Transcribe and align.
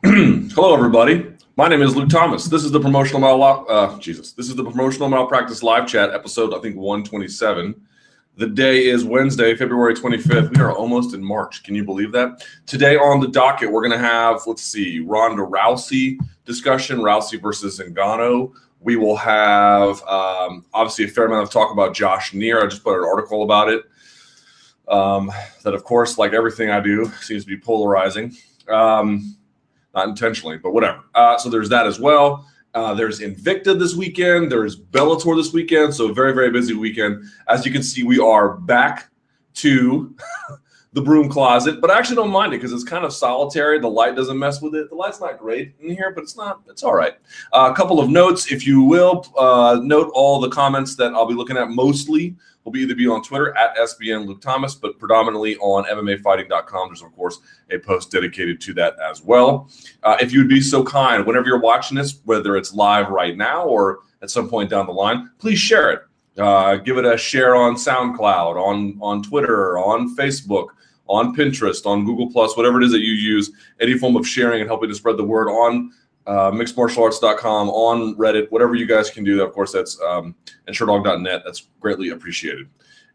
Hello, 0.04 0.74
everybody. 0.74 1.26
My 1.58 1.68
name 1.68 1.82
is 1.82 1.94
Luke 1.94 2.08
Thomas. 2.08 2.46
This 2.46 2.64
is 2.64 2.70
the 2.72 2.80
promotional 2.80 3.20
mal 3.20 3.66
uh, 3.68 3.98
Jesus. 3.98 4.32
This 4.32 4.48
is 4.48 4.56
the 4.56 4.64
promotional 4.64 5.10
malpractice 5.10 5.62
live 5.62 5.86
chat 5.86 6.14
episode. 6.14 6.54
I 6.54 6.58
think 6.60 6.76
127. 6.76 7.78
The 8.36 8.46
day 8.46 8.86
is 8.86 9.04
Wednesday, 9.04 9.54
February 9.54 9.92
25th. 9.92 10.56
We 10.56 10.62
are 10.62 10.72
almost 10.72 11.14
in 11.14 11.22
March. 11.22 11.62
Can 11.64 11.74
you 11.74 11.84
believe 11.84 12.12
that? 12.12 12.46
Today 12.64 12.96
on 12.96 13.20
the 13.20 13.28
docket, 13.28 13.70
we're 13.70 13.86
going 13.86 13.92
to 13.92 13.98
have 13.98 14.40
let's 14.46 14.62
see, 14.62 15.00
Ronda 15.00 15.42
Rousey 15.42 16.16
discussion, 16.46 17.00
Rousey 17.00 17.38
versus 17.38 17.78
Zingano. 17.78 18.54
We 18.80 18.96
will 18.96 19.16
have 19.16 20.02
um, 20.04 20.64
obviously 20.72 21.04
a 21.04 21.08
fair 21.08 21.26
amount 21.26 21.42
of 21.42 21.50
talk 21.50 21.72
about 21.72 21.92
Josh 21.92 22.32
Neer. 22.32 22.62
I 22.62 22.68
just 22.68 22.82
put 22.82 22.98
an 22.98 23.04
article 23.04 23.42
about 23.42 23.68
it. 23.68 23.84
Um, 24.88 25.30
that, 25.62 25.74
of 25.74 25.84
course, 25.84 26.16
like 26.16 26.32
everything 26.32 26.70
I 26.70 26.80
do, 26.80 27.12
seems 27.20 27.44
to 27.44 27.48
be 27.50 27.58
polarizing. 27.58 28.34
Um, 28.66 29.36
not 29.94 30.08
intentionally, 30.08 30.58
but 30.58 30.72
whatever. 30.72 31.00
Uh, 31.14 31.36
so 31.38 31.48
there's 31.48 31.68
that 31.68 31.86
as 31.86 31.98
well. 31.98 32.46
Uh, 32.74 32.94
there's 32.94 33.20
Invicta 33.20 33.78
this 33.78 33.94
weekend. 33.94 34.50
There's 34.50 34.80
Bellator 34.80 35.36
this 35.36 35.52
weekend. 35.52 35.94
So 35.94 36.12
very, 36.12 36.32
very 36.32 36.50
busy 36.50 36.74
weekend. 36.74 37.24
As 37.48 37.66
you 37.66 37.72
can 37.72 37.82
see, 37.82 38.04
we 38.04 38.20
are 38.20 38.56
back 38.56 39.10
to 39.54 40.14
the 40.92 41.02
broom 41.02 41.28
closet, 41.28 41.80
but 41.80 41.90
I 41.90 41.98
actually 41.98 42.16
don't 42.16 42.30
mind 42.30 42.52
it 42.52 42.58
because 42.58 42.72
it's 42.72 42.84
kind 42.84 43.04
of 43.04 43.12
solitary. 43.12 43.78
The 43.80 43.88
light 43.88 44.16
doesn't 44.16 44.38
mess 44.38 44.60
with 44.62 44.74
it. 44.74 44.88
The 44.90 44.96
light's 44.96 45.20
not 45.20 45.38
great 45.38 45.74
in 45.80 45.90
here, 45.90 46.12
but 46.12 46.22
it's 46.22 46.36
not. 46.36 46.62
It's 46.68 46.82
all 46.82 46.94
right. 46.94 47.14
Uh, 47.52 47.70
a 47.72 47.76
couple 47.76 48.00
of 48.00 48.08
notes, 48.08 48.52
if 48.52 48.66
you 48.66 48.82
will. 48.82 49.26
Uh, 49.36 49.80
note 49.82 50.10
all 50.14 50.40
the 50.40 50.48
comments 50.48 50.96
that 50.96 51.12
I'll 51.12 51.26
be 51.26 51.34
looking 51.34 51.56
at 51.56 51.70
mostly 51.70 52.36
will 52.64 52.72
be 52.72 52.80
either 52.80 52.94
be 52.94 53.08
on 53.08 53.22
Twitter 53.22 53.56
at 53.56 53.76
SBN 53.76 54.26
Luke 54.26 54.40
Thomas, 54.40 54.74
but 54.74 54.98
predominantly 54.98 55.56
on 55.56 55.84
MMAfighting.com. 55.84 56.88
There's 56.88 57.02
of 57.02 57.12
course 57.14 57.38
a 57.70 57.78
post 57.78 58.10
dedicated 58.10 58.60
to 58.62 58.74
that 58.74 58.96
as 59.00 59.22
well. 59.22 59.70
Uh, 60.02 60.16
if 60.20 60.32
you 60.32 60.40
would 60.40 60.48
be 60.48 60.60
so 60.60 60.84
kind, 60.84 61.24
whenever 61.26 61.46
you're 61.46 61.60
watching 61.60 61.96
this, 61.96 62.20
whether 62.24 62.56
it's 62.56 62.74
live 62.74 63.08
right 63.08 63.36
now 63.36 63.64
or 63.64 64.00
at 64.22 64.30
some 64.30 64.48
point 64.48 64.70
down 64.70 64.86
the 64.86 64.92
line, 64.92 65.30
please 65.38 65.58
share 65.58 65.90
it. 65.90 66.00
Uh, 66.38 66.76
give 66.76 66.96
it 66.96 67.04
a 67.04 67.16
share 67.16 67.54
on 67.54 67.74
SoundCloud, 67.74 68.56
on 68.56 68.96
on 69.00 69.22
Twitter, 69.22 69.78
on 69.78 70.14
Facebook, 70.16 70.68
on 71.06 71.34
Pinterest, 71.34 71.84
on 71.86 72.04
Google 72.04 72.30
Plus, 72.30 72.56
whatever 72.56 72.80
it 72.80 72.84
is 72.84 72.92
that 72.92 73.00
you 73.00 73.12
use. 73.12 73.50
Any 73.80 73.98
form 73.98 74.16
of 74.16 74.26
sharing 74.26 74.60
and 74.60 74.70
helping 74.70 74.88
to 74.88 74.94
spread 74.94 75.16
the 75.16 75.24
word 75.24 75.48
on 75.48 75.92
uh, 76.30 76.48
mixedmartialarts.com, 76.52 77.70
on 77.70 78.14
Reddit, 78.14 78.52
whatever 78.52 78.76
you 78.76 78.86
guys 78.86 79.10
can 79.10 79.24
do. 79.24 79.42
Of 79.42 79.52
course, 79.52 79.72
that's 79.72 80.00
um, 80.00 80.36
and 80.68 80.76
sherdog.net. 80.76 81.42
That's 81.44 81.66
greatly 81.80 82.10
appreciated. 82.10 82.68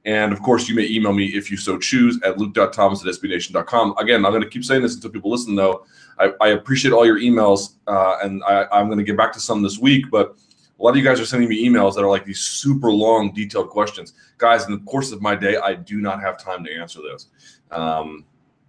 And 0.03 0.33
of 0.33 0.41
course, 0.41 0.67
you 0.67 0.75
may 0.75 0.85
email 0.89 1.13
me 1.13 1.27
if 1.27 1.49
you 1.49 1.55
so 1.55 1.79
choose 1.79 2.21
at 2.23 2.37
luke.thomas 2.37 3.05
at 3.05 3.13
sbnation.com. 3.13 3.95
Again, 3.97 4.25
I'm 4.25 4.33
going 4.33 4.43
to 4.43 4.49
keep 4.49 4.65
saying 4.65 4.81
this 4.81 4.95
until 4.95 5.11
people 5.11 5.31
listen, 5.31 5.55
though. 5.55 5.85
I, 6.19 6.33
I 6.41 6.47
appreciate 6.49 6.91
all 6.91 7.05
your 7.05 7.17
emails, 7.17 7.75
uh, 7.87 8.17
and 8.21 8.43
I, 8.43 8.65
I'm 8.69 8.87
going 8.87 8.97
to 8.97 9.05
get 9.05 9.15
back 9.15 9.31
to 9.33 9.39
some 9.39 9.63
this 9.63 9.79
week. 9.79 10.11
But 10.11 10.35
a 10.77 10.83
lot 10.83 10.89
of 10.89 10.97
you 10.97 11.03
guys 11.03 11.21
are 11.21 11.25
sending 11.25 11.47
me 11.47 11.65
emails 11.65 11.95
that 11.95 12.03
are 12.03 12.09
like 12.09 12.25
these 12.25 12.41
super 12.41 12.91
long, 12.91 13.31
detailed 13.31 13.69
questions. 13.69 14.11
Guys, 14.39 14.65
in 14.65 14.73
the 14.73 14.79
course 14.79 15.13
of 15.13 15.21
my 15.21 15.35
day, 15.35 15.55
I 15.55 15.75
do 15.75 16.01
not 16.01 16.19
have 16.19 16.37
time 16.37 16.65
to 16.65 16.75
answer 16.75 16.99
those. 16.99 17.29
Um, 17.71 18.25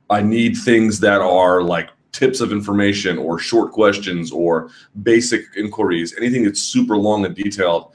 I 0.09 0.23
need 0.23 0.57
things 0.57 1.01
that 1.01 1.21
are 1.21 1.63
like 1.63 1.91
tips 2.17 2.41
of 2.41 2.51
information 2.51 3.19
or 3.19 3.39
short 3.39 3.73
questions 3.73 4.33
or 4.33 4.71
basic 5.03 5.43
inquiries, 5.57 6.15
anything 6.17 6.45
that's 6.45 6.61
super 6.61 6.97
long 6.97 7.25
and 7.27 7.35
detailed, 7.35 7.95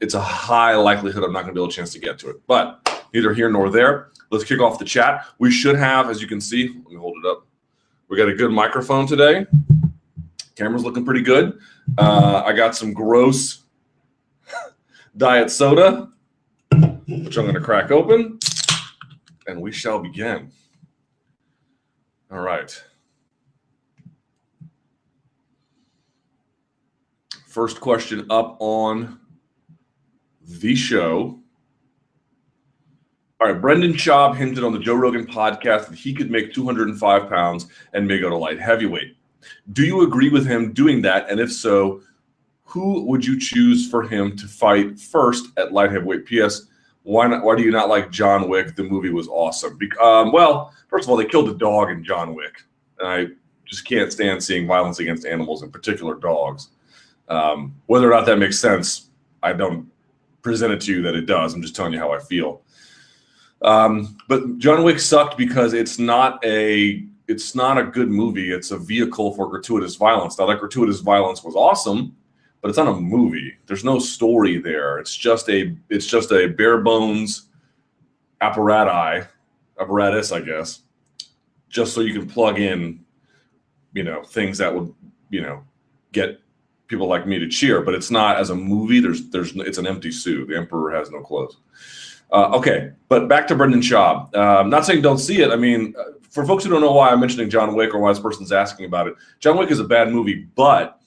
it's 0.00 0.14
a 0.14 0.20
high 0.20 0.74
likelihood 0.74 1.24
I'm 1.24 1.32
not 1.32 1.42
going 1.42 1.54
to 1.54 1.58
be 1.58 1.60
able 1.60 1.70
to 1.70 1.76
chance 1.76 1.92
to 1.94 1.98
get 1.98 2.18
to 2.18 2.30
it. 2.30 2.36
But 2.46 3.06
neither 3.14 3.32
here 3.32 3.48
nor 3.48 3.70
there. 3.70 4.10
Let's 4.30 4.44
kick 4.44 4.60
off 4.60 4.78
the 4.78 4.84
chat. 4.84 5.26
We 5.38 5.50
should 5.50 5.76
have, 5.76 6.10
as 6.10 6.20
you 6.20 6.28
can 6.28 6.40
see, 6.40 6.68
let 6.68 6.92
me 6.92 6.96
hold 6.96 7.16
it 7.22 7.26
up. 7.26 7.46
We 8.08 8.18
got 8.18 8.28
a 8.28 8.34
good 8.34 8.50
microphone 8.50 9.06
today. 9.06 9.46
Camera's 10.56 10.84
looking 10.84 11.04
pretty 11.04 11.22
good. 11.22 11.58
Uh, 11.96 12.42
I 12.44 12.52
got 12.52 12.76
some 12.76 12.92
gross 12.92 13.62
diet 15.16 15.50
soda, 15.50 16.10
which 16.70 17.36
I'm 17.38 17.44
going 17.44 17.54
to 17.54 17.60
crack 17.60 17.90
open, 17.90 18.38
and 19.46 19.60
we 19.60 19.72
shall 19.72 20.00
begin. 20.00 20.50
All 22.30 22.40
right. 22.40 22.82
First 27.54 27.80
question 27.80 28.26
up 28.30 28.56
on 28.58 29.20
the 30.42 30.74
show. 30.74 31.38
All 33.40 33.46
right, 33.46 33.60
Brendan 33.60 33.92
Schaub 33.92 34.34
hinted 34.34 34.64
on 34.64 34.72
the 34.72 34.80
Joe 34.80 34.96
Rogan 34.96 35.24
podcast 35.24 35.86
that 35.86 35.94
he 35.96 36.12
could 36.12 36.32
make 36.32 36.52
205 36.52 37.28
pounds 37.28 37.68
and 37.92 38.08
may 38.08 38.18
go 38.18 38.28
to 38.28 38.36
light 38.36 38.58
heavyweight. 38.58 39.16
Do 39.72 39.84
you 39.84 40.02
agree 40.02 40.30
with 40.30 40.44
him 40.44 40.72
doing 40.72 41.00
that? 41.02 41.30
And 41.30 41.38
if 41.38 41.52
so, 41.52 42.02
who 42.64 43.04
would 43.04 43.24
you 43.24 43.38
choose 43.38 43.88
for 43.88 44.02
him 44.02 44.36
to 44.36 44.48
fight 44.48 44.98
first 44.98 45.56
at 45.56 45.72
light 45.72 45.92
heavyweight? 45.92 46.26
P.S. 46.26 46.62
Why 47.04 47.28
not? 47.28 47.44
Why 47.44 47.54
do 47.54 47.62
you 47.62 47.70
not 47.70 47.88
like 47.88 48.10
John 48.10 48.48
Wick? 48.48 48.74
The 48.74 48.82
movie 48.82 49.10
was 49.10 49.28
awesome. 49.28 49.78
Um, 50.02 50.32
well, 50.32 50.74
first 50.88 51.04
of 51.04 51.10
all, 51.10 51.16
they 51.16 51.24
killed 51.24 51.50
a 51.50 51.54
dog 51.54 51.90
in 51.90 52.02
John 52.02 52.34
Wick, 52.34 52.64
and 52.98 53.08
I 53.08 53.26
just 53.64 53.86
can't 53.86 54.12
stand 54.12 54.42
seeing 54.42 54.66
violence 54.66 54.98
against 54.98 55.24
animals, 55.24 55.62
in 55.62 55.70
particular 55.70 56.16
dogs. 56.16 56.70
Um, 57.28 57.74
whether 57.86 58.10
or 58.10 58.14
not 58.14 58.26
that 58.26 58.38
makes 58.38 58.58
sense, 58.58 59.10
I 59.42 59.52
don't 59.52 59.90
present 60.42 60.72
it 60.72 60.80
to 60.82 60.92
you 60.92 61.02
that 61.02 61.14
it 61.14 61.26
does. 61.26 61.54
I'm 61.54 61.62
just 61.62 61.74
telling 61.74 61.92
you 61.92 61.98
how 61.98 62.12
I 62.12 62.18
feel. 62.18 62.62
Um, 63.62 64.16
but 64.28 64.58
John 64.58 64.84
Wick 64.84 65.00
sucked 65.00 65.38
because 65.38 65.72
it's 65.72 65.98
not 65.98 66.44
a 66.44 67.04
it's 67.26 67.54
not 67.54 67.78
a 67.78 67.84
good 67.84 68.10
movie. 68.10 68.52
It's 68.52 68.70
a 68.70 68.78
vehicle 68.78 69.32
for 69.32 69.48
gratuitous 69.48 69.96
violence. 69.96 70.38
Now 70.38 70.46
that 70.46 70.60
gratuitous 70.60 71.00
violence 71.00 71.42
was 71.42 71.54
awesome, 71.54 72.14
but 72.60 72.68
it's 72.68 72.76
not 72.76 72.88
a 72.88 73.00
movie. 73.00 73.54
There's 73.66 73.84
no 73.84 73.98
story 73.98 74.58
there. 74.58 74.98
It's 74.98 75.16
just 75.16 75.48
a 75.48 75.74
it's 75.88 76.06
just 76.06 76.32
a 76.32 76.48
bare 76.48 76.78
bones 76.78 77.48
apparatus 78.40 79.26
apparatus, 79.80 80.30
I 80.30 80.40
guess, 80.40 80.82
just 81.68 81.94
so 81.94 82.02
you 82.02 82.12
can 82.12 82.28
plug 82.28 82.60
in, 82.60 83.04
you 83.92 84.04
know, 84.04 84.22
things 84.22 84.58
that 84.58 84.74
would 84.74 84.94
you 85.30 85.40
know 85.40 85.64
get 86.12 86.40
people 86.86 87.06
like 87.06 87.26
me 87.26 87.38
to 87.38 87.48
cheer, 87.48 87.80
but 87.80 87.94
it's 87.94 88.10
not 88.10 88.38
as 88.38 88.50
a 88.50 88.54
movie. 88.54 89.00
There's 89.00 89.28
there's 89.30 89.54
it's 89.56 89.78
an 89.78 89.86
empty 89.86 90.10
suit. 90.10 90.48
The 90.48 90.56
emperor 90.56 90.90
has 90.92 91.10
no 91.10 91.20
clothes. 91.20 91.56
Uh, 92.32 92.50
okay, 92.56 92.90
but 93.08 93.28
back 93.28 93.46
to 93.46 93.54
Brendan 93.54 93.80
Schaub. 93.80 94.34
Uh, 94.34 94.60
I'm 94.60 94.70
not 94.70 94.84
saying 94.84 95.02
don't 95.02 95.18
see 95.18 95.42
it. 95.42 95.50
I 95.50 95.56
mean, 95.56 95.94
uh, 95.98 96.18
for 96.30 96.44
folks 96.44 96.64
who 96.64 96.70
don't 96.70 96.80
know 96.80 96.92
why 96.92 97.10
I'm 97.10 97.20
mentioning 97.20 97.48
John 97.48 97.74
Wick 97.74 97.94
or 97.94 98.00
why 98.00 98.10
this 98.10 98.20
person's 98.20 98.52
asking 98.52 98.86
about 98.86 99.06
it, 99.06 99.14
John 99.40 99.56
Wick 99.56 99.70
is 99.70 99.80
a 99.80 99.84
bad 99.84 100.10
movie, 100.10 100.46
but 100.54 101.00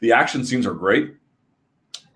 the 0.00 0.12
action 0.12 0.44
scenes 0.44 0.66
are 0.66 0.74
great. 0.74 1.14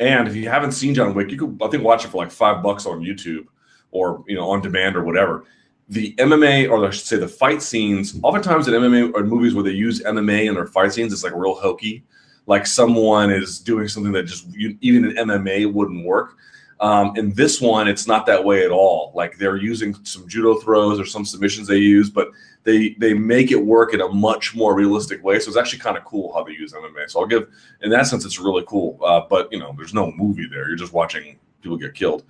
And 0.00 0.28
if 0.28 0.34
you 0.34 0.48
haven't 0.48 0.72
seen 0.72 0.94
John 0.94 1.14
Wick, 1.14 1.30
you 1.30 1.38
could 1.38 1.58
I 1.62 1.68
think 1.68 1.84
watch 1.84 2.04
it 2.04 2.08
for 2.08 2.18
like 2.18 2.30
five 2.30 2.62
bucks 2.62 2.86
on 2.86 3.00
YouTube 3.00 3.46
or 3.92 4.24
you 4.26 4.34
know 4.34 4.50
on 4.50 4.60
demand 4.60 4.96
or 4.96 5.04
whatever. 5.04 5.44
The 5.88 6.14
MMA 6.16 6.68
or 6.68 6.84
I 6.84 6.90
should 6.90 7.06
say 7.06 7.16
the 7.16 7.28
fight 7.28 7.62
scenes, 7.62 8.18
oftentimes 8.22 8.66
in 8.66 8.74
MMA 8.74 9.14
or 9.14 9.22
movies 9.22 9.54
where 9.54 9.62
they 9.62 9.70
use 9.70 10.02
MMA 10.02 10.46
in 10.46 10.54
their 10.54 10.66
fight 10.66 10.92
scenes, 10.92 11.12
it's 11.12 11.22
like 11.22 11.32
real 11.34 11.54
hokey 11.54 12.04
like 12.46 12.66
someone 12.66 13.30
is 13.30 13.58
doing 13.58 13.88
something 13.88 14.12
that 14.12 14.24
just 14.24 14.46
even 14.56 15.04
in 15.04 15.28
MMA 15.28 15.72
wouldn't 15.72 16.04
work. 16.04 16.36
Um, 16.78 17.16
in 17.16 17.32
this 17.32 17.60
one, 17.60 17.88
it's 17.88 18.06
not 18.06 18.26
that 18.26 18.44
way 18.44 18.64
at 18.64 18.70
all. 18.70 19.12
Like 19.14 19.38
they're 19.38 19.56
using 19.56 19.94
some 20.04 20.28
judo 20.28 20.56
throws 20.56 21.00
or 21.00 21.06
some 21.06 21.24
submissions 21.24 21.66
they 21.66 21.78
use, 21.78 22.10
but 22.10 22.28
they 22.64 22.90
they 22.98 23.14
make 23.14 23.50
it 23.50 23.56
work 23.56 23.94
in 23.94 24.02
a 24.02 24.08
much 24.08 24.54
more 24.54 24.74
realistic 24.74 25.24
way. 25.24 25.38
So 25.38 25.48
it's 25.48 25.56
actually 25.56 25.78
kind 25.78 25.96
of 25.96 26.04
cool 26.04 26.34
how 26.34 26.44
they 26.44 26.52
use 26.52 26.74
MMA. 26.74 27.08
So 27.08 27.20
I'll 27.20 27.26
give, 27.26 27.48
in 27.82 27.90
that 27.90 28.06
sense, 28.06 28.24
it's 28.24 28.38
really 28.38 28.64
cool. 28.66 28.98
Uh, 29.02 29.22
but 29.28 29.50
you 29.50 29.58
know, 29.58 29.74
there's 29.76 29.94
no 29.94 30.12
movie 30.12 30.46
there. 30.50 30.68
You're 30.68 30.76
just 30.76 30.92
watching 30.92 31.38
people 31.62 31.78
get 31.78 31.94
killed. 31.94 32.24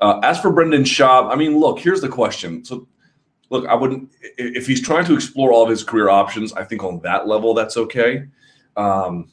Uh, 0.00 0.20
as 0.22 0.40
for 0.40 0.52
Brendan 0.52 0.84
Schaub, 0.84 1.32
I 1.32 1.34
mean, 1.34 1.58
look, 1.58 1.78
here's 1.78 2.00
the 2.00 2.08
question. 2.08 2.64
So, 2.64 2.86
look, 3.50 3.66
I 3.66 3.74
wouldn't 3.74 4.10
if 4.38 4.66
he's 4.66 4.80
trying 4.80 5.04
to 5.06 5.14
explore 5.14 5.52
all 5.52 5.64
of 5.64 5.70
his 5.70 5.82
career 5.82 6.08
options. 6.08 6.52
I 6.52 6.62
think 6.62 6.84
on 6.84 7.00
that 7.00 7.26
level, 7.26 7.52
that's 7.52 7.76
okay. 7.76 8.28
Um, 8.76 9.31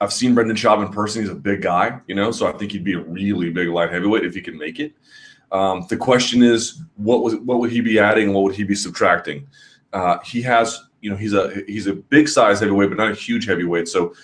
I've 0.00 0.12
seen 0.12 0.34
Brendan 0.34 0.56
Schaub 0.56 0.84
in 0.84 0.92
person. 0.92 1.22
He's 1.22 1.30
a 1.30 1.34
big 1.34 1.62
guy, 1.62 2.00
you 2.06 2.14
know, 2.14 2.30
so 2.30 2.46
I 2.46 2.52
think 2.52 2.72
he'd 2.72 2.84
be 2.84 2.94
a 2.94 3.00
really 3.00 3.50
big 3.50 3.68
light 3.68 3.92
heavyweight 3.92 4.24
if 4.24 4.34
he 4.34 4.40
can 4.40 4.56
make 4.56 4.80
it. 4.80 4.94
Um, 5.52 5.84
the 5.88 5.96
question 5.96 6.42
is, 6.42 6.82
what 6.96 7.22
was 7.22 7.34
what 7.36 7.58
would 7.58 7.70
he 7.70 7.80
be 7.80 7.98
adding? 7.98 8.32
What 8.32 8.44
would 8.44 8.54
he 8.54 8.64
be 8.64 8.74
subtracting? 8.74 9.46
Uh, 9.92 10.18
he 10.24 10.40
has, 10.42 10.84
you 11.00 11.10
know, 11.10 11.16
he's 11.16 11.34
a 11.34 11.62
he's 11.66 11.86
a 11.86 11.94
big 11.94 12.28
size 12.28 12.60
heavyweight, 12.60 12.88
but 12.88 12.98
not 12.98 13.10
a 13.10 13.14
huge 13.14 13.46
heavyweight. 13.46 13.88
So 13.88 14.14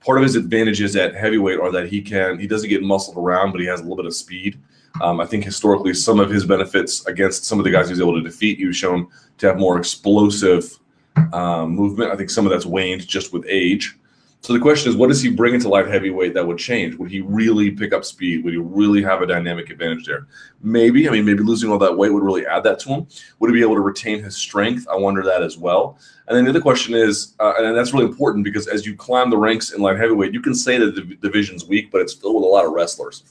part 0.00 0.18
of 0.18 0.24
his 0.24 0.36
advantages 0.36 0.94
at 0.96 1.14
heavyweight 1.14 1.58
are 1.58 1.72
that 1.72 1.88
he 1.88 2.00
can 2.00 2.38
he 2.38 2.46
doesn't 2.46 2.70
get 2.70 2.82
muscled 2.82 3.18
around, 3.18 3.52
but 3.52 3.60
he 3.60 3.66
has 3.66 3.80
a 3.80 3.82
little 3.82 3.96
bit 3.96 4.06
of 4.06 4.14
speed. 4.14 4.58
Um, 5.02 5.20
I 5.20 5.26
think 5.26 5.44
historically, 5.44 5.92
some 5.92 6.20
of 6.20 6.30
his 6.30 6.46
benefits 6.46 7.04
against 7.06 7.44
some 7.44 7.58
of 7.58 7.64
the 7.64 7.70
guys 7.70 7.88
he 7.88 7.92
was 7.92 8.00
able 8.00 8.14
to 8.14 8.22
defeat, 8.22 8.58
he 8.58 8.66
was 8.66 8.76
shown 8.76 9.08
to 9.38 9.46
have 9.46 9.58
more 9.58 9.76
explosive 9.76 10.78
uh, 11.32 11.66
movement. 11.66 12.12
I 12.12 12.16
think 12.16 12.30
some 12.30 12.46
of 12.46 12.52
that's 12.52 12.64
waned 12.64 13.06
just 13.06 13.32
with 13.32 13.44
age. 13.48 13.98
So 14.46 14.52
the 14.52 14.60
question 14.60 14.88
is, 14.88 14.96
what 14.96 15.08
does 15.08 15.20
he 15.20 15.28
bring 15.28 15.54
into 15.54 15.68
light 15.68 15.88
heavyweight 15.88 16.32
that 16.34 16.46
would 16.46 16.56
change? 16.58 16.94
Would 16.94 17.10
he 17.10 17.20
really 17.20 17.68
pick 17.72 17.92
up 17.92 18.04
speed? 18.04 18.44
Would 18.44 18.52
he 18.52 18.60
really 18.60 19.02
have 19.02 19.20
a 19.20 19.26
dynamic 19.26 19.70
advantage 19.70 20.06
there? 20.06 20.28
Maybe. 20.62 21.08
I 21.08 21.10
mean, 21.10 21.24
maybe 21.24 21.42
losing 21.42 21.68
all 21.68 21.78
that 21.78 21.98
weight 21.98 22.12
would 22.12 22.22
really 22.22 22.46
add 22.46 22.62
that 22.62 22.78
to 22.80 22.90
him. 22.90 23.08
Would 23.40 23.50
he 23.50 23.54
be 23.54 23.62
able 23.62 23.74
to 23.74 23.80
retain 23.80 24.22
his 24.22 24.36
strength? 24.36 24.86
I 24.88 24.94
wonder 24.94 25.24
that 25.24 25.42
as 25.42 25.58
well. 25.58 25.98
And 26.28 26.36
then 26.36 26.44
the 26.44 26.50
other 26.50 26.60
question 26.60 26.94
is, 26.94 27.34
uh, 27.40 27.54
and 27.58 27.76
that's 27.76 27.92
really 27.92 28.06
important 28.06 28.44
because 28.44 28.68
as 28.68 28.86
you 28.86 28.94
climb 28.94 29.30
the 29.30 29.36
ranks 29.36 29.72
in 29.72 29.80
light 29.80 29.98
heavyweight, 29.98 30.32
you 30.32 30.40
can 30.40 30.54
say 30.54 30.78
that 30.78 30.94
the 30.94 31.16
division's 31.16 31.66
weak, 31.66 31.90
but 31.90 32.00
it's 32.00 32.14
filled 32.14 32.36
with 32.36 32.44
a 32.44 32.46
lot 32.46 32.64
of 32.64 32.70
wrestlers. 32.70 33.24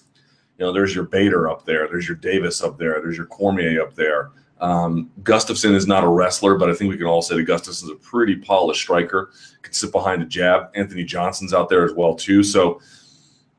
You 0.60 0.66
know, 0.66 0.74
there's 0.74 0.94
your 0.94 1.06
Bader 1.06 1.50
up 1.50 1.64
there, 1.64 1.88
there's 1.88 2.10
your 2.10 2.18
Davis 2.18 2.62
up 2.62 2.78
there, 2.78 3.00
there's 3.02 3.16
your 3.16 3.28
Cormier 3.28 3.82
up 3.82 3.96
there. 3.96 4.32
Um, 4.62 5.12
Gustafsson 5.24 5.74
is 5.74 5.86
not 5.86 6.04
a 6.04 6.07
wrestler, 6.07 6.56
but 6.56 6.69
I 6.69 6.74
think 6.74 6.90
we 6.90 6.98
can 6.98 7.07
all 7.07 7.22
say 7.22 7.42
that 7.44 7.68
is 7.68 7.90
a 7.90 7.96
pretty 7.96 8.38
polished 8.38 8.81
striker. 8.81 9.31
Can 9.62 9.74
sit 9.74 9.92
behind 9.92 10.22
a 10.22 10.25
jab. 10.25 10.69
Anthony 10.75 11.04
Johnson's 11.04 11.54
out 11.54 11.69
there 11.69 11.84
as 11.84 11.94
well 11.94 12.16
too. 12.16 12.44
So, 12.44 12.80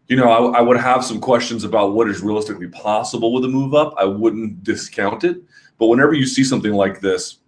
you 0.08 0.16
know, 0.16 0.30
I, 0.30 0.58
I, 0.58 0.60
would 0.60 0.76
have 0.78 1.04
some 1.04 1.20
questions 1.20 1.64
about 1.64 1.92
what 1.92 2.08
is 2.08 2.22
realistically 2.22 2.68
possible 2.68 3.32
with 3.32 3.44
a 3.44 3.48
move 3.48 3.74
up. 3.74 3.94
I 3.98 4.04
wouldn't 4.04 4.62
discount 4.62 5.24
it, 5.24 5.42
but 5.78 5.88
whenever 5.88 6.14
you 6.14 6.26
see 6.26 6.44
something 6.44 6.72
like 6.72 7.00
this, 7.00 7.38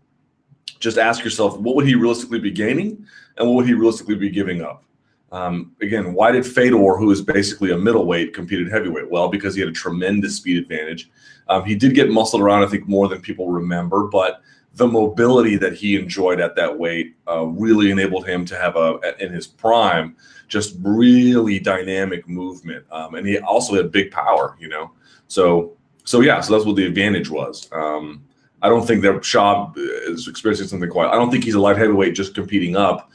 just 0.80 0.98
ask 0.98 1.24
yourself, 1.24 1.58
what 1.58 1.76
would 1.76 1.86
he 1.86 1.94
realistically 1.94 2.40
be 2.40 2.50
gaining, 2.50 3.06
and 3.36 3.46
what 3.46 3.54
would 3.54 3.66
he 3.66 3.74
realistically 3.74 4.16
be 4.16 4.30
giving 4.30 4.60
up? 4.62 4.84
Um, 5.30 5.74
again, 5.82 6.14
why 6.14 6.32
did 6.32 6.46
Fedor, 6.46 6.96
who 6.96 7.10
is 7.10 7.20
basically 7.20 7.72
a 7.72 7.78
middleweight, 7.78 8.34
compete 8.34 8.66
at 8.66 8.72
heavyweight? 8.72 9.10
Well, 9.10 9.28
because 9.28 9.54
he 9.54 9.60
had 9.60 9.68
a 9.68 9.72
tremendous 9.72 10.36
speed 10.36 10.56
advantage. 10.56 11.10
Um, 11.48 11.64
he 11.64 11.74
did 11.74 11.94
get 11.94 12.10
muscled 12.10 12.42
around, 12.42 12.62
I 12.62 12.66
think, 12.66 12.88
more 12.88 13.08
than 13.08 13.20
people 13.20 13.50
remember, 13.50 14.06
but 14.06 14.42
the 14.74 14.86
mobility 14.86 15.56
that 15.56 15.74
he 15.74 15.96
enjoyed 15.96 16.40
at 16.40 16.54
that 16.56 16.78
weight 16.78 17.16
uh, 17.26 17.44
really 17.44 17.90
enabled 17.90 18.26
him 18.26 18.44
to 18.46 18.56
have 18.56 18.76
a, 18.76 19.00
in 19.18 19.32
his 19.32 19.46
prime, 19.46 20.16
just 20.46 20.76
really 20.82 21.58
dynamic 21.58 22.28
movement. 22.28 22.84
Um, 22.90 23.14
and 23.14 23.26
he 23.26 23.38
also 23.38 23.74
had 23.74 23.90
big 23.90 24.10
power, 24.10 24.56
you 24.60 24.68
know. 24.68 24.92
So, 25.26 25.76
so 26.04 26.20
yeah, 26.20 26.40
so 26.40 26.54
that's 26.54 26.64
what 26.64 26.76
the 26.76 26.86
advantage 26.86 27.28
was. 27.28 27.68
Um, 27.72 28.24
I 28.62 28.68
don't 28.68 28.86
think 28.86 29.02
that 29.02 29.14
Schaub 29.16 29.74
is 29.76 30.26
experiencing 30.28 30.68
something 30.68 30.90
quite. 30.90 31.08
I 31.08 31.14
don't 31.14 31.30
think 31.30 31.44
he's 31.44 31.54
a 31.54 31.60
light 31.60 31.76
heavyweight 31.76 32.14
just 32.14 32.34
competing 32.34 32.76
up 32.76 33.10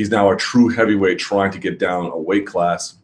he's 0.00 0.08
now 0.08 0.30
a 0.30 0.36
true 0.36 0.70
heavyweight 0.70 1.18
trying 1.18 1.50
to 1.50 1.58
get 1.58 1.78
down 1.78 2.06
a 2.06 2.16
weight 2.16 2.46
class. 2.46 2.94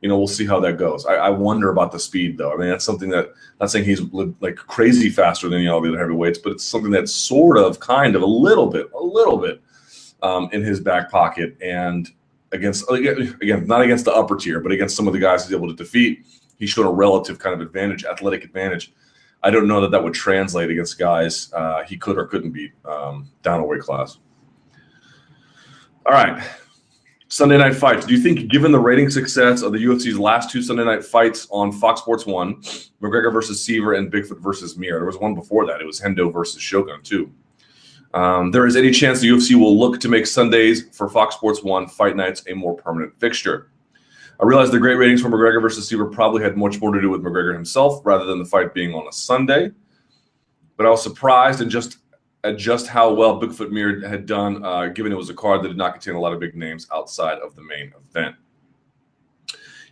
You 0.00 0.08
know, 0.08 0.16
we'll 0.16 0.28
see 0.28 0.46
how 0.46 0.60
that 0.60 0.78
goes. 0.78 1.04
I, 1.04 1.14
I 1.14 1.30
wonder 1.30 1.68
about 1.70 1.90
the 1.90 1.98
speed, 1.98 2.38
though. 2.38 2.52
I 2.52 2.56
mean, 2.56 2.68
that's 2.68 2.84
something 2.84 3.10
that 3.10 3.32
not 3.58 3.72
saying 3.72 3.86
he's 3.86 4.00
like 4.38 4.54
crazy 4.54 5.10
faster 5.10 5.48
than 5.48 5.66
all 5.66 5.80
the 5.80 5.88
other 5.88 5.98
heavyweights, 5.98 6.38
but 6.38 6.52
it's 6.52 6.62
something 6.62 6.92
that's 6.92 7.10
sort 7.10 7.58
of, 7.58 7.80
kind 7.80 8.14
of, 8.14 8.22
a 8.22 8.26
little 8.26 8.68
bit, 8.68 8.86
a 8.94 9.02
little 9.02 9.36
bit 9.36 9.60
um, 10.22 10.48
in 10.52 10.62
his 10.62 10.78
back 10.78 11.10
pocket. 11.10 11.56
And 11.60 12.08
against 12.52 12.88
again, 12.88 13.66
not 13.66 13.80
against 13.80 14.04
the 14.04 14.12
upper 14.12 14.36
tier, 14.36 14.60
but 14.60 14.70
against 14.70 14.94
some 14.94 15.08
of 15.08 15.14
the 15.14 15.18
guys 15.18 15.42
he's 15.44 15.52
able 15.52 15.66
to 15.66 15.74
defeat, 15.74 16.24
he 16.56 16.68
showed 16.68 16.86
a 16.86 16.92
relative 16.92 17.40
kind 17.40 17.52
of 17.52 17.60
advantage, 17.60 18.04
athletic 18.04 18.44
advantage. 18.44 18.92
I 19.42 19.50
don't 19.50 19.66
know 19.66 19.80
that 19.80 19.90
that 19.90 20.04
would 20.04 20.14
translate 20.14 20.70
against 20.70 21.00
guys 21.00 21.52
uh, 21.52 21.82
he 21.82 21.96
could 21.96 22.16
or 22.16 22.26
couldn't 22.26 22.52
beat 22.52 22.74
um, 22.84 23.28
down 23.42 23.58
a 23.58 23.64
weight 23.64 23.80
class. 23.80 24.18
All 26.08 26.14
right. 26.14 26.42
Sunday 27.28 27.58
night 27.58 27.76
fights. 27.76 28.06
Do 28.06 28.14
you 28.14 28.20
think, 28.22 28.50
given 28.50 28.72
the 28.72 28.78
rating 28.78 29.10
success 29.10 29.60
of 29.60 29.72
the 29.72 29.78
UFC's 29.78 30.18
last 30.18 30.50
two 30.50 30.62
Sunday 30.62 30.82
night 30.82 31.04
fights 31.04 31.46
on 31.50 31.70
Fox 31.70 32.00
Sports 32.00 32.24
One, 32.24 32.62
McGregor 33.02 33.30
versus 33.30 33.62
Siver 33.62 33.98
and 33.98 34.10
Bigfoot 34.10 34.40
versus 34.40 34.78
Mir, 34.78 34.94
there 34.94 35.04
was 35.04 35.18
one 35.18 35.34
before 35.34 35.66
that. 35.66 35.82
It 35.82 35.84
was 35.86 36.00
Hendo 36.00 36.32
versus 36.32 36.62
Shogun 36.62 37.02
too. 37.02 37.30
Um, 38.14 38.50
there 38.50 38.66
is 38.66 38.74
any 38.74 38.90
chance 38.90 39.20
the 39.20 39.28
UFC 39.28 39.54
will 39.54 39.78
look 39.78 40.00
to 40.00 40.08
make 40.08 40.26
Sundays 40.26 40.88
for 40.96 41.10
Fox 41.10 41.34
Sports 41.34 41.62
One 41.62 41.86
fight 41.86 42.16
nights 42.16 42.42
a 42.48 42.54
more 42.54 42.74
permanent 42.74 43.12
fixture. 43.20 43.70
I 44.40 44.46
realize 44.46 44.70
the 44.70 44.78
great 44.78 44.94
ratings 44.94 45.20
for 45.20 45.28
McGregor 45.28 45.60
versus 45.60 45.90
Siver 45.92 46.10
probably 46.10 46.42
had 46.42 46.56
much 46.56 46.80
more 46.80 46.94
to 46.94 47.02
do 47.02 47.10
with 47.10 47.22
McGregor 47.22 47.52
himself 47.52 48.00
rather 48.06 48.24
than 48.24 48.38
the 48.38 48.46
fight 48.46 48.72
being 48.72 48.94
on 48.94 49.06
a 49.06 49.12
Sunday. 49.12 49.72
But 50.78 50.86
I 50.86 50.88
was 50.88 51.02
surprised 51.02 51.60
and 51.60 51.70
just 51.70 51.98
at 52.48 52.56
just 52.56 52.86
how 52.86 53.12
well 53.12 53.40
Bigfoot 53.40 53.70
Mir 53.70 54.06
had 54.08 54.26
done, 54.26 54.64
uh, 54.64 54.86
given 54.86 55.12
it 55.12 55.16
was 55.16 55.30
a 55.30 55.34
card 55.34 55.62
that 55.62 55.68
did 55.68 55.76
not 55.76 55.92
contain 55.92 56.14
a 56.14 56.20
lot 56.20 56.32
of 56.32 56.40
big 56.40 56.56
names 56.56 56.86
outside 56.92 57.38
of 57.38 57.54
the 57.54 57.62
main 57.62 57.92
event. 58.10 58.34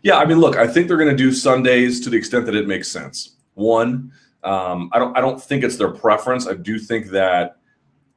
Yeah, 0.02 0.18
I 0.18 0.24
mean, 0.24 0.38
look, 0.38 0.56
I 0.56 0.66
think 0.66 0.88
they're 0.88 0.96
going 0.96 1.10
to 1.10 1.16
do 1.16 1.32
Sundays 1.32 2.00
to 2.00 2.10
the 2.10 2.16
extent 2.16 2.46
that 2.46 2.54
it 2.54 2.66
makes 2.66 2.88
sense. 2.88 3.36
One, 3.54 4.12
um, 4.42 4.88
I 4.92 4.98
don't, 4.98 5.16
I 5.16 5.20
don't 5.20 5.42
think 5.42 5.64
it's 5.64 5.76
their 5.76 5.90
preference. 5.90 6.46
I 6.46 6.54
do 6.54 6.78
think 6.78 7.08
that 7.08 7.58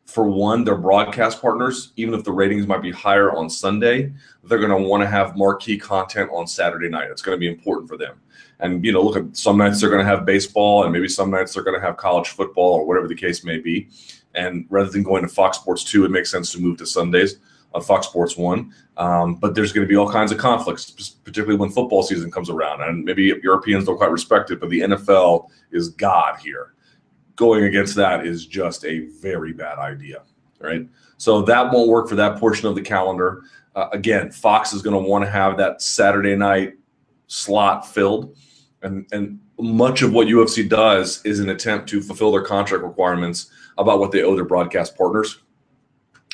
for 0.05 0.25
one, 0.27 0.63
their 0.63 0.77
broadcast 0.77 1.41
partners, 1.41 1.91
even 1.95 2.13
if 2.13 2.23
the 2.23 2.31
ratings 2.31 2.65
might 2.65 2.81
be 2.81 2.91
higher 2.91 3.31
on 3.35 3.49
Sunday, 3.49 4.11
they're 4.43 4.57
going 4.59 4.69
to 4.71 4.87
want 4.87 5.01
to 5.01 5.07
have 5.07 5.37
marquee 5.37 5.77
content 5.77 6.29
on 6.33 6.47
Saturday 6.47 6.89
night. 6.89 7.09
It's 7.11 7.21
going 7.21 7.35
to 7.35 7.39
be 7.39 7.47
important 7.47 7.87
for 7.87 7.97
them. 7.97 8.19
And 8.59 8.83
you 8.83 8.91
know, 8.91 9.01
look 9.01 9.17
at 9.17 9.37
some 9.37 9.57
nights 9.57 9.79
they're 9.79 9.89
going 9.89 10.03
to 10.03 10.09
have 10.09 10.25
baseball, 10.25 10.83
and 10.83 10.91
maybe 10.91 11.07
some 11.07 11.29
nights 11.29 11.53
they're 11.53 11.63
going 11.63 11.79
to 11.79 11.85
have 11.85 11.95
college 11.97 12.29
football 12.29 12.73
or 12.73 12.85
whatever 12.85 13.07
the 13.07 13.15
case 13.15 13.43
may 13.43 13.57
be. 13.57 13.87
And 14.35 14.65
rather 14.69 14.89
than 14.89 15.03
going 15.03 15.23
to 15.23 15.27
Fox 15.27 15.57
Sports 15.57 15.83
2, 15.83 16.05
it 16.05 16.11
makes 16.11 16.29
sense 16.29 16.51
to 16.53 16.59
move 16.59 16.77
to 16.77 16.85
Sundays 16.85 17.37
on 17.73 17.81
Fox 17.81 18.07
Sports 18.07 18.37
1. 18.37 18.73
Um, 18.97 19.35
but 19.35 19.55
there's 19.55 19.71
going 19.71 19.85
to 19.85 19.89
be 19.89 19.95
all 19.95 20.11
kinds 20.11 20.31
of 20.31 20.37
conflicts, 20.37 20.91
particularly 21.23 21.57
when 21.57 21.69
football 21.69 22.03
season 22.03 22.31
comes 22.31 22.49
around. 22.49 22.81
And 22.81 23.03
maybe 23.03 23.33
Europeans 23.43 23.85
don't 23.85 23.97
quite 23.97 24.11
respect 24.11 24.51
it, 24.51 24.59
but 24.59 24.69
the 24.69 24.81
NFL 24.81 25.49
is 25.71 25.89
God 25.89 26.39
here. 26.39 26.73
Going 27.35 27.63
against 27.63 27.95
that 27.95 28.25
is 28.25 28.45
just 28.45 28.85
a 28.85 29.07
very 29.21 29.53
bad 29.53 29.77
idea, 29.77 30.23
right? 30.59 30.87
So 31.17 31.41
that 31.43 31.71
won't 31.71 31.89
work 31.89 32.09
for 32.09 32.15
that 32.15 32.37
portion 32.37 32.67
of 32.67 32.75
the 32.75 32.81
calendar. 32.81 33.43
Uh, 33.75 33.87
again, 33.93 34.31
Fox 34.31 34.73
is 34.73 34.81
going 34.81 35.01
to 35.01 35.09
want 35.09 35.23
to 35.23 35.29
have 35.29 35.57
that 35.57 35.81
Saturday 35.81 36.35
night 36.35 36.73
slot 37.27 37.87
filled. 37.87 38.35
And, 38.81 39.07
and 39.11 39.39
much 39.59 40.01
of 40.01 40.13
what 40.13 40.27
UFC 40.27 40.67
does 40.67 41.23
is 41.25 41.39
an 41.39 41.49
attempt 41.49 41.89
to 41.89 42.01
fulfill 42.01 42.31
their 42.31 42.43
contract 42.43 42.83
requirements 42.83 43.51
about 43.77 43.99
what 43.99 44.11
they 44.11 44.23
owe 44.23 44.35
their 44.35 44.45
broadcast 44.45 44.97
partners. 44.97 45.39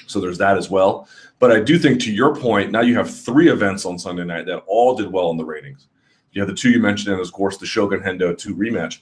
So 0.07 0.19
there's 0.19 0.37
that 0.37 0.57
as 0.57 0.69
well. 0.69 1.07
But 1.39 1.51
I 1.51 1.59
do 1.59 1.77
think, 1.77 1.99
to 2.01 2.13
your 2.13 2.35
point, 2.35 2.71
now 2.71 2.81
you 2.81 2.95
have 2.95 3.13
three 3.13 3.49
events 3.49 3.85
on 3.85 3.99
Sunday 3.99 4.23
night 4.23 4.45
that 4.45 4.63
all 4.67 4.95
did 4.95 5.11
well 5.11 5.31
in 5.31 5.37
the 5.37 5.45
ratings. 5.45 5.87
You 6.31 6.41
have 6.41 6.49
the 6.49 6.55
two 6.55 6.69
you 6.69 6.79
mentioned, 6.79 7.13
and 7.13 7.21
of 7.21 7.31
course 7.31 7.57
the 7.57 7.65
Shogun 7.65 8.01
Hendo 8.01 8.37
2 8.37 8.55
rematch. 8.55 8.99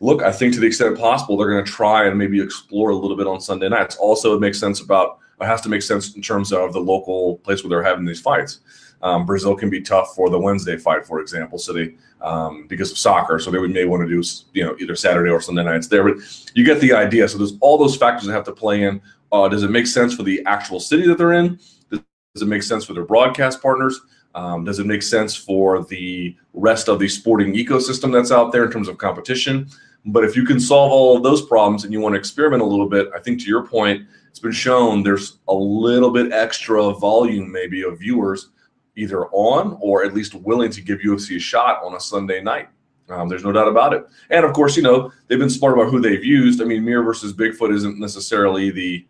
Look, 0.00 0.22
I 0.22 0.32
think 0.32 0.54
to 0.54 0.60
the 0.60 0.66
extent 0.66 0.98
possible, 0.98 1.36
they're 1.36 1.50
going 1.50 1.64
to 1.64 1.70
try 1.70 2.06
and 2.06 2.16
maybe 2.16 2.40
explore 2.40 2.90
a 2.90 2.96
little 2.96 3.16
bit 3.16 3.26
on 3.26 3.40
Sunday 3.40 3.68
nights. 3.68 3.96
Also, 3.96 4.34
it 4.34 4.40
makes 4.40 4.58
sense 4.58 4.80
about 4.80 5.18
it 5.40 5.46
has 5.46 5.60
to 5.62 5.68
make 5.68 5.82
sense 5.82 6.14
in 6.14 6.22
terms 6.22 6.52
of 6.52 6.72
the 6.72 6.80
local 6.80 7.38
place 7.38 7.62
where 7.62 7.70
they're 7.70 7.82
having 7.82 8.04
these 8.04 8.20
fights. 8.20 8.60
Um, 9.02 9.24
Brazil 9.24 9.54
can 9.56 9.70
be 9.70 9.80
tough 9.80 10.14
for 10.14 10.28
the 10.28 10.38
Wednesday 10.38 10.76
fight, 10.76 11.06
for 11.06 11.20
example. 11.20 11.58
They, 11.72 11.94
um, 12.20 12.66
because 12.66 12.90
of 12.90 12.98
soccer, 12.98 13.38
so 13.38 13.50
they 13.50 13.58
would 13.58 13.70
may 13.70 13.84
want 13.84 14.02
to 14.02 14.08
do 14.08 14.22
you 14.52 14.64
know 14.64 14.76
either 14.78 14.94
Saturday 14.94 15.30
or 15.30 15.40
Sunday 15.40 15.64
nights 15.64 15.86
there. 15.86 16.04
But 16.04 16.22
you 16.54 16.64
get 16.64 16.80
the 16.80 16.92
idea. 16.92 17.28
So 17.28 17.38
there's 17.38 17.54
all 17.60 17.78
those 17.78 17.96
factors 17.96 18.26
that 18.26 18.32
have 18.32 18.44
to 18.44 18.52
play 18.52 18.82
in. 18.82 19.00
Uh, 19.32 19.48
does 19.48 19.62
it 19.62 19.70
make 19.70 19.86
sense 19.86 20.14
for 20.14 20.22
the 20.22 20.44
actual 20.46 20.80
city 20.80 21.06
that 21.06 21.16
they're 21.16 21.32
in? 21.32 21.58
Does 21.90 22.42
it 22.42 22.46
make 22.48 22.62
sense 22.62 22.84
for 22.84 22.94
their 22.94 23.04
broadcast 23.04 23.62
partners? 23.62 24.00
Um, 24.34 24.64
does 24.64 24.78
it 24.78 24.86
make 24.86 25.02
sense 25.02 25.34
for 25.34 25.84
the 25.84 26.36
rest 26.52 26.88
of 26.88 26.98
the 27.00 27.08
sporting 27.08 27.54
ecosystem 27.54 28.12
that's 28.12 28.30
out 28.30 28.52
there 28.52 28.64
in 28.64 28.70
terms 28.70 28.86
of 28.86 28.98
competition? 28.98 29.68
But 30.06 30.24
if 30.24 30.36
you 30.36 30.44
can 30.44 30.60
solve 30.60 30.92
all 30.92 31.16
of 31.16 31.22
those 31.22 31.42
problems 31.42 31.84
and 31.84 31.92
you 31.92 32.00
want 32.00 32.14
to 32.14 32.18
experiment 32.18 32.62
a 32.62 32.66
little 32.66 32.88
bit, 32.88 33.10
I 33.14 33.18
think 33.18 33.40
to 33.40 33.46
your 33.46 33.66
point, 33.66 34.06
it's 34.28 34.38
been 34.38 34.52
shown 34.52 35.02
there's 35.02 35.38
a 35.48 35.54
little 35.54 36.10
bit 36.10 36.32
extra 36.32 36.92
volume 36.94 37.50
maybe 37.50 37.82
of 37.82 37.98
viewers 37.98 38.50
either 38.96 39.26
on 39.26 39.78
or 39.80 40.04
at 40.04 40.14
least 40.14 40.34
willing 40.34 40.70
to 40.70 40.80
give 40.80 41.00
UFC 41.00 41.36
a 41.36 41.40
shot 41.40 41.82
on 41.82 41.94
a 41.94 42.00
Sunday 42.00 42.42
night. 42.42 42.68
Um, 43.08 43.28
there's 43.28 43.44
no 43.44 43.52
doubt 43.52 43.68
about 43.68 43.92
it. 43.92 44.06
And 44.30 44.44
of 44.44 44.52
course, 44.52 44.76
you 44.76 44.82
know, 44.82 45.12
they've 45.26 45.38
been 45.38 45.50
smart 45.50 45.74
about 45.74 45.90
who 45.90 46.00
they've 46.00 46.24
used. 46.24 46.62
I 46.62 46.64
mean, 46.64 46.84
Mir 46.84 47.02
versus 47.02 47.32
Bigfoot 47.32 47.74
isn't 47.74 47.98
necessarily 47.98 48.70
the 48.70 49.06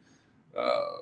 uh, 0.57 1.01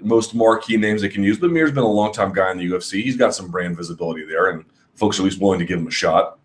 most 0.00 0.34
marquee 0.34 0.76
names 0.76 1.02
they 1.02 1.08
can 1.08 1.24
use, 1.24 1.38
but 1.38 1.50
Mir's 1.50 1.72
been 1.72 1.82
a 1.82 1.88
long 1.88 2.12
time 2.12 2.32
guy 2.32 2.50
in 2.50 2.58
the 2.58 2.70
UFC. 2.70 3.02
He's 3.02 3.16
got 3.16 3.34
some 3.34 3.50
brand 3.50 3.76
visibility 3.76 4.24
there, 4.24 4.50
and 4.50 4.64
folks 4.94 5.18
are 5.18 5.22
at 5.22 5.24
least 5.24 5.40
willing 5.40 5.58
to 5.58 5.64
give 5.64 5.78
him 5.78 5.86
a 5.86 5.92
shot. 5.92 6.38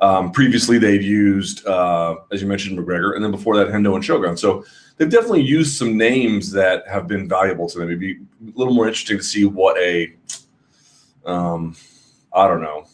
Um, 0.00 0.32
previously, 0.32 0.78
they've 0.78 1.02
used, 1.02 1.66
uh, 1.66 2.16
as 2.32 2.42
you 2.42 2.48
mentioned, 2.48 2.78
McGregor, 2.78 3.14
and 3.14 3.24
then 3.24 3.30
before 3.30 3.56
that, 3.56 3.68
Hendo 3.68 3.94
and 3.94 4.04
Shogun. 4.04 4.36
So 4.36 4.64
they've 4.96 5.10
definitely 5.10 5.42
used 5.42 5.76
some 5.76 5.96
names 5.96 6.50
that 6.52 6.86
have 6.88 7.08
been 7.08 7.28
valuable 7.28 7.68
to 7.68 7.78
them. 7.78 7.88
It'd 7.88 8.00
be 8.00 8.12
a 8.14 8.58
little 8.58 8.74
more 8.74 8.86
interesting 8.86 9.18
to 9.18 9.24
see 9.24 9.44
what 9.44 9.78
a, 9.78 10.14
um, 11.24 11.76
I 12.32 12.46
don't 12.46 12.62
know, 12.62 12.86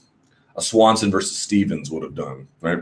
a 0.56 0.62
Swanson 0.62 1.10
versus 1.10 1.36
Stevens 1.36 1.90
would 1.90 2.02
have 2.02 2.14
done, 2.14 2.48
right? 2.60 2.80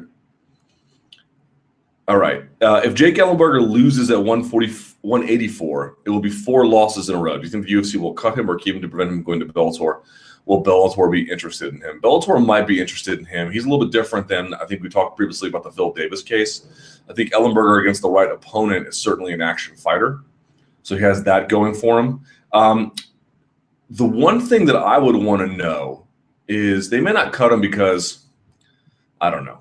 All 2.09 2.19
right. 2.19 2.45
Uh, 2.63 2.81
if 2.85 2.95
Jake 2.95 3.17
Ellenberger 3.17 3.69
loses 3.69 4.11
at 4.11 4.19
140, 4.19 4.69
184, 5.01 5.97
it 6.05 6.11
will 6.11 6.21
be 6.21 6.31
four 6.31 6.65
losses 6.67 7.09
in 7.09 7.17
a 7.17 7.19
row. 7.19 7.37
Do 7.37 7.43
you 7.43 7.51
think 7.51 7.67
the 7.67 7.73
UFC 7.73 7.97
will 7.97 8.15
cut 8.15 8.39
him 8.39 8.49
or 8.49 8.57
keep 8.57 8.77
him 8.77 8.83
to 8.83 8.89
prevent 8.89 9.11
him 9.11 9.23
going 9.25 9.41
to 9.41 9.47
Bellator? 9.47 10.03
Will 10.47 10.63
Bellator 10.63 11.11
be 11.11 11.29
interested 11.31 11.75
in 11.75 11.81
him? 11.81 12.01
Bellator 12.01 12.45
might 12.45 12.69
be 12.69 12.81
interested 12.81 13.19
in 13.19 13.25
him. 13.25 13.51
He's 13.51 13.65
a 13.65 13.69
little 13.69 13.85
bit 13.85 13.93
different 13.93 14.29
than 14.29 14.55
I 14.55 14.65
think 14.65 14.83
we 14.83 14.89
talked 14.89 15.17
previously 15.17 15.49
about 15.49 15.65
the 15.65 15.73
Phil 15.73 15.93
Davis 15.93 16.23
case. 16.23 16.67
I 17.11 17.13
think 17.13 17.33
Ellenberger 17.33 17.83
against 17.83 18.01
the 18.03 18.09
right 18.09 18.31
opponent 18.31 18.87
is 18.87 18.97
certainly 18.97 19.33
an 19.33 19.43
action 19.43 19.77
fighter. 19.77 20.21
So 20.83 20.97
he 20.97 21.03
has 21.03 21.25
that 21.25 21.49
going 21.49 21.75
for 21.75 21.99
him. 21.99 22.21
Um, 22.53 22.95
the 23.91 24.05
one 24.05 24.41
thing 24.41 24.67
that 24.67 24.77
I 24.77 24.99
would 24.99 25.17
want 25.17 25.41
to 25.41 25.57
know 25.57 26.07
is 26.49 26.89
they 26.89 27.01
may 27.01 27.13
not 27.13 27.33
cut 27.33 27.53
him 27.53 27.61
because 27.61 28.27
I 29.21 29.31
don't 29.31 29.45
know. 29.45 29.61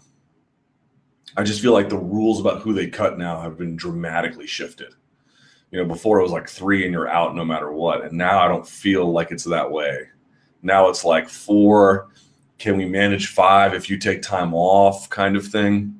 I 1.35 1.43
just 1.43 1.61
feel 1.61 1.73
like 1.73 1.89
the 1.89 1.97
rules 1.97 2.39
about 2.39 2.61
who 2.61 2.73
they 2.73 2.87
cut 2.87 3.17
now 3.17 3.41
have 3.41 3.57
been 3.57 3.75
dramatically 3.75 4.47
shifted. 4.47 4.93
You 5.71 5.79
know, 5.79 5.85
before 5.85 6.19
it 6.19 6.23
was 6.23 6.31
like 6.31 6.47
three 6.47 6.83
and 6.83 6.93
you're 6.93 7.09
out 7.09 7.35
no 7.35 7.43
matter 7.43 7.71
what. 7.71 8.05
And 8.05 8.13
now 8.13 8.39
I 8.39 8.47
don't 8.47 8.67
feel 8.67 9.11
like 9.11 9.31
it's 9.31 9.43
that 9.45 9.69
way. 9.69 10.09
Now 10.61 10.89
it's 10.89 11.05
like 11.05 11.29
four. 11.29 12.09
Can 12.57 12.77
we 12.77 12.85
manage 12.85 13.27
five 13.27 13.73
if 13.73 13.89
you 13.89 13.97
take 13.97 14.21
time 14.21 14.53
off 14.53 15.09
kind 15.09 15.35
of 15.35 15.45
thing? 15.45 15.95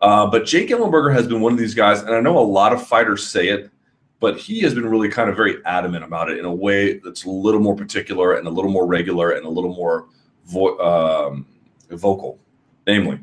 Uh, 0.00 0.26
but 0.26 0.44
Jake 0.44 0.68
Ellenberger 0.68 1.12
has 1.12 1.28
been 1.28 1.40
one 1.40 1.52
of 1.52 1.58
these 1.58 1.74
guys, 1.74 2.00
and 2.00 2.14
I 2.14 2.20
know 2.20 2.38
a 2.38 2.40
lot 2.40 2.72
of 2.72 2.84
fighters 2.84 3.26
say 3.26 3.48
it, 3.48 3.70
but 4.18 4.36
he 4.36 4.60
has 4.60 4.74
been 4.74 4.86
really 4.86 5.08
kind 5.08 5.30
of 5.30 5.36
very 5.36 5.64
adamant 5.64 6.04
about 6.04 6.30
it 6.30 6.38
in 6.38 6.44
a 6.44 6.54
way 6.54 6.98
that's 6.98 7.24
a 7.24 7.30
little 7.30 7.60
more 7.60 7.76
particular 7.76 8.34
and 8.34 8.46
a 8.48 8.50
little 8.50 8.70
more 8.70 8.86
regular 8.86 9.32
and 9.32 9.46
a 9.46 9.48
little 9.48 9.74
more 9.74 10.06
vo- 10.46 10.78
um, 10.78 11.46
vocal. 11.90 12.38
Namely, 12.86 13.20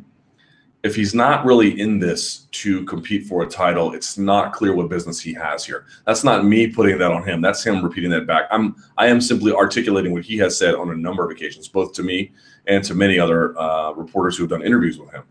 if 0.84 0.96
he's 0.96 1.14
not 1.14 1.46
really 1.46 1.80
in 1.80 2.00
this 2.00 2.48
to 2.52 2.86
compete 2.86 3.26
for 3.26 3.44
a 3.44 3.48
title, 3.48 3.94
it's 3.94 4.18
not 4.18 4.54
clear 4.54 4.74
what 4.74 4.88
business 4.88 5.20
he 5.20 5.34
has 5.34 5.66
here. 5.66 5.86
That's 6.06 6.24
not 6.24 6.46
me 6.46 6.68
putting 6.68 6.98
that 6.98 7.12
on 7.12 7.28
him. 7.28 7.42
That's 7.42 7.64
him 7.64 7.84
repeating 7.84 8.12
that 8.12 8.26
back. 8.26 8.46
I'm 8.50 8.76
I 8.98 9.08
am 9.08 9.20
simply 9.20 9.52
articulating 9.52 10.14
what 10.14 10.24
he 10.24 10.38
has 10.38 10.58
said 10.58 10.76
on 10.76 10.90
a 10.90 10.96
number 10.96 11.24
of 11.24 11.32
occasions, 11.32 11.68
both 11.68 11.94
to 11.94 12.04
me 12.04 12.32
and 12.68 12.84
to 12.86 12.96
many 12.96 13.20
other 13.20 13.58
uh, 13.60 13.92
reporters 13.92 14.38
who 14.38 14.44
have 14.44 14.50
done 14.50 14.62
interviews 14.62 14.98
with 14.98 15.12
him. 15.12 15.24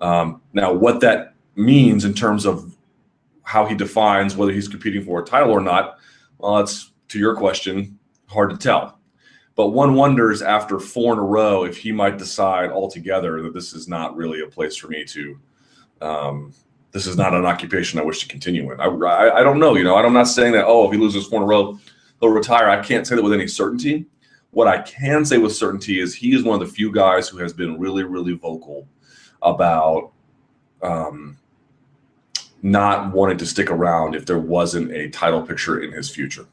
Um, 0.00 0.42
now, 0.52 0.72
what 0.72 1.00
that 1.00 1.34
means 1.56 2.04
in 2.04 2.14
terms 2.14 2.46
of 2.46 2.76
how 3.42 3.66
he 3.66 3.74
defines 3.74 4.36
whether 4.36 4.52
he's 4.52 4.68
competing 4.68 5.04
for 5.04 5.20
a 5.20 5.24
title 5.24 5.50
or 5.50 5.60
not, 5.60 5.98
well, 6.38 6.58
it's 6.58 6.92
to 7.08 7.18
your 7.18 7.34
question, 7.34 7.98
hard 8.26 8.50
to 8.50 8.56
tell. 8.56 8.98
But 9.54 9.68
one 9.68 9.94
wonders 9.94 10.40
after 10.40 10.78
four 10.78 11.12
in 11.12 11.18
a 11.18 11.24
row 11.24 11.64
if 11.64 11.76
he 11.76 11.92
might 11.92 12.18
decide 12.18 12.70
altogether 12.70 13.42
that 13.42 13.52
this 13.52 13.74
is 13.74 13.86
not 13.86 14.16
really 14.16 14.40
a 14.40 14.46
place 14.46 14.76
for 14.76 14.88
me 14.88 15.04
to. 15.04 15.38
Um, 16.00 16.52
this 16.92 17.06
is 17.06 17.16
not 17.16 17.34
an 17.34 17.46
occupation 17.46 17.98
I 17.98 18.02
wish 18.02 18.20
to 18.20 18.28
continue 18.28 18.70
in. 18.70 18.80
I, 18.80 18.84
I, 18.86 19.40
I, 19.40 19.42
don't 19.42 19.58
know. 19.58 19.76
You 19.76 19.84
know, 19.84 19.96
I'm 19.96 20.12
not 20.12 20.28
saying 20.28 20.52
that. 20.52 20.66
Oh, 20.66 20.86
if 20.86 20.92
he 20.92 20.98
loses 20.98 21.26
four 21.26 21.38
in 21.38 21.44
a 21.44 21.46
row, 21.46 21.78
he'll 22.20 22.30
retire. 22.30 22.68
I 22.68 22.82
can't 22.82 23.06
say 23.06 23.16
that 23.16 23.22
with 23.22 23.32
any 23.32 23.46
certainty. 23.46 24.06
What 24.50 24.68
I 24.68 24.82
can 24.82 25.24
say 25.24 25.38
with 25.38 25.54
certainty 25.54 26.00
is 26.00 26.14
he 26.14 26.34
is 26.34 26.42
one 26.42 26.60
of 26.60 26.66
the 26.66 26.74
few 26.74 26.92
guys 26.92 27.28
who 27.28 27.38
has 27.38 27.54
been 27.54 27.78
really, 27.78 28.04
really 28.04 28.34
vocal 28.34 28.86
about 29.40 30.12
um, 30.82 31.38
not 32.62 33.12
wanting 33.12 33.38
to 33.38 33.46
stick 33.46 33.70
around 33.70 34.14
if 34.14 34.26
there 34.26 34.38
wasn't 34.38 34.92
a 34.92 35.08
title 35.08 35.42
picture 35.42 35.80
in 35.80 35.92
his 35.92 36.10
future. 36.10 36.46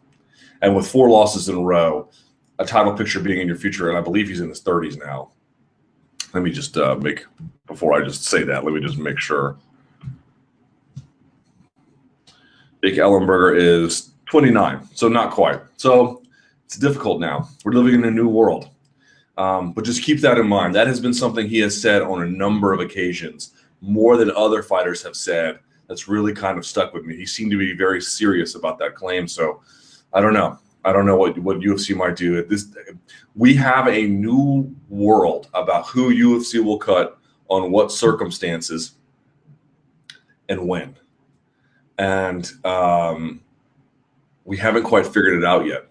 And 0.62 0.75
with 0.75 0.88
four 0.88 1.10
losses 1.10 1.50
in 1.50 1.56
a 1.56 1.62
row, 1.62 2.10
a 2.59 2.65
title 2.65 2.93
picture 2.93 3.19
being 3.19 3.39
in 3.39 3.47
your 3.47 3.57
future, 3.57 3.89
and 3.89 3.97
I 3.97 4.01
believe 4.01 4.27
he's 4.27 4.41
in 4.41 4.49
his 4.49 4.61
30s 4.61 4.99
now. 4.99 5.31
Let 6.33 6.43
me 6.43 6.51
just 6.51 6.77
uh, 6.77 6.95
make 6.95 7.25
before 7.65 7.93
I 7.93 8.03
just 8.03 8.25
say 8.25 8.43
that. 8.43 8.63
Let 8.63 8.73
me 8.73 8.81
just 8.81 8.97
make 8.97 9.17
sure. 9.17 9.57
Jake 12.83 12.95
Ellenberger 12.95 13.57
is 13.57 14.11
29, 14.27 14.87
so 14.93 15.07
not 15.07 15.31
quite. 15.31 15.59
So 15.77 16.21
it's 16.65 16.77
difficult 16.77 17.19
now. 17.19 17.49
We're 17.63 17.73
living 17.73 17.95
in 17.95 18.05
a 18.05 18.11
new 18.11 18.27
world. 18.27 18.69
Um, 19.37 19.71
but 19.71 19.85
just 19.85 20.03
keep 20.03 20.19
that 20.19 20.37
in 20.37 20.47
mind. 20.47 20.75
That 20.75 20.87
has 20.87 20.99
been 20.99 21.13
something 21.13 21.47
he 21.47 21.59
has 21.59 21.81
said 21.81 22.01
on 22.01 22.21
a 22.21 22.27
number 22.27 22.73
of 22.73 22.81
occasions, 22.81 23.53
more 23.81 24.17
than 24.17 24.31
other 24.31 24.61
fighters 24.61 25.01
have 25.03 25.15
said. 25.15 25.59
That's 25.87 26.07
really 26.07 26.33
kind 26.33 26.57
of 26.57 26.65
stuck 26.65 26.93
with 26.93 27.05
me. 27.05 27.15
He 27.15 27.25
seemed 27.25 27.51
to 27.51 27.57
be 27.57 27.73
very 27.73 28.01
serious 28.01 28.55
about 28.55 28.77
that 28.79 28.95
claim. 28.95 29.27
So 29.27 29.61
I 30.13 30.19
don't 30.19 30.33
know. 30.33 30.59
I 30.86 30.93
don't 30.93 31.05
know 31.05 31.17
what, 31.17 31.38
what 31.39 31.59
UFC 31.59 31.95
might 31.95 32.15
do. 32.15 32.41
This 32.43 32.67
we 33.36 33.53
have 33.55 33.88
a 33.88 34.07
new 34.07 34.74
world 34.88 35.50
about 35.53 35.88
who 35.88 36.13
UFC 36.13 36.63
will 36.63 36.77
cut 36.77 37.17
on 37.50 37.71
what 37.71 37.91
circumstances 37.91 38.93
and 40.48 40.67
when, 40.67 40.95
and 41.98 42.51
um, 42.65 43.41
we 44.45 44.57
haven't 44.57 44.83
quite 44.83 45.05
figured 45.05 45.38
it 45.38 45.45
out 45.45 45.65
yet. 45.65 45.86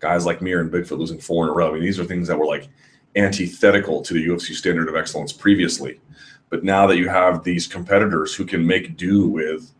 Guys 0.00 0.26
like 0.26 0.42
Mir 0.42 0.60
and 0.60 0.70
Bigfoot 0.70 0.98
losing 0.98 1.18
four 1.18 1.44
in 1.44 1.50
a 1.50 1.52
row. 1.52 1.70
I 1.70 1.72
mean, 1.72 1.82
these 1.82 1.98
are 1.98 2.04
things 2.04 2.28
that 2.28 2.38
were 2.38 2.46
like 2.46 2.68
antithetical 3.16 4.02
to 4.02 4.14
the 4.14 4.24
UFC 4.24 4.54
standard 4.54 4.88
of 4.88 4.94
excellence 4.94 5.32
previously. 5.32 6.00
But 6.50 6.64
now 6.64 6.86
that 6.86 6.96
you 6.96 7.08
have 7.08 7.44
these 7.44 7.66
competitors 7.66 8.34
who 8.34 8.44
can 8.44 8.66
make 8.66 8.96
do 8.96 9.26
with, 9.28 9.70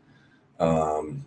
um, 0.58 1.24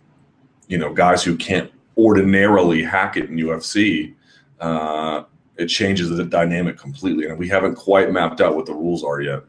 you 0.68 0.78
know, 0.78 0.92
guys 0.92 1.24
who 1.24 1.36
can't 1.36 1.72
ordinarily 1.96 2.82
hack 2.82 3.16
it 3.16 3.30
in 3.30 3.36
UFC, 3.36 4.14
uh, 4.60 5.24
it 5.56 5.66
changes 5.66 6.08
the 6.08 6.24
dynamic 6.24 6.78
completely. 6.78 7.26
And 7.26 7.38
we 7.38 7.48
haven't 7.48 7.74
quite 7.74 8.10
mapped 8.10 8.40
out 8.40 8.56
what 8.56 8.66
the 8.66 8.74
rules 8.74 9.04
are 9.04 9.20
yet. 9.20 9.42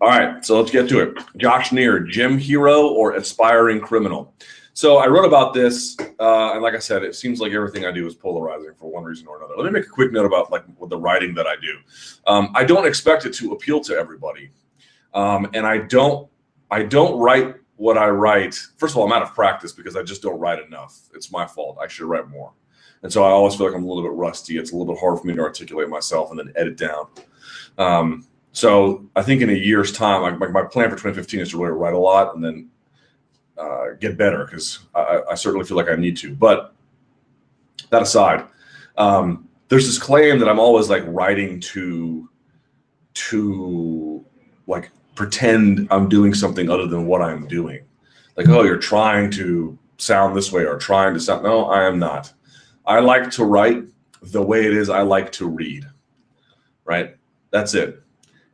All 0.00 0.08
right, 0.08 0.44
so 0.44 0.58
let's 0.58 0.70
get 0.70 0.88
to 0.90 1.00
it. 1.00 1.18
Josh 1.36 1.72
Neer, 1.72 1.98
gym 1.98 2.38
hero 2.38 2.86
or 2.86 3.16
aspiring 3.16 3.80
criminal? 3.80 4.32
So 4.72 4.98
I 4.98 5.08
wrote 5.08 5.24
about 5.24 5.54
this, 5.54 5.96
uh, 6.20 6.52
and 6.52 6.62
like 6.62 6.74
I 6.74 6.78
said, 6.78 7.02
it 7.02 7.16
seems 7.16 7.40
like 7.40 7.50
everything 7.50 7.84
I 7.84 7.90
do 7.90 8.06
is 8.06 8.14
polarizing 8.14 8.74
for 8.78 8.88
one 8.88 9.02
reason 9.02 9.26
or 9.26 9.38
another. 9.38 9.54
Let 9.56 9.64
me 9.64 9.72
make 9.72 9.86
a 9.86 9.90
quick 9.90 10.12
note 10.12 10.24
about 10.24 10.52
like 10.52 10.62
the 10.88 10.96
writing 10.96 11.34
that 11.34 11.48
I 11.48 11.56
do. 11.56 11.78
Um, 12.28 12.52
I 12.54 12.62
don't 12.62 12.86
expect 12.86 13.26
it 13.26 13.34
to 13.34 13.50
appeal 13.54 13.80
to 13.80 13.96
everybody, 13.96 14.50
um, 15.14 15.50
and 15.52 15.66
I 15.66 15.78
don't. 15.78 16.28
I 16.70 16.84
don't 16.84 17.18
write 17.18 17.56
what 17.78 17.96
I 17.96 18.08
write, 18.08 18.54
first 18.76 18.92
of 18.92 18.98
all, 18.98 19.06
I'm 19.06 19.12
out 19.12 19.22
of 19.22 19.34
practice 19.34 19.72
because 19.72 19.96
I 19.96 20.02
just 20.02 20.20
don't 20.20 20.38
write 20.38 20.64
enough. 20.64 21.08
It's 21.14 21.30
my 21.30 21.46
fault. 21.46 21.78
I 21.80 21.86
should 21.86 22.06
write 22.06 22.28
more. 22.28 22.52
And 23.02 23.12
so 23.12 23.22
I 23.22 23.30
always 23.30 23.54
feel 23.54 23.66
like 23.66 23.76
I'm 23.76 23.84
a 23.84 23.86
little 23.86 24.02
bit 24.02 24.12
rusty. 24.12 24.58
It's 24.58 24.72
a 24.72 24.76
little 24.76 24.92
bit 24.92 25.00
hard 25.00 25.20
for 25.20 25.26
me 25.26 25.34
to 25.34 25.40
articulate 25.40 25.88
myself 25.88 26.30
and 26.30 26.38
then 26.38 26.52
edit 26.56 26.76
down. 26.76 27.06
Um, 27.78 28.26
so 28.50 29.08
I 29.14 29.22
think 29.22 29.40
in 29.40 29.50
a 29.50 29.54
year's 29.54 29.92
time, 29.92 30.22
like 30.22 30.50
my, 30.50 30.62
plan 30.62 30.90
for 30.90 30.96
2015 30.96 31.40
is 31.40 31.50
to 31.50 31.58
really 31.58 31.78
write 31.78 31.94
a 31.94 31.98
lot 31.98 32.34
and 32.34 32.44
then 32.44 32.68
uh, 33.56 33.92
get 34.00 34.18
better 34.18 34.44
because 34.44 34.80
I, 34.96 35.20
I, 35.30 35.34
certainly 35.36 35.64
feel 35.64 35.76
like 35.76 35.88
I 35.88 35.94
need 35.94 36.16
to. 36.18 36.34
But 36.34 36.74
that 37.90 38.02
aside, 38.02 38.46
um, 38.96 39.48
there's 39.68 39.86
this 39.86 39.98
claim 39.98 40.40
that 40.40 40.48
I'm 40.48 40.58
always 40.58 40.88
like 40.90 41.04
writing 41.06 41.60
to 41.60 42.28
to 43.14 44.24
like 44.66 44.90
pretend 45.18 45.88
I'm 45.90 46.08
doing 46.08 46.32
something 46.32 46.70
other 46.70 46.86
than 46.86 47.04
what 47.04 47.20
I'm 47.20 47.48
doing. 47.48 47.80
Like, 48.36 48.48
oh, 48.48 48.62
you're 48.62 48.78
trying 48.78 49.32
to 49.32 49.76
sound 49.96 50.36
this 50.36 50.52
way 50.52 50.64
or 50.64 50.78
trying 50.78 51.12
to 51.14 51.18
sound. 51.18 51.42
No, 51.42 51.64
I 51.64 51.88
am 51.88 51.98
not. 51.98 52.32
I 52.86 53.00
like 53.00 53.28
to 53.32 53.44
write 53.44 53.82
the 54.22 54.40
way 54.40 54.64
it 54.64 54.72
is 54.72 54.88
I 54.88 55.00
like 55.00 55.32
to 55.32 55.48
read. 55.48 55.84
Right? 56.84 57.16
That's 57.50 57.74
it. 57.74 58.00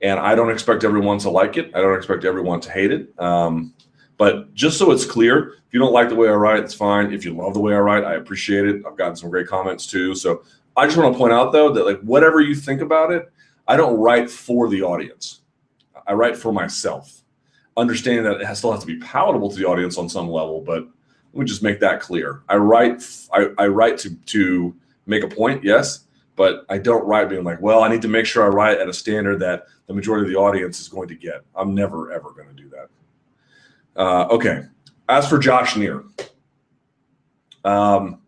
And 0.00 0.18
I 0.18 0.34
don't 0.34 0.50
expect 0.50 0.84
everyone 0.84 1.18
to 1.18 1.28
like 1.28 1.58
it. 1.58 1.70
I 1.74 1.82
don't 1.82 1.98
expect 1.98 2.24
everyone 2.24 2.60
to 2.62 2.70
hate 2.70 2.90
it. 2.90 3.12
Um, 3.20 3.74
but 4.16 4.54
just 4.54 4.78
so 4.78 4.90
it's 4.90 5.04
clear, 5.04 5.58
if 5.66 5.74
you 5.74 5.78
don't 5.78 5.92
like 5.92 6.08
the 6.08 6.14
way 6.14 6.28
I 6.28 6.34
write, 6.34 6.64
it's 6.64 6.72
fine. 6.72 7.12
If 7.12 7.26
you 7.26 7.34
love 7.36 7.52
the 7.52 7.60
way 7.60 7.74
I 7.74 7.78
write, 7.80 8.04
I 8.04 8.14
appreciate 8.14 8.64
it. 8.64 8.82
I've 8.86 8.96
gotten 8.96 9.16
some 9.16 9.28
great 9.28 9.48
comments 9.48 9.86
too. 9.86 10.14
So 10.14 10.44
I 10.78 10.86
just 10.86 10.96
want 10.96 11.12
to 11.12 11.18
point 11.18 11.34
out 11.34 11.52
though 11.52 11.70
that 11.74 11.84
like 11.84 12.00
whatever 12.00 12.40
you 12.40 12.54
think 12.54 12.80
about 12.80 13.12
it, 13.12 13.30
I 13.68 13.76
don't 13.76 14.00
write 14.00 14.30
for 14.30 14.70
the 14.70 14.80
audience. 14.80 15.42
I 16.06 16.12
write 16.12 16.36
for 16.36 16.52
myself, 16.52 17.22
understanding 17.76 18.24
that 18.24 18.40
it 18.40 18.56
still 18.56 18.72
has 18.72 18.80
to 18.80 18.86
be 18.86 18.98
palatable 18.98 19.50
to 19.50 19.56
the 19.56 19.64
audience 19.64 19.98
on 19.98 20.08
some 20.08 20.28
level. 20.28 20.60
But 20.60 20.86
let 21.32 21.40
me 21.40 21.46
just 21.46 21.62
make 21.62 21.80
that 21.80 22.00
clear. 22.00 22.42
I 22.48 22.56
write 22.56 23.02
I, 23.32 23.66
write 23.66 23.98
to 23.98 24.14
to 24.14 24.74
make 25.06 25.24
a 25.24 25.28
point, 25.28 25.64
yes, 25.64 26.04
but 26.36 26.64
I 26.68 26.78
don't 26.78 27.04
write 27.06 27.28
being 27.28 27.44
like, 27.44 27.60
well, 27.60 27.82
I 27.82 27.88
need 27.88 28.02
to 28.02 28.08
make 28.08 28.26
sure 28.26 28.44
I 28.44 28.48
write 28.48 28.78
at 28.78 28.88
a 28.88 28.92
standard 28.92 29.40
that 29.40 29.66
the 29.86 29.94
majority 29.94 30.26
of 30.26 30.32
the 30.32 30.38
audience 30.38 30.80
is 30.80 30.88
going 30.88 31.08
to 31.08 31.14
get. 31.14 31.42
I'm 31.54 31.74
never 31.74 32.12
ever 32.12 32.30
going 32.30 32.48
to 32.48 32.54
do 32.54 32.68
that. 32.70 34.00
Uh, 34.00 34.26
okay. 34.28 34.64
As 35.08 35.28
for 35.28 35.38
Josh 35.38 35.76
Neer, 35.76 36.04
um, 37.64 38.20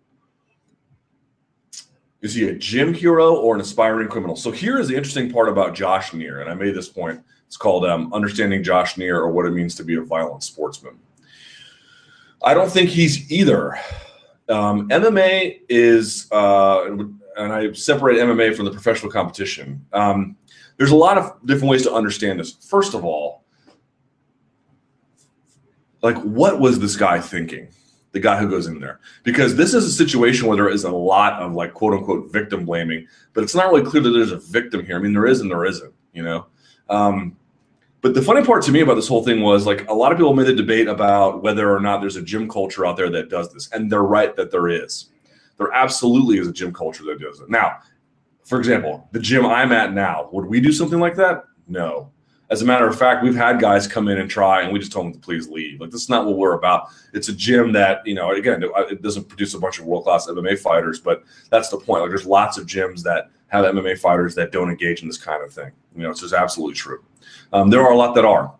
is 2.22 2.34
he 2.34 2.48
a 2.48 2.54
gym 2.54 2.92
hero 2.92 3.34
or 3.36 3.54
an 3.54 3.60
aspiring 3.60 4.08
criminal? 4.08 4.36
So 4.36 4.50
here 4.50 4.78
is 4.78 4.88
the 4.88 4.96
interesting 4.96 5.30
part 5.30 5.48
about 5.48 5.74
Josh 5.74 6.12
Neer, 6.12 6.40
and 6.40 6.50
I 6.50 6.54
made 6.54 6.74
this 6.74 6.88
point. 6.88 7.20
It's 7.46 7.56
called 7.56 7.84
um, 7.84 8.12
Understanding 8.12 8.62
Josh 8.62 8.96
Neer 8.96 9.18
or 9.18 9.30
What 9.30 9.46
It 9.46 9.50
Means 9.50 9.74
to 9.76 9.84
Be 9.84 9.96
a 9.96 10.00
Violent 10.02 10.42
Sportsman. 10.42 10.98
I 12.42 12.54
don't 12.54 12.70
think 12.70 12.90
he's 12.90 13.30
either. 13.30 13.78
Um, 14.48 14.88
MMA 14.88 15.60
is, 15.68 16.30
uh, 16.30 16.84
and 17.36 17.52
I 17.52 17.72
separate 17.72 18.18
MMA 18.18 18.54
from 18.54 18.64
the 18.64 18.70
professional 18.70 19.10
competition. 19.10 19.84
Um, 19.92 20.36
there's 20.76 20.90
a 20.90 20.96
lot 20.96 21.18
of 21.18 21.34
different 21.46 21.70
ways 21.70 21.82
to 21.82 21.92
understand 21.92 22.40
this. 22.40 22.52
First 22.52 22.94
of 22.94 23.04
all, 23.04 23.44
like, 26.02 26.16
what 26.18 26.60
was 26.60 26.78
this 26.78 26.96
guy 26.96 27.20
thinking? 27.20 27.68
The 28.12 28.20
guy 28.20 28.38
who 28.38 28.48
goes 28.48 28.66
in 28.66 28.80
there, 28.80 29.00
because 29.24 29.56
this 29.56 29.74
is 29.74 29.84
a 29.84 29.92
situation 29.92 30.46
where 30.46 30.56
there 30.56 30.70
is 30.70 30.84
a 30.84 30.90
lot 30.90 31.34
of 31.34 31.52
like 31.52 31.74
quote 31.74 31.92
unquote 31.92 32.32
victim 32.32 32.64
blaming, 32.64 33.06
but 33.34 33.44
it's 33.44 33.54
not 33.54 33.70
really 33.70 33.84
clear 33.84 34.02
that 34.02 34.10
there's 34.10 34.32
a 34.32 34.38
victim 34.38 34.86
here. 34.86 34.96
I 34.96 35.00
mean, 35.00 35.12
there 35.12 35.26
is 35.26 35.40
and 35.40 35.50
there 35.50 35.66
isn't, 35.66 35.92
you 36.14 36.22
know. 36.22 36.46
Um, 36.88 37.36
but 38.02 38.14
the 38.14 38.22
funny 38.22 38.44
part 38.44 38.62
to 38.64 38.72
me 38.72 38.80
about 38.80 38.94
this 38.94 39.08
whole 39.08 39.24
thing 39.24 39.40
was 39.40 39.66
like 39.66 39.88
a 39.88 39.94
lot 39.94 40.12
of 40.12 40.18
people 40.18 40.34
made 40.34 40.46
the 40.46 40.52
debate 40.54 40.86
about 40.86 41.42
whether 41.42 41.74
or 41.74 41.80
not 41.80 42.00
there's 42.00 42.16
a 42.16 42.22
gym 42.22 42.48
culture 42.48 42.86
out 42.86 42.96
there 42.96 43.10
that 43.10 43.28
does 43.28 43.52
this, 43.52 43.68
and 43.72 43.90
they're 43.90 44.02
right 44.02 44.36
that 44.36 44.50
there 44.50 44.68
is. 44.68 45.10
There 45.58 45.72
absolutely 45.72 46.38
is 46.38 46.46
a 46.46 46.52
gym 46.52 46.72
culture 46.72 47.04
that 47.04 47.18
does 47.18 47.40
it. 47.40 47.50
Now, 47.50 47.78
for 48.44 48.58
example, 48.58 49.08
the 49.10 49.18
gym 49.18 49.44
I'm 49.44 49.72
at 49.72 49.92
now, 49.92 50.28
would 50.30 50.46
we 50.46 50.60
do 50.60 50.70
something 50.70 51.00
like 51.00 51.16
that? 51.16 51.44
No. 51.66 52.12
As 52.48 52.62
a 52.62 52.64
matter 52.64 52.86
of 52.86 52.96
fact, 52.96 53.24
we've 53.24 53.34
had 53.34 53.58
guys 53.58 53.88
come 53.88 54.06
in 54.06 54.18
and 54.18 54.30
try, 54.30 54.62
and 54.62 54.72
we 54.72 54.78
just 54.78 54.92
told 54.92 55.06
them 55.06 55.12
to 55.14 55.18
please 55.18 55.48
leave. 55.48 55.80
Like, 55.80 55.90
this 55.90 56.02
is 56.02 56.08
not 56.08 56.26
what 56.26 56.36
we're 56.36 56.54
about. 56.54 56.90
It's 57.12 57.28
a 57.28 57.32
gym 57.32 57.72
that, 57.72 58.06
you 58.06 58.14
know, 58.14 58.30
again, 58.30 58.62
it 58.88 59.02
doesn't 59.02 59.28
produce 59.28 59.54
a 59.54 59.58
bunch 59.58 59.80
of 59.80 59.86
world 59.86 60.04
class 60.04 60.28
MMA 60.28 60.60
fighters, 60.60 61.00
but 61.00 61.24
that's 61.50 61.70
the 61.70 61.76
point. 61.76 62.02
Like, 62.02 62.10
there's 62.10 62.24
lots 62.24 62.56
of 62.56 62.66
gyms 62.66 63.02
that 63.02 63.30
have 63.48 63.64
MMA 63.64 63.98
fighters 63.98 64.34
that 64.34 64.52
don't 64.52 64.70
engage 64.70 65.02
in 65.02 65.08
this 65.08 65.18
kind 65.18 65.42
of 65.42 65.52
thing. 65.52 65.70
You 65.94 66.02
know, 66.02 66.10
it's 66.10 66.20
just 66.20 66.34
absolutely 66.34 66.74
true. 66.74 67.04
Um, 67.52 67.70
there 67.70 67.80
are 67.80 67.92
a 67.92 67.96
lot 67.96 68.14
that 68.14 68.24
are. 68.24 68.54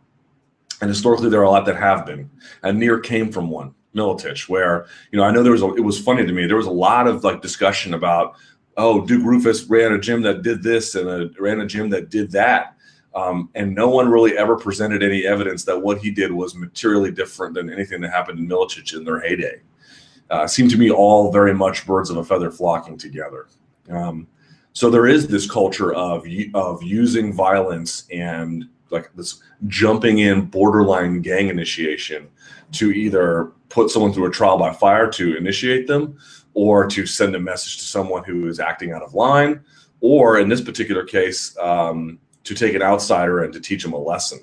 And 0.80 0.90
historically, 0.90 1.30
there 1.30 1.40
are 1.40 1.44
a 1.44 1.50
lot 1.50 1.64
that 1.66 1.76
have 1.76 2.06
been. 2.06 2.30
And 2.62 2.78
Neer 2.78 3.00
came 3.00 3.32
from 3.32 3.50
one, 3.50 3.74
Miletich, 3.94 4.48
where, 4.48 4.86
you 5.10 5.18
know, 5.18 5.24
I 5.24 5.30
know 5.30 5.42
there 5.42 5.52
was, 5.52 5.62
a, 5.62 5.74
it 5.74 5.80
was 5.80 5.98
funny 5.98 6.26
to 6.26 6.32
me. 6.32 6.46
There 6.46 6.56
was 6.56 6.66
a 6.66 6.70
lot 6.70 7.06
of 7.06 7.24
like 7.24 7.40
discussion 7.40 7.94
about, 7.94 8.36
oh, 8.76 9.06
Duke 9.06 9.22
Roufus 9.22 9.68
ran 9.68 9.92
a 9.92 9.98
gym 9.98 10.22
that 10.22 10.42
did 10.42 10.62
this 10.62 10.94
and 10.94 11.08
a, 11.08 11.30
ran 11.40 11.60
a 11.60 11.66
gym 11.66 11.88
that 11.90 12.10
did 12.10 12.30
that. 12.32 12.76
Um, 13.14 13.48
and 13.54 13.74
no 13.74 13.88
one 13.88 14.10
really 14.10 14.36
ever 14.36 14.56
presented 14.56 15.02
any 15.02 15.24
evidence 15.26 15.64
that 15.64 15.80
what 15.80 15.98
he 15.98 16.10
did 16.10 16.30
was 16.30 16.54
materially 16.54 17.10
different 17.10 17.54
than 17.54 17.72
anything 17.72 18.02
that 18.02 18.12
happened 18.12 18.38
in 18.38 18.46
Miletich 18.46 18.94
in 18.94 19.04
their 19.04 19.20
heyday. 19.20 19.62
Uh, 20.28 20.46
seemed 20.46 20.70
to 20.70 20.76
me 20.76 20.90
all 20.90 21.32
very 21.32 21.54
much 21.54 21.86
birds 21.86 22.10
of 22.10 22.18
a 22.18 22.24
feather 22.24 22.50
flocking 22.50 22.98
together. 22.98 23.46
Um, 23.88 24.26
so 24.76 24.90
there 24.90 25.06
is 25.06 25.26
this 25.26 25.50
culture 25.50 25.95
of 25.95 26.26
of 26.52 26.83
using 26.83 27.33
violence 27.33 28.06
and 28.12 28.68
like 28.90 29.11
this 29.14 29.42
jumping 29.68 30.18
in 30.18 30.42
borderline 30.42 31.23
gang 31.23 31.49
initiation 31.49 32.28
to 32.73 32.90
either 32.92 33.52
put 33.71 33.88
someone 33.88 34.12
through 34.12 34.26
a 34.26 34.30
trial 34.30 34.59
by 34.59 34.71
fire 34.71 35.11
to 35.11 35.35
initiate 35.35 35.87
them 35.87 36.18
or 36.52 36.87
to 36.87 37.06
send 37.06 37.35
a 37.35 37.40
message 37.40 37.78
to 37.78 37.85
someone 37.85 38.23
who 38.23 38.49
is 38.49 38.61
acting 38.61 38.92
out 38.92 39.00
of 39.00 39.14
line 39.14 39.64
or 40.02 40.38
in 40.40 40.47
this 40.50 40.61
particular 40.61 41.04
case 41.04 41.56
um, 41.56 42.18
to 42.45 42.54
take 42.54 42.75
an 42.75 42.83
outsider 42.83 43.45
and 43.45 43.54
to 43.54 43.61
teach 43.61 43.83
them 43.83 43.95
a 43.95 43.99
lesson. 43.99 44.40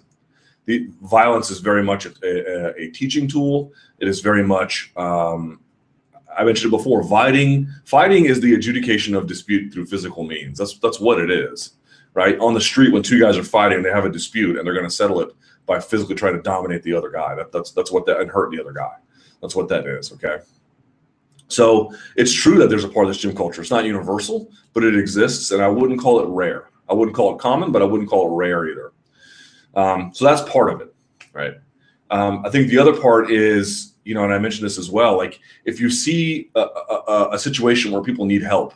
The 0.66 0.90
violence 1.04 1.52
is 1.52 1.60
very 1.60 1.84
much 1.84 2.08
a, 2.08 2.14
a, 2.24 2.86
a 2.86 2.90
teaching 2.90 3.28
tool. 3.28 3.72
It 4.00 4.08
is 4.08 4.20
very 4.22 4.44
much, 4.44 4.92
um, 4.98 5.60
I 6.38 6.44
mentioned 6.44 6.72
before, 6.72 7.04
fighting. 7.04 7.68
Fighting 7.86 8.26
is 8.26 8.40
the 8.40 8.54
adjudication 8.56 9.16
of 9.16 9.28
dispute 9.28 9.74
through 9.74 9.86
physical 9.86 10.24
means. 10.24 10.58
That's 10.58 10.78
that's 10.80 11.00
what 11.00 11.20
it 11.20 11.30
is, 11.32 11.74
right? 12.14 12.38
On 12.40 12.54
the 12.54 12.62
street, 12.62 12.92
when 12.92 13.04
two 13.04 13.20
guys 13.20 13.38
are 13.38 13.44
fighting, 13.44 13.84
they 13.84 13.92
have 13.92 14.06
a 14.06 14.12
dispute, 14.12 14.58
and 14.58 14.66
they're 14.66 14.74
going 14.74 14.86
to 14.88 14.92
settle 14.96 15.22
it 15.22 15.30
by 15.66 15.80
physically 15.80 16.16
trying 16.16 16.36
to 16.36 16.42
dominate 16.42 16.84
the 16.84 16.94
other 16.94 17.10
guy. 17.10 17.36
That, 17.36 17.52
that's 17.52 17.72
that's 17.72 17.92
what 17.92 18.06
that 18.06 18.20
and 18.20 18.30
hurt 18.30 18.52
the 18.52 18.60
other 18.60 18.74
guy. 18.74 18.94
That's 19.42 19.56
what 19.56 19.68
that 19.70 19.86
is. 19.86 20.12
Okay. 20.14 20.38
So 21.48 21.94
it's 22.16 22.34
true 22.34 22.58
that 22.58 22.70
there's 22.70 22.84
a 22.84 22.90
part 22.90 23.06
of 23.06 23.12
this 23.12 23.22
gym 23.22 23.36
culture. 23.36 23.62
It's 23.62 23.70
not 23.70 23.86
universal, 23.86 24.52
but 24.74 24.84
it 24.84 24.98
exists, 24.98 25.52
and 25.52 25.62
I 25.62 25.68
wouldn't 25.68 26.00
call 26.00 26.20
it 26.20 26.28
rare. 26.28 26.70
I 26.90 26.94
wouldn't 26.94 27.16
call 27.16 27.36
it 27.36 27.40
common, 27.40 27.72
but 27.72 27.82
I 27.82 27.86
wouldn't 27.86 28.10
call 28.10 28.28
it 28.28 28.36
rare 28.36 28.70
either. 28.70 28.92
Um, 29.76 30.12
so 30.14 30.26
that's 30.26 30.48
part 30.50 30.72
of 30.74 30.82
it, 30.82 30.94
right? 31.34 31.56
Um, 32.12 32.44
I 32.46 32.50
think 32.50 32.70
the 32.70 32.78
other 32.78 33.00
part 33.00 33.32
is, 33.32 33.93
you 34.06 34.14
know, 34.14 34.24
and 34.24 34.34
I 34.34 34.38
mentioned 34.38 34.66
this 34.66 34.78
as 34.78 34.90
well. 34.92 35.18
Like 35.18 35.40
if 35.66 35.80
you 35.80 35.90
see 35.90 36.50
a, 36.56 36.62
a, 36.62 37.30
a 37.34 37.40
situation 37.40 37.92
where 37.92 38.02
people 38.02 38.26
need 38.26 38.44
help, 38.44 38.74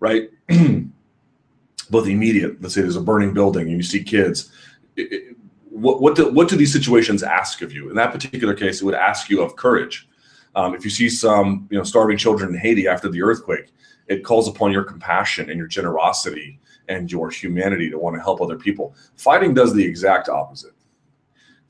right? 0.00 0.30
Both 1.90 2.08
immediate, 2.08 2.60
let's 2.62 2.74
say 2.74 2.80
there's 2.80 2.96
a 2.96 3.00
burning 3.00 3.34
building 3.34 3.68
and 3.68 3.76
you 3.76 3.82
see 3.82 4.02
kids. 4.02 4.50
It, 4.96 5.12
it, 5.12 5.36
what 5.68 6.00
what 6.00 6.14
do, 6.14 6.30
what 6.30 6.48
do 6.48 6.56
these 6.56 6.72
situations 6.72 7.22
ask 7.22 7.60
of 7.60 7.72
you? 7.72 7.90
In 7.90 7.96
that 7.96 8.12
particular 8.12 8.54
case, 8.54 8.80
it 8.80 8.84
would 8.84 8.94
ask 8.94 9.28
you 9.28 9.42
of 9.42 9.56
courage. 9.56 10.08
Um, 10.54 10.74
if 10.74 10.84
you 10.84 10.90
see 10.90 11.08
some, 11.08 11.66
you 11.70 11.76
know, 11.76 11.84
starving 11.84 12.16
children 12.16 12.54
in 12.54 12.58
Haiti 12.58 12.86
after 12.86 13.08
the 13.08 13.20
earthquake, 13.22 13.72
it 14.06 14.22
calls 14.22 14.46
upon 14.46 14.70
your 14.70 14.84
compassion 14.84 15.50
and 15.50 15.58
your 15.58 15.66
generosity 15.66 16.60
and 16.88 17.10
your 17.10 17.28
humanity 17.28 17.90
to 17.90 17.98
want 17.98 18.14
to 18.14 18.22
help 18.22 18.40
other 18.40 18.56
people. 18.56 18.94
Fighting 19.16 19.52
does 19.52 19.74
the 19.74 19.84
exact 19.84 20.28
opposite. 20.28 20.74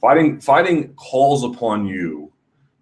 Fighting 0.01 0.39
fighting 0.39 0.93
calls 0.95 1.45
upon 1.45 1.87
you 1.87 2.31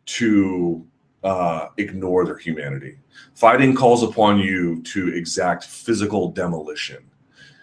to 0.07 0.87
uh, 1.25 1.69
ignore 1.77 2.25
their 2.25 2.39
humanity. 2.39 2.99
Fighting 3.35 3.75
calls 3.75 4.03
upon 4.03 4.39
you 4.39 4.83
to 4.83 5.15
exact 5.15 5.65
physical 5.65 6.31
demolition. 6.31 6.99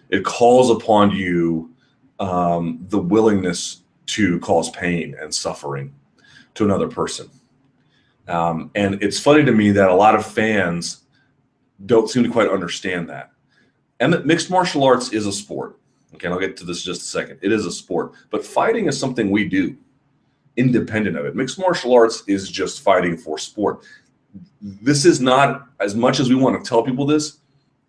It 0.10 0.24
calls 0.24 0.70
upon 0.72 1.12
you 1.12 1.74
um, 2.20 2.86
the 2.90 3.00
willingness 3.00 3.82
to 4.08 4.40
cause 4.40 4.70
pain 4.72 5.16
and 5.22 5.34
suffering 5.34 5.94
to 6.56 6.66
another 6.66 6.88
person. 6.88 7.30
Um, 8.28 8.72
and 8.76 9.02
it's 9.04 9.20
funny 9.20 9.44
to 9.44 9.52
me 9.52 9.72
that 9.72 9.90
a 9.90 9.94
lot 9.94 10.16
of 10.16 10.26
fans 10.26 11.04
don't 11.86 12.10
seem 12.10 12.24
to 12.24 12.30
quite 12.30 12.50
understand 12.50 13.10
that. 13.10 13.32
And 14.00 14.24
mixed 14.26 14.50
martial 14.50 14.84
arts 14.84 15.12
is 15.12 15.26
a 15.26 15.34
sport. 15.34 15.78
Okay, 16.16 16.28
I'll 16.28 16.40
get 16.40 16.58
to 16.58 16.66
this 16.66 16.82
just 16.82 17.02
a 17.02 17.06
second. 17.06 17.40
It 17.42 17.52
is 17.52 17.66
a 17.66 17.72
sport, 17.72 18.14
but 18.30 18.46
fighting 18.46 18.88
is 18.88 19.00
something 19.00 19.30
we 19.30 19.48
do 19.48 19.78
independent 20.60 21.18
of 21.18 21.26
it. 21.26 21.36
Mixed 21.36 21.58
martial 21.58 21.94
arts 21.94 22.24
is 22.28 22.50
just 22.50 22.82
fighting 22.82 23.18
for 23.18 23.38
sport. 23.38 23.80
This 24.62 25.06
is 25.06 25.22
not 25.22 25.70
as 25.80 25.96
much 25.96 26.20
as 26.20 26.30
we 26.30 26.36
want 26.36 26.62
to 26.62 26.68
tell 26.68 26.84
people 26.84 27.06
this. 27.06 27.38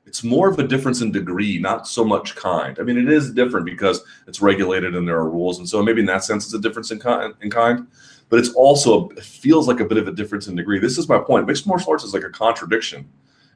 It's 0.06 0.24
more 0.24 0.48
of 0.48 0.58
a 0.58 0.66
difference 0.66 1.02
in 1.02 1.12
degree, 1.12 1.58
not 1.58 1.86
so 1.86 2.04
much 2.04 2.34
kind. 2.34 2.78
I 2.78 2.82
mean, 2.82 2.96
it 2.96 3.12
is 3.12 3.32
different 3.32 3.66
because 3.66 4.02
it's 4.26 4.40
regulated 4.40 4.94
and 4.94 5.06
there 5.06 5.16
are 5.16 5.28
rules, 5.28 5.58
and 5.58 5.68
so 5.68 5.82
maybe 5.82 6.00
in 6.00 6.06
that 6.06 6.24
sense, 6.24 6.44
it's 6.44 6.54
a 6.54 6.60
difference 6.60 6.90
in 6.90 6.98
kind. 6.98 7.34
In 7.42 7.50
kind, 7.50 7.86
but 8.28 8.38
it's 8.38 8.52
also 8.54 9.10
it 9.10 9.22
feels 9.22 9.68
like 9.68 9.80
a 9.80 9.84
bit 9.84 9.98
of 9.98 10.08
a 10.08 10.12
difference 10.12 10.46
in 10.46 10.56
degree. 10.56 10.78
This 10.78 10.98
is 10.98 11.08
my 11.08 11.18
point. 11.18 11.46
Mixed 11.46 11.66
martial 11.66 11.90
arts 11.90 12.04
is 12.04 12.14
like 12.14 12.24
a 12.24 12.30
contradiction 12.30 13.08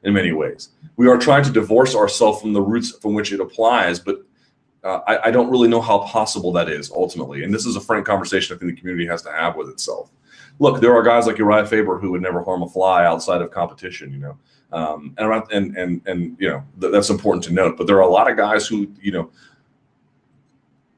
in 0.03 0.13
many 0.13 0.31
ways. 0.31 0.69
We 0.97 1.07
are 1.07 1.17
trying 1.17 1.43
to 1.45 1.51
divorce 1.51 1.95
ourselves 1.95 2.41
from 2.41 2.53
the 2.53 2.61
roots 2.61 2.91
from 2.91 3.15
which 3.15 3.33
it 3.33 3.39
applies, 3.39 3.99
but 3.99 4.23
uh, 4.85 5.01
I, 5.07 5.27
I, 5.27 5.31
don't 5.31 5.49
really 5.49 5.67
know 5.67 5.81
how 5.81 5.99
possible 5.99 6.51
that 6.53 6.69
is 6.69 6.91
ultimately. 6.91 7.43
And 7.43 7.51
this 7.51 7.65
is 7.65 7.75
a 7.75 7.81
frank 7.81 8.05
conversation 8.05 8.55
I 8.55 8.59
think 8.59 8.75
the 8.75 8.79
community 8.79 9.07
has 9.07 9.23
to 9.23 9.31
have 9.31 9.55
with 9.55 9.67
itself. 9.69 10.11
Look, 10.59 10.79
there 10.79 10.95
are 10.95 11.01
guys 11.01 11.25
like 11.25 11.39
Uriah 11.39 11.65
Faber 11.65 11.97
who 11.97 12.11
would 12.11 12.21
never 12.21 12.43
harm 12.43 12.61
a 12.61 12.69
fly 12.69 13.03
outside 13.03 13.41
of 13.41 13.49
competition, 13.49 14.13
you 14.13 14.19
know, 14.19 14.37
um, 14.71 15.15
and, 15.17 15.43
and 15.51 15.75
and 15.75 16.01
and 16.05 16.37
you 16.39 16.49
know 16.49 16.63
th- 16.79 16.93
that's 16.93 17.09
important 17.09 17.43
to 17.45 17.53
note. 17.53 17.77
But 17.77 17.87
there 17.87 17.97
are 17.97 18.07
a 18.07 18.09
lot 18.09 18.29
of 18.29 18.37
guys 18.37 18.67
who, 18.67 18.87
you 19.01 19.11
know, 19.11 19.31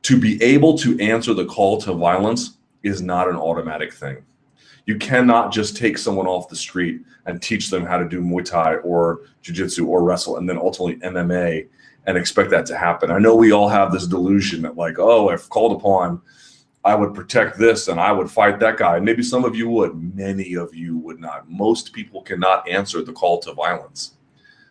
to 0.04 0.19
be 0.19 0.41
able 0.43 0.78
to 0.80 1.00
answer 1.00 1.34
the 1.34 1.45
call 1.45 1.80
to 1.82 1.93
violence 1.93 2.58
is 2.84 3.02
not 3.02 3.30
an 3.30 3.36
automatic 3.36 3.93
thing. 3.93 4.17
You 4.86 4.97
cannot 4.97 5.52
just 5.52 5.76
take 5.76 5.97
someone 5.97 6.28
off 6.28 6.50
the 6.50 6.56
street 6.56 7.02
and 7.26 7.41
teach 7.41 7.69
them 7.69 7.86
how 7.86 7.97
to 7.97 8.08
do 8.08 8.21
Muay 8.21 8.45
Thai 8.45 8.76
or 8.76 9.21
Jiu 9.41 9.56
Jitsu 9.56 9.88
or 9.88 10.04
wrestle 10.04 10.38
and 10.38 10.47
then 10.47 10.58
ultimately 10.58 10.95
MMA 10.97 11.67
and 12.08 12.17
expect 12.17 12.50
that 12.50 12.65
to 12.65 12.78
happen. 12.78 13.12
I 13.12 13.20
know 13.20 13.36
we 13.36 13.52
all 13.52 13.67
have 13.67 13.91
this 13.91 14.08
delusion 14.08 14.62
that, 14.62 14.78
like, 14.78 14.98
oh, 14.98 15.30
if 15.30 15.50
called 15.50 15.74
upon, 15.74 16.22
I 16.86 16.96
would 16.96 17.13
protect 17.13 17.60
this 17.60 17.89
and 17.89 18.00
I 18.00 18.13
would 18.13 18.32
fight 18.32 18.60
that 18.62 18.78
guy. 18.78 18.98
Maybe 19.00 19.22
some 19.22 19.43
of 19.43 19.56
you 19.56 19.67
would, 19.70 20.15
many 20.15 20.56
of 20.56 20.74
you 20.74 20.98
would 21.00 21.20
not. 21.20 21.50
Most 21.50 21.91
people 21.91 22.22
cannot 22.22 22.67
answer 22.67 23.04
the 23.04 23.12
call 23.12 23.39
to 23.39 23.54
violence. 23.54 24.13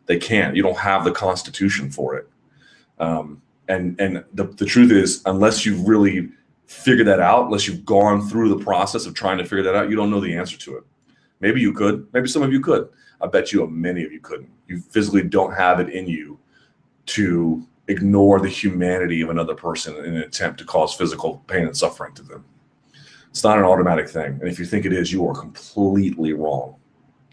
They 0.06 0.18
can't. 0.18 0.56
You 0.56 0.62
don't 0.62 0.78
have 0.78 1.04
the 1.04 1.12
constitution 1.12 1.90
for 1.90 2.16
it. 2.16 2.28
Um, 2.98 3.42
and 3.68 4.00
and 4.00 4.24
the, 4.32 4.44
the 4.44 4.64
truth 4.64 4.90
is, 4.90 5.20
unless 5.26 5.66
you've 5.66 5.86
really 5.86 6.30
figured 6.66 7.08
that 7.08 7.20
out, 7.20 7.46
unless 7.46 7.68
you've 7.68 7.84
gone 7.84 8.26
through 8.26 8.48
the 8.48 8.64
process 8.64 9.04
of 9.04 9.12
trying 9.12 9.36
to 9.38 9.44
figure 9.44 9.64
that 9.64 9.74
out, 9.74 9.90
you 9.90 9.96
don't 9.96 10.10
know 10.10 10.20
the 10.20 10.34
answer 10.34 10.56
to 10.56 10.78
it. 10.78 10.84
Maybe 11.40 11.60
you 11.60 11.74
could. 11.74 12.06
Maybe 12.14 12.28
some 12.28 12.42
of 12.42 12.52
you 12.52 12.60
could. 12.60 12.88
I 13.20 13.26
bet 13.26 13.52
you 13.52 13.66
many 13.66 14.04
of 14.04 14.12
you 14.12 14.20
couldn't. 14.20 14.50
You 14.68 14.80
physically 14.80 15.22
don't 15.22 15.52
have 15.52 15.80
it 15.80 15.90
in 15.90 16.06
you 16.06 16.38
to 17.06 17.66
ignore 17.88 18.40
the 18.40 18.48
humanity 18.48 19.20
of 19.20 19.30
another 19.30 19.54
person 19.54 19.96
in 19.96 20.16
an 20.16 20.22
attempt 20.22 20.58
to 20.58 20.64
cause 20.64 20.94
physical 20.94 21.42
pain 21.46 21.66
and 21.66 21.76
suffering 21.76 22.14
to 22.14 22.22
them. 22.22 22.44
It's 23.30 23.44
not 23.44 23.58
an 23.58 23.64
automatic 23.64 24.08
thing. 24.08 24.38
And 24.40 24.48
if 24.48 24.58
you 24.58 24.64
think 24.64 24.86
it 24.86 24.92
is, 24.92 25.12
you 25.12 25.26
are 25.28 25.34
completely 25.34 26.32
wrong. 26.32 26.76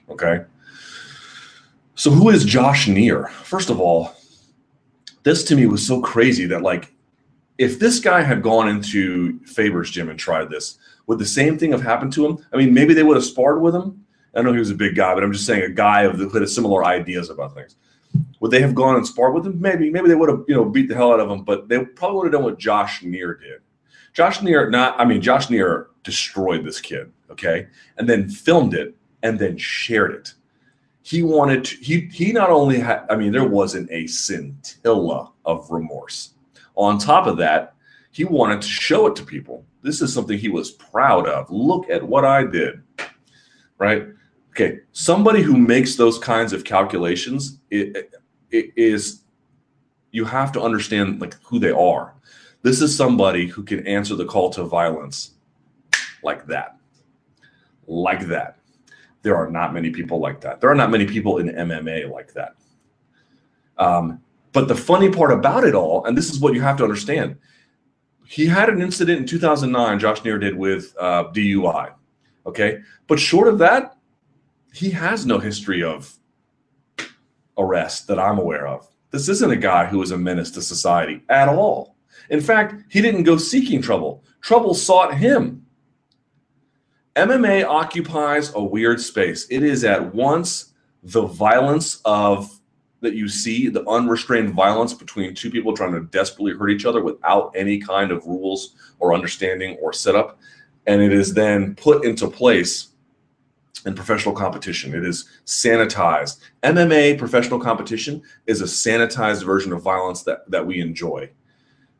Okay. 0.09 0.43
So, 1.95 2.12
who 2.12 2.29
is 2.29 2.43
Josh 2.43 2.88
Neer? 2.88 3.27
First 3.27 3.69
of 3.69 3.79
all, 3.79 4.13
this 5.23 5.43
to 5.45 5.55
me 5.55 5.65
was 5.65 5.86
so 5.86 6.01
crazy 6.01 6.45
that, 6.47 6.62
like, 6.62 6.93
if 7.57 7.79
this 7.79 7.99
guy 7.99 8.21
had 8.21 8.41
gone 8.41 8.67
into 8.67 9.39
Faber's 9.45 9.91
gym 9.91 10.09
and 10.09 10.19
tried 10.19 10.49
this, 10.49 10.77
would 11.07 11.19
the 11.19 11.25
same 11.25 11.57
thing 11.57 11.71
have 11.71 11.81
happened 11.81 12.12
to 12.13 12.25
him? 12.25 12.45
I 12.51 12.57
mean, 12.57 12.73
maybe 12.73 12.93
they 12.93 13.03
would 13.03 13.15
have 13.15 13.25
sparred 13.25 13.62
with 13.62 13.75
him. 13.75 14.05
I 14.36 14.41
know 14.41 14.51
he 14.51 14.59
was 14.59 14.71
a 14.71 14.75
big 14.75 14.95
guy, 14.95 15.13
but 15.13 15.23
I'm 15.23 15.31
just 15.31 15.45
saying 15.45 15.63
a 15.63 15.69
guy 15.69 16.01
of 16.01 16.17
the, 16.17 16.27
who 16.27 16.39
had 16.39 16.49
similar 16.49 16.83
ideas 16.83 17.29
about 17.29 17.53
things. 17.53 17.75
Would 18.43 18.51
they 18.51 18.60
have 18.60 18.75
gone 18.75 18.97
and 18.97 19.08
sparred 19.08 19.34
with 19.34 19.45
him? 19.45 19.62
Maybe. 19.62 19.89
Maybe 19.89 20.10
they 20.10 20.15
would 20.15 20.27
have, 20.27 20.43
you 20.49 20.56
know, 20.56 20.65
beat 20.65 20.89
the 20.89 20.95
hell 20.95 21.13
out 21.13 21.21
of 21.21 21.29
him, 21.29 21.45
but 21.45 21.69
they 21.69 21.79
probably 21.79 22.17
would 22.17 22.25
have 22.25 22.34
done 22.34 22.43
what 22.43 22.60
Josh 22.60 23.01
Neer 23.01 23.36
did. 23.36 23.62
Josh 24.12 24.41
Neer, 24.41 24.69
not, 24.69 24.99
I 24.99 25.06
mean, 25.06 25.21
Josh 25.21 25.49
Neer 25.49 25.88
destroyed 26.03 26.65
this 26.65 26.82
kid, 26.82 27.10
okay, 27.32 27.67
and 27.97 28.10
then 28.10 28.27
filmed 28.27 28.73
it 28.73 28.97
and 29.23 29.39
then 29.39 29.56
shared 29.56 30.13
it. 30.13 30.34
He 31.03 31.23
wanted 31.23 31.63
to, 31.63 31.77
he, 31.77 32.01
he 32.12 32.34
not 32.34 32.49
only 32.49 32.79
had, 32.79 33.06
I 33.10 33.15
mean, 33.15 33.32
there 33.32 33.47
wasn't 33.47 33.89
a 33.91 34.08
scintilla 34.08 35.32
of 35.45 35.71
remorse. 35.71 36.34
On 36.75 36.97
top 36.97 37.27
of 37.27 37.38
that, 37.38 37.75
he 38.12 38.25
wanted 38.25 38.62
to 38.62 38.67
show 38.67 39.08
it 39.08 39.15
to 39.15 39.23
people. 39.23 39.63
This 39.84 40.01
is 40.01 40.13
something 40.13 40.38
he 40.38 40.49
was 40.49 40.71
proud 40.71 41.29
of. 41.29 41.49
Look 41.49 41.89
at 41.89 42.03
what 42.03 42.25
I 42.25 42.43
did, 42.43 42.84
right? 43.77 44.10
Okay, 44.49 44.82
somebody 44.91 45.41
who 45.41 45.58
makes 45.58 45.95
those 45.95 46.19
kinds 46.19 46.51
of 46.51 46.65
calculations 46.65 47.60
it, 47.71 48.13
is 48.54 49.24
you 50.12 50.26
have 50.26 50.52
to 50.54 50.62
understand 50.62 51.20
like 51.20 51.36
who 51.44 51.60
they 51.60 51.72
are. 51.72 52.13
This 52.62 52.82
is 52.82 52.96
somebody 52.96 53.48
who 53.48 53.63
can 53.63 53.86
answer 53.86 54.16
the 54.16 54.26
call 54.26 54.50
to 54.52 54.63
violence 54.63 55.32
like 56.24 56.46
that. 56.48 56.78
Like 57.88 58.28
that. 58.28 58.60
There 59.22 59.36
are 59.36 59.50
not 59.50 59.74
many 59.74 59.89
people 59.89 60.20
like 60.20 60.39
that. 60.42 60.62
There 60.62 60.70
are 60.70 60.76
not 60.76 60.92
many 60.92 61.06
people 61.06 61.39
in 61.39 61.48
MMA 61.48 62.10
like 62.10 62.34
that. 62.34 62.56
Um, 63.78 64.22
but 64.52 64.68
the 64.68 64.76
funny 64.76 65.10
part 65.10 65.32
about 65.32 65.63
it 65.63 65.74
all, 65.74 66.06
and 66.06 66.18
this 66.18 66.30
is 66.30 66.39
what 66.39 66.54
you 66.54 66.62
have 66.62 66.78
to 66.78 66.84
understand, 66.84 67.38
he 68.26 68.46
had 68.46 68.70
an 68.70 68.82
incident 68.82 69.20
in 69.20 69.26
2009, 69.26 70.00
Josh 70.00 70.24
Neer 70.24 70.38
did 70.38 70.56
with 70.56 70.96
uh, 71.00 71.26
DUI. 71.34 71.94
Okay. 72.46 72.80
But 73.08 73.20
short 73.20 73.48
of 73.48 73.58
that, 73.60 73.98
he 74.74 74.89
has 74.92 75.26
no 75.26 75.39
history 75.39 75.84
of 75.84 76.18
arrest 77.58 78.08
that 78.08 78.20
I'm 78.20 78.39
aware 78.39 78.68
of. 78.68 78.88
This 79.12 79.30
isn't 79.30 79.52
a 79.52 79.56
guy 79.56 79.86
who 79.86 80.02
is 80.02 80.12
a 80.12 80.18
menace 80.18 80.52
to 80.52 80.62
society 80.62 81.22
at 81.30 81.48
all. 81.48 81.96
In 82.30 82.42
fact, 82.42 82.76
he 82.89 83.02
didn't 83.02 83.24
go 83.24 83.38
seeking 83.38 83.82
trouble, 83.82 84.24
trouble 84.42 84.74
sought 84.74 85.16
him. 85.16 85.66
MMA 87.16 87.63
occupies 87.66 88.52
a 88.56 88.63
weird 88.63 89.00
space. 89.00 89.46
It 89.50 89.62
is 89.62 89.84
at 89.84 90.16
once 90.16 90.74
the 91.04 91.22
violence 91.28 92.02
of 92.06 92.60
that 93.02 93.13
you 93.13 93.28
see, 93.28 93.68
the 93.68 93.88
unrestrained 93.88 94.54
violence 94.54 94.94
between 94.94 95.36
two 95.36 95.52
people 95.52 95.76
trying 95.76 95.92
to 95.94 96.06
desperately 96.06 96.54
hurt 96.54 96.72
each 96.72 96.86
other 96.86 97.04
without 97.04 97.52
any 97.56 97.78
kind 97.78 98.12
of 98.12 98.26
rules 98.26 98.76
or 99.00 99.13
understanding 99.13 99.78
or 99.82 99.94
setup. 99.94 100.39
And 100.88 101.02
it 101.02 101.13
is 101.13 101.34
then 101.34 101.76
put 101.76 102.06
into 102.06 102.28
place 102.28 102.92
in 103.86 103.96
professional 103.96 104.34
competition. 104.34 104.93
It 104.93 105.06
is 105.06 105.30
sanitized. 105.46 106.39
MMA 106.63 107.17
professional 107.17 107.60
competition 107.60 108.22
is 108.48 108.62
a 108.62 108.65
sanitized 108.65 109.43
version 109.43 109.74
of 109.74 109.82
violence 109.82 110.24
that, 110.24 110.50
that 110.50 110.65
we 110.65 110.80
enjoy. 110.80 111.30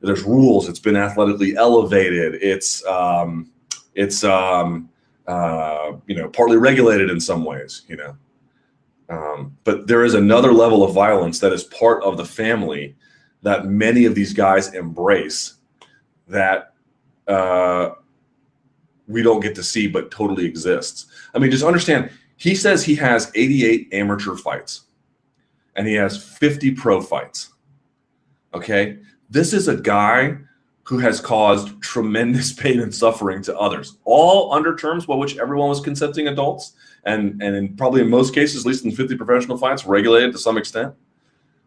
There's 0.02 0.24
rules. 0.24 0.68
It's 0.68 0.80
been 0.80 0.98
athletically 0.98 1.56
elevated. 1.56 2.36
It's 2.42 2.86
um, 2.86 3.50
it's 3.96 4.24
um, 4.26 4.90
uh, 5.28 5.94
you 6.08 6.16
know 6.16 6.28
partly 6.28 6.58
regulated 6.58 7.10
in 7.10 7.22
some 7.22 7.46
ways. 7.46 7.84
You 7.88 7.96
know, 7.96 8.18
um, 9.08 9.58
but 9.64 9.88
there 9.88 10.04
is 10.04 10.14
another 10.14 10.52
level 10.52 10.84
of 10.84 10.94
violence 10.94 11.40
that 11.40 11.54
is 11.54 11.64
part 11.64 12.04
of 12.04 12.18
the 12.18 12.26
family 12.26 12.96
that 13.44 13.66
many 13.66 14.04
of 14.04 14.14
these 14.14 14.34
guys 14.34 14.74
embrace 14.74 15.56
that 16.28 16.74
uh, 17.28 17.92
we 19.08 19.22
don't 19.22 19.42
get 19.42 19.56
to 19.56 19.64
see, 19.64 19.88
but 19.88 20.12
totally 20.12 20.46
exists. 20.46 21.06
I 21.34 21.40
mean, 21.40 21.52
just 21.52 21.64
understand. 21.64 22.12
He 22.38 22.56
says 22.56 22.84
he 22.84 22.96
has 22.96 23.32
88 23.36 23.90
amateur 23.94 24.36
fights, 24.36 24.82
and 25.76 25.88
he 25.88 25.94
has 25.96 26.22
50 26.22 26.72
pro 26.72 27.02
fights. 27.02 27.54
Okay, 28.54 29.00
this 29.30 29.54
is 29.54 29.68
a 29.68 29.78
guy 29.78 30.38
who 30.84 31.00
has 31.00 31.20
caused 31.20 31.82
tremendous 31.82 32.54
pain 32.62 32.80
and 32.80 32.94
suffering 32.94 33.42
to 33.44 33.58
others, 33.58 33.98
all 34.04 34.54
under 34.54 34.76
terms 34.76 35.06
by 35.06 35.16
which 35.16 35.38
everyone 35.38 35.70
was 35.70 35.80
consenting 35.80 36.28
adults, 36.28 36.74
and 37.06 37.42
and 37.42 37.56
in 37.56 37.76
probably 37.76 38.02
in 38.02 38.10
most 38.10 38.34
cases, 38.34 38.64
at 38.64 38.68
least 38.68 38.86
in 38.86 38.92
50 38.92 39.16
professional 39.16 39.58
fights, 39.58 39.86
regulated 39.86 40.32
to 40.34 40.38
some 40.38 40.58
extent. 40.58 40.94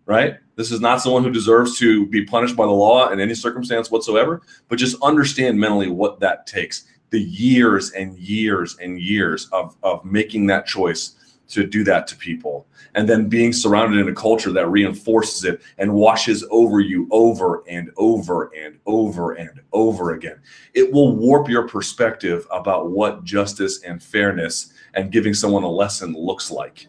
Right? 0.04 0.36
This 0.54 0.70
is 0.70 0.80
not 0.80 1.02
someone 1.02 1.24
who 1.24 1.32
deserves 1.32 1.76
to 1.80 2.06
be 2.06 2.24
punished 2.24 2.54
by 2.54 2.64
the 2.64 2.70
law 2.70 3.08
in 3.08 3.18
any 3.18 3.34
circumstance 3.34 3.90
whatsoever, 3.90 4.40
but 4.68 4.78
just 4.78 5.02
understand 5.02 5.58
mentally 5.58 5.90
what 5.90 6.20
that 6.20 6.46
takes 6.46 6.84
the 7.10 7.20
years 7.20 7.92
and 7.92 8.18
years 8.18 8.76
and 8.80 9.00
years 9.00 9.48
of, 9.52 9.76
of 9.82 10.04
making 10.04 10.46
that 10.46 10.66
choice 10.66 11.16
to 11.48 11.64
do 11.64 11.84
that 11.84 12.06
to 12.08 12.16
people. 12.16 12.66
And 12.94 13.08
then 13.08 13.28
being 13.28 13.52
surrounded 13.52 14.00
in 14.00 14.08
a 14.08 14.14
culture 14.14 14.52
that 14.52 14.68
reinforces 14.68 15.44
it 15.44 15.62
and 15.78 15.92
washes 15.92 16.44
over 16.50 16.80
you 16.80 17.06
over 17.10 17.62
and 17.68 17.90
over 17.96 18.50
and 18.56 18.78
over 18.86 19.32
and 19.32 19.60
over 19.72 20.14
again. 20.14 20.40
It 20.74 20.92
will 20.92 21.14
warp 21.14 21.48
your 21.48 21.68
perspective 21.68 22.46
about 22.50 22.90
what 22.90 23.22
justice 23.22 23.82
and 23.82 24.02
fairness 24.02 24.72
and 24.94 25.12
giving 25.12 25.34
someone 25.34 25.62
a 25.62 25.70
lesson 25.70 26.14
looks 26.14 26.50
like. 26.50 26.88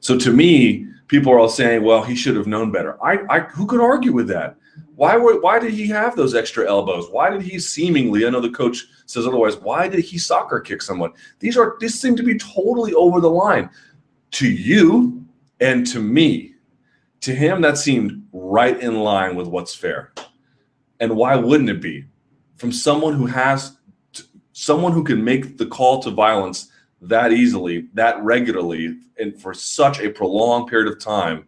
So 0.00 0.18
to 0.18 0.32
me 0.32 0.86
people 1.08 1.32
are 1.32 1.38
all 1.38 1.48
saying 1.48 1.82
well 1.82 2.02
he 2.02 2.14
should 2.14 2.36
have 2.36 2.46
known 2.46 2.70
better. 2.70 3.02
I, 3.04 3.18
I 3.30 3.40
who 3.40 3.66
could 3.66 3.80
argue 3.80 4.12
with 4.12 4.28
that 4.28 4.56
why 4.94 5.16
were, 5.16 5.40
why 5.40 5.58
did 5.58 5.72
he 5.72 5.86
have 5.88 6.14
those 6.14 6.34
extra 6.34 6.68
elbows? 6.68 7.08
Why 7.10 7.30
did 7.30 7.42
he 7.42 7.58
seemingly? 7.58 8.26
I 8.26 8.30
know 8.30 8.40
the 8.40 8.50
coach 8.50 8.86
says 9.06 9.26
otherwise. 9.26 9.56
Why 9.56 9.88
did 9.88 10.04
he 10.04 10.18
soccer 10.18 10.60
kick 10.60 10.82
someone? 10.82 11.12
These 11.38 11.56
are 11.56 11.76
these 11.80 11.98
seem 11.98 12.16
to 12.16 12.22
be 12.22 12.38
totally 12.38 12.92
over 12.94 13.20
the 13.20 13.30
line 13.30 13.70
to 14.32 14.50
you 14.50 15.24
and 15.60 15.86
to 15.86 16.00
me. 16.00 16.54
To 17.22 17.34
him, 17.34 17.60
that 17.62 17.78
seemed 17.78 18.26
right 18.32 18.78
in 18.80 19.00
line 19.00 19.36
with 19.36 19.46
what's 19.46 19.74
fair. 19.74 20.12
And 21.00 21.16
why 21.16 21.36
wouldn't 21.36 21.70
it 21.70 21.80
be 21.80 22.04
from 22.56 22.72
someone 22.72 23.14
who 23.14 23.26
has 23.26 23.78
someone 24.52 24.92
who 24.92 25.04
can 25.04 25.22
make 25.24 25.56
the 25.56 25.66
call 25.66 26.02
to 26.02 26.10
violence 26.10 26.70
that 27.00 27.32
easily, 27.32 27.88
that 27.94 28.22
regularly, 28.22 28.98
and 29.18 29.40
for 29.40 29.54
such 29.54 30.00
a 30.00 30.10
prolonged 30.10 30.68
period 30.68 30.92
of 30.92 31.00
time? 31.00 31.46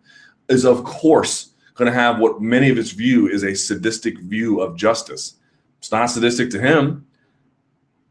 Is 0.48 0.64
of 0.64 0.84
course 0.84 1.51
going 1.74 1.90
to 1.90 1.98
have 1.98 2.18
what 2.18 2.40
many 2.40 2.70
of 2.70 2.78
us 2.78 2.90
view 2.90 3.28
is 3.28 3.44
a 3.44 3.54
sadistic 3.54 4.18
view 4.18 4.60
of 4.60 4.76
justice. 4.76 5.34
It's 5.78 5.90
not 5.90 6.06
sadistic 6.06 6.50
to 6.50 6.60
him. 6.60 7.06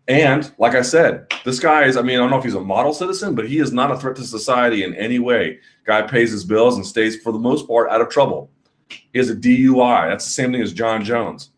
And 0.08 0.52
like 0.58 0.76
I 0.76 0.82
said, 0.82 1.28
this 1.46 1.60
guy 1.60 1.86
is, 1.86 1.96
I 1.96 2.02
mean, 2.02 2.16
I 2.16 2.20
don't 2.20 2.32
know 2.32 2.38
if 2.38 2.44
he's 2.44 2.56
a 2.56 2.60
model 2.60 2.94
citizen, 2.94 3.36
but 3.36 3.48
he 3.48 3.60
is 3.60 3.72
not 3.72 3.92
a 3.92 3.98
threat 3.98 4.16
to 4.18 4.24
society 4.24 4.84
in 4.84 4.94
any 4.96 5.20
way. 5.20 5.60
Guy 5.86 6.02
pays 6.02 6.32
his 6.32 6.44
bills 6.44 6.76
and 6.76 6.86
stays, 6.86 7.22
for 7.22 7.32
the 7.32 7.40
most 7.40 7.68
part, 7.68 7.90
out 7.90 8.02
of 8.02 8.10
trouble. 8.10 8.50
He 8.90 9.20
has 9.20 9.30
a 9.30 9.36
DUI. 9.36 10.10
That's 10.10 10.26
the 10.26 10.32
same 10.32 10.52
thing 10.52 10.62
as 10.62 10.74
John 10.74 11.06
Jones. 11.06 11.52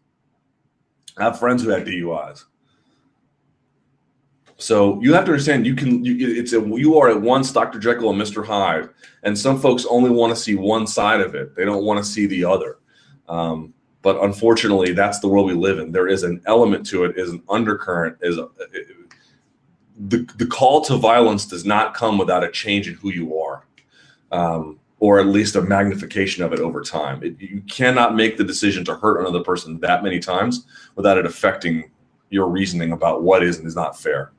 I 1.17 1.23
have 1.23 1.39
friends 1.39 1.63
who 1.63 1.69
had 1.69 1.85
DUIs. 1.85 2.43
So 4.63 5.01
you 5.01 5.13
have 5.13 5.25
to 5.25 5.31
understand 5.31 5.65
you 5.65 5.75
can 5.75 6.05
you, 6.05 6.39
it's 6.39 6.53
a 6.53 6.61
you 6.61 6.97
are 6.97 7.09
at 7.09 7.21
once 7.21 7.51
Dr. 7.51 7.79
Jekyll 7.79 8.11
and 8.11 8.21
Mr. 8.21 8.45
Hyde, 8.45 8.87
and 9.23 9.37
some 9.37 9.59
folks 9.59 9.85
only 9.89 10.09
want 10.09 10.33
to 10.33 10.41
see 10.41 10.55
one 10.55 10.87
side 10.87 11.19
of 11.19 11.35
it. 11.35 11.53
They 11.53 11.65
don't 11.65 11.83
want 11.83 11.97
to 11.97 12.09
see 12.09 12.27
the 12.27 12.45
other. 12.45 12.77
Um, 13.27 13.73
but 14.01 14.23
unfortunately, 14.23 14.93
that's 14.93 15.19
the 15.19 15.27
world 15.27 15.47
we 15.47 15.53
live 15.53 15.79
in. 15.79 15.91
There 15.91 16.07
is 16.07 16.23
an 16.23 16.41
element 16.45 16.85
to 16.87 17.03
it, 17.03 17.17
is 17.17 17.31
an 17.31 17.43
undercurrent, 17.49 18.17
is 18.21 18.37
a, 18.37 18.47
it, 18.71 18.87
the 20.07 20.29
the 20.37 20.47
call 20.47 20.79
to 20.85 20.95
violence 20.95 21.45
does 21.45 21.65
not 21.65 21.93
come 21.93 22.17
without 22.17 22.45
a 22.45 22.49
change 22.49 22.87
in 22.87 22.93
who 22.93 23.11
you 23.11 23.37
are, 23.37 23.65
um, 24.31 24.79
or 24.99 25.19
at 25.19 25.27
least 25.27 25.57
a 25.57 25.61
magnification 25.61 26.41
of 26.41 26.53
it 26.53 26.59
over 26.61 26.81
time. 26.81 27.21
It, 27.21 27.35
you 27.37 27.61
cannot 27.69 28.15
make 28.15 28.37
the 28.37 28.45
decision 28.45 28.85
to 28.85 28.95
hurt 28.95 29.19
another 29.19 29.41
person 29.41 29.77
that 29.81 30.03
many 30.03 30.19
times 30.19 30.65
without 30.95 31.17
it 31.17 31.25
affecting 31.25 31.91
your 32.33 32.49
reasoning 32.49 32.91
about 32.91 33.21
what 33.21 33.43
is 33.43 33.59
and 33.59 33.67
is 33.67 33.75
not 33.75 33.97
fair. 33.97 34.31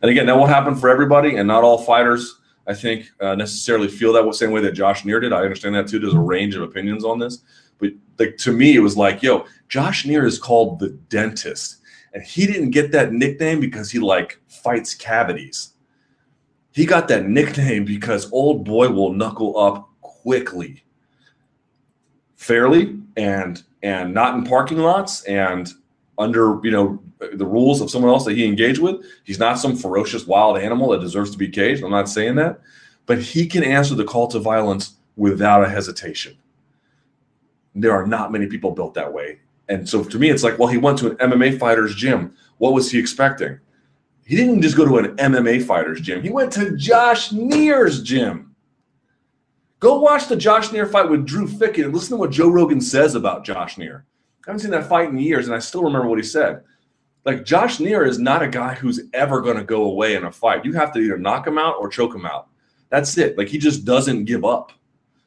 And 0.00 0.10
again, 0.10 0.24
that 0.26 0.36
will 0.36 0.46
happen 0.46 0.74
for 0.74 0.88
everybody, 0.88 1.36
and 1.36 1.46
not 1.46 1.62
all 1.62 1.76
fighters, 1.76 2.40
I 2.66 2.72
think, 2.72 3.10
uh, 3.20 3.34
necessarily 3.34 3.88
feel 3.88 4.12
that 4.14 4.34
same 4.34 4.50
way 4.50 4.62
that 4.62 4.72
Josh 4.72 5.04
Neer 5.04 5.20
did. 5.20 5.34
I 5.34 5.42
understand 5.42 5.74
that 5.74 5.86
too. 5.86 5.98
There's 5.98 6.14
a 6.14 6.18
range 6.18 6.54
of 6.54 6.62
opinions 6.62 7.04
on 7.04 7.18
this, 7.18 7.42
but 7.78 7.90
like 8.18 8.38
to 8.38 8.52
me, 8.52 8.74
it 8.74 8.80
was 8.80 8.96
like, 8.96 9.22
yo, 9.22 9.44
Josh 9.68 10.06
Neer 10.06 10.24
is 10.24 10.38
called 10.38 10.78
the 10.78 10.90
dentist, 11.10 11.76
and 12.14 12.22
he 12.22 12.46
didn't 12.46 12.70
get 12.70 12.90
that 12.92 13.12
nickname 13.12 13.60
because 13.60 13.90
he 13.90 13.98
like 13.98 14.40
fights 14.48 14.94
cavities. 14.94 15.74
He 16.72 16.86
got 16.86 17.06
that 17.08 17.26
nickname 17.26 17.84
because 17.84 18.32
old 18.32 18.64
boy 18.64 18.88
will 18.88 19.12
knuckle 19.12 19.58
up 19.58 19.90
quickly, 20.00 20.84
fairly, 22.36 22.98
and 23.18 23.62
and 23.82 24.14
not 24.14 24.34
in 24.34 24.44
parking 24.44 24.78
lots 24.78 25.24
and 25.24 25.70
under 26.20 26.60
you 26.62 26.70
know 26.70 27.02
the 27.32 27.46
rules 27.46 27.80
of 27.80 27.90
someone 27.90 28.10
else 28.10 28.24
that 28.26 28.36
he 28.36 28.44
engaged 28.46 28.80
with. 28.80 29.04
He's 29.24 29.38
not 29.38 29.58
some 29.58 29.76
ferocious 29.76 30.26
wild 30.26 30.58
animal 30.58 30.90
that 30.90 31.00
deserves 31.00 31.30
to 31.32 31.38
be 31.38 31.48
caged. 31.48 31.82
I'm 31.82 31.90
not 31.90 32.08
saying 32.08 32.36
that, 32.36 32.60
but 33.06 33.20
he 33.20 33.46
can 33.46 33.64
answer 33.64 33.94
the 33.94 34.04
call 34.04 34.28
to 34.28 34.38
violence 34.38 34.96
without 35.16 35.64
a 35.64 35.68
hesitation. 35.68 36.36
There 37.74 37.92
are 37.92 38.06
not 38.06 38.32
many 38.32 38.46
people 38.46 38.70
built 38.70 38.94
that 38.94 39.12
way. 39.12 39.40
And 39.68 39.88
so 39.88 40.02
to 40.02 40.18
me, 40.18 40.30
it's 40.30 40.42
like, 40.42 40.58
well, 40.58 40.68
he 40.68 40.78
went 40.78 40.98
to 40.98 41.10
an 41.10 41.30
MMA 41.30 41.58
fighter's 41.58 41.94
gym. 41.94 42.34
What 42.58 42.72
was 42.72 42.90
he 42.90 42.98
expecting? 42.98 43.58
He 44.26 44.36
didn't 44.36 44.62
just 44.62 44.76
go 44.76 44.84
to 44.84 44.96
an 44.96 45.16
MMA 45.16 45.64
fighter's 45.64 46.00
gym. 46.00 46.22
He 46.22 46.30
went 46.30 46.52
to 46.52 46.76
Josh 46.76 47.32
Neer's 47.32 48.02
gym. 48.02 48.54
Go 49.78 49.98
watch 49.98 50.28
the 50.28 50.36
Josh 50.36 50.72
Neer 50.72 50.86
fight 50.86 51.08
with 51.08 51.26
Drew 51.26 51.46
Fickett 51.46 51.86
and 51.86 51.94
listen 51.94 52.10
to 52.10 52.16
what 52.16 52.30
Joe 52.30 52.48
Rogan 52.48 52.80
says 52.80 53.14
about 53.14 53.44
Josh 53.44 53.78
Neer. 53.78 54.04
I 54.46 54.50
haven't 54.50 54.60
seen 54.60 54.70
that 54.70 54.88
fight 54.88 55.10
in 55.10 55.18
years, 55.18 55.46
and 55.46 55.54
I 55.54 55.58
still 55.58 55.82
remember 55.82 56.08
what 56.08 56.18
he 56.18 56.24
said. 56.24 56.62
Like 57.24 57.44
Josh 57.44 57.80
Neer 57.80 58.04
is 58.04 58.18
not 58.18 58.42
a 58.42 58.48
guy 58.48 58.74
who's 58.74 59.02
ever 59.12 59.40
going 59.42 59.58
to 59.58 59.64
go 59.64 59.84
away 59.84 60.14
in 60.14 60.24
a 60.24 60.32
fight. 60.32 60.64
You 60.64 60.72
have 60.72 60.92
to 60.94 61.00
either 61.00 61.18
knock 61.18 61.46
him 61.46 61.58
out 61.58 61.76
or 61.78 61.88
choke 61.88 62.14
him 62.14 62.24
out. 62.24 62.48
That's 62.88 63.18
it. 63.18 63.36
Like 63.36 63.48
he 63.48 63.58
just 63.58 63.84
doesn't 63.84 64.24
give 64.24 64.44
up. 64.44 64.72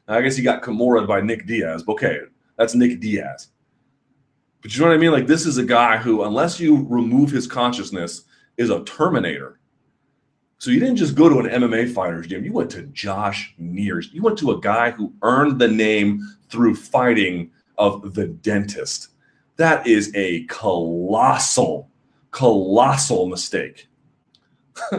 Now, 0.08 0.14
I 0.14 0.22
guess 0.22 0.36
he 0.36 0.42
got 0.42 0.62
Kimura 0.62 1.06
by 1.06 1.20
Nick 1.20 1.46
Diaz. 1.46 1.82
But 1.84 1.92
okay, 1.92 2.18
that's 2.56 2.74
Nick 2.74 3.00
Diaz. 3.00 3.48
But 4.60 4.74
you 4.74 4.80
know 4.80 4.88
what 4.88 4.94
I 4.94 4.98
mean? 4.98 5.12
Like 5.12 5.26
this 5.26 5.46
is 5.46 5.58
a 5.58 5.64
guy 5.64 5.96
who, 5.96 6.24
unless 6.24 6.58
you 6.58 6.84
remove 6.88 7.30
his 7.30 7.46
consciousness, 7.46 8.24
is 8.56 8.70
a 8.70 8.82
terminator. 8.84 9.60
So 10.58 10.70
you 10.70 10.80
didn't 10.80 10.96
just 10.96 11.14
go 11.14 11.28
to 11.28 11.38
an 11.40 11.62
MMA 11.62 11.92
fighter's 11.92 12.26
gym. 12.26 12.44
You 12.44 12.52
went 12.52 12.70
to 12.70 12.82
Josh 12.84 13.54
Neer's. 13.58 14.10
You 14.12 14.22
went 14.22 14.38
to 14.38 14.52
a 14.52 14.60
guy 14.60 14.90
who 14.90 15.12
earned 15.22 15.60
the 15.60 15.68
name 15.68 16.26
through 16.48 16.74
fighting 16.74 17.50
of 17.78 18.14
the 18.14 18.26
dentist. 18.26 19.08
That 19.56 19.86
is 19.86 20.10
a 20.14 20.44
colossal, 20.44 21.88
colossal 22.30 23.26
mistake. 23.26 23.88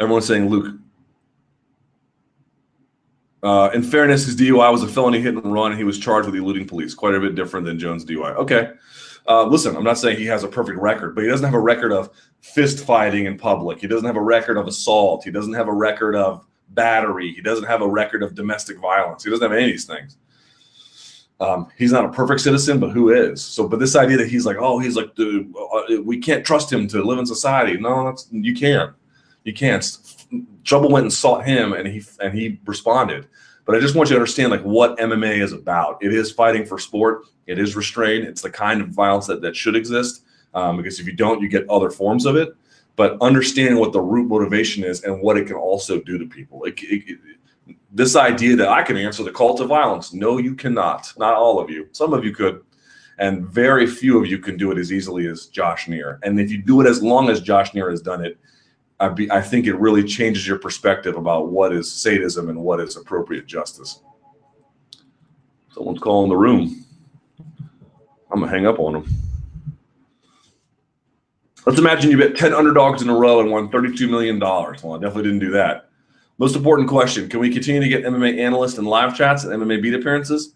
Everyone's 0.00 0.26
saying 0.26 0.48
Luke. 0.48 0.74
Uh, 3.42 3.70
in 3.74 3.82
fairness, 3.82 4.24
his 4.24 4.36
DUI 4.36 4.72
was 4.72 4.82
a 4.82 4.88
felony 4.88 5.20
hit 5.20 5.34
and 5.34 5.52
run, 5.52 5.70
and 5.70 5.78
he 5.78 5.84
was 5.84 5.98
charged 5.98 6.26
with 6.26 6.34
eluding 6.34 6.66
police. 6.66 6.94
Quite 6.94 7.14
a 7.14 7.20
bit 7.20 7.34
different 7.34 7.66
than 7.66 7.78
Jones' 7.78 8.04
DUI. 8.04 8.34
Okay. 8.36 8.72
Uh, 9.28 9.44
listen, 9.44 9.76
I'm 9.76 9.84
not 9.84 9.98
saying 9.98 10.16
he 10.16 10.26
has 10.26 10.44
a 10.44 10.48
perfect 10.48 10.78
record, 10.78 11.14
but 11.14 11.24
he 11.24 11.30
doesn't 11.30 11.44
have 11.44 11.54
a 11.54 11.60
record 11.60 11.92
of 11.92 12.10
fist 12.40 12.84
fighting 12.84 13.26
in 13.26 13.38
public. 13.38 13.80
He 13.80 13.86
doesn't 13.86 14.06
have 14.06 14.16
a 14.16 14.22
record 14.22 14.56
of 14.56 14.66
assault. 14.66 15.24
He 15.24 15.30
doesn't 15.30 15.52
have 15.54 15.68
a 15.68 15.72
record 15.72 16.16
of 16.16 16.46
battery. 16.74 17.32
He 17.32 17.40
doesn't 17.40 17.64
have 17.64 17.82
a 17.82 17.88
record 17.88 18.22
of 18.22 18.34
domestic 18.34 18.78
violence. 18.78 19.24
He 19.24 19.30
doesn't 19.30 19.42
have 19.42 19.56
any 19.56 19.64
of 19.64 19.70
these 19.70 19.84
things. 19.84 20.16
Um, 21.40 21.68
he's 21.76 21.92
not 21.92 22.04
a 22.04 22.10
perfect 22.10 22.40
citizen, 22.40 22.78
but 22.78 22.90
who 22.90 23.10
is? 23.10 23.42
So, 23.42 23.68
but 23.68 23.80
this 23.80 23.96
idea 23.96 24.16
that 24.18 24.28
he's 24.28 24.46
like, 24.46 24.56
oh, 24.58 24.78
he's 24.78 24.96
like, 24.96 25.14
the, 25.16 25.46
uh, 25.72 26.00
we 26.02 26.18
can't 26.18 26.44
trust 26.44 26.72
him 26.72 26.86
to 26.88 27.02
live 27.02 27.18
in 27.18 27.26
society. 27.26 27.76
No, 27.76 28.04
that's 28.04 28.28
you 28.30 28.54
can't. 28.54 28.92
You 29.42 29.52
can't. 29.52 29.84
Trouble 30.62 30.90
went 30.90 31.04
and 31.04 31.12
sought 31.12 31.44
him, 31.44 31.72
and 31.72 31.86
he 31.88 32.02
and 32.20 32.36
he 32.36 32.60
responded. 32.66 33.26
But 33.66 33.74
I 33.74 33.80
just 33.80 33.94
want 33.94 34.10
you 34.10 34.14
to 34.14 34.20
understand 34.20 34.50
like 34.50 34.62
what 34.62 34.96
MMA 34.98 35.42
is 35.42 35.52
about. 35.52 36.02
It 36.02 36.12
is 36.14 36.30
fighting 36.30 36.64
for 36.64 36.78
sport. 36.78 37.24
It 37.46 37.58
is 37.58 37.76
restraint. 37.76 38.26
It's 38.26 38.42
the 38.42 38.50
kind 38.50 38.80
of 38.80 38.88
violence 38.88 39.26
that 39.26 39.42
that 39.42 39.56
should 39.56 39.76
exist. 39.76 40.24
Um, 40.54 40.76
because 40.76 41.00
if 41.00 41.06
you 41.06 41.12
don't, 41.12 41.42
you 41.42 41.48
get 41.48 41.68
other 41.68 41.90
forms 41.90 42.26
of 42.26 42.36
it. 42.36 42.54
But 42.96 43.16
understanding 43.20 43.78
what 43.78 43.92
the 43.92 44.00
root 44.00 44.28
motivation 44.28 44.84
is 44.84 45.02
and 45.02 45.20
what 45.20 45.36
it 45.36 45.46
can 45.46 45.56
also 45.56 46.00
do 46.00 46.16
to 46.18 46.26
people. 46.26 46.60
Like 46.60 46.82
it, 46.82 47.04
it, 47.06 47.76
this 47.92 48.16
idea 48.16 48.56
that 48.56 48.68
I 48.68 48.82
can 48.82 48.96
answer 48.96 49.22
the 49.22 49.32
call 49.32 49.56
to 49.58 49.64
violence. 49.64 50.12
No, 50.12 50.38
you 50.38 50.54
cannot. 50.54 51.12
Not 51.18 51.34
all 51.34 51.58
of 51.58 51.70
you. 51.70 51.88
Some 51.92 52.12
of 52.12 52.24
you 52.24 52.32
could. 52.32 52.62
And 53.18 53.46
very 53.46 53.86
few 53.86 54.18
of 54.18 54.26
you 54.26 54.38
can 54.38 54.56
do 54.56 54.72
it 54.72 54.78
as 54.78 54.92
easily 54.92 55.28
as 55.28 55.46
Josh 55.46 55.88
Neer. 55.88 56.18
And 56.22 56.38
if 56.40 56.50
you 56.50 56.60
do 56.60 56.80
it 56.80 56.86
as 56.86 57.02
long 57.02 57.30
as 57.30 57.40
Josh 57.40 57.72
Neer 57.74 57.90
has 57.90 58.02
done 58.02 58.24
it, 58.24 58.38
I, 58.98 59.08
be, 59.08 59.30
I 59.30 59.40
think 59.40 59.66
it 59.66 59.74
really 59.74 60.04
changes 60.04 60.46
your 60.46 60.58
perspective 60.58 61.16
about 61.16 61.50
what 61.50 61.72
is 61.72 61.90
sadism 61.90 62.48
and 62.48 62.60
what 62.60 62.80
is 62.80 62.96
appropriate 62.96 63.46
justice. 63.46 64.00
Someone's 65.72 66.00
calling 66.00 66.28
the 66.28 66.36
room. 66.36 66.84
I'm 68.30 68.40
gonna 68.40 68.50
hang 68.50 68.66
up 68.66 68.78
on 68.78 68.94
them. 68.94 69.23
Let's 71.66 71.78
imagine 71.78 72.10
you 72.10 72.18
bet 72.18 72.36
10 72.36 72.52
underdogs 72.52 73.00
in 73.00 73.08
a 73.08 73.14
row 73.14 73.40
and 73.40 73.50
won 73.50 73.70
$32 73.70 74.10
million. 74.10 74.38
Well, 74.38 74.92
I 74.92 74.98
definitely 74.98 75.22
didn't 75.22 75.38
do 75.38 75.50
that. 75.52 75.88
Most 76.38 76.56
important 76.56 76.88
question 76.88 77.28
Can 77.28 77.40
we 77.40 77.50
continue 77.50 77.80
to 77.80 77.88
get 77.88 78.04
MMA 78.04 78.38
analysts 78.38 78.78
and 78.78 78.86
live 78.86 79.16
chats 79.16 79.44
and 79.44 79.52
MMA 79.52 79.80
beat 79.80 79.94
appearances? 79.94 80.54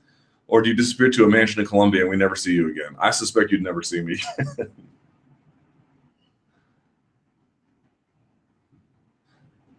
Or 0.49 0.63
do 0.63 0.71
you 0.71 0.75
disappear 0.75 1.11
to 1.11 1.25
a 1.25 1.29
mansion 1.29 1.61
in 1.61 1.67
Colombia 1.67 2.01
and 2.03 2.11
we 2.11 2.17
never 2.17 2.35
see 2.35 2.55
you 2.55 2.71
again? 2.71 2.97
I 2.99 3.11
suspect 3.11 3.53
you'd 3.53 3.63
never 3.63 3.83
see 3.83 4.01
me. 4.01 4.19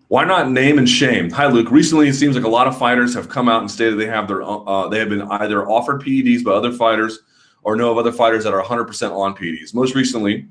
Why 0.09 0.25
not 0.25 0.51
name 0.51 0.79
and 0.79 0.89
shame? 0.89 1.29
Hi, 1.31 1.47
Luke. 1.47 1.69
Recently, 1.69 2.07
it 2.07 2.13
seems 2.15 2.35
like 2.35 2.45
a 2.45 2.49
lot 2.49 2.65
of 2.67 2.77
fighters 2.77 3.13
have 3.13 3.29
come 3.29 3.47
out 3.47 3.61
and 3.61 3.69
stated 3.69 3.99
they 3.99 4.07
have 4.07 4.27
their 4.27 4.41
uh, 4.43 4.87
they 4.87 4.97
have 4.97 5.09
been 5.09 5.21
either 5.21 5.69
offered 5.69 6.01
PEDs 6.01 6.43
by 6.43 6.51
other 6.51 6.71
fighters 6.71 7.19
or 7.61 7.75
know 7.75 7.91
of 7.91 7.99
other 7.99 8.11
fighters 8.11 8.43
that 8.43 8.53
are 8.53 8.63
100% 8.63 9.11
on 9.11 9.35
PEDs. 9.35 9.75
Most 9.75 9.93
recently, 9.93 10.47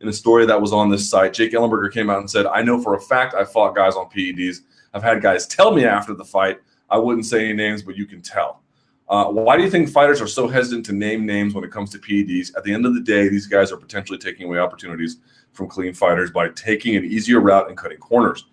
in 0.00 0.08
a 0.08 0.12
story 0.12 0.46
that 0.46 0.60
was 0.60 0.72
on 0.72 0.90
this 0.90 1.08
site, 1.08 1.32
Jake 1.32 1.52
Ellenberger 1.52 1.92
came 1.92 2.10
out 2.10 2.18
and 2.18 2.30
said, 2.30 2.46
"I 2.46 2.62
know 2.62 2.80
for 2.80 2.94
a 2.94 3.00
fact 3.00 3.34
I 3.34 3.44
fought 3.44 3.74
guys 3.74 3.94
on 3.94 4.06
PEDs. 4.10 4.58
I've 4.92 5.02
had 5.02 5.22
guys 5.22 5.46
tell 5.46 5.72
me 5.72 5.84
after 5.84 6.14
the 6.14 6.24
fight. 6.24 6.60
I 6.88 6.98
wouldn't 6.98 7.26
say 7.26 7.44
any 7.44 7.54
names, 7.54 7.82
but 7.82 7.96
you 7.96 8.06
can 8.06 8.20
tell." 8.20 8.62
Uh, 9.08 9.26
why 9.26 9.56
do 9.56 9.62
you 9.62 9.70
think 9.70 9.88
fighters 9.88 10.20
are 10.20 10.26
so 10.26 10.48
hesitant 10.48 10.84
to 10.84 10.92
name 10.92 11.24
names 11.24 11.54
when 11.54 11.62
it 11.62 11.70
comes 11.70 11.90
to 11.90 11.98
PEDs? 11.98 12.56
At 12.56 12.64
the 12.64 12.74
end 12.74 12.86
of 12.86 12.94
the 12.94 13.00
day, 13.00 13.28
these 13.28 13.46
guys 13.46 13.70
are 13.70 13.76
potentially 13.76 14.18
taking 14.18 14.46
away 14.46 14.58
opportunities 14.58 15.18
from 15.52 15.68
clean 15.68 15.94
fighters 15.94 16.30
by 16.30 16.48
taking 16.48 16.96
an 16.96 17.04
easier 17.04 17.40
route 17.40 17.68
and 17.68 17.76
cutting 17.76 17.98
corners. 17.98 18.46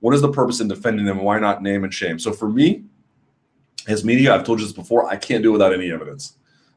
What 0.00 0.14
is 0.14 0.20
the 0.20 0.30
purpose 0.30 0.60
in 0.60 0.68
defending 0.68 1.06
them? 1.06 1.18
Why 1.18 1.40
not 1.40 1.62
name 1.62 1.82
and 1.82 1.92
shame? 1.92 2.18
So 2.20 2.32
for 2.32 2.48
me, 2.48 2.84
as 3.88 4.04
media, 4.04 4.34
I've 4.34 4.44
told 4.44 4.60
you 4.60 4.66
this 4.66 4.72
before, 4.72 5.08
I 5.08 5.16
can't 5.16 5.42
do 5.42 5.50
it 5.50 5.52
without 5.52 5.74
any 5.74 5.90
evidence. 5.90 6.36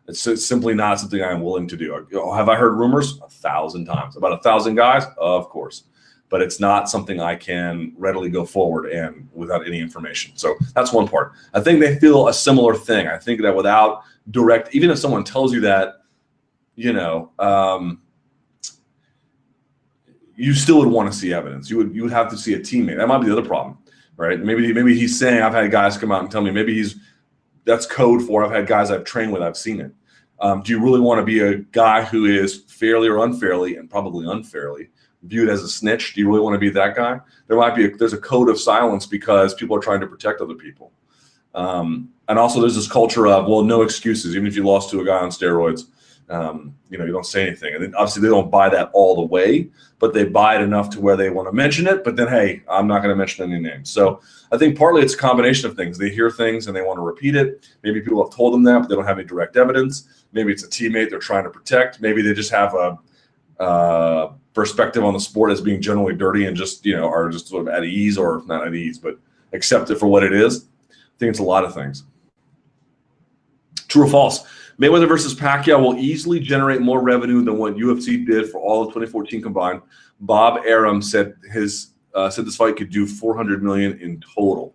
It's, 0.10 0.46
simply 0.46 0.74
not 0.74 1.00
something 1.00 1.22
I 1.22 1.32
am 1.32 1.42
willing 1.42 1.68
to 1.68 1.78
do. 1.78 2.08
Have 2.34 2.50
I 2.50 2.56
heard 2.56 2.76
rumors? 2.78 3.20
A 3.22 3.30
thousand 3.30 3.86
times. 3.86 4.18
About 4.18 4.34
a 4.34 4.42
thousand 4.42 4.76
guys? 4.76 5.04
Of 5.18 5.50
course. 5.50 5.84
But 6.30 6.42
it's 6.42 6.60
not 6.60 6.90
something 6.90 7.20
I 7.20 7.36
can 7.36 7.94
readily 7.98 8.30
go 8.30 8.46
forward 8.46 8.92
and 8.92 9.30
without 9.34 9.66
any 9.68 9.80
information. 9.80 10.36
So 10.36 10.56
that's 10.74 10.92
one 10.92 11.08
part. 11.08 11.34
I 11.54 11.62
think 11.62 11.80
they 11.80 12.00
feel 12.00 12.28
a 12.28 12.34
similar 12.34 12.76
thing. 12.76 13.08
I 13.08 13.18
think 13.18 13.42
that 13.42 13.56
without 13.56 14.04
direct, 14.32 14.74
even 14.74 14.90
if 14.90 15.00
someone 15.00 15.24
tells 15.24 15.54
you 15.54 15.60
that, 15.62 16.02
you 16.76 16.94
know, 16.94 17.32
um, 17.40 18.02
you 20.36 20.54
still 20.54 20.80
would 20.80 20.88
want 20.88 21.12
to 21.12 21.18
see 21.18 21.34
evidence. 21.34 21.70
You 21.70 21.78
would 21.78 21.94
you 21.94 22.04
would 22.04 22.14
have 22.14 22.30
to 22.30 22.38
see 22.38 22.54
a 22.54 22.60
teammate. 22.60 22.98
That 22.98 23.08
might 23.08 23.20
be 23.20 23.28
the 23.28 23.34
other 23.34 23.48
problem, 23.48 23.78
right? 24.16 24.40
Maybe 24.40 24.72
maybe 24.72 24.98
he's 24.98 25.20
saying 25.20 25.42
I've 25.42 25.54
had 25.54 25.70
guys 25.70 25.98
come 25.98 26.12
out 26.14 26.22
and 26.22 26.32
tell 26.32 26.42
me. 26.42 26.52
Maybe 26.52 26.74
he's 26.74 26.96
that's 27.66 27.86
code 27.86 28.22
for 28.24 28.46
I've 28.46 28.52
had 28.52 28.66
guys 28.66 28.90
I've 28.90 29.04
trained 29.04 29.34
with. 29.34 29.42
I've 29.42 29.58
seen 29.58 29.82
it. 29.82 29.92
Um, 30.42 30.62
do 30.62 30.72
you 30.72 30.82
really 30.82 31.00
want 31.00 31.20
to 31.20 31.26
be 31.26 31.40
a 31.40 31.58
guy 31.58 32.04
who 32.04 32.26
is 32.26 32.64
fairly 32.68 33.08
or 33.08 33.24
unfairly, 33.24 33.76
and 33.78 33.90
probably 33.90 34.30
unfairly, 34.30 34.90
viewed 35.24 35.50
as 35.50 35.62
a 35.64 35.68
snitch? 35.68 36.14
Do 36.14 36.22
you 36.22 36.28
really 36.28 36.42
want 36.42 36.54
to 36.54 36.60
be 36.60 36.70
that 36.70 36.96
guy? 36.96 37.20
There 37.48 37.58
might 37.58 37.76
be 37.76 37.86
a, 37.86 37.98
there's 37.98 38.14
a 38.14 38.18
code 38.18 38.50
of 38.50 38.60
silence 38.60 39.06
because 39.06 39.54
people 39.54 39.76
are 39.76 39.82
trying 39.82 40.00
to 40.02 40.08
protect 40.08 40.42
other 40.42 40.56
people. 40.56 40.92
Um, 41.56 42.10
and 42.28 42.38
also 42.38 42.62
there's 42.62 42.76
this 42.76 42.90
culture 42.90 43.28
of 43.28 43.48
well, 43.48 43.64
no 43.64 43.82
excuses. 43.82 44.36
Even 44.36 44.48
if 44.48 44.56
you 44.56 44.64
lost 44.64 44.92
to 44.92 45.02
a 45.02 45.06
guy 45.06 45.18
on 45.18 45.30
steroids, 45.30 45.86
um, 46.30 46.76
you 46.90 46.98
know, 46.98 47.06
you 47.06 47.12
don't 47.12 47.26
say 47.26 47.46
anything. 47.46 47.74
And 47.76 47.96
obviously 47.96 48.22
they 48.22 48.28
don't 48.28 48.52
buy 48.52 48.70
that 48.70 48.90
all 48.94 49.16
the 49.16 49.24
way, 49.24 49.70
but 49.98 50.14
they 50.14 50.26
buy 50.26 50.56
it 50.56 50.62
enough 50.62 50.90
to 50.92 51.02
where 51.02 51.18
they 51.18 51.30
want 51.30 51.48
to 51.48 51.52
mention 51.52 51.88
it. 51.88 52.04
But 52.04 52.16
then, 52.16 52.28
hey, 52.28 52.62
I'm 52.70 52.88
not 52.88 53.00
going 53.00 53.10
to 53.10 53.16
mention 53.16 53.52
any 53.52 53.62
names. 53.62 53.90
So 53.90 54.22
I 54.52 54.58
think 54.58 54.78
partly 54.78 55.02
it's 55.02 55.16
a 55.16 55.18
combination 55.18 55.70
of 55.70 55.76
things. 55.76 55.98
They 55.98 56.10
hear 56.10 56.30
things 56.30 56.68
and 56.68 56.76
they 56.76 56.82
want 56.82 56.98
to 56.98 57.02
repeat 57.02 57.36
it. 57.36 57.68
Maybe 57.84 58.02
people 58.02 58.24
have 58.24 58.34
told 58.34 58.54
them 58.54 58.64
that, 58.64 58.80
but 58.80 58.90
they 58.90 58.96
don't 58.96 59.06
have 59.06 59.18
any 59.18 59.28
direct 59.28 59.58
evidence. 59.58 60.08
Maybe 60.32 60.52
it's 60.52 60.64
a 60.64 60.68
teammate 60.68 61.10
they're 61.10 61.20
trying 61.20 61.46
to 61.46 61.50
protect. 61.50 62.00
Maybe 62.00 62.22
they 62.22 62.34
just 62.34 62.52
have 62.52 62.76
a 62.76 63.00
uh, 63.62 64.34
perspective 64.54 65.04
on 65.04 65.14
the 65.14 65.20
sport 65.20 65.52
as 65.52 65.62
being 65.62 65.82
generally 65.82 66.16
dirty 66.16 66.46
and 66.46 66.56
just, 66.56 66.86
you 66.86 66.96
know, 66.96 67.10
are 67.10 67.30
just 67.30 67.48
sort 67.48 67.68
of 67.68 67.74
at 67.74 67.84
ease 67.84 68.18
or 68.18 68.44
not 68.46 68.66
at 68.66 68.76
ease, 68.76 69.00
but 69.00 69.18
accept 69.54 69.90
it 69.90 69.98
for 69.98 70.08
what 70.08 70.24
it 70.24 70.34
is. 70.34 70.68
I 70.92 70.94
think 71.18 71.32
it's 71.32 71.40
a 71.40 71.44
lot 71.44 71.66
of 71.66 71.74
things. 71.74 72.04
True 73.88 74.06
or 74.06 74.10
false? 74.10 74.46
Mayweather 74.80 75.08
versus 75.08 75.36
Pacquiao 75.36 75.82
will 75.82 75.98
easily 75.98 76.40
generate 76.40 76.82
more 76.82 77.02
revenue 77.02 77.44
than 77.44 77.58
what 77.58 77.76
UFC 77.76 78.26
did 78.26 78.50
for 78.50 78.62
all 78.62 78.84
of 78.84 78.90
2014 78.90 79.42
combined. 79.42 79.82
Bob 80.22 80.62
Arum 80.66 81.02
said 81.02 81.36
his 81.52 81.92
uh, 82.16 82.30
said 82.30 82.46
this 82.46 82.56
fight 82.56 82.76
could 82.76 82.90
do 82.90 83.06
400 83.06 83.62
million 83.62 84.00
in 84.00 84.24
total. 84.36 84.74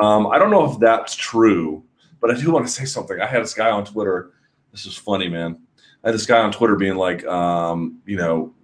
Um, 0.00 0.26
I 0.28 0.38
don't 0.38 0.50
know 0.50 0.70
if 0.70 0.78
that's 0.78 1.14
true, 1.14 1.84
but 2.20 2.30
I 2.30 2.40
do 2.40 2.50
want 2.50 2.66
to 2.66 2.72
say 2.72 2.84
something. 2.84 3.20
I 3.20 3.26
had 3.26 3.42
this 3.42 3.52
guy 3.52 3.70
on 3.70 3.84
Twitter. 3.84 4.32
This 4.70 4.86
is 4.86 4.96
funny, 4.96 5.28
man. 5.28 5.58
I 6.02 6.08
had 6.08 6.14
this 6.14 6.24
guy 6.24 6.40
on 6.40 6.50
Twitter 6.50 6.76
being 6.76 6.96
like, 6.96 7.24
um, 7.26 8.00
you 8.06 8.16
know, 8.16 8.54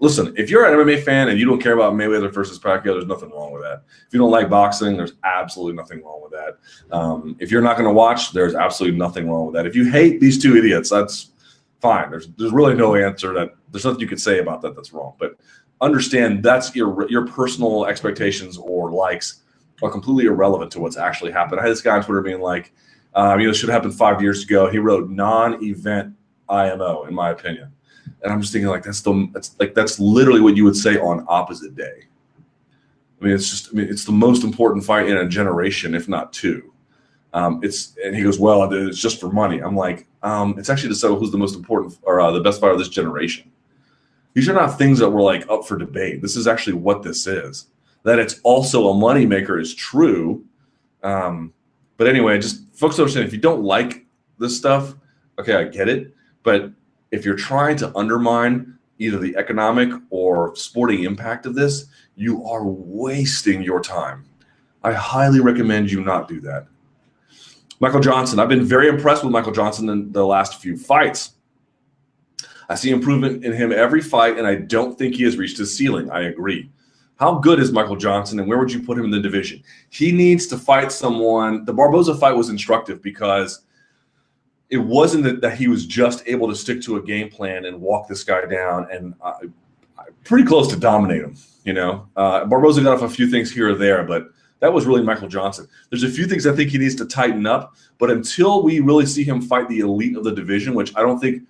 listen, 0.00 0.34
if 0.36 0.50
you're 0.50 0.64
an 0.64 0.74
MMA 0.74 1.02
fan 1.04 1.28
and 1.28 1.38
you 1.38 1.46
don't 1.46 1.62
care 1.62 1.74
about 1.74 1.92
Mayweather 1.92 2.32
versus 2.32 2.58
Pacquiao, 2.58 2.94
there's 2.94 3.06
nothing 3.06 3.30
wrong 3.30 3.52
with 3.52 3.62
that. 3.62 3.84
If 4.06 4.12
you 4.12 4.18
don't 4.18 4.30
like 4.30 4.48
boxing, 4.48 4.96
there's 4.96 5.12
absolutely 5.24 5.76
nothing 5.76 6.02
wrong 6.02 6.20
with 6.22 6.32
that. 6.32 6.58
Um, 6.94 7.36
if 7.38 7.50
you're 7.50 7.62
not 7.62 7.76
going 7.76 7.88
to 7.88 7.92
watch, 7.92 8.32
there's 8.32 8.54
absolutely 8.54 8.98
nothing 8.98 9.30
wrong 9.30 9.46
with 9.46 9.54
that. 9.54 9.66
If 9.66 9.76
you 9.76 9.90
hate 9.90 10.20
these 10.20 10.42
two 10.42 10.56
idiots, 10.56 10.90
that's 10.90 11.30
fine. 11.80 12.10
There's 12.10 12.28
there's 12.38 12.52
really 12.52 12.74
no 12.74 12.94
answer 12.94 13.32
that 13.34 13.54
there's 13.70 13.84
nothing 13.84 14.00
you 14.00 14.08
could 14.08 14.20
say 14.20 14.38
about 14.38 14.62
that 14.62 14.74
that's 14.74 14.92
wrong. 14.92 15.14
But 15.18 15.36
understand 15.80 16.42
that's 16.42 16.74
your 16.74 17.08
your 17.10 17.26
personal 17.26 17.86
expectations 17.86 18.58
or 18.58 18.90
likes 18.90 19.42
are 19.82 19.90
completely 19.90 20.26
irrelevant 20.26 20.70
to 20.72 20.80
what's 20.80 20.96
actually 20.96 21.32
happened. 21.32 21.60
I 21.60 21.64
had 21.64 21.72
this 21.72 21.80
guy 21.82 21.96
on 21.96 22.04
Twitter 22.04 22.20
being 22.20 22.40
like, 22.40 22.72
um, 23.14 23.40
you 23.40 23.46
know, 23.46 23.52
it 23.52 23.54
should 23.54 23.68
have 23.68 23.76
happened 23.76 23.94
five 23.94 24.20
years 24.20 24.44
ago. 24.44 24.70
He 24.70 24.78
wrote 24.78 25.08
non-event 25.08 26.14
IMO, 26.50 27.04
in 27.04 27.14
my 27.14 27.30
opinion. 27.30 27.72
And 28.22 28.32
I'm 28.32 28.40
just 28.40 28.52
thinking 28.52 28.68
like 28.68 28.82
that's 28.82 29.00
the 29.00 29.28
that's 29.32 29.56
like 29.58 29.74
that's 29.74 29.98
literally 29.98 30.40
what 30.40 30.56
you 30.56 30.64
would 30.64 30.76
say 30.76 30.98
on 30.98 31.24
opposite 31.28 31.74
day. 31.74 32.04
I 33.20 33.24
mean, 33.24 33.34
it's 33.34 33.50
just 33.50 33.68
I 33.68 33.76
mean, 33.76 33.88
it's 33.88 34.04
the 34.04 34.12
most 34.12 34.44
important 34.44 34.84
fight 34.84 35.08
in 35.08 35.16
a 35.16 35.28
generation, 35.28 35.94
if 35.94 36.08
not 36.08 36.32
two. 36.32 36.72
Um, 37.32 37.60
it's 37.62 37.96
and 38.04 38.16
he 38.16 38.22
goes, 38.22 38.38
well, 38.38 38.70
it's 38.72 38.98
just 38.98 39.20
for 39.20 39.30
money. 39.30 39.60
I'm 39.60 39.76
like, 39.76 40.06
um, 40.22 40.58
it's 40.58 40.68
actually 40.68 40.88
to 40.90 40.94
settle 40.94 41.18
who's 41.18 41.30
the 41.30 41.38
most 41.38 41.54
important 41.54 41.96
or 42.02 42.20
uh, 42.20 42.30
the 42.30 42.40
best 42.40 42.60
fighter 42.60 42.72
of 42.72 42.78
this 42.78 42.88
generation. 42.88 43.50
These 44.34 44.48
are 44.48 44.54
not 44.54 44.78
things 44.78 44.98
that 44.98 45.10
were 45.10 45.22
like 45.22 45.48
up 45.48 45.66
for 45.66 45.76
debate. 45.76 46.22
This 46.22 46.36
is 46.36 46.46
actually 46.46 46.74
what 46.74 47.02
this 47.02 47.26
is. 47.26 47.66
That 48.02 48.18
it's 48.18 48.40
also 48.42 48.88
a 48.88 48.94
moneymaker 48.94 49.60
is 49.60 49.74
true. 49.74 50.44
Um, 51.02 51.52
but 51.96 52.06
anyway, 52.06 52.38
just 52.38 52.62
folks 52.74 52.98
understand 52.98 53.26
if 53.26 53.32
you 53.32 53.40
don't 53.40 53.62
like 53.62 54.06
this 54.38 54.56
stuff, 54.56 54.94
okay, 55.38 55.54
I 55.54 55.64
get 55.64 55.88
it. 55.88 56.14
But 56.42 56.72
if 57.10 57.24
you're 57.24 57.36
trying 57.36 57.76
to 57.78 57.96
undermine 57.96 58.78
either 58.98 59.18
the 59.18 59.36
economic 59.36 59.90
or 60.10 60.54
sporting 60.56 61.04
impact 61.04 61.46
of 61.46 61.54
this, 61.54 61.86
you 62.16 62.44
are 62.44 62.64
wasting 62.64 63.62
your 63.62 63.80
time. 63.80 64.24
I 64.82 64.92
highly 64.92 65.40
recommend 65.40 65.90
you 65.90 66.02
not 66.02 66.28
do 66.28 66.40
that. 66.42 66.66
Michael 67.80 68.00
Johnson, 68.00 68.38
I've 68.38 68.48
been 68.48 68.64
very 68.64 68.88
impressed 68.88 69.24
with 69.24 69.32
Michael 69.32 69.52
Johnson 69.52 69.88
in 69.88 70.12
the 70.12 70.24
last 70.24 70.60
few 70.60 70.76
fights. 70.76 71.32
I 72.68 72.74
see 72.74 72.90
improvement 72.90 73.44
in 73.44 73.52
him 73.52 73.72
every 73.72 74.02
fight, 74.02 74.38
and 74.38 74.46
I 74.46 74.56
don't 74.56 74.96
think 74.96 75.14
he 75.14 75.24
has 75.24 75.36
reached 75.36 75.58
his 75.58 75.74
ceiling. 75.74 76.10
I 76.10 76.24
agree. 76.24 76.70
How 77.16 77.34
good 77.34 77.58
is 77.58 77.72
Michael 77.72 77.96
Johnson, 77.96 78.38
and 78.38 78.48
where 78.48 78.58
would 78.58 78.72
you 78.72 78.82
put 78.82 78.98
him 78.98 79.04
in 79.04 79.10
the 79.10 79.20
division? 79.20 79.62
He 79.88 80.12
needs 80.12 80.46
to 80.48 80.58
fight 80.58 80.92
someone. 80.92 81.64
The 81.64 81.72
Barboza 81.72 82.14
fight 82.14 82.36
was 82.36 82.48
instructive 82.48 83.02
because 83.02 83.62
it 84.70 84.78
wasn't 84.78 85.24
that, 85.24 85.40
that 85.40 85.58
he 85.58 85.68
was 85.68 85.84
just 85.84 86.22
able 86.26 86.48
to 86.48 86.54
stick 86.54 86.80
to 86.82 86.96
a 86.96 87.02
game 87.02 87.28
plan 87.28 87.64
and 87.64 87.80
walk 87.80 88.08
this 88.08 88.22
guy 88.24 88.44
down 88.46 88.86
and 88.90 89.14
uh, 89.20 89.34
pretty 90.24 90.44
close 90.44 90.68
to 90.68 90.76
dominate 90.78 91.22
him. 91.22 91.36
You 91.64 91.74
know, 91.74 92.08
uh, 92.16 92.44
Barboza 92.46 92.82
got 92.82 92.94
off 92.94 93.02
a 93.02 93.08
few 93.08 93.28
things 93.28 93.52
here 93.52 93.70
or 93.70 93.74
there, 93.74 94.04
but 94.04 94.28
that 94.60 94.72
was 94.72 94.86
really 94.86 95.02
Michael 95.02 95.28
Johnson. 95.28 95.66
There's 95.90 96.04
a 96.04 96.08
few 96.08 96.26
things 96.26 96.46
I 96.46 96.54
think 96.54 96.70
he 96.70 96.78
needs 96.78 96.94
to 96.96 97.04
tighten 97.04 97.46
up, 97.46 97.74
but 97.98 98.10
until 98.10 98.62
we 98.62 98.80
really 98.80 99.06
see 99.06 99.24
him 99.24 99.42
fight 99.42 99.68
the 99.68 99.80
elite 99.80 100.16
of 100.16 100.24
the 100.24 100.32
division, 100.32 100.74
which 100.74 100.94
I 100.96 101.00
don't 101.00 101.18
think 101.18 101.42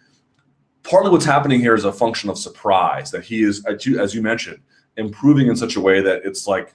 partly 0.82 1.10
what's 1.10 1.24
happening 1.24 1.60
here 1.60 1.74
is 1.74 1.84
a 1.84 1.92
function 1.92 2.30
of 2.30 2.38
surprise 2.38 3.10
that 3.10 3.24
he 3.24 3.42
is, 3.42 3.64
as 3.66 4.14
you 4.14 4.22
mentioned, 4.22 4.60
improving 4.96 5.48
in 5.48 5.56
such 5.56 5.76
a 5.76 5.80
way 5.80 6.00
that 6.00 6.22
it's 6.24 6.46
like 6.46 6.74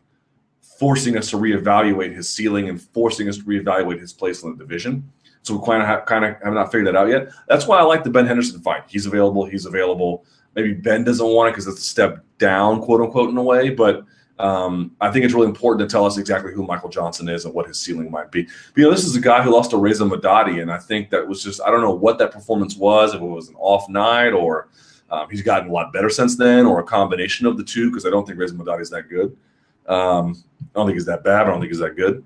forcing 0.62 1.18
us 1.18 1.30
to 1.30 1.38
reevaluate 1.38 2.14
his 2.14 2.30
ceiling 2.30 2.70
and 2.70 2.82
forcing 2.82 3.30
us 3.30 3.38
to 3.38 3.44
reevaluate 3.44 4.00
his 4.00 4.14
place 4.14 4.44
in 4.44 4.52
the 4.52 4.58
division. 4.58 5.10
So 5.46 5.56
we 5.56 5.64
kind 5.64 5.80
of 5.80 5.88
have, 5.88 6.06
kind 6.08 6.26
of 6.26 6.42
have 6.44 6.54
not 6.54 6.72
figured 6.72 6.88
that 6.88 6.96
out 6.96 7.08
yet. 7.08 7.30
That's 7.48 7.68
why 7.68 7.78
I 7.78 7.84
like 7.84 8.04
the 8.04 8.10
Ben 8.10 8.26
Henderson 8.26 8.62
fight. 8.62 8.84
He's 8.88 9.06
available. 9.06 9.46
He's 9.46 9.68
available. 9.68 10.26
Maybe 10.56 10.74
Ben 10.74 11.04
doesn't 11.04 11.26
want 11.26 11.50
it 11.50 11.52
because 11.52 11.68
it's 11.68 11.82
a 11.82 11.84
step 11.84 12.26
down, 12.40 12.82
quote 12.82 13.02
unquote, 13.02 13.30
in 13.30 13.38
a 13.38 13.44
way. 13.44 13.70
But 13.70 14.06
um, 14.40 14.96
I 15.02 15.12
think 15.12 15.24
it's 15.24 15.36
really 15.36 15.46
important 15.46 15.88
to 15.88 15.94
tell 15.94 16.04
us 16.04 16.18
exactly 16.18 16.52
who 16.52 16.66
Michael 16.66 16.90
Johnson 16.90 17.30
is 17.30 17.46
and 17.46 17.54
what 17.54 17.68
his 17.68 17.80
ceiling 17.80 18.10
might 18.10 18.32
be. 18.32 18.42
But, 18.44 18.78
you 18.78 18.84
know, 18.86 18.90
this 18.90 19.06
is 19.06 19.16
a 19.16 19.22
guy 19.22 19.44
who 19.44 19.52
lost 19.52 19.70
to 19.70 19.78
Reza 19.78 20.04
Madadi, 20.04 20.64
and 20.64 20.72
I 20.72 20.80
think 20.80 21.12
that 21.12 21.28
was 21.28 21.44
just 21.44 21.62
I 21.62 21.70
don't 21.70 21.82
know 21.82 21.92
what 21.94 22.18
that 22.18 22.32
performance 22.32 22.76
was. 22.76 23.14
If 23.14 23.22
it 23.22 23.26
was 23.26 23.50
an 23.50 23.56
off 23.60 23.88
night 23.88 24.32
or 24.32 24.70
um, 25.12 25.30
he's 25.30 25.44
gotten 25.44 25.70
a 25.70 25.72
lot 25.72 25.94
better 25.94 26.10
since 26.10 26.36
then, 26.36 26.66
or 26.66 26.80
a 26.80 26.84
combination 26.84 27.46
of 27.46 27.56
the 27.56 27.64
two. 27.64 27.92
Because 27.92 28.08
I 28.08 28.10
don't 28.10 28.26
think 28.26 28.40
Reza 28.40 28.56
Madadi 28.56 28.82
is 28.82 28.90
that 28.90 29.10
good. 29.10 29.38
Um, 29.86 30.44
I 30.60 30.80
don't 30.80 30.88
think 30.88 30.96
he's 30.96 31.06
that 31.06 31.24
bad. 31.24 31.44
I 31.44 31.52
don't 31.52 31.60
think 31.60 31.72
he's 31.72 31.80
that 31.82 31.96
good. 31.96 32.26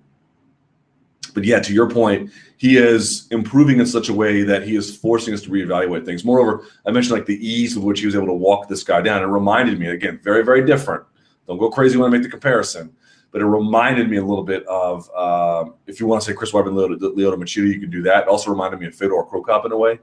But 1.33 1.43
yeah, 1.43 1.59
to 1.59 1.73
your 1.73 1.89
point, 1.89 2.31
he 2.59 2.77
is 2.77 3.27
improving 3.31 3.79
in 3.79 3.87
such 3.87 4.09
a 4.09 4.13
way 4.13 4.43
that 4.43 4.63
he 4.63 4.75
is 4.75 4.95
forcing 4.95 5.33
us 5.33 5.41
to 5.41 5.49
reevaluate 5.49 6.05
things. 6.05 6.23
Moreover, 6.23 6.65
I 6.85 6.91
mentioned 6.91 7.17
like 7.17 7.25
the 7.25 7.47
ease 7.47 7.75
with 7.75 7.85
which 7.85 7.99
he 8.01 8.05
was 8.05 8.15
able 8.15 8.27
to 8.27 8.33
walk 8.33 8.67
this 8.67 8.83
guy 8.83 9.01
down. 9.01 9.23
It 9.23 9.27
reminded 9.27 9.79
me 9.79 9.87
again, 9.87 10.19
very, 10.21 10.43
very 10.43 10.65
different 10.65 11.03
don't 11.49 11.57
go 11.57 11.71
crazy 11.71 11.97
when 11.97 12.07
I 12.07 12.11
make 12.11 12.21
the 12.21 12.29
comparison, 12.29 12.95
but 13.31 13.41
it 13.41 13.45
reminded 13.45 14.07
me 14.07 14.17
a 14.17 14.23
little 14.23 14.43
bit 14.43 14.63
of 14.67 15.09
uh, 15.15 15.65
if 15.87 15.99
you 15.99 16.05
want 16.05 16.21
to 16.21 16.29
say 16.29 16.35
Chris 16.35 16.51
Weidman, 16.51 16.73
Lyoto, 16.73 16.99
Lyoto 17.15 17.37
Machida, 17.37 17.73
you 17.73 17.79
can 17.79 17.89
do 17.89 18.03
that. 18.03 18.23
It 18.23 18.29
also 18.29 18.51
reminded 18.51 18.79
me 18.79 18.85
of 18.85 18.93
Fedor 18.93 19.23
Cro 19.23 19.41
Cop 19.41 19.65
in 19.65 19.71
a 19.71 19.77
way. 19.77 19.99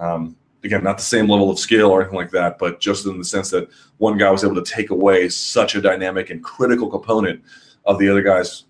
Um, 0.00 0.36
again, 0.64 0.82
not 0.82 0.98
the 0.98 1.04
same 1.04 1.28
level 1.28 1.48
of 1.48 1.60
skill 1.60 1.92
or 1.92 2.00
anything 2.00 2.16
like 2.16 2.32
that, 2.32 2.58
but 2.58 2.80
just 2.80 3.06
in 3.06 3.18
the 3.18 3.24
sense 3.24 3.50
that 3.50 3.68
one 3.98 4.18
guy 4.18 4.28
was 4.32 4.42
able 4.42 4.56
to 4.56 4.64
take 4.64 4.90
away 4.90 5.28
such 5.28 5.76
a 5.76 5.80
dynamic 5.80 6.30
and 6.30 6.42
critical 6.42 6.90
component 6.90 7.40
of 7.84 8.00
the 8.00 8.08
other 8.08 8.20
guy's 8.20 8.64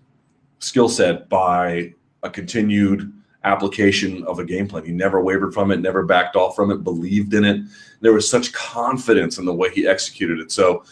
skill 0.59 0.89
set 0.89 1.27
by 1.27 1.91
a 2.21 2.29
continued 2.29 3.11
application 3.43 4.23
of 4.25 4.39
a 4.39 4.45
game 4.45 4.67
plan. 4.67 4.85
He 4.85 4.91
never 4.91 5.21
wavered 5.21 5.53
from 5.53 5.71
it, 5.71 5.79
never 5.79 6.03
backed 6.03 6.35
off 6.35 6.55
from 6.55 6.71
it, 6.71 6.83
believed 6.83 7.33
in 7.33 7.43
it. 7.43 7.61
There 8.01 8.13
was 8.13 8.29
such 8.29 8.53
confidence 8.53 9.37
in 9.37 9.45
the 9.45 9.53
way 9.53 9.71
he 9.71 9.87
executed 9.87 10.39
it. 10.39 10.51
So 10.51 10.83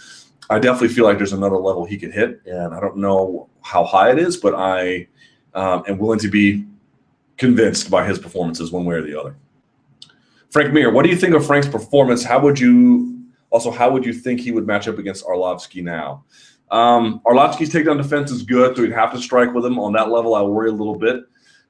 I 0.50 0.58
definitely 0.60 0.90
feel 0.90 1.06
like 1.06 1.18
there's 1.18 1.34
another 1.34 1.58
level 1.58 1.86
he 1.86 1.98
could 1.98 2.12
hit, 2.12 2.42
and 2.46 2.74
I 2.74 2.80
don't 2.80 2.98
know 2.98 3.50
how 3.62 3.84
high 3.84 4.12
it 4.12 4.18
is, 4.18 4.38
but 4.38 4.56
I 4.56 5.08
um, 5.54 5.84
am 5.88 6.00
willing 6.00 6.20
to 6.20 6.28
be 6.28 6.66
convinced 7.38 7.90
by 7.90 8.06
his 8.06 8.18
performances 8.18 8.72
one 8.72 8.86
way 8.86 8.96
or 8.96 9.02
the 9.02 9.20
other. 9.20 9.36
Frank 10.50 10.74
Mir, 10.74 10.92
what 10.92 11.04
do 11.04 11.10
you 11.10 11.16
think 11.16 11.36
of 11.36 11.46
Frank's 11.46 11.68
performance? 11.68 12.24
How 12.24 12.40
would 12.40 12.60
you 12.60 13.24
also 13.52 13.72
how 13.72 13.90
would 13.92 14.06
you 14.06 14.14
think 14.14 14.40
he 14.40 14.52
would 14.52 14.66
match 14.66 14.88
up 14.88 14.98
against 14.98 15.26
Arlovsky 15.26 15.84
now? 15.84 16.24
Um, 16.72 17.22
Arlovsky's 17.26 17.72
takedown 17.72 17.98
defense 17.98 18.32
is 18.32 18.44
good, 18.44 18.76
so 18.76 18.82
we'd 18.82 18.92
have 18.92 19.12
to 19.14 19.20
strike 19.20 19.54
with 19.54 19.66
him 19.66 19.80
on 19.80 19.94
that 19.94 20.10
level. 20.10 20.36
I 20.36 20.42
worry 20.42 20.70
a 20.70 20.74
little 20.74 20.98
bit. 20.98 21.24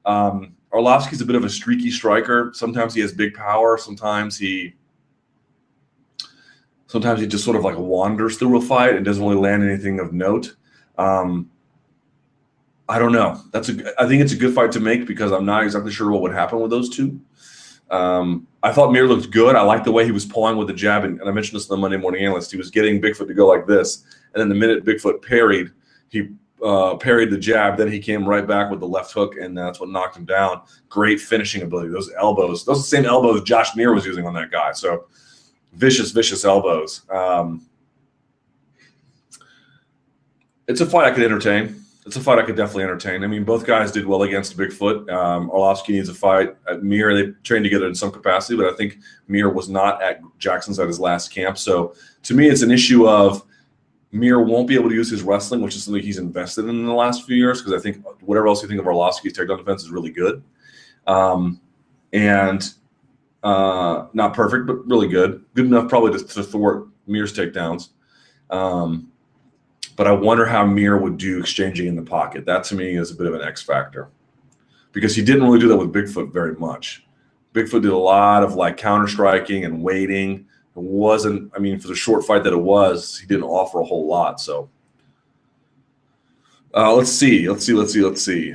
Um, 0.04 0.54
Arlovsky's 0.72 1.20
a 1.20 1.26
bit 1.26 1.36
of 1.36 1.44
a 1.44 1.50
streaky 1.50 1.90
striker. 1.90 2.52
Sometimes 2.54 2.94
he 2.94 3.00
has 3.00 3.12
big 3.12 3.34
power. 3.34 3.76
Sometimes 3.76 4.38
he 4.38 4.74
Sometimes 6.90 7.20
he 7.20 7.26
just 7.28 7.44
sort 7.44 7.56
of 7.56 7.62
like 7.62 7.78
wanders 7.78 8.36
through 8.36 8.58
a 8.58 8.60
fight 8.60 8.96
and 8.96 9.04
doesn't 9.04 9.22
really 9.22 9.36
land 9.36 9.62
anything 9.62 10.00
of 10.00 10.12
note. 10.12 10.56
Um, 10.98 11.48
I 12.88 12.98
don't 12.98 13.12
know. 13.12 13.40
That's 13.52 13.68
a. 13.68 14.02
I 14.02 14.08
think 14.08 14.20
it's 14.22 14.32
a 14.32 14.36
good 14.36 14.52
fight 14.52 14.72
to 14.72 14.80
make 14.80 15.06
because 15.06 15.30
I'm 15.30 15.44
not 15.44 15.62
exactly 15.62 15.92
sure 15.92 16.10
what 16.10 16.20
would 16.22 16.32
happen 16.32 16.58
with 16.58 16.72
those 16.72 16.88
two. 16.88 17.20
Um, 17.92 18.48
I 18.64 18.72
thought 18.72 18.90
Mir 18.90 19.06
looked 19.06 19.30
good. 19.30 19.54
I 19.54 19.62
liked 19.62 19.84
the 19.84 19.92
way 19.92 20.04
he 20.04 20.10
was 20.10 20.26
pulling 20.26 20.56
with 20.56 20.66
the 20.66 20.74
jab, 20.74 21.04
and, 21.04 21.20
and, 21.20 21.28
I 21.28 21.32
mentioned 21.32 21.60
this 21.60 21.68
in 21.68 21.76
the 21.76 21.80
Monday 21.80 21.96
Morning 21.96 22.24
Analyst. 22.24 22.50
He 22.50 22.56
was 22.56 22.72
getting 22.72 23.00
Bigfoot 23.00 23.28
to 23.28 23.34
go 23.34 23.46
like 23.46 23.68
this, 23.68 24.02
and 24.34 24.40
then 24.40 24.48
the 24.48 24.56
minute 24.56 24.84
Bigfoot 24.84 25.22
parried, 25.22 25.70
he 26.08 26.30
uh, 26.62 26.96
parried 26.96 27.30
the 27.30 27.38
jab. 27.38 27.76
Then 27.76 27.90
he 27.90 27.98
came 27.98 28.28
right 28.28 28.46
back 28.46 28.70
with 28.70 28.80
the 28.80 28.88
left 28.88 29.12
hook, 29.12 29.36
and 29.40 29.56
that's 29.56 29.80
what 29.80 29.88
knocked 29.88 30.16
him 30.16 30.24
down. 30.24 30.62
Great 30.88 31.20
finishing 31.20 31.62
ability. 31.62 31.88
Those 31.88 32.10
elbows, 32.18 32.64
those 32.64 32.88
same 32.88 33.06
elbows 33.06 33.42
Josh 33.42 33.74
Neer 33.76 33.94
was 33.94 34.06
using 34.06 34.26
on 34.26 34.34
that 34.34 34.50
guy. 34.50 34.72
So 34.72 35.06
vicious, 35.72 36.10
vicious 36.10 36.44
elbows. 36.44 37.02
Um, 37.10 37.66
it's 40.68 40.80
a 40.80 40.86
fight 40.86 41.06
I 41.06 41.14
could 41.14 41.24
entertain. 41.24 41.76
It's 42.06 42.16
a 42.16 42.20
fight 42.20 42.38
I 42.38 42.42
could 42.42 42.56
definitely 42.56 42.84
entertain. 42.84 43.24
I 43.24 43.26
mean, 43.26 43.44
both 43.44 43.66
guys 43.66 43.92
did 43.92 44.06
well 44.06 44.22
against 44.22 44.56
Bigfoot. 44.56 45.10
Um, 45.12 45.50
Arlovsky 45.50 45.90
needs 45.90 46.08
a 46.08 46.14
fight. 46.14 46.56
At 46.68 46.82
Mir, 46.82 47.14
they 47.14 47.32
trained 47.42 47.64
together 47.64 47.86
in 47.86 47.94
some 47.94 48.10
capacity, 48.10 48.56
but 48.56 48.72
I 48.72 48.76
think 48.76 48.98
Mir 49.28 49.50
was 49.50 49.68
not 49.68 50.02
at 50.02 50.20
Jackson's 50.38 50.78
at 50.78 50.86
his 50.86 50.98
last 50.98 51.30
camp. 51.30 51.58
So 51.58 51.94
to 52.22 52.34
me, 52.34 52.48
it's 52.48 52.62
an 52.62 52.70
issue 52.70 53.06
of 53.06 53.44
Mir 54.12 54.40
won't 54.40 54.66
be 54.66 54.74
able 54.74 54.88
to 54.88 54.94
use 54.94 55.10
his 55.10 55.22
wrestling, 55.22 55.60
which 55.60 55.76
is 55.76 55.84
something 55.84 56.02
he's 56.02 56.18
invested 56.18 56.64
in, 56.64 56.70
in 56.70 56.86
the 56.86 56.92
last 56.92 57.24
few 57.24 57.36
years. 57.36 57.62
Because 57.62 57.78
I 57.78 57.82
think 57.82 58.04
whatever 58.20 58.48
else 58.48 58.62
you 58.62 58.68
think 58.68 58.80
of 58.80 58.86
Arlovsky's 58.86 59.32
takedown 59.32 59.58
defense 59.58 59.82
is 59.82 59.90
really 59.90 60.10
good. 60.10 60.42
Um, 61.06 61.60
and 62.12 62.68
uh, 63.42 64.06
not 64.12 64.34
perfect, 64.34 64.66
but 64.66 64.86
really 64.86 65.08
good. 65.08 65.44
Good 65.54 65.66
enough 65.66 65.88
probably 65.88 66.18
to, 66.18 66.24
to 66.24 66.42
thwart 66.42 66.88
Mir's 67.06 67.32
takedowns. 67.32 67.90
Um, 68.50 69.10
but 69.96 70.06
I 70.06 70.12
wonder 70.12 70.46
how 70.46 70.64
Mir 70.64 70.96
would 70.96 71.18
do 71.18 71.38
exchanging 71.40 71.86
in 71.86 71.96
the 71.96 72.02
pocket. 72.02 72.46
That 72.46 72.64
to 72.64 72.74
me 72.74 72.96
is 72.96 73.10
a 73.10 73.14
bit 73.14 73.26
of 73.26 73.34
an 73.34 73.42
X 73.42 73.62
factor 73.62 74.08
because 74.92 75.14
he 75.14 75.22
didn't 75.22 75.44
really 75.44 75.58
do 75.58 75.68
that 75.68 75.76
with 75.76 75.92
Bigfoot 75.92 76.32
very 76.32 76.54
much. 76.54 77.06
Bigfoot 77.54 77.82
did 77.82 77.92
a 77.92 77.96
lot 77.96 78.42
of 78.42 78.54
like 78.54 78.76
counter 78.76 79.08
striking 79.08 79.64
and 79.64 79.82
waiting. 79.82 80.46
It 80.76 80.82
wasn't, 80.82 81.52
I 81.54 81.58
mean, 81.58 81.78
for 81.78 81.88
the 81.88 81.94
short 81.94 82.24
fight 82.24 82.44
that 82.44 82.52
it 82.52 82.56
was, 82.56 83.18
he 83.18 83.26
didn't 83.26 83.44
offer 83.44 83.80
a 83.80 83.84
whole 83.84 84.06
lot. 84.06 84.40
So 84.40 84.70
uh, 86.74 86.94
let's 86.94 87.10
see, 87.10 87.48
let's 87.48 87.66
see, 87.66 87.72
let's 87.72 87.92
see, 87.92 88.02
let's 88.02 88.22
see. 88.22 88.54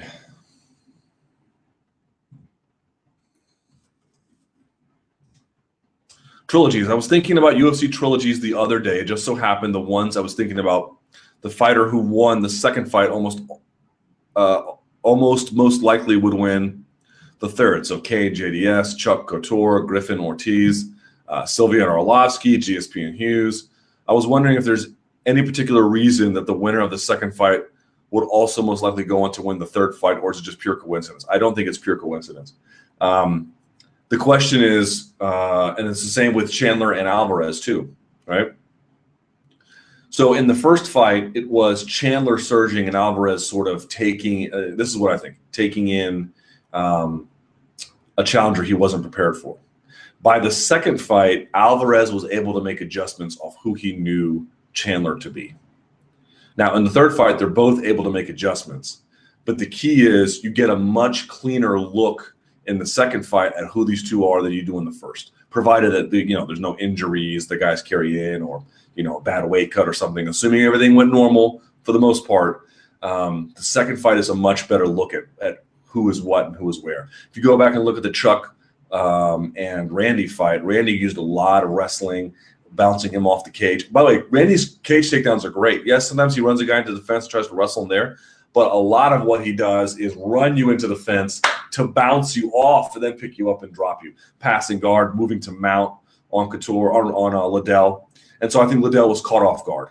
trilogies. 6.48 6.90
I 6.90 6.94
was 6.94 7.08
thinking 7.08 7.38
about 7.38 7.56
UFC 7.56 7.92
trilogies 7.92 8.40
the 8.40 8.54
other 8.54 8.80
day. 8.80 9.00
It 9.00 9.06
just 9.06 9.26
so 9.26 9.36
happened 9.36 9.74
the 9.74 9.80
ones 9.80 10.16
I 10.16 10.22
was 10.22 10.36
thinking 10.36 10.60
about, 10.60 10.96
the 11.42 11.50
fighter 11.50 11.90
who 11.90 12.00
won 12.00 12.42
the 12.42 12.50
second 12.50 12.90
fight 12.90 13.10
almost, 13.10 13.42
uh, 14.36 14.62
almost 15.02 15.54
most 15.54 15.84
likely 15.84 16.16
would 16.16 16.34
win 16.34 16.86
the 17.40 17.50
third. 17.50 17.86
So 17.86 18.00
Cain 18.00 18.34
JDS, 18.34 18.98
Chuck 18.98 19.28
Couture, 19.28 19.82
Griffin 19.82 20.20
Ortiz, 20.20 20.92
uh, 21.28 21.46
Sylvia 21.46 21.86
Arlovsky, 21.86 22.58
GSP 22.58 23.08
and 23.08 23.16
Hughes. 23.16 23.70
I 24.08 24.14
was 24.14 24.28
wondering 24.28 24.58
if 24.58 24.64
there's 24.64 24.90
any 25.26 25.42
particular 25.42 25.84
reason 25.84 26.34
that 26.34 26.46
the 26.46 26.54
winner 26.54 26.80
of 26.80 26.92
the 26.92 26.98
second 26.98 27.34
fight 27.34 27.62
would 28.12 28.26
also 28.26 28.62
most 28.62 28.84
likely 28.84 29.04
go 29.04 29.24
on 29.24 29.32
to 29.34 29.42
win 29.42 29.58
the 29.58 29.66
third 29.66 29.96
fight, 29.96 30.18
or 30.20 30.32
is 30.32 30.40
it 30.40 30.44
just 30.44 30.60
pure 30.60 30.76
coincidence? 30.76 31.26
I 31.30 31.38
don't 31.38 31.56
think 31.56 31.68
it's 31.68 31.78
pure 31.78 31.98
coincidence. 31.98 32.54
Um, 33.02 33.52
the 34.10 34.18
question 34.18 34.62
is, 34.62 35.14
uh, 35.20 35.74
and 35.78 35.88
it's 35.88 36.04
the 36.04 36.10
same 36.10 36.34
with 36.34 36.52
Chandler 36.52 36.94
and 36.94 37.08
Alvarez 37.08 37.60
too, 37.60 37.96
right? 38.26 38.54
So 40.12 40.36
in 40.36 40.48
the 40.48 40.56
first 40.56 40.90
fight, 40.90 41.32
it 41.36 41.50
was 41.50 41.84
Chandler 41.84 42.38
surging 42.38 42.88
and 42.88 42.96
Alvarez 42.96 43.46
sort 43.46 43.68
of 43.68 43.90
taking. 43.90 44.54
Uh, 44.54 44.72
this 44.76 44.88
is 44.88 44.98
what 44.98 45.12
I 45.12 45.18
think: 45.18 45.38
taking 45.52 45.90
in 45.90 46.32
um, 46.72 47.28
a 48.18 48.24
challenger 48.24 48.64
he 48.64 48.74
wasn't 48.74 49.02
prepared 49.02 49.36
for. 49.36 49.58
By 50.26 50.40
the 50.40 50.50
second 50.50 51.00
fight, 51.00 51.50
Alvarez 51.54 52.12
was 52.12 52.26
able 52.26 52.56
to 52.56 52.60
make 52.60 52.82
adjustments 52.82 53.38
of 53.44 53.56
who 53.62 53.76
he 53.76 53.96
knew 53.96 54.48
Chandler 54.74 55.20
to 55.20 55.30
be. 55.30 55.54
Now, 56.58 56.74
in 56.74 56.84
the 56.84 56.90
third 56.90 57.16
fight, 57.16 57.38
they're 57.38 57.48
both 57.48 57.84
able 57.84 58.04
to 58.06 58.10
make 58.10 58.30
adjustments, 58.30 59.04
but 59.46 59.60
the 59.60 59.68
key 59.68 60.04
is 60.04 60.44
you 60.44 60.50
get 60.50 60.72
a 60.72 60.76
much 60.76 61.28
cleaner 61.28 61.80
look 61.80 62.36
in 62.66 62.80
the 62.80 62.88
second 62.88 63.24
fight 63.24 63.54
at 63.54 63.68
who 63.68 63.86
these 63.86 64.10
two 64.10 64.26
are 64.26 64.42
than 64.42 64.52
you 64.52 64.64
do 64.64 64.80
in 64.80 64.86
the 64.86 64.92
first. 64.92 65.32
provided 65.52 65.92
that 65.92 66.10
the, 66.10 66.28
you 66.28 66.36
know 66.36 66.48
there's 66.48 66.60
no 66.60 66.76
injuries 66.80 67.48
the 67.48 67.56
guys 67.56 67.84
carry 67.84 68.28
in 68.34 68.42
or 68.42 68.66
you 68.96 69.04
know 69.04 69.18
a 69.18 69.22
bad 69.22 69.48
weight 69.48 69.72
cut 69.72 69.88
or 69.88 69.94
something. 69.94 70.28
Assuming 70.28 70.64
everything 70.64 70.96
went 70.96 71.14
normal 71.14 71.62
for 71.84 71.92
the 71.92 72.00
most 72.00 72.28
part, 72.28 72.64
um, 73.04 73.54
the 73.56 73.62
second 73.62 73.98
fight 73.98 74.18
is 74.18 74.30
a 74.30 74.36
much 74.36 74.68
better 74.68 74.88
look 74.88 75.14
at 75.14 75.26
at 75.40 75.64
who 75.84 76.10
is 76.10 76.24
what 76.24 76.48
and 76.48 76.56
who 76.56 76.68
is 76.68 76.82
where. 76.82 77.10
If 77.30 77.38
you 77.38 77.44
go 77.44 77.60
back 77.60 77.76
and 77.76 77.86
look 77.86 77.96
at 77.96 78.02
the 78.02 78.12
Chuck 78.12 78.55
um, 78.96 79.54
and 79.58 79.92
Randy 79.92 80.28
fight, 80.28 80.64
Randy 80.64 80.94
used 80.94 81.18
a 81.18 81.22
lot 81.22 81.64
of 81.64 81.72
wrestling 81.72 82.34
bouncing 82.72 83.12
him 83.12 83.28
off 83.28 83.44
the 83.44 83.52
cage. 83.52 83.92
By 83.92 84.02
the 84.02 84.08
way, 84.08 84.24
Randy's 84.30 84.80
cage 84.84 85.10
takedowns 85.12 85.46
are 85.46 85.50
great. 85.50 85.86
Yes, 85.86 86.08
sometimes 86.08 86.36
he 86.36 86.42
runs 86.42 86.62
a 86.62 86.66
guy 86.66 86.80
into 86.80 86.94
the 86.94 87.02
fence, 87.02 87.28
tries 87.28 87.48
to 87.48 87.56
wrestle 87.56 87.84
him 87.84 87.90
there, 87.90 88.18
but 88.54 88.72
a 88.72 88.78
lot 88.78 89.14
of 89.14 89.24
what 89.24 89.46
he 89.46 89.54
does 89.54 89.98
is 89.98 90.16
run 90.16 90.58
you 90.58 90.72
into 90.72 90.88
the 90.88 90.96
fence 90.96 91.42
to 91.72 91.88
bounce 91.88 92.36
you 92.36 92.52
off 92.52 92.96
and 92.96 93.04
then 93.04 93.14
pick 93.14 93.38
you 93.38 93.50
up 93.50 93.64
and 93.64 93.74
drop 93.74 94.04
you. 94.04 94.14
Passing 94.40 94.80
guard, 94.80 95.16
moving 95.16 95.40
to 95.42 95.52
mount 95.52 95.94
on 96.32 96.50
Couture, 96.50 96.94
on, 96.94 97.12
on 97.14 97.36
uh, 97.36 97.46
Liddell. 97.46 98.10
And 98.42 98.52
so 98.52 98.62
I 98.62 98.68
think 98.68 98.82
Liddell 98.82 99.10
was 99.10 99.22
caught 99.22 99.44
off 99.44 99.66
guard. 99.66 99.90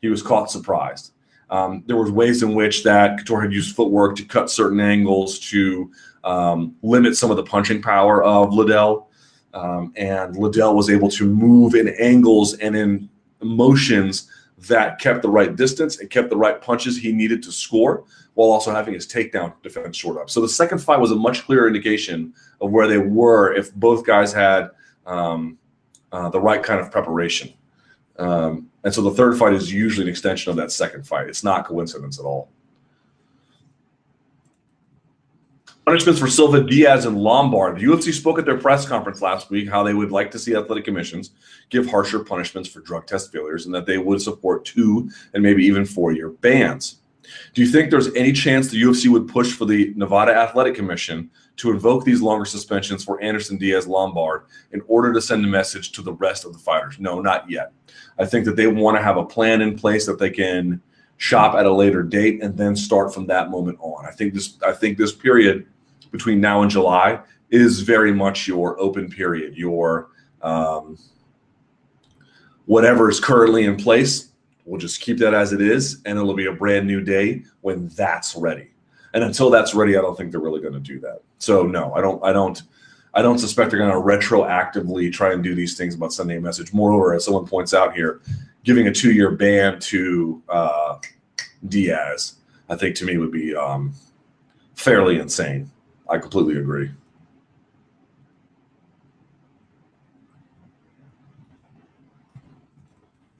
He 0.00 0.08
was 0.08 0.22
caught 0.22 0.50
surprised. 0.50 1.12
Um, 1.52 1.84
there 1.86 1.98
was 1.98 2.10
ways 2.10 2.42
in 2.42 2.54
which 2.54 2.82
that 2.84 3.18
Couture 3.18 3.42
had 3.42 3.52
used 3.52 3.76
footwork 3.76 4.16
to 4.16 4.24
cut 4.24 4.50
certain 4.50 4.80
angles 4.80 5.38
to 5.50 5.92
um, 6.24 6.74
limit 6.82 7.14
some 7.14 7.30
of 7.30 7.36
the 7.36 7.42
punching 7.42 7.82
power 7.82 8.24
of 8.24 8.54
Liddell. 8.54 9.10
Um, 9.52 9.92
and 9.96 10.34
Liddell 10.34 10.74
was 10.74 10.88
able 10.88 11.10
to 11.10 11.26
move 11.26 11.74
in 11.74 11.88
angles 12.00 12.54
and 12.54 12.74
in 12.74 13.10
motions 13.42 14.30
that 14.66 14.98
kept 14.98 15.20
the 15.20 15.28
right 15.28 15.54
distance 15.54 15.98
and 15.98 16.08
kept 16.08 16.30
the 16.30 16.36
right 16.36 16.58
punches 16.62 16.96
he 16.96 17.12
needed 17.12 17.42
to 17.42 17.52
score 17.52 18.04
while 18.32 18.48
also 18.48 18.72
having 18.72 18.94
his 18.94 19.06
takedown 19.06 19.52
defense 19.62 19.94
short 19.94 20.16
up. 20.16 20.30
So 20.30 20.40
the 20.40 20.48
second 20.48 20.78
fight 20.78 21.00
was 21.00 21.10
a 21.10 21.16
much 21.16 21.44
clearer 21.44 21.66
indication 21.66 22.32
of 22.62 22.70
where 22.70 22.88
they 22.88 22.96
were 22.96 23.52
if 23.52 23.74
both 23.74 24.06
guys 24.06 24.32
had 24.32 24.70
um, 25.04 25.58
uh, 26.12 26.30
the 26.30 26.40
right 26.40 26.62
kind 26.62 26.80
of 26.80 26.90
preparation. 26.90 27.52
Um, 28.22 28.70
and 28.84 28.94
so 28.94 29.02
the 29.02 29.10
third 29.10 29.36
fight 29.36 29.52
is 29.52 29.72
usually 29.72 30.06
an 30.06 30.10
extension 30.10 30.50
of 30.50 30.56
that 30.56 30.70
second 30.70 31.04
fight. 31.04 31.28
It's 31.28 31.42
not 31.42 31.66
coincidence 31.66 32.20
at 32.20 32.24
all. 32.24 32.48
Punishments 35.84 36.20
for 36.20 36.28
Silva, 36.28 36.62
Diaz, 36.62 37.04
and 37.06 37.18
Lombard. 37.18 37.78
The 37.78 37.82
UFC 37.82 38.12
spoke 38.12 38.38
at 38.38 38.44
their 38.44 38.58
press 38.58 38.86
conference 38.86 39.20
last 39.20 39.50
week 39.50 39.68
how 39.68 39.82
they 39.82 39.94
would 39.94 40.12
like 40.12 40.30
to 40.30 40.38
see 40.38 40.54
athletic 40.54 40.84
commissions 40.84 41.30
give 41.70 41.90
harsher 41.90 42.20
punishments 42.20 42.68
for 42.68 42.78
drug 42.80 43.08
test 43.08 43.32
failures 43.32 43.66
and 43.66 43.74
that 43.74 43.86
they 43.86 43.98
would 43.98 44.22
support 44.22 44.64
two 44.64 45.10
and 45.34 45.42
maybe 45.42 45.64
even 45.64 45.84
four 45.84 46.12
year 46.12 46.28
bans. 46.28 47.00
Do 47.54 47.62
you 47.62 47.68
think 47.68 47.90
there's 47.90 48.14
any 48.14 48.30
chance 48.30 48.68
the 48.68 48.80
UFC 48.80 49.08
would 49.08 49.26
push 49.26 49.52
for 49.52 49.64
the 49.64 49.92
Nevada 49.96 50.32
Athletic 50.32 50.76
Commission 50.76 51.28
to 51.56 51.70
invoke 51.70 52.04
these 52.04 52.22
longer 52.22 52.44
suspensions 52.44 53.04
for 53.04 53.22
Anderson 53.22 53.56
Diaz 53.56 53.86
Lombard 53.86 54.44
in 54.72 54.82
order 54.86 55.12
to 55.12 55.20
send 55.20 55.44
a 55.44 55.48
message 55.48 55.92
to 55.92 56.02
the 56.02 56.14
rest 56.14 56.44
of 56.44 56.52
the 56.52 56.58
fighters? 56.58 56.98
No, 56.98 57.20
not 57.20 57.48
yet. 57.50 57.72
I 58.18 58.24
think 58.24 58.44
that 58.46 58.56
they 58.56 58.66
want 58.66 58.96
to 58.96 59.02
have 59.02 59.16
a 59.16 59.24
plan 59.24 59.60
in 59.60 59.78
place 59.78 60.06
that 60.06 60.18
they 60.18 60.30
can 60.30 60.80
shop 61.18 61.54
at 61.54 61.66
a 61.66 61.72
later 61.72 62.02
date 62.02 62.42
and 62.42 62.56
then 62.56 62.74
start 62.74 63.14
from 63.14 63.26
that 63.26 63.50
moment 63.50 63.78
on. 63.80 64.04
I 64.04 64.10
think 64.10 64.34
this 64.34 64.58
I 64.66 64.72
think 64.72 64.98
this 64.98 65.12
period 65.12 65.66
between 66.10 66.40
now 66.40 66.62
and 66.62 66.70
July 66.70 67.20
is 67.50 67.80
very 67.80 68.12
much 68.12 68.48
your 68.48 68.80
open 68.80 69.08
period, 69.08 69.56
your 69.56 70.08
um, 70.42 70.98
whatever 72.66 73.08
is 73.08 73.20
currently 73.20 73.64
in 73.64 73.76
place. 73.76 74.32
We'll 74.64 74.80
just 74.80 75.00
keep 75.00 75.18
that 75.18 75.34
as 75.34 75.52
it 75.52 75.60
is, 75.60 76.02
and 76.06 76.18
it'll 76.18 76.34
be 76.34 76.46
a 76.46 76.52
brand 76.52 76.86
new 76.86 77.00
day 77.00 77.44
when 77.60 77.88
that's 77.88 78.34
ready. 78.34 78.71
And 79.14 79.24
until 79.24 79.50
that's 79.50 79.74
ready, 79.74 79.96
I 79.96 80.00
don't 80.00 80.16
think 80.16 80.30
they're 80.30 80.40
really 80.40 80.60
going 80.60 80.72
to 80.72 80.80
do 80.80 80.98
that. 81.00 81.22
So 81.38 81.64
no, 81.64 81.92
I 81.94 82.00
don't. 82.00 82.22
I 82.24 82.32
don't. 82.32 82.62
I 83.14 83.20
don't 83.20 83.38
suspect 83.38 83.70
they're 83.70 83.78
going 83.78 83.90
to 83.90 83.96
retroactively 83.98 85.12
try 85.12 85.32
and 85.34 85.42
do 85.42 85.54
these 85.54 85.76
things 85.76 85.94
about 85.94 86.14
sending 86.14 86.38
a 86.38 86.40
message. 86.40 86.72
Moreover, 86.72 87.12
as 87.12 87.26
someone 87.26 87.46
points 87.46 87.74
out 87.74 87.94
here, 87.94 88.22
giving 88.64 88.86
a 88.86 88.92
two-year 88.92 89.32
ban 89.32 89.78
to 89.80 90.42
uh, 90.48 90.96
Diaz, 91.68 92.36
I 92.70 92.76
think 92.76 92.96
to 92.96 93.04
me 93.04 93.18
would 93.18 93.30
be 93.30 93.54
um, 93.54 93.92
fairly 94.74 95.18
insane. 95.18 95.70
I 96.08 96.16
completely 96.16 96.56
agree. 96.56 96.90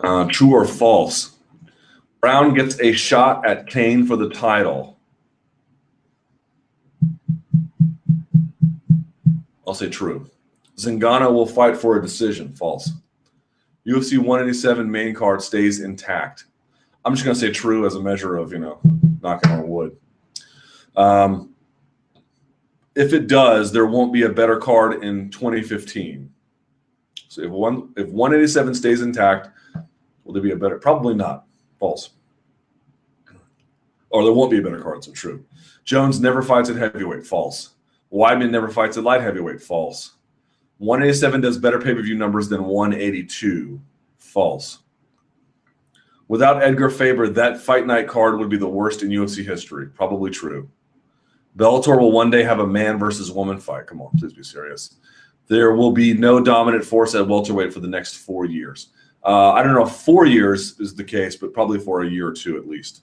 Uh, 0.00 0.24
true 0.24 0.52
or 0.52 0.66
false? 0.66 1.36
Brown 2.20 2.54
gets 2.54 2.78
a 2.80 2.92
shot 2.92 3.46
at 3.46 3.66
Cain 3.66 4.06
for 4.06 4.16
the 4.16 4.28
title. 4.28 4.91
I'll 9.72 9.76
say 9.76 9.88
true. 9.88 10.28
Zingano 10.76 11.32
will 11.32 11.46
fight 11.46 11.78
for 11.78 11.96
a 11.96 12.02
decision. 12.02 12.52
False. 12.52 12.90
UFC 13.86 14.18
187 14.18 14.90
main 14.90 15.14
card 15.14 15.40
stays 15.40 15.80
intact. 15.80 16.44
I'm 17.06 17.14
just 17.14 17.24
going 17.24 17.34
to 17.34 17.40
say 17.40 17.50
true 17.50 17.86
as 17.86 17.94
a 17.94 18.02
measure 18.02 18.36
of, 18.36 18.52
you 18.52 18.58
know, 18.58 18.80
knocking 19.22 19.50
on 19.50 19.66
wood. 19.66 19.96
Um, 20.94 21.54
if 22.94 23.14
it 23.14 23.28
does, 23.28 23.72
there 23.72 23.86
won't 23.86 24.12
be 24.12 24.24
a 24.24 24.28
better 24.28 24.58
card 24.58 25.02
in 25.02 25.30
2015. 25.30 26.30
So 27.28 27.40
if 27.40 27.50
one 27.50 27.94
if 27.96 28.08
187 28.08 28.74
stays 28.74 29.00
intact, 29.00 29.48
will 30.24 30.34
there 30.34 30.42
be 30.42 30.52
a 30.52 30.56
better? 30.56 30.78
Probably 30.78 31.14
not. 31.14 31.46
False. 31.80 32.10
Or 34.10 34.22
there 34.22 34.34
won't 34.34 34.50
be 34.50 34.58
a 34.58 34.62
better 34.62 34.82
card. 34.82 35.02
So 35.02 35.12
true. 35.12 35.46
Jones 35.84 36.20
never 36.20 36.42
fights 36.42 36.68
at 36.68 36.76
heavyweight. 36.76 37.26
False. 37.26 37.71
Weidman 38.12 38.50
never 38.50 38.68
fights 38.68 38.96
at 38.96 39.04
light 39.04 39.22
heavyweight. 39.22 39.60
False. 39.60 40.12
187 40.78 41.40
does 41.40 41.58
better 41.58 41.80
pay 41.80 41.94
per 41.94 42.02
view 42.02 42.16
numbers 42.16 42.48
than 42.48 42.64
182. 42.64 43.80
False. 44.18 44.78
Without 46.28 46.62
Edgar 46.62 46.90
Faber, 46.90 47.28
that 47.28 47.60
fight 47.60 47.86
night 47.86 48.08
card 48.08 48.38
would 48.38 48.48
be 48.48 48.56
the 48.56 48.68
worst 48.68 49.02
in 49.02 49.10
UFC 49.10 49.44
history. 49.44 49.88
Probably 49.88 50.30
true. 50.30 50.68
Bellator 51.56 52.00
will 52.00 52.12
one 52.12 52.30
day 52.30 52.42
have 52.42 52.60
a 52.60 52.66
man 52.66 52.98
versus 52.98 53.30
woman 53.30 53.58
fight. 53.58 53.86
Come 53.86 54.00
on, 54.00 54.10
please 54.18 54.32
be 54.32 54.42
serious. 54.42 54.96
There 55.48 55.74
will 55.74 55.92
be 55.92 56.14
no 56.14 56.40
dominant 56.40 56.84
force 56.84 57.14
at 57.14 57.28
welterweight 57.28 57.72
for 57.72 57.80
the 57.80 57.88
next 57.88 58.16
four 58.16 58.46
years. 58.46 58.88
Uh, 59.24 59.52
I 59.52 59.62
don't 59.62 59.74
know 59.74 59.84
if 59.84 59.92
four 59.92 60.24
years 60.26 60.80
is 60.80 60.94
the 60.94 61.04
case, 61.04 61.36
but 61.36 61.52
probably 61.52 61.78
for 61.78 62.02
a 62.02 62.08
year 62.08 62.28
or 62.28 62.32
two 62.32 62.56
at 62.56 62.66
least. 62.66 63.02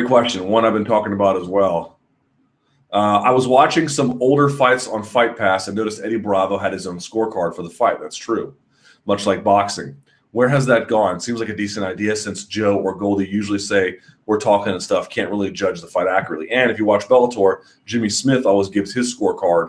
Great 0.00 0.08
question. 0.08 0.48
One 0.48 0.64
I've 0.64 0.72
been 0.72 0.86
talking 0.86 1.12
about 1.12 1.36
as 1.36 1.46
well. 1.46 1.98
Uh, 2.90 3.20
I 3.22 3.32
was 3.32 3.46
watching 3.46 3.86
some 3.86 4.16
older 4.22 4.48
fights 4.48 4.88
on 4.88 5.02
Fight 5.02 5.36
Pass 5.36 5.68
and 5.68 5.76
noticed 5.76 6.00
Eddie 6.02 6.16
Bravo 6.16 6.56
had 6.56 6.72
his 6.72 6.86
own 6.86 6.96
scorecard 6.96 7.54
for 7.54 7.62
the 7.62 7.68
fight. 7.68 8.00
That's 8.00 8.16
true, 8.16 8.56
much 9.04 9.26
like 9.26 9.44
boxing. 9.44 9.94
Where 10.30 10.48
has 10.48 10.64
that 10.66 10.88
gone? 10.88 11.20
Seems 11.20 11.38
like 11.38 11.50
a 11.50 11.54
decent 11.54 11.84
idea 11.84 12.16
since 12.16 12.46
Joe 12.46 12.78
or 12.78 12.94
Goldie 12.94 13.28
usually 13.28 13.58
say 13.58 13.98
we're 14.24 14.40
talking 14.40 14.72
and 14.72 14.82
stuff, 14.82 15.10
can't 15.10 15.30
really 15.30 15.50
judge 15.50 15.82
the 15.82 15.86
fight 15.86 16.08
accurately. 16.08 16.50
And 16.50 16.70
if 16.70 16.78
you 16.78 16.86
watch 16.86 17.06
Bellator, 17.06 17.58
Jimmy 17.84 18.08
Smith 18.08 18.46
always 18.46 18.70
gives 18.70 18.94
his 18.94 19.14
scorecard 19.14 19.68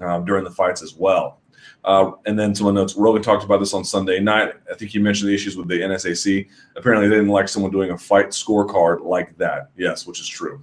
um, 0.00 0.24
during 0.24 0.44
the 0.44 0.50
fights 0.50 0.82
as 0.82 0.94
well. 0.94 1.40
Uh, 1.88 2.12
and 2.26 2.38
then 2.38 2.54
someone 2.54 2.74
notes 2.74 2.94
Rogan 2.96 3.22
talked 3.22 3.44
about 3.44 3.60
this 3.60 3.72
on 3.72 3.82
Sunday 3.82 4.20
night. 4.20 4.52
I 4.70 4.74
think 4.74 4.90
he 4.90 4.98
mentioned 4.98 5.30
the 5.30 5.34
issues 5.34 5.56
with 5.56 5.68
the 5.68 5.80
NSAC. 5.80 6.46
Apparently, 6.76 7.08
they 7.08 7.14
didn't 7.14 7.30
like 7.30 7.48
someone 7.48 7.72
doing 7.72 7.92
a 7.92 7.96
fight 7.96 8.26
scorecard 8.26 9.02
like 9.06 9.34
that. 9.38 9.70
Yes, 9.74 10.06
which 10.06 10.20
is 10.20 10.28
true. 10.28 10.62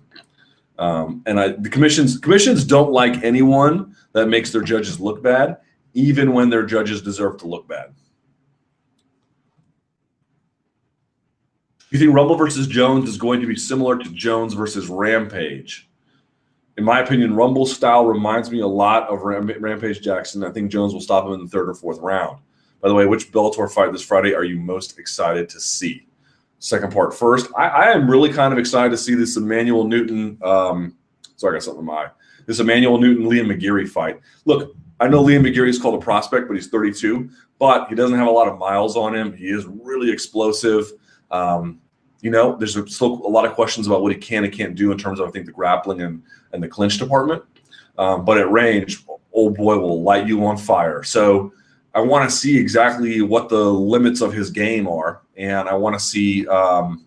Um, 0.78 1.24
and 1.26 1.40
I, 1.40 1.48
the 1.54 1.68
commissions 1.68 2.20
commissions 2.20 2.64
don't 2.64 2.92
like 2.92 3.24
anyone 3.24 3.96
that 4.14 4.28
makes 4.28 4.52
their 4.52 4.62
judges 4.62 5.00
look 5.00 5.24
bad, 5.24 5.58
even 5.96 6.32
when 6.32 6.52
their 6.52 6.64
judges 6.64 7.02
deserve 7.02 7.38
to 7.40 7.48
look 7.48 7.68
bad. 7.68 7.96
you 11.90 12.00
think 12.00 12.14
Rumble 12.14 12.36
versus 12.36 12.68
Jones 12.68 13.10
is 13.10 13.18
going 13.18 13.40
to 13.42 13.48
be 13.48 13.56
similar 13.56 13.98
to 13.98 14.10
Jones 14.12 14.54
versus 14.54 14.90
Rampage? 14.90 15.90
In 16.78 16.84
my 16.84 17.00
opinion, 17.00 17.36
Rumble 17.36 17.66
style 17.66 18.06
reminds 18.06 18.52
me 18.52 18.60
a 18.60 18.68
lot 18.68 19.08
of 19.08 19.22
Ram- 19.22 19.50
Rampage 19.60 20.02
Jackson. 20.02 20.44
I 20.44 20.52
think 20.52 20.72
Jones 20.72 20.94
will 20.94 21.02
stop 21.02 21.26
him 21.26 21.34
in 21.34 21.40
the 21.42 21.48
third 21.48 21.70
or 21.70 21.74
fourth 21.74 22.00
round. 22.00 22.40
By 22.82 22.90
the 22.90 22.96
way, 22.96 23.06
which 23.06 23.32
Bellator 23.32 23.72
fight 23.72 23.92
this 23.92 24.02
Friday 24.02 24.36
are 24.36 24.44
you 24.44 24.60
most 24.60 25.00
excited 25.00 25.48
to 25.50 25.60
see? 25.60 26.08
Second 26.60 26.92
part 26.92 27.14
first. 27.14 27.48
I, 27.56 27.68
I 27.68 27.92
am 27.92 28.10
really 28.10 28.32
kind 28.32 28.52
of 28.52 28.60
excited 28.60 28.90
to 28.92 28.98
see 28.98 29.16
this 29.16 29.38
Emmanuel 29.38 29.88
Newton. 29.88 30.38
Um, 30.44 30.96
sorry, 31.38 31.54
I 31.54 31.58
got 31.58 31.64
something 31.64 31.80
in 31.80 31.86
my 31.86 31.94
eye. 31.94 32.10
This 32.46 32.60
Emmanuel 32.60 32.98
Newton 32.98 33.26
Liam 33.26 33.52
McGeary 33.52 33.88
fight. 33.88 34.20
Look, 34.46 34.76
I 35.00 35.08
know 35.08 35.24
Liam 35.24 35.42
McGeary 35.42 35.70
is 35.70 35.80
called 35.80 36.02
a 36.02 36.04
prospect, 36.04 36.48
but 36.48 36.56
he's 36.56 36.68
32, 36.68 37.30
but 37.60 37.88
he 37.90 37.96
doesn't 37.96 38.18
have 38.18 38.28
a 38.28 38.32
lot 38.32 38.48
of 38.48 38.58
miles 38.58 38.96
on 38.96 39.16
him. 39.16 39.34
He 39.34 39.50
is 39.50 39.66
really 39.66 40.12
explosive. 40.12 40.92
Um, 41.32 41.80
you 42.26 42.32
know, 42.32 42.56
there's 42.56 42.74
still 42.92 43.22
a 43.24 43.30
lot 43.30 43.46
of 43.46 43.54
questions 43.54 43.86
about 43.86 44.02
what 44.02 44.12
he 44.12 44.18
can 44.18 44.46
and 44.46 44.52
can't 44.52 44.74
do 44.74 44.92
in 44.92 44.98
terms 44.98 45.20
of 45.20 45.28
I 45.28 45.32
think 45.32 45.46
the 45.46 45.52
grappling 45.52 46.02
and 46.02 46.24
and 46.54 46.64
the 46.64 46.68
clinch 46.68 46.98
department. 46.98 47.44
Um, 48.00 48.26
but 48.26 48.40
at 48.40 48.50
range, 48.50 49.06
old 49.32 49.56
boy 49.56 49.78
will 49.78 50.02
light 50.02 50.26
you 50.26 50.44
on 50.44 50.58
fire. 50.58 51.04
So 51.04 51.54
I 51.94 52.00
want 52.00 52.28
to 52.28 52.36
see 52.36 52.58
exactly 52.58 53.22
what 53.22 53.48
the 53.48 53.64
limits 53.64 54.22
of 54.22 54.34
his 54.34 54.50
game 54.50 54.88
are, 54.88 55.22
and 55.38 55.70
I 55.70 55.76
want 55.76 55.94
to 55.94 56.04
see 56.04 56.48
um, 56.48 57.06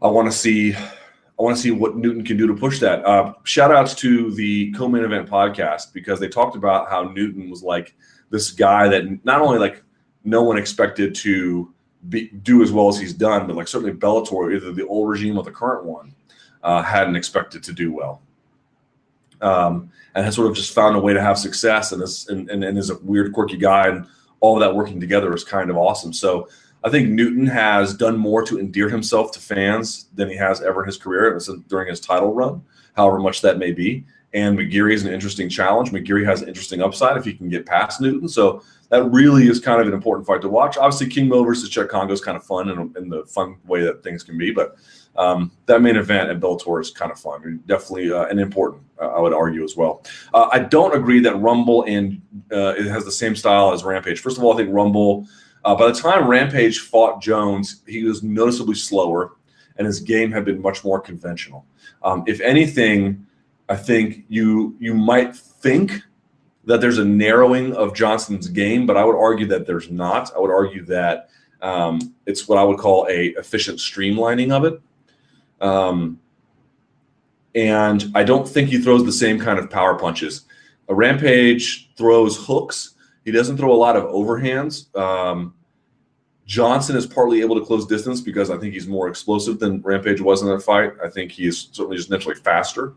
I 0.00 0.08
want 0.08 0.32
to 0.32 0.32
see 0.32 0.74
I 0.74 1.42
want 1.42 1.54
to 1.54 1.62
see 1.62 1.70
what 1.70 1.98
Newton 1.98 2.24
can 2.24 2.38
do 2.38 2.46
to 2.46 2.54
push 2.54 2.80
that. 2.80 3.04
Uh, 3.04 3.34
shout 3.42 3.70
outs 3.70 3.94
to 3.96 4.30
the 4.30 4.72
co-main 4.72 5.04
event 5.04 5.28
podcast 5.28 5.92
because 5.92 6.18
they 6.18 6.28
talked 6.28 6.56
about 6.56 6.88
how 6.88 7.02
Newton 7.02 7.50
was 7.50 7.62
like 7.62 7.94
this 8.30 8.52
guy 8.52 8.88
that 8.88 9.22
not 9.22 9.42
only 9.42 9.58
like 9.58 9.82
no 10.24 10.42
one 10.42 10.56
expected 10.56 11.14
to 11.16 11.73
be, 12.08 12.28
do 12.28 12.62
as 12.62 12.72
well 12.72 12.88
as 12.88 12.98
he's 12.98 13.12
done, 13.12 13.46
but 13.46 13.56
like 13.56 13.68
certainly 13.68 13.94
Bellator, 13.94 14.54
either 14.54 14.72
the 14.72 14.86
old 14.86 15.08
regime 15.08 15.38
or 15.38 15.44
the 15.44 15.50
current 15.50 15.84
one, 15.84 16.14
uh, 16.62 16.82
hadn't 16.82 17.16
expected 17.16 17.62
to 17.62 17.72
do 17.72 17.92
well. 17.92 18.22
Um, 19.40 19.90
and 20.14 20.24
has 20.24 20.36
sort 20.36 20.48
of 20.48 20.56
just 20.56 20.72
found 20.72 20.96
a 20.96 21.00
way 21.00 21.12
to 21.12 21.20
have 21.20 21.38
success 21.38 21.92
and 21.92 22.02
is 22.02 22.28
and, 22.28 22.48
and, 22.48 22.64
and 22.64 22.78
is 22.78 22.90
a 22.90 22.98
weird, 22.98 23.32
quirky 23.32 23.56
guy, 23.56 23.88
and 23.88 24.06
all 24.40 24.54
of 24.56 24.60
that 24.60 24.74
working 24.74 25.00
together 25.00 25.34
is 25.34 25.44
kind 25.44 25.70
of 25.70 25.76
awesome. 25.76 26.12
So 26.12 26.48
I 26.84 26.90
think 26.90 27.08
Newton 27.08 27.46
has 27.46 27.94
done 27.94 28.16
more 28.16 28.44
to 28.44 28.60
endear 28.60 28.88
himself 28.88 29.32
to 29.32 29.40
fans 29.40 30.06
than 30.14 30.28
he 30.28 30.36
has 30.36 30.62
ever 30.62 30.82
in 30.82 30.86
his 30.86 30.98
career 30.98 31.38
during 31.68 31.88
his 31.88 32.00
title 32.00 32.32
run, 32.32 32.62
however 32.94 33.18
much 33.18 33.40
that 33.40 33.58
may 33.58 33.72
be. 33.72 34.04
And 34.34 34.58
McGeary 34.58 34.92
is 34.92 35.04
an 35.04 35.12
interesting 35.12 35.48
challenge. 35.48 35.90
McGeary 35.90 36.26
has 36.26 36.42
an 36.42 36.48
interesting 36.48 36.82
upside 36.82 37.16
if 37.16 37.24
he 37.24 37.32
can 37.32 37.48
get 37.48 37.66
past 37.66 38.00
Newton. 38.00 38.28
So 38.28 38.62
that 38.94 39.10
really 39.10 39.48
is 39.48 39.58
kind 39.58 39.80
of 39.80 39.88
an 39.88 39.92
important 39.92 40.24
fight 40.24 40.40
to 40.40 40.48
watch. 40.48 40.76
Obviously, 40.76 41.08
King 41.08 41.26
Mo 41.26 41.42
versus 41.42 41.68
Cheick 41.68 41.88
Kongo 41.88 42.12
is 42.12 42.20
kind 42.20 42.36
of 42.36 42.44
fun 42.44 42.68
in, 42.68 42.94
in 42.96 43.08
the 43.08 43.24
fun 43.26 43.56
way 43.66 43.82
that 43.82 44.04
things 44.04 44.22
can 44.22 44.38
be, 44.38 44.52
but 44.52 44.76
um, 45.16 45.50
that 45.66 45.82
main 45.82 45.96
event 45.96 46.30
at 46.30 46.38
Bellator 46.38 46.80
is 46.80 46.92
kind 46.92 47.10
of 47.10 47.18
fun. 47.18 47.60
Definitely 47.66 48.12
uh, 48.12 48.26
an 48.26 48.38
important, 48.38 48.84
uh, 49.02 49.08
I 49.08 49.20
would 49.20 49.34
argue 49.34 49.64
as 49.64 49.76
well. 49.76 50.04
Uh, 50.32 50.48
I 50.52 50.60
don't 50.60 50.94
agree 50.94 51.18
that 51.20 51.34
Rumble 51.40 51.82
and 51.88 52.22
uh, 52.52 52.74
it 52.78 52.86
has 52.86 53.04
the 53.04 53.10
same 53.10 53.34
style 53.34 53.72
as 53.72 53.82
Rampage. 53.82 54.20
First 54.20 54.38
of 54.38 54.44
all, 54.44 54.54
I 54.54 54.58
think 54.58 54.72
Rumble, 54.72 55.26
uh, 55.64 55.74
by 55.74 55.88
the 55.88 55.98
time 55.98 56.28
Rampage 56.28 56.78
fought 56.78 57.20
Jones, 57.20 57.82
he 57.88 58.04
was 58.04 58.22
noticeably 58.22 58.76
slower, 58.76 59.32
and 59.76 59.88
his 59.88 59.98
game 59.98 60.30
had 60.30 60.44
been 60.44 60.62
much 60.62 60.84
more 60.84 61.00
conventional. 61.00 61.66
Um, 62.04 62.22
if 62.28 62.40
anything, 62.40 63.26
I 63.68 63.74
think 63.74 64.24
you 64.28 64.76
you 64.78 64.94
might 64.94 65.34
think 65.34 66.00
that 66.66 66.80
there's 66.80 66.98
a 66.98 67.04
narrowing 67.04 67.74
of 67.74 67.94
Johnson's 67.94 68.48
game, 68.48 68.86
but 68.86 68.96
I 68.96 69.04
would 69.04 69.16
argue 69.16 69.46
that 69.48 69.66
there's 69.66 69.90
not. 69.90 70.34
I 70.34 70.38
would 70.38 70.50
argue 70.50 70.84
that 70.86 71.28
um, 71.60 72.14
it's 72.26 72.48
what 72.48 72.58
I 72.58 72.64
would 72.64 72.78
call 72.78 73.06
a 73.08 73.28
efficient 73.38 73.78
streamlining 73.78 74.52
of 74.52 74.64
it. 74.64 74.80
Um, 75.60 76.20
and 77.54 78.10
I 78.14 78.24
don't 78.24 78.48
think 78.48 78.68
he 78.68 78.78
throws 78.78 79.04
the 79.04 79.12
same 79.12 79.38
kind 79.38 79.58
of 79.58 79.70
power 79.70 79.98
punches. 79.98 80.42
A 80.88 80.94
Rampage 80.94 81.90
throws 81.96 82.46
hooks. 82.46 82.94
He 83.24 83.30
doesn't 83.30 83.56
throw 83.56 83.72
a 83.72 83.76
lot 83.76 83.96
of 83.96 84.04
overhands. 84.04 84.94
Um, 84.94 85.54
Johnson 86.46 86.96
is 86.96 87.06
partly 87.06 87.40
able 87.40 87.58
to 87.58 87.64
close 87.64 87.86
distance 87.86 88.20
because 88.20 88.50
I 88.50 88.58
think 88.58 88.74
he's 88.74 88.86
more 88.86 89.08
explosive 89.08 89.58
than 89.58 89.80
Rampage 89.80 90.20
was 90.20 90.42
in 90.42 90.48
that 90.48 90.62
fight. 90.62 90.92
I 91.02 91.08
think 91.08 91.32
he 91.32 91.46
is 91.46 91.68
certainly 91.72 91.96
just 91.96 92.10
naturally 92.10 92.36
faster. 92.36 92.94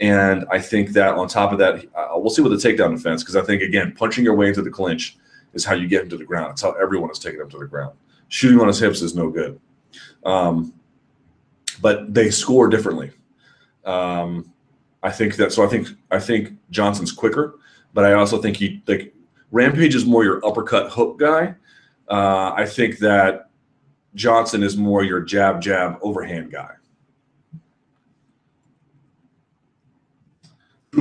And 0.00 0.44
I 0.50 0.58
think 0.58 0.90
that 0.90 1.14
on 1.14 1.26
top 1.28 1.52
of 1.52 1.58
that, 1.58 1.84
uh, 1.94 2.08
we'll 2.14 2.30
see 2.30 2.42
what 2.42 2.50
the 2.50 2.56
takedown 2.56 2.94
defense, 2.94 3.22
because 3.22 3.36
I 3.36 3.42
think, 3.42 3.62
again, 3.62 3.94
punching 3.96 4.24
your 4.24 4.34
way 4.34 4.48
into 4.48 4.62
the 4.62 4.70
clinch 4.70 5.16
is 5.54 5.64
how 5.64 5.74
you 5.74 5.88
get 5.88 6.02
him 6.02 6.10
to 6.10 6.18
the 6.18 6.24
ground. 6.24 6.52
It's 6.52 6.62
how 6.62 6.72
everyone 6.72 7.10
is 7.10 7.18
taking 7.18 7.40
him 7.40 7.48
to 7.50 7.58
the 7.58 7.66
ground. 7.66 7.96
Shooting 8.28 8.60
on 8.60 8.66
his 8.66 8.78
hips 8.78 9.00
is 9.00 9.14
no 9.14 9.30
good. 9.30 9.58
Um, 10.24 10.74
but 11.80 12.12
they 12.12 12.30
score 12.30 12.68
differently. 12.68 13.10
Um, 13.84 14.52
I 15.02 15.10
think 15.10 15.36
that 15.36 15.52
so 15.52 15.64
I 15.64 15.68
think 15.68 15.88
I 16.10 16.18
think 16.18 16.52
Johnson's 16.70 17.12
quicker, 17.12 17.58
but 17.94 18.04
I 18.04 18.14
also 18.14 18.40
think 18.42 18.56
he 18.56 18.82
like 18.88 19.14
Rampage 19.52 19.94
is 19.94 20.04
more 20.04 20.24
your 20.24 20.44
uppercut 20.44 20.90
hook 20.90 21.18
guy. 21.18 21.54
Uh, 22.08 22.52
I 22.56 22.66
think 22.66 22.98
that 22.98 23.50
Johnson 24.14 24.62
is 24.62 24.76
more 24.76 25.04
your 25.04 25.20
jab 25.20 25.60
jab 25.60 25.98
overhand 26.02 26.50
guy. 26.50 26.72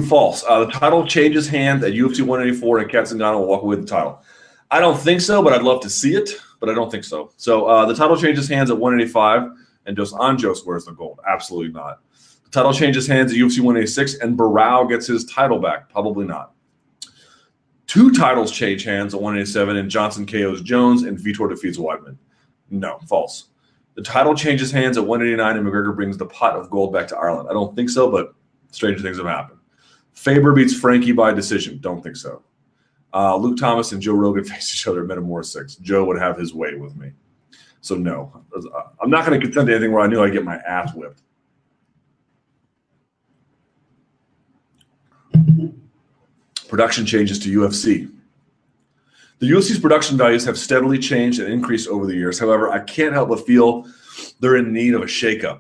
False. 0.04 0.44
Uh, 0.48 0.66
the 0.66 0.72
title 0.72 1.06
changes 1.08 1.48
hands 1.48 1.84
at 1.84 1.94
UFC 1.94 2.22
184, 2.22 2.80
and 2.80 2.92
Cat 2.92 3.06
Zingano 3.06 3.40
will 3.40 3.48
walk 3.48 3.64
away 3.64 3.78
with 3.78 3.88
the 3.88 3.96
title. 3.96 4.22
I 4.72 4.80
don't 4.80 4.98
think 4.98 5.22
so, 5.22 5.42
but 5.42 5.54
I'd 5.54 5.64
love 5.64 5.82
to 5.82 5.90
see 5.90 6.16
it. 6.16 6.32
But 6.60 6.70
I 6.70 6.74
don't 6.74 6.90
think 6.90 7.04
so. 7.04 7.32
So 7.38 7.66
uh, 7.66 7.86
the 7.86 7.94
title 7.94 8.18
changes 8.18 8.48
hands 8.48 8.72
at 8.72 8.78
185 8.78 9.52
and 9.86 9.96
Dos 9.96 10.14
Anjos 10.14 10.66
wears 10.66 10.86
the 10.86 10.92
gold. 10.92 11.20
Absolutely 11.28 11.72
not. 11.72 12.02
The 12.46 12.50
title 12.52 12.74
changes 12.74 13.08
hands 13.08 13.32
at 13.32 13.38
UFC 13.38 13.60
186, 13.60 14.16
and 14.16 14.38
Barao 14.38 14.88
gets 14.88 15.08
his 15.08 15.26
title 15.26 15.60
back. 15.60 15.90
Probably 15.90 16.26
not. 16.26 16.54
Two 17.88 18.12
titles 18.12 18.52
change 18.52 18.84
hands 18.84 19.14
at 19.14 19.22
187, 19.22 19.78
and 19.78 19.90
Johnson 19.90 20.26
KOs 20.26 20.62
Jones, 20.62 21.04
and 21.04 21.18
Vitor 21.18 21.50
defeats 21.50 21.78
Weidman. 21.78 22.18
No, 22.70 23.00
false. 23.08 23.50
The 23.94 24.02
title 24.02 24.36
changes 24.36 24.72
hands 24.72 24.98
at 24.98 25.06
189, 25.06 25.58
and 25.58 25.68
McGregor 25.68 25.96
brings 25.96 26.18
the 26.18 26.26
pot 26.26 26.56
of 26.56 26.70
gold 26.70 26.92
back 26.92 27.08
to 27.10 27.18
Ireland. 27.18 27.48
I 27.50 27.54
don't 27.54 27.76
think 27.76 27.90
so, 27.90 28.10
but 28.10 28.34
stranger 28.72 29.02
things 29.02 29.18
have 29.18 29.28
happened. 29.28 29.60
Faber 30.16 30.54
beats 30.54 30.74
Frankie 30.74 31.12
by 31.12 31.34
decision. 31.34 31.78
Don't 31.80 32.02
think 32.02 32.16
so. 32.16 32.42
Uh, 33.14 33.36
Luke 33.38 33.58
Thomas 33.58 33.92
and 33.92 34.02
Joe 34.02 34.14
Rogan 34.14 34.44
face 34.46 34.74
each 34.74 34.88
other 34.88 35.04
at 35.04 35.10
Metamoris 35.10 35.46
6. 35.46 35.76
Joe 35.76 36.06
would 36.06 36.20
have 36.20 36.38
his 36.38 36.54
way 36.54 36.76
with 36.76 36.96
me. 36.96 37.12
So 37.82 37.96
no, 37.96 38.44
I'm 39.00 39.12
not 39.12 39.28
going 39.28 39.40
to 39.40 39.46
contend 39.46 39.68
to 39.68 39.74
anything 39.76 39.92
where 39.92 40.02
I 40.02 40.08
knew 40.08 40.24
I'd 40.24 40.34
get 40.34 40.44
my 40.44 40.56
ass 40.58 40.92
whipped. 40.96 41.22
Production 46.68 47.06
changes 47.06 47.38
to 47.40 47.60
UFC. 47.60 48.12
The 49.38 49.52
UFC's 49.52 49.80
production 49.80 50.18
values 50.18 50.44
have 50.46 50.58
steadily 50.58 50.98
changed 50.98 51.40
and 51.40 51.54
increased 51.54 51.88
over 51.88 52.08
the 52.08 52.16
years. 52.16 52.40
However, 52.40 52.72
I 52.72 52.80
can't 52.80 53.14
help 53.14 53.30
but 53.30 53.46
feel 53.46 53.86
they're 54.40 54.56
in 54.56 54.74
need 54.74 54.96
of 54.96 55.04
a 55.04 55.06
shakeup. 55.06 55.60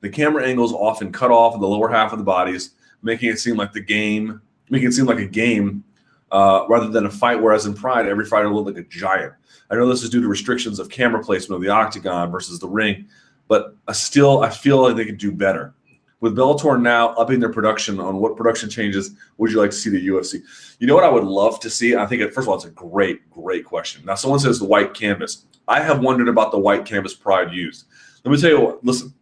The 0.00 0.08
camera 0.08 0.44
angles 0.44 0.72
often 0.72 1.12
cut 1.12 1.30
off 1.30 1.54
in 1.54 1.60
the 1.60 1.68
lower 1.68 1.88
half 1.88 2.12
of 2.12 2.18
the 2.18 2.24
bodies, 2.24 2.70
making 3.02 3.30
it 3.30 3.38
seem 3.38 3.56
like 3.56 3.72
the 3.72 3.80
game, 3.80 4.40
making 4.68 4.88
it 4.88 4.92
seem 4.92 5.06
like 5.06 5.18
a 5.18 5.26
game 5.26 5.84
uh, 6.30 6.64
rather 6.68 6.88
than 6.88 7.06
a 7.06 7.10
fight. 7.10 7.40
Whereas 7.40 7.66
in 7.66 7.74
Pride, 7.74 8.06
every 8.06 8.24
fighter 8.24 8.52
looked 8.52 8.68
like 8.68 8.84
a 8.84 8.88
giant. 8.88 9.32
I 9.70 9.76
know 9.76 9.88
this 9.88 10.02
is 10.02 10.10
due 10.10 10.20
to 10.20 10.28
restrictions 10.28 10.78
of 10.78 10.88
camera 10.88 11.22
placement 11.22 11.56
of 11.56 11.62
the 11.62 11.68
octagon 11.68 12.30
versus 12.30 12.58
the 12.58 12.68
ring, 12.68 13.06
but 13.48 13.76
I 13.86 13.92
still 13.92 14.42
I 14.42 14.50
feel 14.50 14.82
like 14.82 14.96
they 14.96 15.04
could 15.04 15.18
do 15.18 15.32
better. 15.32 15.74
With 16.20 16.36
Bellator 16.36 16.80
now 16.80 17.14
upping 17.14 17.40
their 17.40 17.52
production 17.52 17.98
on 17.98 18.18
what 18.18 18.36
production 18.36 18.68
changes 18.68 19.12
would 19.38 19.50
you 19.50 19.58
like 19.58 19.70
to 19.70 19.76
see 19.76 19.88
the 19.88 20.06
UFC? 20.06 20.42
You 20.78 20.86
know 20.86 20.94
what 20.94 21.04
I 21.04 21.08
would 21.08 21.24
love 21.24 21.60
to 21.60 21.70
see? 21.70 21.96
I 21.96 22.04
think, 22.04 22.20
it, 22.20 22.34
first 22.34 22.44
of 22.44 22.50
all, 22.50 22.56
it's 22.56 22.66
a 22.66 22.70
great, 22.70 23.28
great 23.30 23.64
question. 23.64 24.04
Now, 24.04 24.16
someone 24.16 24.38
says 24.38 24.58
the 24.58 24.66
white 24.66 24.92
canvas. 24.92 25.46
I 25.66 25.80
have 25.80 26.00
wondered 26.00 26.28
about 26.28 26.52
the 26.52 26.58
white 26.58 26.84
canvas 26.84 27.14
Pride 27.14 27.52
used. 27.52 27.86
Let 28.22 28.32
me 28.32 28.38
tell 28.38 28.50
you 28.50 28.60
what, 28.60 28.84
listen, 28.84 29.14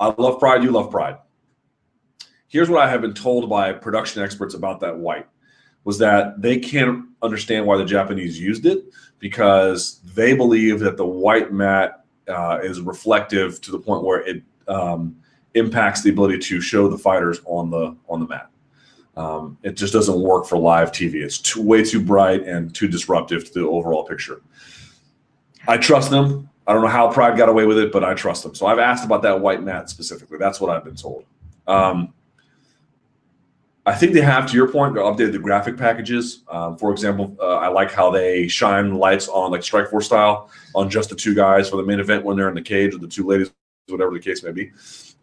I 0.00 0.12
love 0.18 0.40
Pride, 0.40 0.64
you 0.64 0.72
love 0.72 0.90
Pride. 0.90 1.16
Here's 2.48 2.70
what 2.70 2.82
I 2.82 2.88
have 2.88 3.00
been 3.00 3.14
told 3.14 3.48
by 3.48 3.72
production 3.72 4.22
experts 4.22 4.54
about 4.54 4.80
that 4.80 4.96
white 4.96 5.26
was 5.84 5.98
that 5.98 6.40
they 6.40 6.58
can't 6.58 7.06
understand 7.22 7.66
why 7.66 7.76
the 7.76 7.84
Japanese 7.84 8.40
used 8.40 8.66
it 8.66 8.84
because 9.18 10.00
they 10.14 10.34
believe 10.34 10.80
that 10.80 10.96
the 10.96 11.06
white 11.06 11.52
mat 11.52 12.04
uh, 12.28 12.58
is 12.62 12.80
reflective 12.80 13.60
to 13.60 13.70
the 13.70 13.78
point 13.78 14.04
where 14.04 14.20
it 14.20 14.42
um, 14.68 15.16
impacts 15.54 16.02
the 16.02 16.10
ability 16.10 16.38
to 16.38 16.60
show 16.60 16.88
the 16.88 16.98
fighters 16.98 17.40
on 17.44 17.70
the 17.70 17.96
on 18.08 18.20
the 18.20 18.26
mat. 18.26 18.50
Um, 19.16 19.56
it 19.62 19.76
just 19.76 19.92
doesn't 19.92 20.20
work 20.20 20.46
for 20.46 20.58
live 20.58 20.92
TV. 20.92 21.22
It's 21.22 21.38
too, 21.38 21.62
way 21.62 21.82
too 21.82 22.00
bright 22.00 22.42
and 22.42 22.74
too 22.74 22.86
disruptive 22.86 23.46
to 23.46 23.60
the 23.60 23.66
overall 23.66 24.04
picture. 24.04 24.42
I 25.66 25.78
trust 25.78 26.10
them. 26.10 26.50
I 26.66 26.72
don't 26.72 26.82
know 26.82 26.88
how 26.88 27.10
Pride 27.10 27.36
got 27.38 27.48
away 27.48 27.64
with 27.64 27.78
it, 27.78 27.92
but 27.92 28.04
I 28.04 28.12
trust 28.14 28.42
them. 28.42 28.54
So 28.54 28.66
I've 28.66 28.78
asked 28.78 29.04
about 29.04 29.22
that 29.22 29.40
white 29.40 29.62
mat 29.62 29.88
specifically. 29.88 30.36
That's 30.36 30.60
what 30.60 30.70
I've 30.70 30.84
been 30.84 30.96
told. 30.96 31.24
Um, 31.66 32.12
I 33.86 33.94
think 33.94 34.14
they 34.14 34.20
have, 34.20 34.50
to 34.50 34.56
your 34.56 34.68
point, 34.68 34.94
they 34.94 35.00
updated 35.00 35.30
the 35.30 35.38
graphic 35.38 35.76
packages. 35.76 36.42
Um, 36.48 36.76
for 36.76 36.90
example, 36.90 37.36
uh, 37.40 37.58
I 37.58 37.68
like 37.68 37.92
how 37.92 38.10
they 38.10 38.48
shine 38.48 38.96
lights 38.96 39.28
on 39.28 39.52
like 39.52 39.60
Strikeforce 39.60 40.02
style 40.02 40.50
on 40.74 40.90
just 40.90 41.08
the 41.08 41.14
two 41.14 41.36
guys 41.36 41.70
for 41.70 41.76
the 41.76 41.84
main 41.84 42.00
event 42.00 42.24
when 42.24 42.36
they're 42.36 42.48
in 42.48 42.56
the 42.56 42.62
cage, 42.62 42.94
or 42.94 42.98
the 42.98 43.06
two 43.06 43.24
ladies, 43.24 43.52
whatever 43.88 44.12
the 44.12 44.18
case 44.18 44.42
may 44.42 44.50
be. 44.50 44.72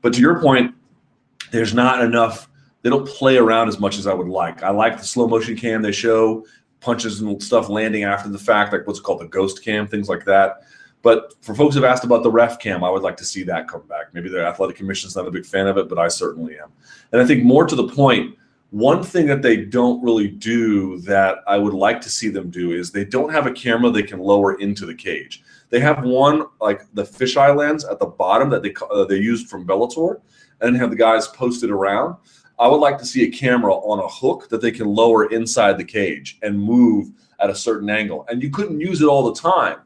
But 0.02 0.14
to 0.14 0.22
your 0.22 0.40
point, 0.40 0.74
there's 1.52 1.74
not 1.74 2.02
enough. 2.02 2.50
They 2.84 2.90
don't 2.90 3.08
play 3.08 3.38
around 3.38 3.68
as 3.68 3.80
much 3.80 3.98
as 3.98 4.08
I 4.08 4.14
would 4.14 4.30
like. 4.30 4.64
I 4.64 4.70
like 4.70 4.98
the 4.98 5.04
slow 5.04 5.28
motion 5.28 5.58
cam 5.58 5.82
they 5.82 5.92
show, 5.92 6.46
punches 6.80 7.20
and 7.20 7.44
stuff 7.44 7.68
landing 7.68 8.04
after 8.04 8.30
the 8.30 8.40
fact, 8.40 8.72
like 8.72 8.88
what's 8.88 9.02
called 9.02 9.20
the 9.20 9.28
ghost 9.28 9.64
cam, 9.64 9.88
things 9.88 10.08
like 10.08 10.24
that. 10.26 10.64
But 11.02 11.34
for 11.42 11.54
folks 11.54 11.76
who've 11.76 11.84
asked 11.84 12.06
about 12.06 12.24
the 12.24 12.32
ref 12.32 12.60
cam, 12.60 12.82
I 12.82 12.90
would 12.90 13.04
like 13.04 13.18
to 13.18 13.26
see 13.26 13.44
that 13.44 13.68
come 13.68 13.86
back. 13.88 14.14
Maybe 14.14 14.30
the 14.30 14.46
athletic 14.46 14.78
commission's 14.78 15.18
not 15.18 15.28
a 15.28 15.32
big 15.32 15.46
fan 15.46 15.68
of 15.68 15.78
it, 15.78 15.90
but 15.90 16.00
I 16.00 16.08
certainly 16.08 16.58
am. 16.58 16.72
And 17.12 17.22
I 17.22 17.26
think 17.26 17.44
more 17.44 17.66
to 17.66 17.76
the 17.76 17.90
point, 17.90 18.38
one 18.74 19.04
thing 19.04 19.28
that 19.28 19.44
they 19.44 19.56
don't 19.56 20.04
really 20.04 20.28
do 20.28 20.98
that 21.02 21.44
I 21.46 21.60
would 21.60 21.76
like 21.76 22.02
to 22.02 22.10
see 22.10 22.30
them 22.30 22.50
do 22.50 22.72
is 22.72 22.90
they 22.90 23.06
don't 23.06 23.32
have 23.32 23.46
a 23.46 23.52
camera 23.52 23.92
they 23.92 24.02
can 24.02 24.18
lower 24.18 24.60
into 24.60 24.88
the 24.88 24.96
cage. 24.96 25.44
They 25.70 25.80
have 25.80 26.04
one 26.04 26.46
like 26.60 26.92
the 26.96 27.04
fisheye 27.04 27.56
lens 27.56 27.86
at 27.86 28.00
the 28.00 28.08
bottom 28.08 28.50
that 28.50 28.64
they 28.64 28.74
uh, 28.90 29.06
they 29.06 29.18
used 29.18 29.48
from 29.48 29.68
Bellator, 29.68 30.22
and 30.62 30.76
have 30.76 30.90
the 30.90 30.96
guys 30.96 31.28
posted 31.28 31.70
around. 31.70 32.16
I 32.58 32.68
would 32.68 32.78
like 32.78 32.98
to 32.98 33.06
see 33.06 33.24
a 33.26 33.32
camera 33.32 33.76
on 33.76 34.00
a 34.00 34.08
hook 34.08 34.50
that 34.50 34.62
they 34.62 34.72
can 34.72 34.88
lower 34.88 35.32
inside 35.32 35.78
the 35.78 35.84
cage 35.84 36.40
and 36.42 36.60
move 36.60 37.12
at 37.40 37.52
a 37.52 37.56
certain 37.56 37.92
angle. 37.92 38.26
And 38.28 38.42
you 38.42 38.50
couldn't 38.50 38.80
use 38.80 39.04
it 39.04 39.08
all 39.08 39.32
the 39.32 39.40
time. 39.40 39.82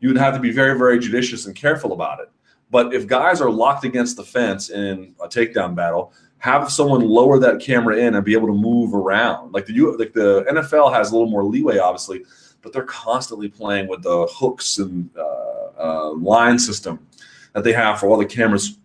You 0.00 0.08
would 0.08 0.18
have 0.18 0.34
to 0.34 0.40
be 0.40 0.50
very, 0.50 0.76
very 0.76 0.98
judicious 0.98 1.46
and 1.46 1.56
careful 1.56 1.94
about 1.94 2.20
it. 2.20 2.30
But 2.70 2.92
if 2.92 3.06
guys 3.06 3.40
are 3.40 3.50
locked 3.50 3.84
against 3.84 4.16
the 4.16 4.24
fence 4.24 4.70
in 4.70 5.14
a 5.22 5.28
takedown 5.28 5.74
battle, 5.74 6.12
have 6.38 6.70
someone 6.70 7.00
lower 7.00 7.38
that 7.38 7.60
camera 7.60 7.96
in 7.96 8.14
and 8.14 8.24
be 8.24 8.32
able 8.32 8.46
to 8.46 8.54
move 8.54 8.94
around. 8.94 9.52
Like 9.52 9.66
the 9.66 9.72
U, 9.74 9.96
like 9.96 10.12
the 10.12 10.44
NFL 10.44 10.92
has 10.92 11.10
a 11.10 11.12
little 11.14 11.30
more 11.30 11.44
leeway, 11.44 11.78
obviously, 11.78 12.24
but 12.62 12.72
they're 12.72 12.84
constantly 12.84 13.48
playing 13.48 13.88
with 13.88 14.02
the 14.02 14.26
hooks 14.30 14.78
and 14.78 15.10
uh, 15.16 15.68
uh, 15.78 16.10
line 16.12 16.58
system 16.58 17.06
that 17.52 17.64
they 17.64 17.72
have 17.72 17.98
for 17.98 18.08
all 18.08 18.18
the 18.18 18.26
cameras, 18.26 18.78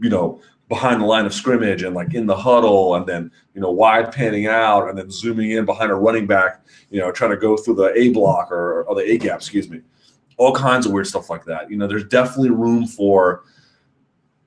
you 0.00 0.10
know, 0.10 0.40
behind 0.68 1.00
the 1.00 1.06
line 1.06 1.24
of 1.24 1.32
scrimmage 1.32 1.82
and 1.82 1.94
like 1.94 2.14
in 2.14 2.26
the 2.26 2.36
huddle 2.36 2.94
and 2.96 3.06
then 3.06 3.30
you 3.54 3.60
know 3.60 3.70
wide 3.70 4.12
panning 4.12 4.46
out 4.46 4.88
and 4.88 4.98
then 4.98 5.10
zooming 5.10 5.52
in 5.52 5.64
behind 5.64 5.90
a 5.90 5.94
running 5.94 6.26
back 6.26 6.60
you 6.90 7.00
know 7.00 7.10
trying 7.10 7.30
to 7.30 7.38
go 7.38 7.56
through 7.56 7.74
the 7.74 7.90
a 7.98 8.10
block 8.10 8.52
or, 8.52 8.82
or 8.84 8.94
the 8.94 9.10
a 9.10 9.16
gap 9.16 9.38
excuse 9.38 9.68
me. 9.70 9.80
All 10.36 10.54
kinds 10.54 10.86
of 10.86 10.92
weird 10.92 11.06
stuff 11.06 11.30
like 11.30 11.44
that. 11.46 11.70
You 11.70 11.78
know 11.78 11.86
there's 11.86 12.04
definitely 12.04 12.50
room 12.50 12.86
for 12.86 13.44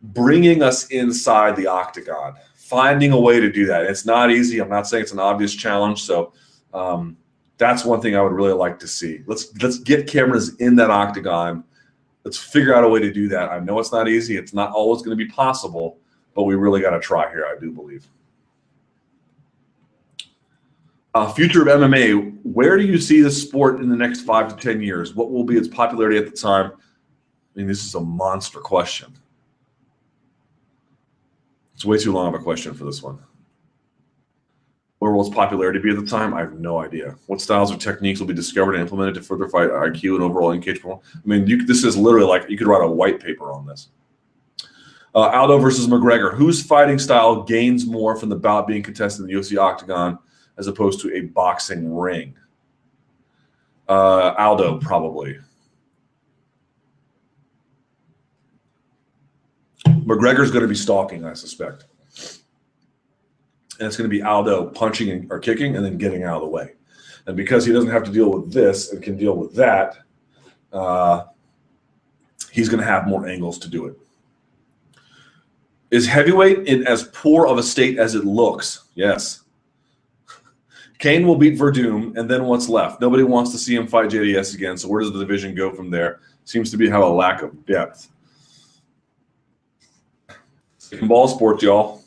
bringing 0.02 0.62
us 0.64 0.88
inside 0.88 1.56
the 1.56 1.68
octagon 1.68 2.36
finding 2.72 3.12
a 3.12 3.20
way 3.20 3.40
to 3.40 3.52
do 3.52 3.66
that 3.66 3.84
it's 3.84 4.06
not 4.06 4.32
easy 4.32 4.60
i'm 4.60 4.70
not 4.70 4.88
saying 4.88 5.04
it's 5.04 5.12
an 5.12 5.20
obvious 5.20 5.54
challenge 5.54 6.02
so 6.02 6.34
um, 6.74 7.18
that's 7.58 7.84
one 7.84 8.02
thing 8.02 8.16
i 8.16 8.22
would 8.22 8.32
really 8.32 8.54
like 8.54 8.80
to 8.80 8.88
see 8.88 9.22
let's 9.28 9.54
let's 9.62 9.78
get 9.78 10.08
cameras 10.08 10.56
in 10.56 10.76
that 10.76 10.90
octagon 10.90 11.64
let's 12.24 12.38
figure 12.38 12.74
out 12.74 12.84
a 12.84 12.90
way 12.90 13.00
to 13.00 13.12
do 13.12 13.28
that 13.28 13.52
i 13.52 13.60
know 13.60 13.78
it's 13.80 13.92
not 13.92 14.08
easy 14.08 14.38
it's 14.38 14.54
not 14.54 14.72
always 14.72 15.02
going 15.02 15.16
to 15.16 15.24
be 15.24 15.30
possible 15.30 15.98
but 16.34 16.44
we 16.44 16.56
really 16.56 16.82
got 16.82 16.92
to 16.92 17.00
try 17.00 17.30
here, 17.30 17.46
I 17.46 17.60
do 17.60 17.72
believe. 17.72 18.08
Uh, 21.14 21.32
future 21.34 21.62
of 21.62 21.68
MMA, 21.68 22.38
where 22.44 22.78
do 22.78 22.86
you 22.86 22.98
see 22.98 23.22
the 23.22 23.32
sport 23.32 23.82
in 23.82 23.90
the 23.90 23.96
next 23.96 24.22
five 24.22 24.48
to 24.48 24.56
10 24.56 24.82
years? 24.82 25.14
What 25.14 25.30
will 25.30 25.44
be 25.44 25.58
its 25.58 25.68
popularity 25.68 26.18
at 26.18 26.26
the 26.26 26.32
time? 26.32 26.72
I 26.72 27.60
mean, 27.60 27.68
this 27.68 27.86
is 27.86 27.96
a 27.96 28.00
monster 28.00 28.60
question. 28.60 29.14
It's 31.82 31.86
way 31.88 31.98
too 31.98 32.12
long 32.12 32.28
of 32.28 32.40
a 32.40 32.44
question 32.44 32.76
for 32.76 32.86
this 32.86 33.02
one. 33.02 33.18
Where 35.00 35.12
will 35.12 35.26
its 35.26 35.34
popularity 35.34 35.80
be 35.80 35.90
at 35.90 35.96
the 35.96 36.06
time? 36.06 36.32
I 36.32 36.42
have 36.42 36.54
no 36.54 36.78
idea. 36.80 37.16
What 37.26 37.42
styles 37.42 37.72
or 37.72 37.78
techniques 37.78 38.20
will 38.20 38.28
be 38.28 38.36
discovered 38.36 38.76
and 38.76 38.84
implemented 38.84 39.16
to 39.16 39.24
further 39.24 39.48
fight 39.48 39.72
IQ 39.72 40.14
and 40.14 40.24
overall 40.24 40.52
engage 40.52 40.76
performance? 40.76 41.08
I 41.16 41.28
mean, 41.28 41.48
you, 41.48 41.66
this 41.66 41.84
is 41.84 41.98
literally 41.98 42.28
like 42.28 42.48
you 42.48 42.56
could 42.56 42.68
write 42.68 42.84
a 42.84 42.88
white 42.88 43.20
paper 43.20 43.52
on 43.52 43.66
this. 43.66 43.90
Uh, 45.16 45.30
Aldo 45.30 45.58
versus 45.58 45.88
McGregor. 45.88 46.36
Whose 46.36 46.62
fighting 46.62 47.00
style 47.00 47.42
gains 47.42 47.88
more 47.88 48.16
from 48.16 48.30
the 48.30 48.36
bout 48.36 48.68
being 48.68 48.84
contested 48.84 49.24
in 49.24 49.26
the 49.26 49.34
UFC 49.34 49.58
octagon 49.58 50.20
as 50.60 50.68
opposed 50.68 51.02
to 51.02 51.16
a 51.16 51.22
boxing 51.22 51.92
ring? 51.96 52.36
Uh, 53.90 54.36
Aldo, 54.38 54.78
probably. 54.82 55.40
McGregor's 60.18 60.52
going 60.52 60.64
to 60.64 60.68
be 60.68 60.76
stalking, 60.76 61.26
I 61.26 61.34
suspect. 61.34 61.86
And 63.80 63.88
it's 63.88 63.98
going 63.98 64.10
to 64.10 64.16
be 64.16 64.22
Aldo 64.22 64.68
punching 64.72 65.28
or 65.30 65.40
kicking 65.40 65.76
and 65.76 65.86
then 65.86 65.98
getting 65.98 66.24
out 66.24 66.36
of 66.36 66.42
the 66.42 66.48
way. 66.48 66.74
And 67.26 67.38
because 67.38 67.66
he 67.66 67.74
doesn't 67.74 67.90
have 67.90 68.04
to 68.04 68.12
deal 68.12 68.32
with 68.32 68.52
this 68.52 68.92
and 68.92 69.02
can 69.02 69.18
deal 69.18 69.36
with 69.36 69.54
that, 69.56 69.98
uh, 70.74 71.26
he's 72.52 72.70
going 72.70 72.80
to 72.80 72.86
have 72.86 73.08
more 73.08 73.28
angles 73.28 73.58
to 73.60 73.70
do 73.70 73.86
it. 73.86 73.96
Is 75.92 76.08
heavyweight 76.08 76.68
in 76.68 76.88
as 76.88 77.04
poor 77.14 77.48
of 77.48 77.58
a 77.58 77.64
state 77.64 78.00
as 78.00 78.16
it 78.16 78.24
looks? 78.24 78.86
Yes. 78.96 79.42
Cain 81.00 81.28
will 81.28 81.36
beat 81.36 81.60
Werdum, 81.60 82.18
and 82.18 82.30
then 82.30 82.46
what's 82.46 82.70
left? 82.70 83.02
Nobody 83.02 83.24
wants 83.24 83.52
to 83.52 83.58
see 83.58 83.76
him 83.76 83.88
fight 83.88 84.10
JDS 84.10 84.56
again. 84.56 84.78
So 84.78 84.88
where 84.88 85.02
does 85.02 85.12
the 85.12 85.20
division 85.20 85.54
go 85.54 85.72
from 85.72 85.90
there? 85.90 86.22
Seems 86.46 86.72
to 86.72 86.78
be 86.78 86.90
have 86.90 87.02
a 87.02 87.08
lack 87.08 87.42
of 87.42 87.66
depth. 87.66 88.10
In 90.92 91.08
ball 91.08 91.28
sports, 91.28 91.64
y'all. 91.64 92.02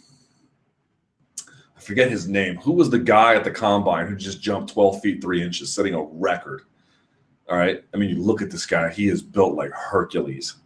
I 1.76 1.80
forget 1.80 2.10
his 2.10 2.28
name. 2.28 2.56
Who 2.56 2.72
was 2.72 2.90
the 2.90 2.98
guy 2.98 3.34
at 3.34 3.44
the 3.44 3.50
combine 3.50 4.06
who 4.06 4.16
just 4.16 4.40
jumped 4.40 4.72
12 4.72 5.00
feet 5.00 5.22
3 5.22 5.42
inches, 5.42 5.72
setting 5.72 5.94
a 5.94 6.02
record? 6.02 6.62
All 7.48 7.56
right. 7.56 7.84
I 7.92 7.96
mean, 7.96 8.10
you 8.10 8.22
look 8.22 8.42
at 8.42 8.50
this 8.50 8.66
guy, 8.66 8.90
he 8.90 9.08
is 9.08 9.22
built 9.22 9.54
like 9.54 9.70
Hercules. 9.70 10.56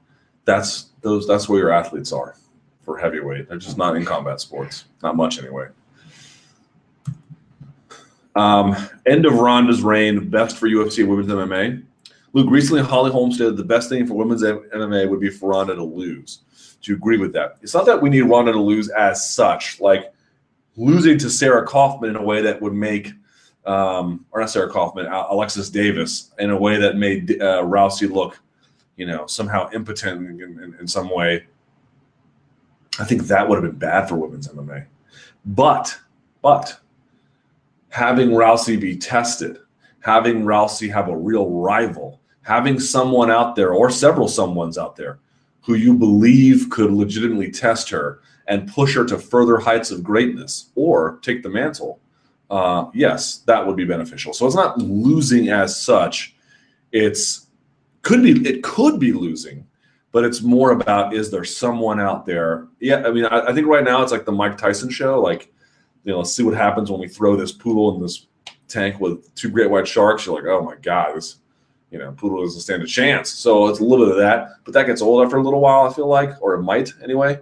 That's 0.44 0.86
those 1.02 1.26
that's 1.26 1.48
where 1.48 1.58
your 1.58 1.72
athletes 1.72 2.12
are 2.12 2.36
for 2.82 2.96
heavyweight. 2.96 3.48
They're 3.48 3.58
just 3.58 3.76
not 3.76 3.96
in 3.96 4.04
combat 4.04 4.40
sports, 4.40 4.86
not 5.02 5.16
much 5.16 5.38
anyway. 5.38 5.68
Um, 8.34 8.76
end 9.04 9.26
of 9.26 9.34
Ronda's 9.34 9.82
reign, 9.82 10.30
best 10.30 10.56
for 10.56 10.68
UFC 10.68 11.06
women's 11.06 11.28
MMA. 11.28 11.82
Luke, 12.32 12.50
recently 12.50 12.82
Holly 12.82 13.10
Holm 13.10 13.32
said 13.32 13.56
the 13.56 13.64
best 13.64 13.88
thing 13.88 14.06
for 14.06 14.14
women's 14.14 14.42
MMA 14.42 15.08
would 15.10 15.20
be 15.20 15.28
for 15.28 15.50
Ronda 15.50 15.74
to 15.74 15.82
lose. 15.82 16.40
You 16.82 16.94
agree 16.94 17.18
with 17.18 17.32
that? 17.34 17.58
It's 17.60 17.74
not 17.74 17.84
that 17.86 18.00
we 18.00 18.08
need 18.08 18.22
Ronda 18.22 18.52
to 18.52 18.60
lose 18.60 18.88
as 18.88 19.28
such, 19.28 19.78
like 19.80 20.12
losing 20.76 21.18
to 21.18 21.28
Sarah 21.28 21.66
Kaufman 21.66 22.10
in 22.10 22.16
a 22.16 22.22
way 22.22 22.40
that 22.40 22.62
would 22.62 22.72
make, 22.72 23.12
um, 23.66 24.24
or 24.30 24.40
not 24.40 24.48
Sarah 24.48 24.70
Kaufman, 24.70 25.06
Alexis 25.06 25.68
Davis 25.68 26.30
in 26.38 26.50
a 26.50 26.56
way 26.56 26.78
that 26.78 26.96
made 26.96 27.42
uh, 27.42 27.62
Rousey 27.62 28.10
look, 28.10 28.40
you 28.96 29.04
know, 29.04 29.26
somehow 29.26 29.68
impotent 29.72 30.40
in, 30.40 30.40
in, 30.40 30.76
in 30.80 30.86
some 30.88 31.10
way 31.10 31.46
I 32.98 33.04
think 33.04 33.22
that 33.24 33.48
would 33.48 33.62
have 33.62 33.70
been 33.70 33.78
bad 33.78 34.08
for 34.08 34.16
women's 34.16 34.48
MMA. 34.48 34.86
But, 35.44 35.96
but 36.42 36.78
having 37.90 38.30
Rousey 38.30 38.78
be 38.78 38.96
tested, 38.96 39.58
having 40.00 40.42
Rousey 40.42 40.92
have 40.92 41.08
a 41.08 41.16
real 41.16 41.48
rival, 41.48 42.20
having 42.42 42.80
someone 42.80 43.30
out 43.30 43.54
there 43.54 43.72
or 43.72 43.90
several 43.90 44.26
someones 44.26 44.78
out 44.78 44.96
there 44.96 45.20
who 45.62 45.74
you 45.74 45.94
believe 45.94 46.68
could 46.70 46.90
legitimately 46.90 47.50
test 47.50 47.90
her 47.90 48.20
and 48.46 48.72
push 48.72 48.94
her 48.94 49.04
to 49.04 49.18
further 49.18 49.58
heights 49.58 49.90
of 49.90 50.02
greatness 50.02 50.70
or 50.74 51.18
take 51.22 51.42
the 51.42 51.50
mantle, 51.50 52.00
uh, 52.50 52.86
yes, 52.94 53.38
that 53.46 53.66
would 53.66 53.76
be 53.76 53.84
beneficial. 53.84 54.32
So 54.32 54.46
it's 54.46 54.56
not 54.56 54.78
losing 54.78 55.48
as 55.50 55.80
such. 55.80 56.34
It's 56.92 57.46
could 58.02 58.22
be 58.22 58.48
it 58.48 58.62
could 58.62 58.98
be 58.98 59.12
losing 59.12 59.66
but 60.12 60.24
it's 60.24 60.42
more 60.42 60.72
about 60.72 61.14
is 61.14 61.30
there 61.30 61.44
someone 61.44 62.00
out 62.00 62.26
there? 62.26 62.68
Yeah, 62.80 63.06
I 63.06 63.10
mean, 63.10 63.26
I, 63.26 63.40
I, 63.40 63.52
think 63.52 63.66
right 63.66 63.84
now 63.84 64.02
it's 64.02 64.12
like 64.12 64.24
the 64.24 64.32
Mike 64.32 64.56
Tyson 64.56 64.90
show. 64.90 65.20
Like, 65.20 65.52
you 66.04 66.12
know, 66.12 66.18
let's 66.18 66.32
see 66.32 66.42
what 66.42 66.56
happens 66.56 66.90
when 66.90 67.00
we 67.00 67.08
throw 67.08 67.36
this 67.36 67.52
poodle 67.52 67.94
in 67.94 68.02
this 68.02 68.26
tank 68.68 69.00
with 69.00 69.34
two 69.34 69.50
great 69.50 69.70
white 69.70 69.86
sharks. 69.86 70.24
You're 70.26 70.36
like, 70.36 70.46
oh 70.46 70.62
my 70.62 70.76
god, 70.76 71.16
this, 71.16 71.36
you 71.90 71.98
know, 71.98 72.12
poodle 72.12 72.42
doesn't 72.42 72.60
stand 72.60 72.82
a 72.82 72.86
chance. 72.86 73.30
So 73.30 73.68
it's 73.68 73.80
a 73.80 73.84
little 73.84 74.06
bit 74.06 74.16
of 74.16 74.20
that, 74.20 74.56
but 74.64 74.74
that 74.74 74.86
gets 74.86 75.02
old 75.02 75.24
after 75.24 75.36
a 75.36 75.42
little 75.42 75.60
while. 75.60 75.86
I 75.86 75.92
feel 75.92 76.06
like, 76.06 76.30
or 76.40 76.54
it 76.54 76.62
might 76.62 76.92
anyway. 77.02 77.40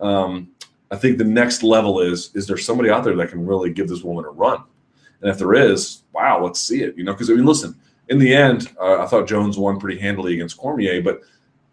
Um, 0.00 0.50
I 0.90 0.96
think 0.96 1.18
the 1.18 1.24
next 1.24 1.62
level 1.62 2.00
is 2.00 2.30
is 2.34 2.46
there 2.46 2.56
somebody 2.56 2.90
out 2.90 3.04
there 3.04 3.16
that 3.16 3.30
can 3.30 3.46
really 3.46 3.72
give 3.72 3.88
this 3.88 4.02
woman 4.02 4.24
a 4.24 4.30
run? 4.30 4.62
And 5.20 5.30
if 5.30 5.38
there 5.38 5.54
is, 5.54 6.02
wow, 6.12 6.42
let's 6.42 6.60
see 6.60 6.82
it. 6.82 6.96
You 6.96 7.04
know, 7.04 7.12
because 7.12 7.30
I 7.30 7.34
mean, 7.34 7.46
listen, 7.46 7.74
in 8.08 8.18
the 8.18 8.34
end, 8.34 8.68
uh, 8.80 9.02
I 9.02 9.06
thought 9.06 9.28
Jones 9.28 9.58
won 9.58 9.78
pretty 9.78 10.00
handily 10.00 10.34
against 10.34 10.56
Cormier, 10.56 11.02
but 11.02 11.20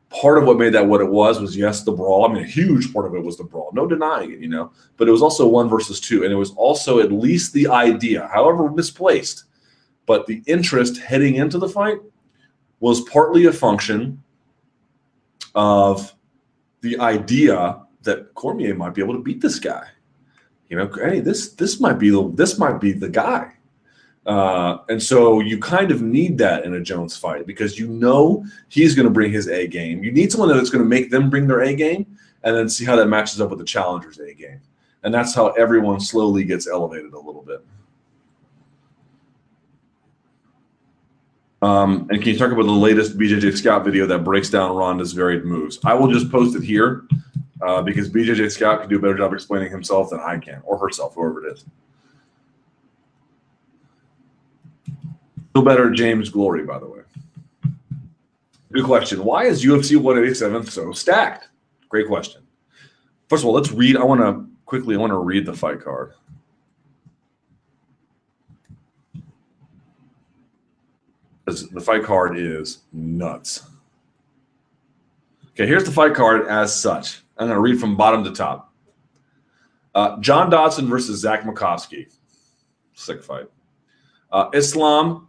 part 0.09 0.38
of 0.38 0.45
what 0.45 0.57
made 0.57 0.74
that 0.74 0.86
what 0.86 1.01
it 1.01 1.09
was 1.09 1.41
was 1.41 1.57
yes 1.57 1.84
the 1.84 1.91
brawl 1.91 2.26
i 2.26 2.32
mean 2.32 2.43
a 2.43 2.47
huge 2.47 2.93
part 2.93 3.05
of 3.05 3.16
it 3.16 3.24
was 3.24 3.38
the 3.38 3.43
brawl 3.43 3.72
no 3.74 3.88
denying 3.88 4.32
it 4.32 4.39
you 4.39 4.47
know 4.47 4.72
but 4.97 5.07
it 5.07 5.11
was 5.11 5.22
also 5.22 5.47
one 5.47 5.68
versus 5.68 5.99
two 5.99 6.24
and 6.24 6.32
it 6.32 6.36
was 6.36 6.51
also 6.51 6.99
at 6.99 7.11
least 7.11 7.51
the 7.53 7.68
idea 7.68 8.30
however 8.32 8.70
misplaced 8.70 9.45
but 10.06 10.26
the 10.28 10.41
interest 10.45 10.97
heading 10.97 11.36
into 11.36 11.58
the 11.58 11.70
fight 11.70 11.99
was 12.80 13.01
partly 13.01 13.45
a 13.45 13.53
function 13.53 14.22
of 15.56 16.14
the 16.82 16.99
idea 16.99 17.82
that 18.03 18.34
cormier 18.36 18.76
might 18.76 18.93
be 18.93 19.01
able 19.01 19.14
to 19.14 19.24
beat 19.24 19.41
this 19.41 19.60
guy 19.60 19.88
you 20.70 20.78
know 20.78 20.89
hey 20.95 21.20
this 21.20 21.53
this 21.53 21.80
might 21.80 21.97
be 21.97 22.10
the 22.10 22.32
this 22.36 22.58
might 22.58 22.80
be 22.80 22.91
the 22.91 23.10
guy 23.10 23.56
uh, 24.26 24.80
and 24.89 25.01
so 25.01 25.39
you 25.39 25.60
kind 25.60 25.91
of 25.91 26.01
need 26.01 26.38
that 26.39 26.66
in 26.66 26.74
a 26.74 26.82
Jones 26.82 27.16
fight 27.16 27.45
because 27.45 27.78
you 27.78 27.88
know 27.88 28.43
he's 28.70 28.95
going 28.95 29.06
to 29.08 29.14
bring 29.14 29.32
his 29.32 29.47
A 29.47 29.68
game. 29.68 30.03
You 30.03 30.12
need 30.12 30.32
someone 30.32 30.49
that's 30.49 30.72
going 30.72 30.84
to 30.84 30.89
make 30.89 31.12
them 31.12 31.30
bring 31.30 31.47
their 31.47 31.62
A 31.62 31.76
game 31.76 32.18
and 32.43 32.56
then 32.56 32.68
see 32.68 32.86
how 32.86 32.95
that 32.95 33.08
matches 33.08 33.39
up 33.39 33.51
with 33.51 33.60
the 33.60 33.66
challenger's 33.66 34.20
A 34.20 34.34
game. 34.34 34.62
And 35.03 35.14
that's 35.14 35.36
how 35.36 35.49
everyone 35.51 35.99
slowly 35.99 36.43
gets 36.43 36.68
elevated 36.68 37.14
a 37.14 37.20
little 37.20 37.43
bit. 37.43 37.64
Um, 41.66 42.07
and 42.11 42.22
can 42.22 42.32
you 42.32 42.38
talk 42.38 42.51
about 42.51 42.68
the 42.68 42.72
latest 42.72 43.18
BJJ 43.18 43.57
Scout 43.57 43.84
video 43.84 44.05
that 44.05 44.24
breaks 44.24 44.51
down 44.51 44.76
Ronda's 44.76 45.13
varied 45.13 45.45
moves? 45.45 45.80
I 45.84 45.95
will 45.95 46.11
just 46.11 46.32
post 46.32 46.55
it 46.55 46.61
here 46.61 47.07
uh, 47.59 47.82
because 47.82 48.07
BJJ 48.07 48.51
Scout 48.51 48.82
can 48.82 48.89
do 48.89 48.97
a 48.97 48.99
better 48.99 49.18
job 49.18 49.34
explaining 49.34 49.72
himself 49.72 50.11
than 50.11 50.20
I 50.20 50.38
can, 50.38 50.61
or 50.63 50.78
herself, 50.78 51.16
whoever 51.16 51.43
it 51.43 51.53
is. 51.53 51.66
Still 55.49 55.63
better 55.63 55.89
James 55.89 56.30
Glory, 56.30 56.63
by 56.66 56.78
the 56.78 56.86
way. 56.86 56.99
Good 58.72 58.86
question. 58.86 59.24
Why 59.24 59.45
is 59.45 59.66
UFC 59.66 59.97
187 59.97 60.68
so 60.68 60.91
stacked? 60.91 61.49
Great 61.89 62.05
question. 62.05 62.43
First 63.28 63.41
of 63.41 63.47
all, 63.47 63.55
let's 63.55 63.72
read. 63.72 63.97
I 63.97 64.03
want 64.03 64.22
to 64.22 64.45
quickly, 64.68 64.93
I 64.93 64.99
want 64.99 65.09
to 65.09 65.18
read 65.18 65.47
the 65.47 65.53
fight 65.53 65.82
card. 65.82 66.13
The 71.46 71.82
fight 71.82 72.04
card 72.04 72.38
is 72.38 72.80
nuts. 72.91 73.68
Okay, 75.52 75.68
here's 75.68 75.84
the 75.84 75.91
fight 75.91 76.16
card 76.16 76.48
as 76.48 76.76
such. 76.76 77.22
I'm 77.38 77.48
going 77.48 77.56
to 77.56 77.62
read 77.62 77.80
from 77.80 77.96
bottom 77.96 78.24
to 78.24 78.32
top. 78.32 78.74
Uh, 79.93 80.20
John 80.20 80.50
Dodson 80.50 80.88
versus 80.88 81.20
Zach 81.22 81.43
Makovsky. 81.43 82.14
Sick 82.93 83.24
fight. 83.24 83.46
Uh, 84.32 84.50
Islam 84.54 85.28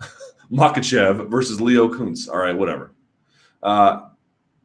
Makhachev 0.52 1.28
versus 1.28 1.60
Leo 1.60 1.88
Kunz. 1.88 2.28
All 2.28 2.38
right, 2.38 2.56
whatever. 2.56 2.92
Uh, 3.62 4.08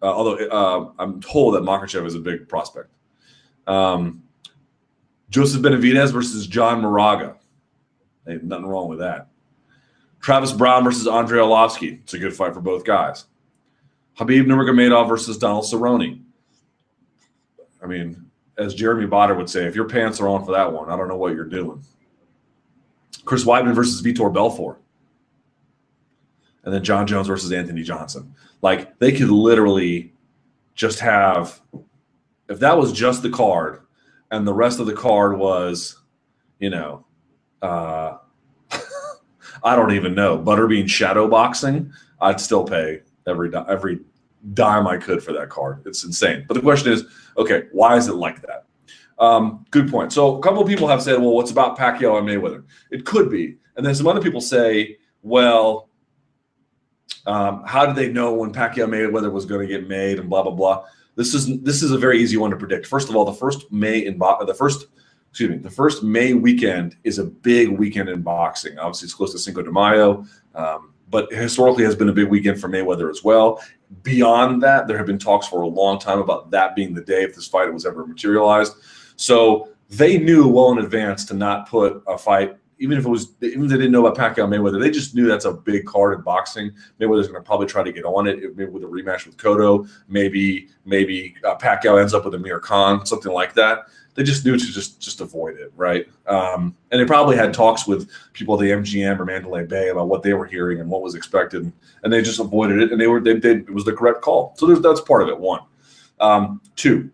uh, 0.02 0.06
although 0.06 0.36
uh, 0.36 0.92
I'm 1.00 1.22
told 1.22 1.56
that 1.56 1.64
Makhachev 1.64 2.06
is 2.06 2.16
a 2.16 2.20
big 2.20 2.48
prospect. 2.48 2.90
Um, 3.66 4.24
Joseph 5.30 5.62
Benavidez 5.62 6.12
versus 6.12 6.46
John 6.46 6.82
Moraga. 6.82 7.38
Hey, 8.28 8.40
nothing 8.44 8.66
wrong 8.66 8.90
with 8.90 9.00
that. 9.00 9.30
Travis 10.24 10.54
Browne 10.54 10.86
versus 10.86 11.06
Andrei 11.06 11.40
Arlovski. 11.40 12.00
It's 12.02 12.14
a 12.14 12.18
good 12.18 12.34
fight 12.34 12.54
for 12.54 12.62
both 12.62 12.86
guys. 12.86 13.26
Habib 14.14 14.46
Nurmagomedov 14.48 15.10
versus 15.10 15.38
Donald 15.38 15.66
Cerrone. 15.66 16.22
I 17.84 17.86
mean, 17.88 18.32
as 18.58 18.74
Jeremy 18.74 19.06
Botter 19.06 19.36
would 19.36 19.50
say, 19.50 19.66
if 19.66 19.76
your 19.76 19.90
pants 19.90 20.22
are 20.22 20.30
on 20.30 20.46
for 20.46 20.54
that 20.54 20.72
one, 20.72 20.90
I 20.90 20.96
don't 20.96 21.10
know 21.10 21.18
what 21.18 21.36
you're 21.36 21.44
doing. 21.44 21.84
Chris 23.26 23.44
Weidman 23.44 23.76
versus 23.76 24.02
Vitor 24.02 24.34
Belfort. 24.34 24.80
And 26.64 26.74
then 26.74 26.86
Jon 26.86 27.06
Jones 27.06 27.28
versus 27.28 27.52
Anthony 27.52 27.84
Johnson. 27.84 28.34
Like 28.62 28.98
they 29.00 29.12
could 29.12 29.30
literally 29.30 30.14
just 30.74 31.02
have, 31.02 31.60
if 32.48 32.60
that 32.60 32.78
was 32.78 32.94
just 32.94 33.24
the 33.24 33.30
card 33.30 33.82
and 34.32 34.48
the 34.48 34.54
rest 34.54 34.80
of 34.80 34.86
the 34.86 34.94
card 34.94 35.38
was, 35.38 36.00
you 36.60 36.70
know, 36.70 37.06
uh, 37.62 38.20
I 39.64 39.76
don't 39.76 39.94
even 39.94 40.14
know, 40.14 40.38
Butterbean 40.38 40.90
shadow 40.90 41.28
boxing, 41.28 41.92
I'd 42.22 42.40
still 42.40 42.64
pay 42.64 43.02
every 43.28 43.52
every 43.56 44.00
dime 44.54 44.88
I 44.88 44.98
could 44.98 45.24
for 45.24 45.32
that 45.34 45.50
card. 45.50 45.84
It's 45.86 46.04
insane. 46.04 46.46
But 46.48 46.56
the 46.56 46.62
question 46.62 46.92
is, 46.92 47.06
okay, 47.38 47.64
why 47.72 47.96
is 47.96 48.08
it 48.08 48.16
like 48.16 48.42
that? 48.42 48.66
Um, 49.20 49.66
good 49.72 49.90
point. 49.90 50.12
So 50.12 50.38
a 50.38 50.42
couple 50.42 50.62
of 50.62 50.68
people 50.68 50.88
have 50.88 51.02
said, 51.02 51.20
well, 51.20 51.32
what's 51.32 51.52
about 51.52 51.78
Pacquiao 51.78 52.18
and 52.18 52.28
Mayweather? 52.28 52.64
It 52.92 53.06
could 53.06 53.30
be. 53.30 53.58
And 53.78 53.86
then 53.86 53.96
some 53.96 54.08
other 54.08 54.22
people 54.22 54.42
say, 54.42 54.98
well, 55.22 55.90
um, 57.26 57.64
how 57.66 57.86
did 57.86 57.96
they 57.96 58.12
know 58.12 58.34
when 58.34 58.52
Pacquiao 58.52 58.88
Mayweather 58.88 59.32
was 59.32 59.46
going 59.46 59.62
to 59.62 59.68
get 59.68 59.88
made 59.88 60.20
and 60.20 60.30
blah 60.30 60.44
blah 60.44 60.52
blah? 60.52 60.86
This 61.16 61.34
is 61.34 61.62
this 61.62 61.84
is 61.84 61.92
a 61.92 61.98
very 61.98 62.20
easy 62.20 62.38
one 62.38 62.52
to 62.52 62.58
predict. 62.58 62.86
First 62.88 63.10
of 63.10 63.16
all, 63.16 63.24
the 63.24 63.34
first 63.34 63.72
May 63.72 64.06
in 64.06 64.18
bo- 64.18 64.44
the 64.46 64.54
first 64.54 64.88
excuse 65.34 65.50
me 65.50 65.58
the 65.58 65.68
first 65.68 66.04
May 66.04 66.36
weekend 66.36 66.96
is 67.04 67.18
a 67.18 67.24
big 67.24 67.70
weekend 67.70 68.08
in 68.08 68.22
boxing. 68.22 68.78
Obviously, 68.78 69.08
it's 69.08 69.16
close 69.16 69.32
to 69.32 69.40
Cinco 69.40 69.64
de 69.64 69.72
Mayo. 69.72 70.26
Um, 70.54 70.94
but 71.10 71.32
historically 71.34 71.84
has 71.84 71.96
been 71.96 72.10
a 72.10 72.14
big 72.14 72.28
weekend 72.28 72.62
for 72.62 72.70
Mayweather 72.70 73.10
as 73.10 73.24
well. 73.24 73.60
Beyond 74.04 74.62
that, 74.62 74.88
there 74.88 74.96
have 74.96 75.08
been 75.08 75.18
talks 75.18 75.48
for 75.48 75.62
a 75.62 75.68
long 75.68 75.98
time 75.98 76.20
about 76.20 76.52
that 76.52 76.76
being 76.76 76.94
the 76.94 77.02
day 77.02 77.24
if 77.24 77.34
this 77.34 77.48
fight 77.48 77.74
was 77.74 77.84
ever 77.88 78.06
materialized. 78.06 78.74
So 79.16 79.70
they 79.90 80.20
knew 80.20 80.48
well 80.48 80.72
in 80.72 80.78
advance 80.80 81.26
to 81.26 81.34
not 81.34 81.68
put 81.68 82.04
a 82.08 82.16
fight, 82.16 82.58
even 82.78 83.00
if 83.00 83.06
it 83.06 83.10
was, 83.10 83.32
even 83.42 83.64
if 83.64 83.70
they 83.72 83.78
didn't 83.78 83.92
know 83.92 84.06
about 84.06 84.18
Pacquiao 84.18 84.48
Mayweather, 84.48 84.80
they 84.80 84.92
just 84.92 85.16
knew 85.16 85.28
that's 85.28 85.46
a 85.46 85.54
big 85.54 85.86
card 85.86 86.16
in 86.16 86.24
boxing. 86.24 86.72
Mayweather's 87.00 87.28
going 87.28 87.42
to 87.42 87.46
probably 87.46 87.68
try 87.68 87.84
to 87.84 87.92
get 87.92 88.06
on 88.06 88.28
it, 88.28 88.56
maybe 88.56 88.72
with 88.72 88.84
a 88.84 88.88
rematch 88.88 89.26
with 89.26 89.38
Cotto. 89.38 89.90
Maybe, 90.08 90.70
maybe 90.86 91.36
uh, 91.44 91.56
Pacquiao 91.58 92.00
ends 92.00 92.14
up 92.14 92.26
with 92.26 92.36
Amir 92.36 92.60
Khan, 92.60 93.06
something 93.06 93.32
like 93.32 93.54
that 93.56 93.86
they 94.16 94.24
just 94.24 94.46
knew 94.46 94.58
to 94.58 94.66
just 94.66 95.00
just 95.00 95.22
avoid 95.22 95.58
it, 95.58 95.72
right? 95.76 96.08
Um, 96.28 96.76
and 96.92 97.02
they 97.02 97.06
probably 97.06 97.36
had 97.36 97.54
talks 97.54 97.88
with 97.88 98.10
people 98.34 98.56
at 98.56 98.62
the 98.62 98.72
MGM 98.72 99.20
or 99.20 99.26
Mandalay 99.26 99.66
Bay 99.66 99.90
about 99.90 100.08
what 100.08 100.24
they 100.24 100.34
were 100.34 100.46
hearing 100.46 100.80
and 100.80 100.90
what 100.90 101.02
was 101.02 101.16
expected, 101.16 101.72
and 102.04 102.14
they 102.14 102.22
just 102.22 102.40
avoided 102.40 102.82
it, 102.82 102.92
and 102.92 103.02
they 103.02 103.08
were 103.08 103.20
they, 103.20 103.34
they 103.34 103.56
it 103.56 103.74
was 103.74 103.86
the 103.86 103.94
correct 103.94 104.22
call. 104.22 104.54
So 104.58 104.74
that's 104.76 105.02
part 105.02 105.24
of 105.24 105.30
it. 105.30 105.40
One, 105.40 105.62
um, 106.20 106.62
two. 106.76 107.10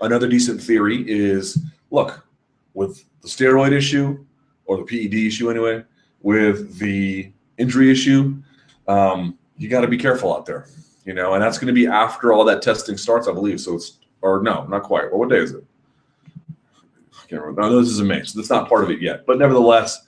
Another 0.00 0.28
decent 0.28 0.60
theory 0.60 1.04
is 1.08 1.58
look 1.90 2.26
with 2.74 3.04
the 3.20 3.28
steroid 3.28 3.72
issue 3.72 4.24
or 4.64 4.76
the 4.78 4.84
PED 4.84 5.14
issue 5.14 5.50
anyway, 5.50 5.84
with 6.22 6.78
the 6.78 7.30
injury 7.58 7.90
issue, 7.90 8.36
um, 8.88 9.38
you 9.56 9.68
got 9.68 9.82
to 9.82 9.88
be 9.88 9.98
careful 9.98 10.34
out 10.34 10.46
there, 10.46 10.66
you 11.04 11.14
know, 11.14 11.34
and 11.34 11.42
that's 11.42 11.58
going 11.58 11.68
to 11.68 11.72
be 11.72 11.86
after 11.86 12.32
all 12.32 12.44
that 12.44 12.62
testing 12.62 12.96
starts, 12.96 13.28
I 13.28 13.32
believe. 13.32 13.60
So 13.60 13.74
it's 13.74 13.98
or 14.22 14.40
no, 14.40 14.64
not 14.66 14.84
quite. 14.84 15.10
Well, 15.10 15.18
what 15.18 15.30
day 15.30 15.38
is 15.38 15.52
it? 15.52 15.64
Can't 17.32 17.42
remember. 17.42 17.62
No, 17.62 17.80
this 17.80 17.90
is 17.90 18.00
a 18.00 18.04
mix. 18.04 18.32
That's 18.32 18.50
not 18.50 18.68
part 18.68 18.84
of 18.84 18.90
it 18.90 19.00
yet. 19.00 19.24
But 19.26 19.38
nevertheless, 19.38 20.06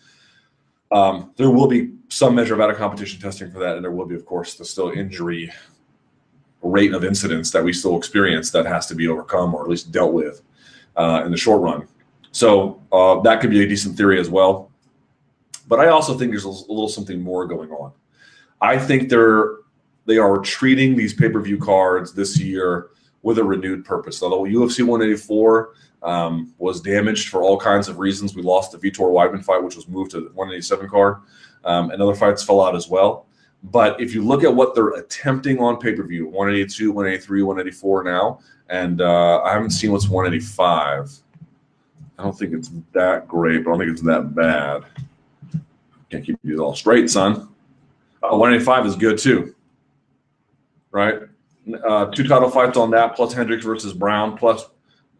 um, 0.92 1.32
there 1.36 1.50
will 1.50 1.66
be 1.66 1.92
some 2.08 2.34
measure 2.34 2.54
of 2.54 2.60
out 2.60 2.70
of 2.70 2.76
competition 2.76 3.20
testing 3.20 3.50
for 3.50 3.58
that, 3.60 3.76
and 3.76 3.84
there 3.84 3.90
will 3.90 4.06
be, 4.06 4.14
of 4.14 4.26
course, 4.26 4.54
the 4.54 4.64
still 4.64 4.90
injury 4.90 5.50
rate 6.62 6.92
of 6.92 7.04
incidents 7.04 7.50
that 7.50 7.64
we 7.64 7.72
still 7.72 7.96
experience 7.96 8.50
that 8.50 8.66
has 8.66 8.86
to 8.86 8.94
be 8.94 9.08
overcome 9.08 9.54
or 9.54 9.62
at 9.62 9.68
least 9.68 9.90
dealt 9.90 10.12
with 10.12 10.42
uh, 10.96 11.22
in 11.24 11.30
the 11.30 11.36
short 11.36 11.60
run. 11.62 11.88
So 12.30 12.82
uh, 12.92 13.20
that 13.20 13.40
could 13.40 13.50
be 13.50 13.62
a 13.62 13.68
decent 13.68 13.96
theory 13.96 14.20
as 14.20 14.28
well. 14.28 14.70
But 15.66 15.80
I 15.80 15.88
also 15.88 16.16
think 16.16 16.30
there's 16.30 16.44
a 16.44 16.48
little 16.48 16.88
something 16.88 17.22
more 17.22 17.46
going 17.46 17.70
on. 17.70 17.92
I 18.60 18.78
think 18.78 19.08
they're 19.08 19.56
they 20.06 20.18
are 20.18 20.38
treating 20.38 20.94
these 20.94 21.14
pay 21.14 21.30
per 21.30 21.40
view 21.40 21.56
cards 21.56 22.12
this 22.12 22.38
year 22.38 22.90
with 23.22 23.38
a 23.38 23.44
renewed 23.44 23.84
purpose. 23.84 24.22
Although 24.22 24.42
UFC 24.42 24.86
184 24.86 25.72
um, 26.04 26.54
was 26.58 26.80
damaged 26.80 27.28
for 27.28 27.42
all 27.42 27.58
kinds 27.58 27.88
of 27.88 27.98
reasons. 27.98 28.36
We 28.36 28.42
lost 28.42 28.72
the 28.72 28.78
Vitor 28.78 29.10
Weidman 29.10 29.44
fight, 29.44 29.62
which 29.62 29.74
was 29.74 29.88
moved 29.88 30.12
to 30.12 30.20
the 30.20 30.30
187 30.32 30.88
card, 30.88 31.16
um, 31.64 31.90
and 31.90 32.00
other 32.00 32.14
fights 32.14 32.44
fell 32.44 32.60
out 32.60 32.76
as 32.76 32.88
well. 32.88 33.26
But 33.64 33.98
if 34.00 34.14
you 34.14 34.22
look 34.22 34.44
at 34.44 34.54
what 34.54 34.74
they're 34.74 34.90
attempting 34.90 35.58
on 35.58 35.78
pay 35.78 35.94
per 35.94 36.06
view 36.06 36.26
182, 36.26 36.92
183, 36.92 37.42
184 37.42 38.04
now, 38.04 38.40
and 38.68 39.00
uh, 39.00 39.40
I 39.42 39.52
haven't 39.52 39.70
seen 39.70 39.90
what's 39.90 40.08
185. 40.08 41.10
I 42.18 42.22
don't 42.22 42.38
think 42.38 42.52
it's 42.52 42.70
that 42.92 43.26
great, 43.26 43.64
but 43.64 43.70
I 43.70 43.72
don't 43.72 43.80
think 43.80 43.92
it's 43.92 44.02
that 44.02 44.34
bad. 44.34 44.84
Can't 46.10 46.24
keep 46.24 46.38
these 46.44 46.60
all 46.60 46.76
straight, 46.76 47.10
son. 47.10 47.48
Uh, 48.22 48.36
185 48.36 48.86
is 48.86 48.96
good 48.96 49.18
too, 49.18 49.54
right? 50.90 51.20
Uh, 51.86 52.06
two 52.06 52.28
title 52.28 52.50
fights 52.50 52.76
on 52.76 52.90
that, 52.90 53.16
plus 53.16 53.32
Hendricks 53.32 53.64
versus 53.64 53.94
Brown, 53.94 54.36
plus 54.36 54.66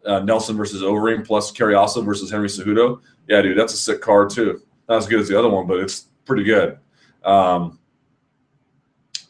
uh, 0.05 0.19
Nelson 0.19 0.55
versus 0.55 0.81
Overeem 0.81 1.25
plus 1.25 1.51
Cariaso 1.51 2.03
versus 2.03 2.31
Henry 2.31 2.47
Cejudo. 2.47 3.01
Yeah, 3.27 3.41
dude, 3.41 3.57
that's 3.57 3.73
a 3.73 3.77
sick 3.77 4.01
card 4.01 4.29
too. 4.29 4.61
Not 4.87 4.97
as 4.97 5.07
good 5.07 5.19
as 5.19 5.27
the 5.27 5.37
other 5.37 5.49
one, 5.49 5.65
but 5.67 5.79
it's 5.79 6.07
pretty 6.25 6.43
good. 6.43 6.77
Um, 7.23 7.79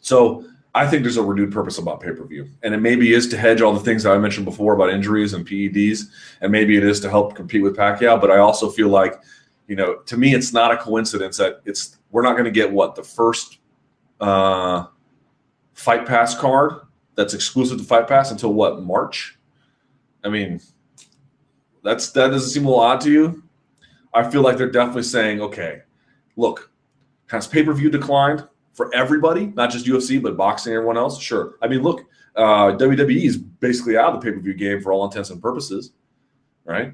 so 0.02 0.46
I 0.76 0.86
think 0.86 1.04
there's 1.04 1.18
a 1.18 1.24
renewed 1.24 1.52
purpose 1.54 1.78
about 1.78 2.02
pay 2.02 2.12
per 2.12 2.26
view, 2.26 2.50
and 2.62 2.74
it 2.74 2.80
maybe 2.80 3.14
is 3.14 3.28
to 3.30 3.38
hedge 3.38 3.62
all 3.62 3.74
the 3.74 3.80
things 3.80 4.04
that 4.04 4.12
I 4.12 4.18
mentioned 4.18 4.46
before 4.46 4.74
about 4.74 4.90
injuries 4.90 5.34
and 5.34 5.48
PEDs, 5.48 6.02
and 6.42 6.52
maybe 6.52 6.76
it 6.76 6.84
is 6.84 7.00
to 7.00 7.10
help 7.10 7.36
compete 7.36 7.64
with 7.64 7.78
Pacquiao. 7.78 8.20
But 8.20 8.30
I 8.30 8.40
also 8.40 8.70
feel 8.70 8.90
like, 8.90 9.16
you 9.68 9.78
know, 9.78 9.96
to 9.96 10.18
me, 10.18 10.36
it's 10.36 10.52
not 10.52 10.72
a 10.72 10.78
coincidence 10.78 11.38
that 11.38 11.62
it's 11.64 11.98
we're 12.12 12.24
not 12.24 12.34
going 12.34 12.46
to 12.46 12.52
get 12.52 12.70
what 12.70 12.96
the 12.96 13.04
first 13.04 13.60
uh, 14.20 14.88
Fight 15.74 16.06
Pass 16.06 16.38
card 16.38 16.82
that's 17.16 17.34
exclusive 17.34 17.78
to 17.78 17.84
Fight 17.86 18.08
Pass 18.08 18.32
until 18.32 18.54
what 18.54 18.84
March 18.84 19.40
I 20.26 20.30
mean, 20.30 20.60
that's 21.84 22.12
that 22.12 22.30
doesn't 22.30 22.50
seem 22.50 22.66
a 22.66 22.70
little 22.70 22.84
odd 22.84 23.00
to 23.02 23.12
you. 23.12 23.44
I 24.14 24.30
feel 24.30 24.42
like 24.42 24.58
they're 24.58 24.72
definitely 24.72 25.04
saying, 25.04 25.40
okay, 25.42 25.82
look, 26.36 26.72
has 27.28 27.48
pay 27.48 27.64
per 27.64 27.74
view 27.74 27.90
declined 27.90 28.48
for 28.74 28.94
everybody, 28.94 29.48
not 29.48 29.70
just 29.70 29.86
UFC, 29.86 30.22
but 30.22 30.36
boxing, 30.36 30.74
everyone 30.74 30.98
else? 30.98 31.22
Sure. 31.22 31.56
I 31.62 31.68
mean, 31.68 31.84
look, 31.84 32.02
uh, 32.36 32.72
WWE 32.72 33.24
is 33.24 33.38
basically 33.38 33.98
out 33.98 34.14
of 34.14 34.22
the 34.22 34.26
pay 34.26 34.36
per 34.36 34.42
view 34.42 34.54
game 34.54 34.82
for 34.82 34.92
all 34.92 35.06
intents 35.06 35.30
and 35.30 35.42
purposes, 35.42 35.92
right? 36.66 36.94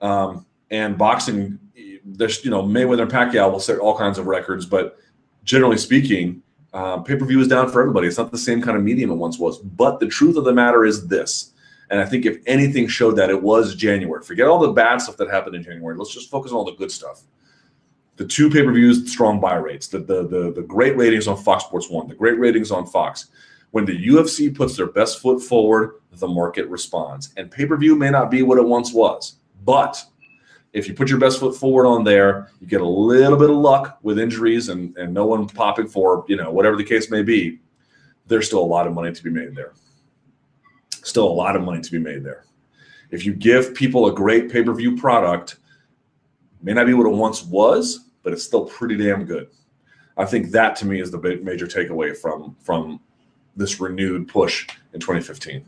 Um, 0.00 0.46
and 0.70 0.96
boxing, 0.96 1.58
there's 2.04 2.44
you 2.44 2.50
know 2.50 2.62
Mayweather 2.62 3.02
and 3.02 3.10
Pacquiao 3.10 3.52
will 3.52 3.60
set 3.60 3.78
all 3.78 3.96
kinds 3.96 4.18
of 4.18 4.26
records, 4.26 4.64
but 4.64 4.98
generally 5.44 5.76
speaking, 5.76 6.42
uh, 6.72 6.98
pay 6.98 7.16
per 7.16 7.26
view 7.26 7.40
is 7.40 7.48
down 7.48 7.70
for 7.70 7.80
everybody. 7.80 8.08
It's 8.08 8.18
not 8.18 8.32
the 8.32 8.38
same 8.38 8.62
kind 8.62 8.76
of 8.76 8.82
medium 8.82 9.10
it 9.10 9.14
once 9.14 9.38
was. 9.38 9.58
But 9.58 10.00
the 10.00 10.08
truth 10.08 10.36
of 10.36 10.44
the 10.44 10.52
matter 10.52 10.84
is 10.84 11.06
this 11.06 11.52
and 11.90 12.00
I 12.00 12.06
think 12.06 12.26
if 12.26 12.38
anything 12.46 12.88
showed 12.88 13.16
that 13.16 13.30
it 13.30 13.40
was 13.40 13.74
January. 13.74 14.22
Forget 14.22 14.46
all 14.46 14.58
the 14.58 14.72
bad 14.72 14.98
stuff 14.98 15.16
that 15.18 15.30
happened 15.30 15.56
in 15.56 15.62
January. 15.62 15.96
Let's 15.96 16.14
just 16.14 16.30
focus 16.30 16.52
on 16.52 16.58
all 16.58 16.64
the 16.64 16.72
good 16.72 16.90
stuff. 16.90 17.22
The 18.16 18.26
two 18.26 18.48
pay 18.48 18.62
per 18.62 18.72
views, 18.72 19.10
strong 19.10 19.40
buy 19.40 19.56
rates, 19.56 19.88
the, 19.88 19.98
the, 19.98 20.26
the, 20.26 20.52
the 20.52 20.62
great 20.62 20.96
ratings 20.96 21.26
on 21.26 21.36
Fox 21.36 21.64
Sports 21.64 21.90
1, 21.90 22.08
the 22.08 22.14
great 22.14 22.38
ratings 22.38 22.70
on 22.70 22.86
Fox. 22.86 23.26
When 23.72 23.84
the 23.84 24.06
UFC 24.06 24.54
puts 24.54 24.76
their 24.76 24.86
best 24.86 25.20
foot 25.20 25.42
forward, 25.42 26.00
the 26.12 26.28
market 26.28 26.68
responds. 26.68 27.34
And 27.36 27.50
pay 27.50 27.66
per 27.66 27.76
view 27.76 27.96
may 27.96 28.10
not 28.10 28.30
be 28.30 28.42
what 28.42 28.58
it 28.58 28.64
once 28.64 28.92
was, 28.92 29.36
but 29.64 30.02
if 30.72 30.88
you 30.88 30.94
put 30.94 31.08
your 31.08 31.18
best 31.18 31.40
foot 31.40 31.56
forward 31.56 31.86
on 31.86 32.04
there, 32.04 32.50
you 32.60 32.66
get 32.66 32.80
a 32.80 32.88
little 32.88 33.36
bit 33.36 33.50
of 33.50 33.56
luck 33.56 33.98
with 34.02 34.18
injuries 34.18 34.68
and, 34.68 34.96
and 34.96 35.12
no 35.12 35.26
one 35.26 35.46
popping 35.48 35.88
for, 35.88 36.24
you 36.28 36.36
know, 36.36 36.50
whatever 36.50 36.76
the 36.76 36.84
case 36.84 37.10
may 37.10 37.22
be, 37.22 37.60
there's 38.26 38.46
still 38.46 38.60
a 38.60 38.64
lot 38.64 38.86
of 38.86 38.94
money 38.94 39.12
to 39.12 39.22
be 39.22 39.30
made 39.30 39.54
there 39.54 39.74
still 41.04 41.26
a 41.26 41.32
lot 41.32 41.56
of 41.56 41.62
money 41.62 41.80
to 41.80 41.90
be 41.90 41.98
made 41.98 42.24
there. 42.24 42.44
If 43.10 43.24
you 43.24 43.32
give 43.32 43.74
people 43.74 44.06
a 44.06 44.14
great 44.14 44.50
pay 44.50 44.62
per 44.62 44.74
view 44.74 44.96
product, 44.96 45.56
may 46.62 46.72
not 46.72 46.86
be 46.86 46.94
what 46.94 47.06
it 47.06 47.14
once 47.14 47.44
was, 47.44 48.10
but 48.22 48.32
it's 48.32 48.42
still 48.42 48.64
pretty 48.64 48.96
damn 48.96 49.24
good. 49.24 49.48
I 50.16 50.24
think 50.24 50.50
that 50.50 50.76
to 50.76 50.86
me 50.86 51.00
is 51.00 51.10
the 51.10 51.40
major 51.42 51.66
takeaway 51.66 52.16
from 52.16 52.56
from 52.60 53.00
this 53.56 53.80
renewed 53.80 54.28
push 54.28 54.66
in 54.92 55.00
2015. 55.00 55.64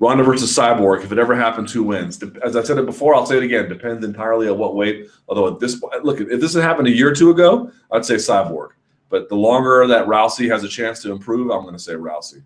Ronda 0.00 0.24
versus 0.24 0.56
Cyborg. 0.56 1.04
If 1.04 1.12
it 1.12 1.18
ever 1.18 1.34
happens, 1.34 1.72
who 1.72 1.82
wins? 1.82 2.22
As 2.42 2.56
I 2.56 2.62
said 2.62 2.78
it 2.78 2.86
before, 2.86 3.14
I'll 3.14 3.26
say 3.26 3.36
it 3.36 3.42
again. 3.42 3.68
Depends 3.68 4.04
entirely 4.04 4.48
on 4.48 4.58
what 4.58 4.74
weight. 4.74 5.08
Although 5.28 5.48
at 5.48 5.60
this 5.60 5.76
point, 5.76 6.04
look, 6.04 6.20
if 6.20 6.40
this 6.40 6.54
had 6.54 6.64
happened 6.64 6.88
a 6.88 6.90
year 6.90 7.10
or 7.10 7.14
two 7.14 7.30
ago, 7.30 7.70
I'd 7.92 8.04
say 8.04 8.16
Cyborg. 8.16 8.70
But 9.08 9.28
the 9.28 9.36
longer 9.36 9.86
that 9.86 10.06
Rousey 10.06 10.50
has 10.50 10.64
a 10.64 10.68
chance 10.68 11.00
to 11.02 11.12
improve, 11.12 11.50
I'm 11.50 11.62
going 11.62 11.74
to 11.74 11.78
say 11.78 11.92
Rousey. 11.94 12.42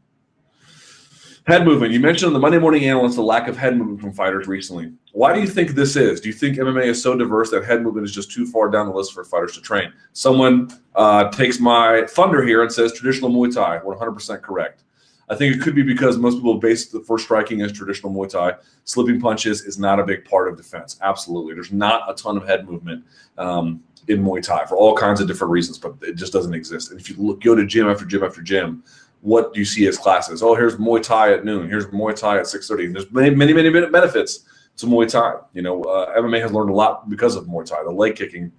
Head 1.49 1.65
movement. 1.65 1.95
You 1.95 2.01
mentioned 2.01 2.27
on 2.27 2.35
the 2.35 2.39
Monday 2.39 2.59
Morning 2.59 2.85
Analyst 2.85 3.17
the 3.17 3.23
lack 3.23 3.49
of 3.49 3.57
head 3.57 3.75
movement 3.75 4.03
from 4.03 4.13
fighters 4.13 4.47
recently. 4.47 4.93
Why 5.13 5.33
do 5.33 5.41
you 5.41 5.47
think 5.47 5.71
this 5.71 5.97
is? 5.97 6.21
Do 6.21 6.29
you 6.29 6.35
think 6.35 6.59
MMA 6.59 6.85
is 6.85 7.03
so 7.03 7.17
diverse 7.17 7.49
that 7.53 7.65
head 7.65 7.81
movement 7.81 8.05
is 8.05 8.15
just 8.15 8.31
too 8.31 8.45
far 8.45 8.69
down 8.69 8.87
the 8.87 8.93
list 8.93 9.15
for 9.15 9.25
fighters 9.25 9.55
to 9.55 9.63
train? 9.63 9.91
Someone 10.13 10.69
uh, 10.95 11.31
takes 11.31 11.59
my 11.59 12.05
thunder 12.07 12.45
here 12.45 12.61
and 12.61 12.71
says 12.71 12.93
traditional 12.93 13.31
Muay 13.31 13.55
Thai. 13.55 13.79
100% 13.79 14.43
correct. 14.43 14.83
I 15.31 15.37
think 15.37 15.57
it 15.57 15.63
could 15.63 15.75
be 15.75 15.83
because 15.83 16.19
most 16.19 16.35
people 16.35 16.59
base 16.59 16.89
the 16.89 17.01
first 17.01 17.25
striking 17.25 17.63
as 17.63 17.73
traditional 17.73 18.13
Muay 18.13 18.29
Thai. 18.29 18.57
Slipping 18.85 19.19
punches 19.19 19.63
is 19.63 19.79
not 19.79 19.99
a 19.99 20.05
big 20.05 20.27
part 20.27 20.49
of 20.49 20.59
defense. 20.59 20.99
Absolutely. 21.01 21.55
There's 21.55 21.73
not 21.73 22.03
a 22.11 22.13
ton 22.13 22.37
of 22.37 22.47
head 22.47 22.69
movement 22.69 23.07
um, 23.39 23.83
in 24.09 24.23
Muay 24.23 24.43
Thai 24.43 24.67
for 24.67 24.77
all 24.77 24.95
kinds 24.95 25.19
of 25.19 25.27
different 25.27 25.51
reasons, 25.51 25.79
but 25.79 25.95
it 26.03 26.15
just 26.15 26.35
doesn't 26.35 26.53
exist. 26.53 26.91
And 26.91 27.01
if 27.01 27.09
you 27.09 27.17
look, 27.19 27.41
go 27.41 27.55
to 27.55 27.65
gym 27.65 27.89
after 27.89 28.05
gym 28.05 28.23
after 28.23 28.43
gym, 28.43 28.85
what 29.21 29.53
do 29.53 29.61
you 29.61 29.65
see 29.65 29.87
as 29.87 29.99
classes? 29.99 30.43
Oh, 30.43 30.55
here's 30.55 30.77
Muay 30.77 31.03
Thai 31.03 31.33
at 31.33 31.45
noon. 31.45 31.69
Here's 31.69 31.87
Muay 31.87 32.15
Thai 32.15 32.39
at 32.39 32.45
6.30. 32.45 32.93
There's 32.93 33.11
many, 33.11 33.35
many, 33.35 33.53
many 33.53 33.71
benefits 33.71 34.45
to 34.77 34.87
Muay 34.87 35.09
Thai. 35.09 35.35
You 35.55 35.63
know, 35.63 35.83
uh, 35.83 36.17
MMA 36.19 36.41
has 36.41 36.53
learned 36.53 36.71
a 36.71 36.75
lot 36.75 37.09
because 37.11 37.35
of 37.37 37.47
Muay 37.47 37.67
Thai. 37.67 37.83
The 37.83 37.91
leg 37.91 38.17
kicking, 38.17 38.53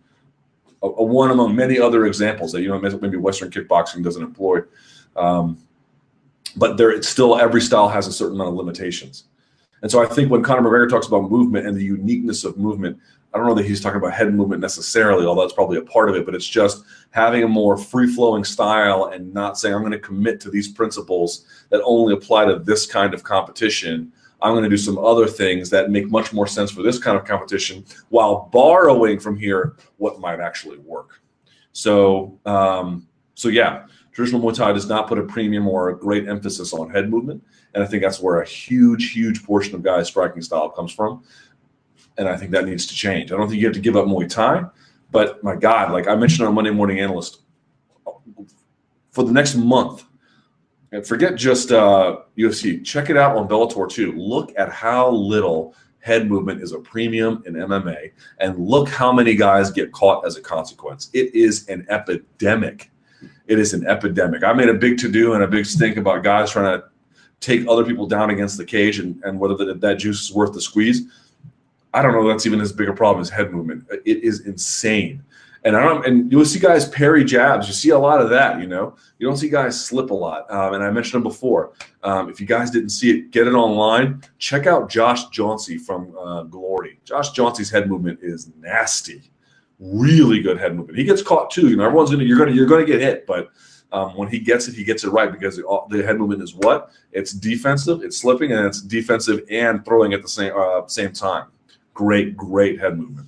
a, 0.84 0.88
a 0.88 1.04
one 1.04 1.32
among 1.32 1.56
many 1.56 1.80
other 1.80 2.06
examples 2.06 2.52
that, 2.52 2.62
you 2.62 2.68
know, 2.68 2.80
maybe 2.80 3.18
Western 3.18 3.50
kickboxing 3.50 4.04
doesn't 4.04 4.24
employ. 4.24 4.60
Um, 5.16 5.58
but 6.56 6.78
there 6.78 6.92
it's 6.92 7.08
still 7.08 7.38
every 7.38 7.62
style 7.62 7.88
has 7.90 8.08
a 8.08 8.12
certain 8.12 8.36
amount 8.36 8.50
of 8.50 8.56
limitations. 8.56 9.26
And 9.82 9.90
so 9.90 10.04
I 10.04 10.06
think 10.06 10.30
when 10.30 10.44
Conor 10.44 10.62
McGregor 10.62 10.90
talks 10.90 11.08
about 11.08 11.32
movement 11.32 11.66
and 11.66 11.76
the 11.78 11.84
uniqueness 11.84 12.44
of 12.44 12.58
movement, 12.58 13.00
I 13.34 13.38
don't 13.38 13.48
know 13.48 13.54
that 13.54 13.66
he's 13.66 13.82
talking 13.82 14.00
about 14.00 14.14
head 14.14 14.34
movement 14.34 14.62
necessarily, 14.62 15.26
although 15.26 15.42
that's 15.42 15.54
probably 15.54 15.78
a 15.78 15.84
part 15.84 16.10
of 16.10 16.16
it, 16.16 16.26
but 16.26 16.34
it's 16.34 16.48
just 16.48 16.84
having 17.12 17.44
a 17.44 17.48
more 17.48 17.78
free 17.78 18.08
flowing 18.08 18.44
style 18.44 19.12
and 19.14 19.32
not 19.34 19.58
saying, 19.58 19.76
I'm 19.76 19.82
going 19.82 19.92
to 19.92 20.00
commit 20.00 20.40
to 20.42 20.50
these 20.50 20.68
principles 20.68 21.46
that 21.70 21.82
only 21.84 22.14
apply 22.14 22.46
to 22.46 22.58
this 22.58 22.88
kind 22.88 23.14
of 23.14 23.24
competition. 23.24 24.12
I'm 24.42 24.54
going 24.54 24.64
to 24.64 24.70
do 24.70 24.78
some 24.78 24.98
other 24.98 25.28
things 25.28 25.70
that 25.70 25.92
make 25.92 26.10
much 26.10 26.34
more 26.34 26.48
sense 26.48 26.72
for 26.72 26.82
this 26.82 26.98
kind 26.98 27.18
of 27.18 27.26
competition 27.26 27.86
while 28.10 28.50
borrowing 28.52 29.20
from 29.20 29.38
here 29.38 29.76
what 29.98 30.20
might 30.20 30.40
actually 30.40 30.80
work. 30.80 31.22
So, 31.72 32.40
um, 32.46 33.08
so 33.36 33.50
yeah, 33.50 33.86
Traditional 34.12 34.42
Muay 34.42 34.56
Thai 34.56 34.74
does 34.74 34.88
not 34.88 35.08
put 35.08 35.20
a 35.20 35.24
premium 35.24 35.68
or 35.68 35.90
a 35.90 35.98
great 35.98 36.28
emphasis 36.28 36.74
on 36.74 36.90
head 36.90 37.10
movement. 37.10 37.44
And 37.74 37.84
I 37.84 37.88
think 37.88 38.02
that's 38.02 38.20
where 38.20 38.42
a 38.42 38.46
huge, 38.46 39.12
huge 39.12 39.44
portion 39.44 39.76
of 39.76 39.84
guys' 39.84 40.08
striking 40.08 40.42
style 40.42 40.70
comes 40.70 40.92
from. 40.92 41.24
And 42.20 42.30
I 42.30 42.38
think 42.38 42.52
that 42.52 42.66
needs 42.66 42.86
to 42.86 42.94
change. 42.94 43.32
I 43.32 43.38
don't 43.38 43.50
think 43.50 43.60
you 43.60 43.66
have 43.66 43.74
to 43.74 43.82
give 43.82 43.96
up 43.96 44.06
Muay 44.06 44.30
Thai, 44.30 44.66
but 45.10 45.44
my 45.44 45.56
God, 45.56 45.92
like 45.92 46.08
I 46.08 46.16
mentioned 46.16 46.48
on 46.48 46.54
Monday 46.54 46.70
Morning 46.70 47.00
Analyst, 47.00 47.42
for 49.12 49.24
the 49.24 49.32
next 49.32 49.56
month, 49.56 50.06
and 50.92 51.06
forget 51.06 51.36
just 51.36 51.72
uh, 51.72 52.20
UFC, 52.38 52.86
check 52.86 53.10
it 53.10 53.18
out 53.18 53.36
on 53.36 53.48
Bellator 53.48 53.90
too. 53.90 54.12
Look 54.14 54.54
at 54.58 54.72
how 54.72 55.10
little 55.10 55.74
head 56.00 56.30
movement 56.30 56.62
is 56.62 56.74
a 56.74 56.80
premium 56.80 57.42
in 57.48 57.54
MMA, 57.54 58.12
and 58.40 58.60
look 58.60 58.88
how 58.88 59.12
many 59.12 59.36
guys 59.36 59.72
get 59.72 59.92
caught 59.92 60.26
as 60.26 60.36
a 60.38 60.42
consequence. 60.42 61.10
It 61.14 61.34
is 61.34 61.68
an 61.70 61.88
epidemic 61.90 62.92
it 63.50 63.58
is 63.60 63.74
an 63.74 63.86
epidemic. 63.88 64.44
I 64.44 64.54
made 64.54 64.70
a 64.70 64.76
big 64.76 65.00
to 65.00 65.12
do 65.12 65.34
and 65.34 65.44
a 65.44 65.48
big 65.48 65.66
stink 65.66 65.98
about 65.98 66.24
guys 66.24 66.52
trying 66.52 66.80
to 66.80 66.86
take 67.40 67.68
other 67.68 67.84
people 67.84 68.06
down 68.06 68.30
against 68.30 68.58
the 68.58 68.66
cage 68.66 69.00
and, 69.00 69.22
and 69.24 69.40
whether 69.40 69.56
the, 69.56 69.74
that 69.74 69.96
juice 69.96 70.22
is 70.22 70.34
worth 70.34 70.54
the 70.54 70.62
squeeze. 70.62 71.08
I 71.94 72.02
don't 72.02 72.14
know 72.14 72.28
that's 72.28 72.46
even 72.46 72.62
as 72.62 72.72
big 72.72 72.90
a 72.90 72.94
problem 72.94 73.22
as 73.22 73.30
head 73.30 73.52
movement. 73.52 73.86
It 74.06 74.24
is 74.24 74.42
insane. 74.42 75.24
And 75.66 75.76
I 75.76 75.84
don't, 75.84 76.06
and 76.06 76.32
you'll 76.32 76.46
see 76.46 76.60
guys 76.60 76.88
parry 76.88 77.26
jabs. 77.26 77.68
You 77.68 77.74
see 77.74 77.90
a 77.90 78.00
lot 78.00 78.22
of 78.22 78.30
that, 78.30 78.62
you 78.62 78.68
know. 78.68 78.96
You 79.18 79.28
don't 79.28 79.36
see 79.36 79.50
guys 79.50 79.84
slip 79.84 80.10
a 80.10 80.14
lot. 80.14 80.50
Um, 80.50 80.76
and 80.76 80.84
I 80.84 80.90
mentioned 80.90 81.16
them 81.16 81.24
before. 81.24 81.74
Um, 82.02 82.30
if 82.30 82.40
you 82.40 82.48
guys 82.48 82.72
didn't 82.72 82.90
see 82.90 83.12
it, 83.12 83.32
get 83.32 83.46
it 83.46 83.54
online. 83.54 84.24
Check 84.38 84.68
out 84.68 84.90
Josh 84.90 85.26
Jauncey 85.28 85.78
from 85.80 86.16
uh, 86.18 86.44
Glory. 86.44 87.00
Josh 87.04 87.32
Jauncey's 87.32 87.70
head 87.70 87.90
movement 87.90 88.20
is 88.22 88.52
nasty 88.58 89.32
really 89.80 90.42
good 90.42 90.60
head 90.60 90.76
movement. 90.76 90.98
He 90.98 91.04
gets 91.04 91.22
caught 91.22 91.50
too. 91.50 91.70
You 91.70 91.78
know, 91.78 91.86
everyone's 91.86 92.12
gonna 92.12 92.24
you're 92.24 92.38
gonna 92.38 92.52
you're 92.52 92.66
gonna 92.66 92.86
get 92.86 93.02
hit, 93.02 93.26
but 93.26 93.50
um, 93.92 94.16
when 94.16 94.28
he 94.28 94.40
gets 94.40 94.68
it, 94.68 94.76
he 94.76 94.84
gets 94.84 95.04
it 95.04 95.10
right 95.10 95.32
because 95.32 95.58
the, 95.58 95.82
the, 95.90 96.04
head 96.04 96.20
movement 96.20 96.44
is 96.44 96.54
what 96.54 96.92
it's 97.12 97.32
defensive, 97.32 98.04
it's 98.04 98.18
slipping, 98.18 98.52
and 98.52 98.66
it's 98.66 98.82
defensive 98.82 99.42
and 99.50 99.84
throwing 99.84 100.14
at 100.14 100.22
the 100.22 100.28
same 100.28 100.54
uh, 100.56 100.86
same 100.88 101.12
time. 101.12 101.48
Great, 102.00 102.38
great 102.38 102.80
head 102.80 102.98
movement. 102.98 103.28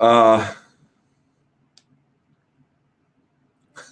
Uh, 0.00 0.50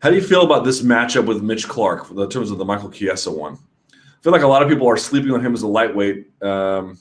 how 0.00 0.08
do 0.08 0.16
you 0.16 0.22
feel 0.22 0.44
about 0.44 0.64
this 0.64 0.80
matchup 0.80 1.26
with 1.26 1.42
Mitch 1.42 1.68
Clarke 1.68 2.10
in 2.10 2.30
terms 2.30 2.50
of 2.50 2.56
the 2.56 2.64
Michael 2.64 2.90
Chiesa 2.90 3.30
one? 3.30 3.58
I 3.92 3.96
feel 4.22 4.32
like 4.32 4.40
a 4.40 4.46
lot 4.46 4.62
of 4.62 4.68
people 4.70 4.88
are 4.88 4.96
sleeping 4.96 5.30
on 5.32 5.44
him 5.44 5.52
as 5.52 5.60
a 5.60 5.68
lightweight, 5.68 6.28
um, 6.42 6.98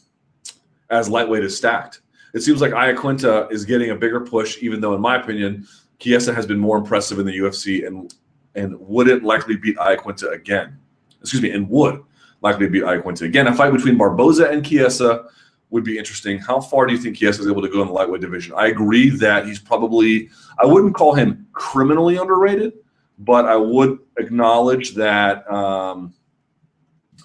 as 0.90 1.08
lightweight 1.08 1.46
is 1.46 1.56
stacked. 1.56 2.02
It 2.34 2.42
seems 2.42 2.60
like 2.60 2.74
Iaquinta 2.74 3.50
is 3.54 3.64
getting 3.64 3.92
a 3.92 3.96
bigger 3.96 4.20
push, 4.20 4.58
even 4.62 4.82
though, 4.82 4.96
in 4.96 5.00
my 5.00 5.16
opinion, 5.16 5.66
Chiesa 6.00 6.34
has 6.34 6.46
been 6.46 6.60
more 6.60 6.78
impressive 6.78 7.20
in 7.20 7.26
the 7.26 7.38
UFC 7.38 7.88
and 7.88 8.14
and 8.56 8.78
wouldn't 8.82 9.24
likely 9.24 9.56
beat 9.56 9.78
Iaquinta 9.78 10.34
again. 10.34 10.78
Excuse 11.22 11.42
me, 11.42 11.52
and 11.52 11.70
would 11.70 12.04
likely 12.42 12.66
to 12.66 12.72
beat 12.72 12.84
Iaquinta 12.84 13.22
again. 13.24 13.48
A 13.48 13.54
fight 13.54 13.74
between 13.74 13.98
Barboza 13.98 14.50
and 14.50 14.66
Chiesa 14.66 15.26
would 15.70 15.84
be 15.84 15.98
interesting. 15.98 16.38
How 16.38 16.62
far 16.62 16.86
do 16.86 16.94
you 16.94 17.00
think 17.00 17.18
Chiesa 17.18 17.42
is 17.42 17.48
able 17.48 17.62
to 17.62 17.70
go 17.70 17.82
in 17.82 17.88
the 17.88 17.94
lightweight 17.94 18.22
division? 18.22 18.54
I 18.56 18.68
agree 18.68 19.10
that 19.10 19.46
he's 19.46 19.60
probably. 19.60 20.30
I 20.60 20.66
wouldn't 20.66 20.96
call 20.96 21.14
him 21.14 21.48
criminally 21.52 22.18
underrated, 22.18 22.74
but 23.20 23.46
I 23.46 23.56
would 23.56 24.00
acknowledge 24.18 24.96
that. 24.96 25.50
Um, 25.52 26.14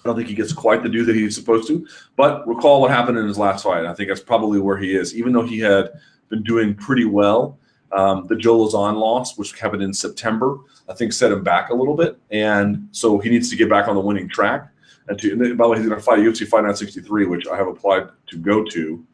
I 0.03 0.09
don't 0.09 0.17
think 0.17 0.27
he 0.27 0.35
gets 0.35 0.51
quite 0.51 0.83
the 0.83 0.89
due 0.89 1.05
that 1.05 1.15
he's 1.15 1.33
supposed 1.33 1.65
to. 1.69 1.87
But 2.17 2.45
recall 2.45 2.81
what 2.81 2.91
happened 2.91 3.17
in 3.17 3.25
his 3.25 3.37
last 3.37 3.63
fight. 3.63 3.85
I 3.85 3.93
think 3.93 4.09
that's 4.09 4.19
probably 4.19 4.59
where 4.59 4.77
he 4.77 4.95
is. 4.95 5.15
Even 5.15 5.31
though 5.31 5.43
he 5.43 5.59
had 5.59 5.91
been 6.27 6.43
doing 6.43 6.75
pretty 6.75 7.05
well, 7.05 7.57
um, 7.93 8.27
the 8.27 8.35
Joe 8.35 8.57
Lauzon 8.57 8.97
loss, 8.97 9.37
which 9.37 9.57
happened 9.57 9.81
in 9.81 9.93
September, 9.93 10.57
I 10.89 10.93
think 10.93 11.13
set 11.13 11.31
him 11.31 11.41
back 11.41 11.69
a 11.69 11.73
little 11.73 11.95
bit. 11.95 12.19
And 12.31 12.89
so 12.91 13.17
he 13.17 13.29
needs 13.29 13.49
to 13.51 13.55
get 13.55 13.69
back 13.69 13.87
on 13.87 13.95
the 13.95 14.01
winning 14.01 14.27
track. 14.27 14.72
And, 15.07 15.19
to, 15.19 15.31
and 15.31 15.57
by 15.57 15.65
the 15.65 15.69
way, 15.69 15.77
he's 15.77 15.87
going 15.87 15.99
to 15.99 16.03
fight 16.03 16.19
UFC 16.19 16.47
Fight 16.47 16.63
Night 16.63 16.77
63, 16.77 17.25
which 17.25 17.47
I 17.47 17.57
have 17.57 17.67
applied 17.67 18.09
to 18.27 18.37
go 18.37 18.63
to. 18.63 19.05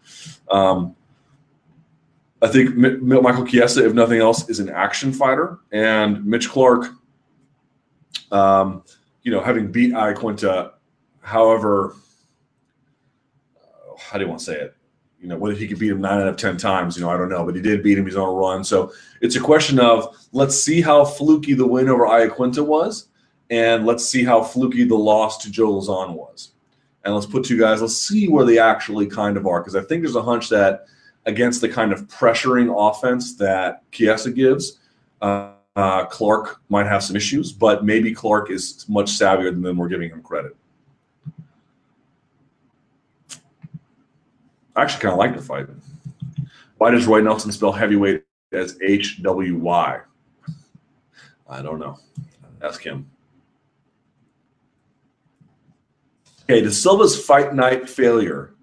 Um, 0.51 0.95
I 2.41 2.47
think 2.47 2.71
M- 2.71 3.07
Michael 3.07 3.45
Chiesa, 3.45 3.85
if 3.85 3.93
nothing 3.93 4.19
else, 4.19 4.49
is 4.49 4.59
an 4.59 4.69
action 4.69 5.11
fighter. 5.11 5.59
And 5.71 6.25
Mitch 6.25 6.49
Clarke, 6.49 6.91
um, 8.31 8.83
you 9.23 9.31
know, 9.31 9.41
having 9.41 9.71
beat 9.71 9.93
Iaquinta 9.93 10.73
However, 11.29 11.95
how 13.99 14.17
do 14.17 14.23
you 14.23 14.29
want 14.29 14.39
to 14.39 14.45
say 14.45 14.55
it? 14.55 14.75
You 15.21 15.27
know, 15.27 15.37
whether 15.37 15.55
he 15.55 15.67
could 15.67 15.77
beat 15.77 15.91
him 15.91 16.01
nine 16.01 16.21
out 16.21 16.27
of 16.27 16.37
10 16.37 16.57
times, 16.57 16.97
you 16.97 17.03
know, 17.03 17.09
I 17.11 17.17
don't 17.17 17.29
know, 17.29 17.45
but 17.45 17.55
he 17.55 17.61
did 17.61 17.83
beat 17.83 17.99
him. 17.99 18.05
He's 18.05 18.15
on 18.15 18.29
a 18.29 18.31
run. 18.31 18.63
So 18.63 18.91
it's 19.21 19.35
a 19.35 19.39
question 19.39 19.79
of 19.79 20.17
let's 20.31 20.59
see 20.59 20.81
how 20.81 21.05
fluky 21.05 21.53
the 21.53 21.67
win 21.67 21.87
over 21.87 22.05
Iaquinta 22.05 22.65
was, 22.65 23.09
and 23.50 23.86
let's 23.86 24.06
see 24.06 24.24
how 24.24 24.43
fluky 24.43 24.84
the 24.84 24.95
loss 24.95 25.38
to 25.39 25.52
Joe 25.52 25.74
Lauzon 25.74 26.14
was. 26.14 26.52
And 27.04 27.14
let's 27.14 27.26
put 27.26 27.43
two 27.45 27.58
guys, 27.58 27.82
let's 27.82 27.95
see 27.95 28.28
where 28.28 28.45
they 28.45 28.60
actually 28.60 29.08
kind 29.08 29.38
of 29.38 29.47
are. 29.47 29.62
Because 29.62 29.76
I 29.76 29.82
think 29.82 30.04
there's 30.04 30.16
a 30.16 30.22
hunch 30.22 30.50
that 30.50 30.86
against 31.26 31.62
the 31.62 31.70
kind 31.70 31.91
of 31.91 32.08
pressuring 32.08 32.74
offense 32.78 33.36
that 33.38 33.89
Chiesa 33.91 34.32
gives, 34.32 34.80
uh, 35.22 35.54
uh, 35.76 36.06
Clarke 36.06 36.62
might 36.70 36.88
have 36.88 37.04
some 37.04 37.16
issues, 37.16 37.52
but 37.52 37.86
maybe 37.86 38.14
Clarke 38.14 38.52
is 38.52 38.86
much 38.89 39.12
savvier 39.12 39.50
than 39.50 39.78
we're 39.78 39.88
giving 39.88 40.10
him 40.10 40.22
credit. 40.22 40.56
I 44.76 44.84
actually 44.84 45.02
kind 45.02 45.14
of 45.14 45.20
like 45.20 45.36
the 45.36 45.41
fight. 45.41 45.68
Why 46.78 46.91
does 46.91 47.08
Roy 47.08 47.22
Nelson 47.22 47.52
spell 47.52 47.72
heavyweight 47.72 48.24
as 48.52 48.78
H 48.82 49.22
W 49.22 49.58
Y? 49.58 50.00
I 51.50 51.62
don't 51.62 51.80
know. 51.80 51.97
Ask 52.62 52.84
him. 52.84 53.10
Okay, 56.50 56.62
does 56.62 56.82
Silva's 56.82 57.24
fight 57.24 57.54
night 57.54 57.88
failure 57.88 58.56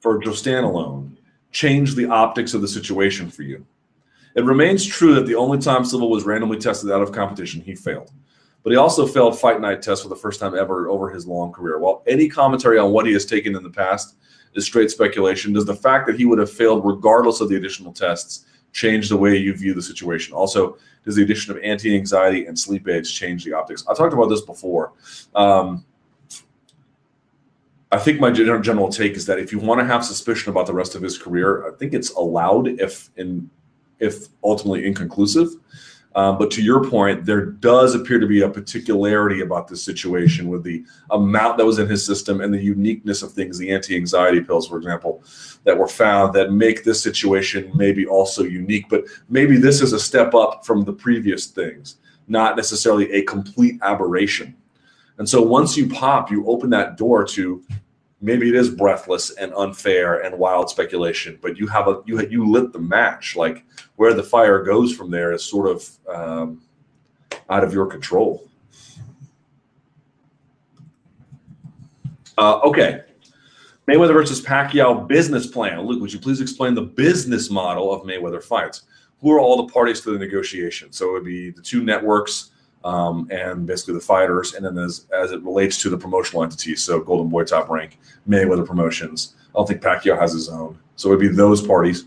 for 0.00 0.18
Joe 0.18 0.32
Standalone 0.32 1.16
change 1.52 1.94
the 1.94 2.06
optics 2.06 2.52
of 2.52 2.62
the 2.62 2.66
situation 2.66 3.30
for 3.30 3.44
you? 3.44 3.64
It 4.34 4.44
remains 4.44 4.84
true 4.84 5.14
that 5.14 5.24
the 5.24 5.36
only 5.36 5.58
time 5.58 5.84
Silva 5.84 6.04
was 6.04 6.24
randomly 6.24 6.58
tested 6.58 6.90
out 6.90 7.00
of 7.00 7.12
competition, 7.12 7.60
he 7.60 7.76
failed. 7.76 8.10
But 8.64 8.70
he 8.70 8.76
also 8.76 9.06
failed 9.06 9.38
fight 9.38 9.60
night 9.60 9.82
tests 9.82 10.02
for 10.02 10.08
the 10.08 10.16
first 10.16 10.40
time 10.40 10.56
ever 10.56 10.88
over 10.88 11.10
his 11.10 11.28
long 11.28 11.52
career. 11.52 11.78
While 11.78 12.02
any 12.08 12.28
commentary 12.28 12.76
on 12.76 12.90
what 12.90 13.06
he 13.06 13.12
has 13.12 13.24
taken 13.24 13.54
in 13.54 13.62
the 13.62 13.70
past 13.70 14.16
is 14.54 14.64
straight 14.64 14.90
speculation. 14.90 15.52
Does 15.52 15.64
the 15.64 15.76
fact 15.76 16.08
that 16.08 16.16
he 16.16 16.24
would 16.24 16.40
have 16.40 16.50
failed 16.50 16.84
regardless 16.84 17.40
of 17.40 17.48
the 17.48 17.54
additional 17.54 17.92
tests 17.92 18.46
change 18.72 19.08
the 19.08 19.16
way 19.16 19.36
you 19.36 19.54
view 19.54 19.74
the 19.74 19.82
situation? 19.82 20.34
Also, 20.34 20.76
does 21.04 21.14
the 21.14 21.22
addition 21.22 21.56
of 21.56 21.62
anti-anxiety 21.62 22.46
and 22.46 22.58
sleep 22.58 22.88
aids 22.88 23.12
change 23.12 23.44
the 23.44 23.52
optics? 23.52 23.84
I 23.88 23.94
talked 23.94 24.12
about 24.12 24.28
this 24.28 24.40
before. 24.40 24.94
Um, 25.36 25.84
I 27.90 27.98
think 27.98 28.20
my 28.20 28.30
general 28.30 28.90
take 28.90 29.12
is 29.12 29.24
that 29.26 29.38
if 29.38 29.50
you 29.50 29.58
want 29.58 29.80
to 29.80 29.86
have 29.86 30.04
suspicion 30.04 30.50
about 30.50 30.66
the 30.66 30.74
rest 30.74 30.94
of 30.94 31.02
his 31.02 31.16
career, 31.16 31.66
I 31.66 31.74
think 31.76 31.94
it's 31.94 32.10
allowed 32.10 32.68
if 32.80 33.10
in 33.16 33.50
if 33.98 34.28
ultimately 34.44 34.86
inconclusive. 34.86 35.48
Um, 36.14 36.38
but 36.38 36.50
to 36.52 36.62
your 36.62 36.88
point, 36.88 37.24
there 37.24 37.44
does 37.46 37.94
appear 37.94 38.18
to 38.18 38.26
be 38.26 38.42
a 38.42 38.48
particularity 38.48 39.40
about 39.40 39.68
this 39.68 39.82
situation 39.82 40.48
with 40.48 40.64
the 40.64 40.84
amount 41.10 41.58
that 41.58 41.66
was 41.66 41.78
in 41.78 41.86
his 41.86 42.04
system 42.04 42.40
and 42.40 42.52
the 42.52 42.62
uniqueness 42.62 43.22
of 43.22 43.32
things, 43.32 43.58
the 43.58 43.70
anti 43.70 43.94
anxiety 43.94 44.40
pills, 44.40 44.66
for 44.66 44.78
example, 44.78 45.22
that 45.64 45.78
were 45.78 45.88
found 45.88 46.34
that 46.34 46.52
make 46.52 46.82
this 46.82 47.02
situation 47.02 47.70
maybe 47.74 48.06
also 48.06 48.42
unique. 48.42 48.88
But 48.88 49.04
maybe 49.28 49.58
this 49.58 49.80
is 49.80 49.92
a 49.92 50.00
step 50.00 50.34
up 50.34 50.66
from 50.66 50.84
the 50.84 50.92
previous 50.92 51.46
things, 51.46 51.98
not 52.26 52.56
necessarily 52.56 53.12
a 53.12 53.22
complete 53.22 53.78
aberration. 53.82 54.56
And 55.18 55.28
so 55.28 55.42
once 55.42 55.76
you 55.76 55.88
pop, 55.88 56.30
you 56.30 56.46
open 56.46 56.70
that 56.70 56.96
door 56.96 57.24
to 57.24 57.62
maybe 58.20 58.48
it 58.48 58.54
is 58.54 58.70
breathless 58.70 59.30
and 59.32 59.52
unfair 59.54 60.22
and 60.22 60.38
wild 60.38 60.70
speculation, 60.70 61.38
but 61.42 61.56
you 61.56 61.66
have 61.66 61.88
a 61.88 62.02
you 62.06 62.20
you 62.28 62.48
lit 62.48 62.72
the 62.72 62.78
match. 62.78 63.36
Like 63.36 63.64
where 63.96 64.14
the 64.14 64.22
fire 64.22 64.62
goes 64.62 64.94
from 64.94 65.10
there 65.10 65.32
is 65.32 65.44
sort 65.44 65.68
of 65.68 65.90
um, 66.08 66.62
out 67.50 67.64
of 67.64 67.72
your 67.72 67.86
control. 67.86 68.48
Uh, 72.36 72.60
okay, 72.60 73.02
Mayweather 73.88 74.12
versus 74.12 74.40
Pacquiao 74.40 75.08
business 75.08 75.48
plan. 75.48 75.80
Luke, 75.80 76.00
would 76.00 76.12
you 76.12 76.20
please 76.20 76.40
explain 76.40 76.74
the 76.74 76.82
business 76.82 77.50
model 77.50 77.92
of 77.92 78.02
Mayweather 78.02 78.42
fights? 78.42 78.82
Who 79.20 79.32
are 79.32 79.40
all 79.40 79.66
the 79.66 79.72
parties 79.72 80.00
to 80.02 80.12
the 80.12 80.18
negotiation? 80.18 80.92
So 80.92 81.08
it 81.08 81.12
would 81.14 81.24
be 81.24 81.50
the 81.50 81.62
two 81.62 81.82
networks 81.82 82.50
um, 82.84 83.28
and 83.30 83.66
basically 83.66 83.94
the 83.94 84.00
fighters, 84.00 84.54
and 84.54 84.64
then 84.64 84.78
as, 84.78 85.06
as 85.12 85.32
it 85.32 85.42
relates 85.42 85.80
to 85.82 85.90
the 85.90 85.96
promotional 85.96 86.42
entities, 86.42 86.82
so 86.82 87.00
Golden 87.00 87.28
Boy, 87.28 87.44
Top 87.44 87.68
Rank, 87.68 87.98
Mayweather 88.28 88.66
Promotions. 88.66 89.34
I 89.50 89.58
don't 89.58 89.66
think 89.66 89.82
Pacquiao 89.82 90.18
has 90.18 90.32
his 90.32 90.48
own, 90.48 90.78
so 90.96 91.08
it 91.08 91.12
would 91.12 91.20
be 91.20 91.28
those 91.28 91.66
parties, 91.66 92.04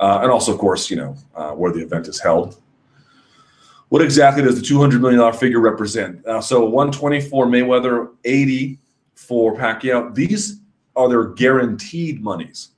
uh, 0.00 0.20
and 0.22 0.30
also, 0.30 0.52
of 0.52 0.58
course, 0.58 0.90
you 0.90 0.96
know 0.96 1.16
uh, 1.34 1.52
where 1.52 1.72
the 1.72 1.80
event 1.80 2.08
is 2.08 2.20
held. 2.20 2.60
What 3.88 4.02
exactly 4.02 4.42
does 4.42 4.56
the 4.56 4.66
two 4.66 4.80
hundred 4.80 5.02
million 5.02 5.20
dollar 5.20 5.32
figure 5.32 5.60
represent? 5.60 6.24
Uh, 6.26 6.40
so 6.40 6.64
one 6.64 6.90
twenty 6.90 7.20
for 7.20 7.46
Mayweather, 7.46 8.10
eighty 8.24 8.78
for 9.14 9.54
Pacquiao. 9.56 10.14
These 10.14 10.60
are 10.96 11.08
their 11.08 11.24
guaranteed 11.24 12.22
monies. 12.22 12.70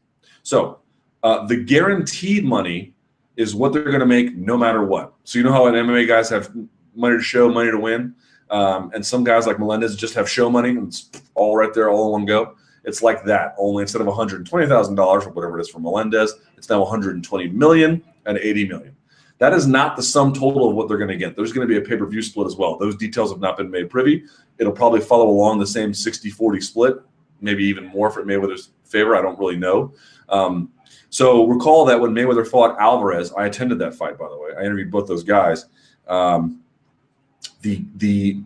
So 0.42 0.80
uh, 1.22 1.46
the 1.46 1.56
guaranteed 1.56 2.44
money 2.44 2.94
is 3.36 3.54
what 3.54 3.72
they're 3.72 3.84
going 3.84 4.00
to 4.00 4.06
make 4.06 4.36
no 4.36 4.56
matter 4.56 4.84
what. 4.84 5.14
So 5.24 5.38
you 5.38 5.44
know 5.44 5.52
how 5.52 5.66
an 5.66 5.74
MMA 5.74 6.06
guys 6.06 6.28
have 6.30 6.50
money 6.94 7.16
to 7.16 7.22
show, 7.22 7.48
money 7.50 7.70
to 7.70 7.78
win. 7.78 8.14
Um, 8.50 8.90
and 8.94 9.04
some 9.04 9.24
guys 9.24 9.46
like 9.46 9.58
Melendez 9.58 9.96
just 9.96 10.14
have 10.14 10.28
show 10.28 10.50
money 10.50 10.70
and 10.70 10.88
it's 10.88 11.10
all 11.34 11.56
right 11.56 11.72
there, 11.72 11.90
all 11.90 12.06
in 12.06 12.12
one 12.12 12.24
go. 12.24 12.56
It's 12.84 13.02
like 13.02 13.24
that. 13.24 13.54
Only 13.58 13.82
instead 13.82 14.02
of 14.02 14.06
$120,000 14.06 14.98
or 14.98 15.30
whatever 15.30 15.58
it 15.58 15.62
is 15.62 15.70
for 15.70 15.80
Melendez, 15.80 16.34
it's 16.56 16.68
now 16.68 16.80
120 16.80 17.48
million 17.48 18.02
and 18.26 18.38
80 18.38 18.68
million. 18.68 18.96
That 19.38 19.52
is 19.52 19.66
not 19.66 19.96
the 19.96 20.02
sum 20.02 20.32
total 20.32 20.68
of 20.68 20.76
what 20.76 20.88
they're 20.88 20.98
going 20.98 21.10
to 21.10 21.16
get. 21.16 21.34
There's 21.36 21.52
going 21.52 21.66
to 21.66 21.72
be 21.72 21.78
a 21.78 21.86
pay 21.86 21.96
per 21.96 22.06
view 22.06 22.22
split 22.22 22.46
as 22.46 22.56
well. 22.56 22.78
Those 22.78 22.96
details 22.96 23.30
have 23.32 23.40
not 23.40 23.56
been 23.56 23.70
made 23.70 23.90
privy. 23.90 24.24
It'll 24.58 24.72
probably 24.72 25.00
follow 25.00 25.28
along 25.28 25.58
the 25.58 25.66
same 25.66 25.92
60 25.92 26.30
40 26.30 26.60
split, 26.60 26.96
maybe 27.40 27.64
even 27.64 27.86
more 27.86 28.10
for 28.10 28.24
Mayweather's 28.24 28.70
favor. 28.84 29.16
I 29.16 29.22
don't 29.22 29.38
really 29.38 29.56
know. 29.56 29.92
Um, 30.28 30.70
so 31.10 31.46
recall 31.46 31.84
that 31.86 32.00
when 32.00 32.12
Mayweather 32.12 32.46
fought 32.46 32.78
Alvarez, 32.78 33.32
I 33.32 33.46
attended 33.46 33.78
that 33.80 33.94
fight, 33.94 34.18
by 34.18 34.28
the 34.28 34.38
way. 34.38 34.50
I 34.56 34.62
interviewed 34.62 34.90
both 34.90 35.06
those 35.08 35.24
guys. 35.24 35.66
Um, 36.06 36.60
the 37.64 37.84
the 37.96 38.40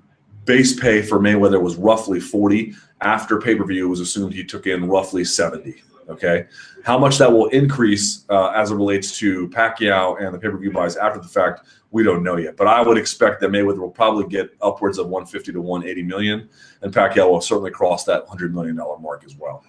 base 0.46 0.78
pay 0.78 1.02
for 1.02 1.18
Mayweather 1.18 1.60
was 1.60 1.76
roughly 1.76 2.20
40. 2.20 2.74
After 3.02 3.38
pay 3.38 3.54
per 3.54 3.64
view, 3.64 3.86
it 3.86 3.90
was 3.90 4.00
assumed 4.00 4.32
he 4.32 4.44
took 4.44 4.66
in 4.66 4.88
roughly 4.88 5.24
70. 5.24 5.82
Okay, 6.08 6.46
how 6.84 6.98
much 6.98 7.18
that 7.18 7.30
will 7.30 7.48
increase 7.48 8.24
uh, 8.30 8.48
as 8.48 8.70
it 8.70 8.76
relates 8.76 9.18
to 9.18 9.46
Pacquiao 9.50 10.18
and 10.24 10.34
the 10.34 10.38
pay 10.38 10.48
per 10.48 10.56
view 10.56 10.72
buys 10.72 10.96
after 10.96 11.20
the 11.20 11.28
fact, 11.28 11.66
we 11.90 12.02
don't 12.02 12.22
know 12.22 12.36
yet. 12.36 12.56
But 12.56 12.66
I 12.66 12.80
would 12.80 12.96
expect 12.96 13.42
that 13.42 13.50
Mayweather 13.50 13.78
will 13.78 13.90
probably 13.90 14.26
get 14.26 14.50
upwards 14.62 14.96
of 14.96 15.08
150 15.08 15.52
to 15.52 15.60
180 15.60 16.02
million, 16.04 16.48
and 16.80 16.94
Pacquiao 16.94 17.30
will 17.30 17.42
certainly 17.42 17.70
cross 17.70 18.04
that 18.04 18.22
100 18.22 18.54
million 18.54 18.76
dollar 18.76 18.98
mark 18.98 19.22
as 19.26 19.36
well. 19.36 19.62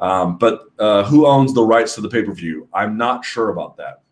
Um, 0.00 0.36
but 0.38 0.64
uh, 0.78 1.04
who 1.04 1.26
owns 1.26 1.54
the 1.54 1.62
rights 1.62 1.94
to 1.94 2.00
the 2.00 2.08
pay 2.08 2.22
per 2.22 2.32
view? 2.32 2.68
I'm 2.72 2.96
not 2.96 3.24
sure 3.24 3.50
about 3.50 3.76
that. 3.76 4.02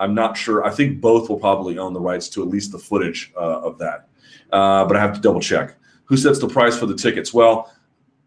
I'm 0.00 0.14
not 0.14 0.36
sure. 0.36 0.64
I 0.64 0.70
think 0.70 1.00
both 1.00 1.28
will 1.28 1.38
probably 1.38 1.78
own 1.78 1.92
the 1.92 2.00
rights 2.00 2.28
to 2.30 2.42
at 2.42 2.48
least 2.48 2.72
the 2.72 2.78
footage 2.78 3.32
uh, 3.36 3.60
of 3.60 3.78
that 3.78 4.08
uh, 4.52 4.84
but 4.84 4.96
I 4.96 5.00
have 5.00 5.14
to 5.14 5.20
double 5.20 5.40
check. 5.40 5.76
Who 6.04 6.16
sets 6.16 6.38
the 6.38 6.48
price 6.48 6.78
for 6.78 6.86
the 6.86 6.94
tickets? 6.94 7.32
Well, 7.32 7.72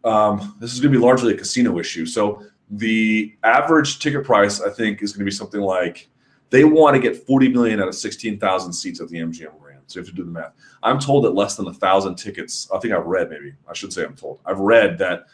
um, 0.03 0.55
this 0.59 0.73
is 0.73 0.79
going 0.79 0.91
to 0.91 0.99
be 0.99 1.03
largely 1.03 1.33
a 1.33 1.37
casino 1.37 1.79
issue. 1.79 2.05
So 2.05 2.43
the 2.69 3.35
average 3.43 3.99
ticket 3.99 4.23
price, 4.23 4.61
I 4.61 4.69
think, 4.69 5.01
is 5.01 5.13
going 5.13 5.19
to 5.19 5.25
be 5.25 5.35
something 5.35 5.61
like 5.61 6.07
they 6.49 6.63
want 6.63 6.95
to 6.95 7.01
get 7.01 7.25
40 7.25 7.49
million 7.49 7.81
out 7.81 7.87
of 7.87 7.95
16,000 7.95 8.73
seats 8.73 9.01
at 9.01 9.09
the 9.09 9.17
MGM 9.17 9.59
Grand. 9.59 9.81
So 9.87 9.99
you 9.99 10.05
have 10.05 10.09
to 10.09 10.15
do 10.15 10.23
the 10.23 10.31
math. 10.31 10.53
I'm 10.83 10.99
told 10.99 11.25
that 11.25 11.31
less 11.31 11.55
than 11.55 11.67
a 11.67 11.73
thousand 11.73 12.15
tickets. 12.15 12.67
I 12.73 12.79
think 12.79 12.93
I've 12.93 13.05
read 13.05 13.29
maybe 13.29 13.53
I 13.67 13.73
should 13.73 13.93
say 13.93 14.03
I'm 14.03 14.15
told. 14.15 14.39
I've 14.45 14.59
read 14.59 14.97
that 14.99 15.25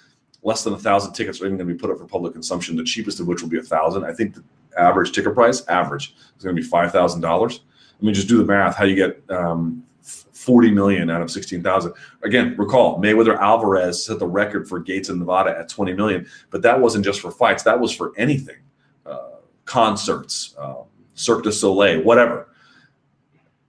less 0.44 0.64
than 0.64 0.74
a 0.74 0.80
thousand 0.80 1.14
tickets 1.14 1.42
are 1.42 1.46
even 1.46 1.58
going 1.58 1.68
to 1.68 1.74
be 1.74 1.80
put 1.80 1.90
up 1.90 1.98
for 1.98 2.06
public 2.06 2.34
consumption. 2.34 2.76
The 2.76 2.84
cheapest 2.84 3.20
of 3.20 3.28
which 3.28 3.42
will 3.42 3.50
be 3.50 3.60
a 3.60 3.64
thousand. 3.64 4.04
I 4.04 4.14
think 4.14 4.36
the 4.36 4.44
average 4.78 5.14
ticket 5.14 5.34
price, 5.34 5.66
average, 5.68 6.16
is 6.38 6.44
going 6.44 6.56
to 6.56 6.62
be 6.62 6.68
five 6.68 6.92
thousand 6.92 7.22
dollars. 7.22 7.62
I 8.02 8.06
mean, 8.06 8.14
just 8.14 8.28
do 8.28 8.38
the 8.38 8.46
math. 8.46 8.76
How 8.76 8.86
you 8.86 8.96
get 8.96 9.24
um, 9.30 9.86
40 10.02 10.72
million 10.72 11.10
out 11.10 11.22
of 11.22 11.30
16,000. 11.30 11.94
Again, 12.24 12.56
recall 12.58 13.00
Mayweather 13.00 13.38
Alvarez 13.38 14.04
set 14.06 14.18
the 14.20 14.26
record 14.26 14.68
for 14.68 14.80
Gates 14.80 15.10
in 15.10 15.20
Nevada 15.20 15.56
at 15.58 15.70
20 15.70 15.94
million, 15.94 16.28
but 16.50 16.64
that 16.64 16.80
wasn't 16.80 17.06
just 17.06 17.22
for 17.22 17.32
fights, 17.32 17.64
that 17.64 17.80
was 17.80 17.96
for 17.96 18.12
anything 18.18 18.58
uh, 19.06 19.36
concerts, 19.66 20.56
uh, 20.58 20.82
Cirque 21.14 21.44
du 21.44 21.52
Soleil, 21.52 22.02
whatever. 22.02 22.48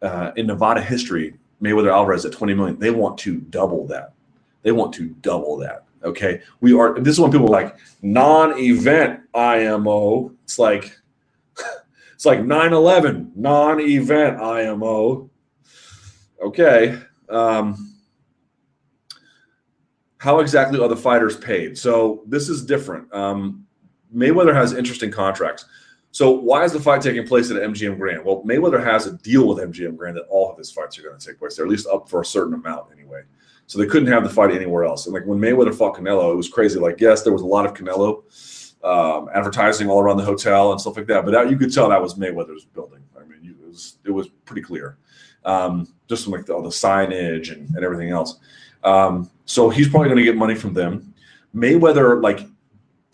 Uh, 0.00 0.32
in 0.36 0.46
Nevada 0.46 0.80
history, 0.80 1.34
Mayweather 1.62 1.92
Alvarez 1.92 2.24
at 2.24 2.32
20 2.32 2.54
million, 2.54 2.78
they 2.78 2.90
want 2.90 3.18
to 3.18 3.38
double 3.38 3.86
that. 3.88 4.14
They 4.62 4.72
want 4.72 4.92
to 4.94 5.08
double 5.20 5.56
that. 5.58 5.84
Okay. 6.02 6.40
We 6.60 6.72
are, 6.72 6.98
this 6.98 7.14
is 7.14 7.20
when 7.20 7.30
people 7.30 7.46
are 7.46 7.62
like 7.62 7.76
non 8.00 8.58
event 8.58 9.20
IMO. 9.34 10.32
It's 10.42 10.58
like, 10.58 10.98
it's 12.14 12.24
like 12.24 12.44
9 12.44 12.72
11, 12.72 13.32
non 13.36 13.80
event 13.80 14.40
IMO 14.40 15.30
okay, 16.42 16.98
um, 17.28 17.94
how 20.18 20.40
exactly 20.40 20.78
are 20.80 20.88
the 20.88 20.96
fighters 20.96 21.36
paid? 21.36 21.76
So 21.76 22.22
this 22.26 22.48
is 22.48 22.64
different. 22.64 23.12
Um, 23.12 23.66
Mayweather 24.14 24.54
has 24.54 24.72
interesting 24.72 25.10
contracts. 25.10 25.64
So 26.10 26.30
why 26.30 26.64
is 26.64 26.72
the 26.72 26.80
fight 26.80 27.00
taking 27.00 27.26
place 27.26 27.50
at 27.50 27.56
MGM 27.56 27.98
Grand? 27.98 28.24
Well, 28.24 28.42
Mayweather 28.44 28.84
has 28.84 29.06
a 29.06 29.16
deal 29.18 29.48
with 29.48 29.58
MGM 29.58 29.96
Grand 29.96 30.16
that 30.16 30.26
all 30.28 30.50
of 30.50 30.58
his 30.58 30.70
fights 30.70 30.98
are 30.98 31.02
going 31.02 31.18
to 31.18 31.26
take 31.26 31.38
place. 31.38 31.56
They're 31.56 31.64
at 31.64 31.70
least 31.70 31.86
up 31.86 32.08
for 32.08 32.20
a 32.20 32.24
certain 32.24 32.54
amount 32.54 32.92
anyway. 32.92 33.22
So 33.66 33.78
they 33.78 33.86
couldn't 33.86 34.12
have 34.12 34.22
the 34.22 34.28
fight 34.28 34.50
anywhere 34.50 34.84
else. 34.84 35.06
And 35.06 35.14
like 35.14 35.24
when 35.24 35.38
Mayweather 35.38 35.74
fought 35.74 35.96
Canelo, 35.96 36.30
it 36.30 36.36
was 36.36 36.48
crazy. 36.48 36.78
Like 36.78 37.00
yes, 37.00 37.22
there 37.22 37.32
was 37.32 37.42
a 37.42 37.46
lot 37.46 37.64
of 37.64 37.72
Canelo 37.72 38.22
um, 38.84 39.30
advertising 39.32 39.88
all 39.88 40.00
around 40.00 40.18
the 40.18 40.24
hotel 40.24 40.72
and 40.72 40.80
stuff 40.80 40.96
like 40.96 41.06
that, 41.06 41.24
but 41.24 41.30
that, 41.30 41.50
you 41.50 41.56
could 41.56 41.72
tell 41.72 41.88
that 41.88 42.02
was 42.02 42.14
Mayweather's 42.14 42.64
building. 42.64 43.02
I 43.18 43.24
mean, 43.24 43.48
it 43.48 43.66
was 43.66 43.96
it 44.04 44.10
was 44.10 44.28
pretty 44.44 44.62
clear 44.62 44.98
um, 45.44 45.88
just 46.08 46.26
like 46.28 46.46
the, 46.46 46.54
all 46.54 46.62
the 46.62 46.68
signage 46.68 47.52
and, 47.52 47.68
and 47.74 47.84
everything 47.84 48.10
else. 48.10 48.38
Um, 48.84 49.30
so 49.44 49.70
he's 49.70 49.88
probably 49.88 50.08
going 50.08 50.18
to 50.18 50.24
get 50.24 50.36
money 50.36 50.54
from 50.54 50.74
them. 50.74 51.14
Mayweather, 51.54 52.22
like, 52.22 52.40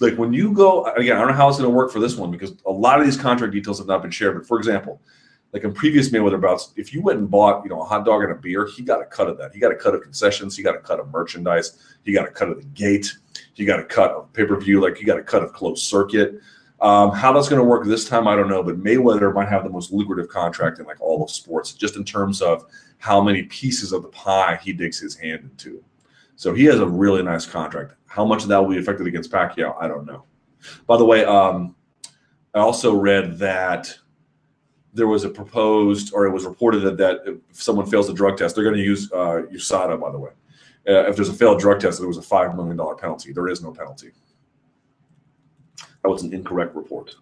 like 0.00 0.16
when 0.16 0.32
you 0.32 0.52
go 0.52 0.84
again, 0.84 1.16
I 1.16 1.20
don't 1.20 1.28
know 1.28 1.34
how 1.34 1.48
it's 1.48 1.58
going 1.58 1.70
to 1.70 1.76
work 1.76 1.90
for 1.90 1.98
this 1.98 2.16
one 2.16 2.30
because 2.30 2.54
a 2.66 2.70
lot 2.70 3.00
of 3.00 3.04
these 3.04 3.16
contract 3.16 3.52
details 3.52 3.78
have 3.78 3.88
not 3.88 4.02
been 4.02 4.10
shared. 4.10 4.36
But 4.36 4.46
for 4.46 4.58
example, 4.58 5.00
like 5.52 5.64
in 5.64 5.72
previous 5.72 6.10
Mayweather 6.10 6.40
bouts, 6.40 6.72
if 6.76 6.92
you 6.92 7.02
went 7.02 7.18
and 7.18 7.30
bought, 7.30 7.64
you 7.64 7.70
know, 7.70 7.80
a 7.80 7.84
hot 7.84 8.04
dog 8.04 8.22
and 8.22 8.32
a 8.32 8.34
beer, 8.34 8.66
he 8.66 8.82
got 8.82 9.00
a 9.00 9.06
cut 9.06 9.28
of 9.28 9.38
that. 9.38 9.52
He 9.52 9.58
got 9.58 9.72
a 9.72 9.76
cut 9.76 9.94
of 9.94 10.02
concessions. 10.02 10.56
He 10.56 10.62
got 10.62 10.76
a 10.76 10.80
cut 10.80 11.00
of 11.00 11.08
merchandise. 11.10 11.96
He 12.04 12.12
got 12.12 12.28
a 12.28 12.30
cut 12.30 12.48
of 12.48 12.58
the 12.58 12.66
gate. 12.68 13.12
He 13.54 13.64
got 13.64 13.80
a 13.80 13.84
cut 13.84 14.12
of 14.12 14.32
pay 14.32 14.44
per 14.44 14.60
view. 14.60 14.80
Like 14.80 14.96
he 14.96 15.04
got 15.04 15.18
a 15.18 15.22
cut 15.22 15.42
of 15.42 15.52
closed 15.52 15.84
circuit. 15.84 16.40
Um, 16.80 17.10
how 17.10 17.32
that's 17.32 17.48
going 17.48 17.60
to 17.60 17.64
work 17.64 17.84
this 17.84 18.08
time, 18.08 18.28
I 18.28 18.36
don't 18.36 18.48
know. 18.48 18.62
But 18.62 18.82
Mayweather 18.82 19.34
might 19.34 19.48
have 19.48 19.64
the 19.64 19.70
most 19.70 19.92
lucrative 19.92 20.28
contract 20.28 20.78
in 20.78 20.86
like 20.86 21.00
all 21.00 21.24
of 21.24 21.30
sports, 21.30 21.72
just 21.72 21.96
in 21.96 22.04
terms 22.04 22.40
of 22.40 22.66
how 22.98 23.20
many 23.20 23.44
pieces 23.44 23.92
of 23.92 24.02
the 24.02 24.08
pie 24.08 24.58
he 24.62 24.72
digs 24.72 24.98
his 24.98 25.16
hand 25.16 25.40
into. 25.42 25.82
So 26.36 26.54
he 26.54 26.64
has 26.66 26.78
a 26.78 26.86
really 26.86 27.22
nice 27.22 27.46
contract. 27.46 27.94
How 28.06 28.24
much 28.24 28.42
of 28.42 28.48
that 28.48 28.58
will 28.58 28.70
be 28.70 28.78
affected 28.78 29.06
against 29.06 29.30
Pacquiao, 29.30 29.74
I 29.80 29.88
don't 29.88 30.06
know. 30.06 30.24
By 30.86 30.96
the 30.96 31.04
way, 31.04 31.24
um, 31.24 31.74
I 32.54 32.60
also 32.60 32.94
read 32.94 33.38
that 33.38 33.96
there 34.94 35.08
was 35.08 35.24
a 35.24 35.28
proposed, 35.28 36.12
or 36.14 36.26
it 36.26 36.30
was 36.30 36.44
reported 36.44 36.80
that, 36.80 36.96
that 36.98 37.20
if 37.26 37.62
someone 37.62 37.86
fails 37.86 38.08
a 38.08 38.14
drug 38.14 38.36
test, 38.36 38.54
they're 38.54 38.64
going 38.64 38.76
to 38.76 38.82
use 38.82 39.10
uh, 39.12 39.42
USADA. 39.52 40.00
By 40.00 40.10
the 40.10 40.18
way, 40.18 40.30
uh, 40.88 41.08
if 41.08 41.16
there's 41.16 41.28
a 41.28 41.34
failed 41.34 41.60
drug 41.60 41.80
test, 41.80 41.98
there 41.98 42.08
was 42.08 42.16
a 42.16 42.22
five 42.22 42.54
million 42.56 42.76
dollar 42.76 42.94
penalty. 42.94 43.32
There 43.32 43.48
is 43.48 43.62
no 43.62 43.72
penalty. 43.72 44.12
That 46.08 46.12
was 46.12 46.22
an 46.22 46.32
incorrect 46.32 46.74
report. 46.74 47.16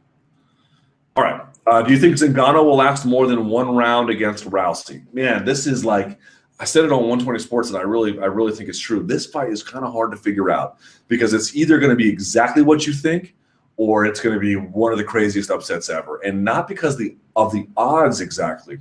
All 1.17 1.25
right. 1.25 1.41
Uh, 1.67 1.83
do 1.83 1.93
you 1.93 1.99
think 1.99 2.15
Zingano 2.15 2.65
will 2.65 2.77
last 2.77 3.05
more 3.05 3.27
than 3.27 3.49
one 3.49 3.75
round 3.75 4.11
against 4.11 4.49
Rousey? 4.49 5.03
Man, 5.13 5.45
this 5.45 5.67
is 5.67 5.85
like 5.85 6.21
I 6.61 6.65
said 6.67 6.85
it 6.85 6.93
on 6.93 6.99
120 6.99 7.41
Sports, 7.41 7.69
and 7.69 7.77
I 7.77 7.81
really, 7.81 8.17
I 8.21 8.27
really 8.27 8.53
think 8.53 8.69
it's 8.69 8.79
true. 8.79 9.03
This 9.03 9.27
fight 9.27 9.51
is 9.51 9.65
kind 9.65 9.85
of 9.85 9.93
hard 9.93 10.13
to 10.13 10.17
figure 10.17 10.51
out 10.51 10.79
because 11.09 11.35
it's 11.35 11.57
either 11.57 11.81
going 11.81 11.91
to 11.91 11.97
be 11.97 12.09
exactly 12.09 12.63
what 12.63 12.87
you 12.87 12.93
think, 12.93 13.35
or 13.77 14.07
it's 14.07 14.21
going 14.21 14.37
to 14.37 14.41
be 14.41 14.55
one 14.55 14.93
of 14.93 14.99
the 14.99 15.05
craziest 15.05 15.51
upsets 15.51 15.91
ever, 15.91 16.19
and 16.19 16.45
not 16.45 16.69
because 16.69 16.97
the 16.97 17.17
of 17.35 17.51
the 17.51 17.67
odds 17.77 18.21
exactly. 18.21 18.79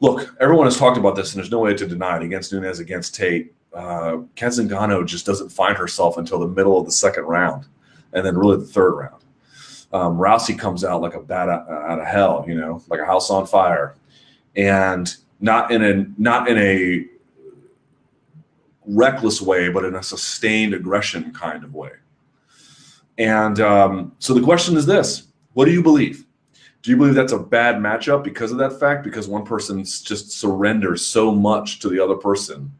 Look, 0.00 0.34
everyone 0.40 0.66
has 0.66 0.76
talked 0.76 0.98
about 0.98 1.14
this, 1.14 1.32
and 1.32 1.38
there's 1.38 1.52
no 1.52 1.60
way 1.60 1.72
to 1.72 1.86
deny 1.86 2.16
it. 2.16 2.24
Against 2.24 2.52
Nunes, 2.52 2.80
against 2.80 3.14
Tate, 3.14 3.54
uh, 3.74 4.22
Cat 4.34 4.50
Zingano 4.50 5.06
just 5.06 5.24
doesn't 5.24 5.50
find 5.50 5.76
herself 5.76 6.16
until 6.16 6.40
the 6.40 6.48
middle 6.48 6.76
of 6.80 6.84
the 6.84 6.90
second 6.92 7.26
round, 7.26 7.66
and 8.14 8.24
then 8.24 8.36
really 8.36 8.56
the 8.56 8.64
third 8.64 8.92
round. 8.92 9.22
Um, 9.92 10.16
Rousey 10.16 10.58
comes 10.58 10.84
out 10.84 11.02
like 11.02 11.14
a 11.14 11.20
bat 11.20 11.48
out, 11.48 11.68
out 11.68 12.00
of 12.00 12.06
hell, 12.06 12.44
you 12.48 12.54
know, 12.54 12.82
like 12.88 13.00
a 13.00 13.04
house 13.06 13.30
on 13.30 13.46
fire, 13.46 13.94
and 14.56 15.14
not 15.40 15.70
in 15.70 15.84
a 15.84 16.06
not 16.18 16.48
in 16.48 16.58
a 16.58 17.06
reckless 18.86 19.40
way, 19.40 19.68
but 19.68 19.84
in 19.84 19.94
a 19.94 20.02
sustained 20.02 20.74
aggression 20.74 21.32
kind 21.32 21.64
of 21.64 21.74
way. 21.74 21.92
And 23.18 23.60
um, 23.60 24.12
so 24.18 24.34
the 24.34 24.42
question 24.42 24.76
is 24.76 24.86
this: 24.86 25.28
What 25.52 25.66
do 25.66 25.72
you 25.72 25.82
believe? 25.82 26.24
Do 26.82 26.90
you 26.90 26.96
believe 26.96 27.14
that's 27.14 27.32
a 27.32 27.38
bad 27.38 27.76
matchup 27.76 28.22
because 28.24 28.52
of 28.52 28.58
that 28.58 28.78
fact? 28.78 29.04
Because 29.04 29.26
one 29.26 29.44
person 29.44 29.84
just 29.84 30.32
surrenders 30.32 31.06
so 31.06 31.32
much 31.32 31.78
to 31.80 31.88
the 31.88 31.98
other 31.98 32.16
person 32.16 32.70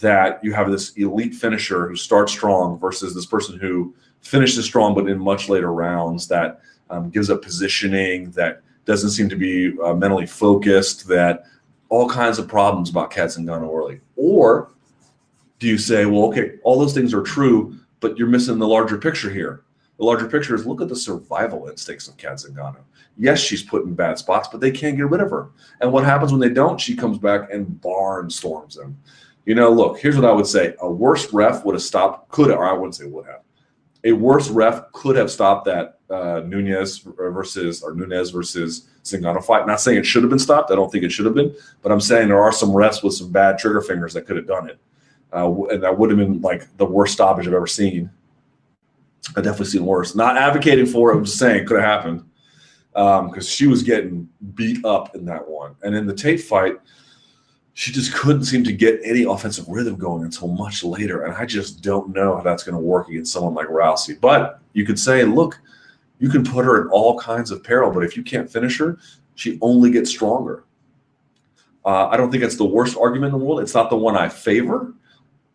that 0.00 0.42
you 0.44 0.52
have 0.52 0.70
this 0.70 0.92
elite 0.92 1.34
finisher 1.34 1.88
who 1.88 1.96
starts 1.96 2.32
strong 2.32 2.78
versus 2.78 3.14
this 3.14 3.26
person 3.26 3.58
who 3.58 3.94
finishes 4.24 4.64
strong 4.64 4.94
but 4.94 5.08
in 5.08 5.18
much 5.18 5.48
later 5.48 5.72
rounds 5.72 6.26
that 6.26 6.60
um, 6.90 7.10
gives 7.10 7.30
up 7.30 7.42
positioning 7.42 8.30
that 8.32 8.62
doesn't 8.84 9.10
seem 9.10 9.28
to 9.28 9.36
be 9.36 9.72
uh, 9.82 9.94
mentally 9.94 10.26
focused 10.26 11.06
that 11.06 11.44
all 11.88 12.08
kinds 12.08 12.38
of 12.38 12.48
problems 12.48 12.90
about 12.90 13.10
Cat 13.10 13.28
Zingano 13.28 13.72
early 13.72 14.00
or 14.16 14.72
do 15.58 15.68
you 15.68 15.78
say 15.78 16.04
well 16.06 16.24
okay 16.24 16.56
all 16.64 16.78
those 16.78 16.94
things 16.94 17.14
are 17.14 17.22
true 17.22 17.78
but 18.00 18.18
you're 18.18 18.28
missing 18.28 18.58
the 18.58 18.66
larger 18.66 18.98
picture 18.98 19.30
here 19.30 19.64
the 19.98 20.04
larger 20.04 20.26
picture 20.26 20.54
is 20.54 20.66
look 20.66 20.80
at 20.80 20.88
the 20.88 20.96
survival 20.96 21.68
instincts 21.68 22.08
of 22.08 22.16
Cat 22.16 22.34
Zingano. 22.34 22.78
Yes, 23.16 23.38
she's 23.38 23.62
put 23.62 23.84
in 23.84 23.94
bad 23.94 24.18
spots, 24.18 24.48
but 24.50 24.60
they 24.60 24.72
can't 24.72 24.96
get 24.96 25.08
rid 25.08 25.20
of 25.20 25.30
her. 25.30 25.50
And 25.80 25.92
what 25.92 26.04
happens 26.04 26.32
when 26.32 26.40
they 26.40 26.48
don't? 26.48 26.80
She 26.80 26.96
comes 26.96 27.18
back 27.18 27.52
and 27.52 27.66
barnstorms 27.80 28.74
them. 28.74 28.98
You 29.46 29.54
know, 29.54 29.70
look, 29.70 30.00
here's 30.00 30.16
what 30.16 30.24
I 30.24 30.32
would 30.32 30.48
say. 30.48 30.74
A 30.80 30.90
worse 30.90 31.32
ref 31.32 31.64
would 31.64 31.76
have 31.76 31.82
stopped, 31.82 32.30
could 32.30 32.50
have, 32.50 32.58
or 32.58 32.66
I 32.66 32.72
wouldn't 32.72 32.96
say 32.96 33.04
would 33.04 33.26
have. 33.26 33.42
A 34.04 34.12
worse 34.12 34.48
ref 34.50 34.92
could 34.92 35.16
have 35.16 35.30
stopped 35.30 35.64
that 35.64 35.98
uh, 36.10 36.42
Nunes 36.46 36.98
versus 36.98 37.82
or 37.82 37.94
Nunez 37.94 38.30
versus 38.30 38.88
Zingano 39.02 39.42
fight. 39.42 39.66
Not 39.66 39.80
saying 39.80 39.98
it 39.98 40.06
should 40.06 40.22
have 40.22 40.30
been 40.30 40.38
stopped. 40.38 40.70
I 40.70 40.74
don't 40.74 40.92
think 40.92 41.04
it 41.04 41.12
should 41.12 41.24
have 41.24 41.34
been, 41.34 41.54
but 41.82 41.90
I'm 41.90 42.00
saying 42.00 42.28
there 42.28 42.42
are 42.42 42.52
some 42.52 42.70
refs 42.70 43.02
with 43.02 43.14
some 43.14 43.32
bad 43.32 43.58
trigger 43.58 43.80
fingers 43.80 44.12
that 44.14 44.26
could 44.26 44.36
have 44.36 44.46
done 44.46 44.68
it, 44.68 44.78
uh, 45.32 45.50
and 45.66 45.82
that 45.82 45.98
would 45.98 46.10
have 46.10 46.18
been 46.18 46.40
like 46.42 46.74
the 46.76 46.84
worst 46.84 47.14
stoppage 47.14 47.46
I've 47.46 47.54
ever 47.54 47.66
seen. 47.66 48.10
I 49.36 49.40
definitely 49.40 49.66
seen 49.66 49.86
worse. 49.86 50.14
Not 50.14 50.36
advocating 50.36 50.86
for 50.86 51.10
it. 51.10 51.16
I'm 51.16 51.24
just 51.24 51.38
saying 51.38 51.62
it 51.62 51.66
could 51.66 51.80
have 51.80 51.88
happened 51.88 52.24
because 52.92 53.32
um, 53.36 53.40
she 53.40 53.66
was 53.66 53.82
getting 53.82 54.28
beat 54.54 54.84
up 54.84 55.16
in 55.16 55.24
that 55.24 55.48
one, 55.48 55.74
and 55.82 55.94
in 55.94 56.06
the 56.06 56.14
Tate 56.14 56.42
fight 56.42 56.76
she 57.74 57.90
just 57.90 58.14
couldn't 58.14 58.44
seem 58.44 58.62
to 58.64 58.72
get 58.72 59.00
any 59.04 59.24
offensive 59.24 59.66
rhythm 59.68 59.96
going 59.96 60.22
until 60.22 60.48
much 60.48 60.84
later. 60.84 61.24
And 61.24 61.34
I 61.34 61.44
just 61.44 61.82
don't 61.82 62.14
know 62.14 62.36
how 62.36 62.42
that's 62.42 62.62
going 62.62 62.76
to 62.76 62.80
work 62.80 63.08
against 63.08 63.32
someone 63.32 63.54
like 63.54 63.66
Rousey. 63.66 64.18
But 64.20 64.60
you 64.72 64.86
could 64.86 64.98
say, 64.98 65.24
look, 65.24 65.60
you 66.20 66.28
can 66.28 66.44
put 66.44 66.64
her 66.64 66.82
in 66.82 66.88
all 66.88 67.18
kinds 67.18 67.50
of 67.50 67.64
peril, 67.64 67.90
but 67.90 68.04
if 68.04 68.16
you 68.16 68.22
can't 68.22 68.48
finish 68.48 68.78
her, 68.78 68.98
she 69.34 69.58
only 69.60 69.90
gets 69.90 70.08
stronger. 70.08 70.64
Uh, 71.84 72.06
I 72.06 72.16
don't 72.16 72.30
think 72.30 72.44
it's 72.44 72.56
the 72.56 72.64
worst 72.64 72.96
argument 72.96 73.34
in 73.34 73.40
the 73.40 73.44
world. 73.44 73.60
It's 73.60 73.74
not 73.74 73.90
the 73.90 73.96
one 73.96 74.16
I 74.16 74.28
favor. 74.28 74.94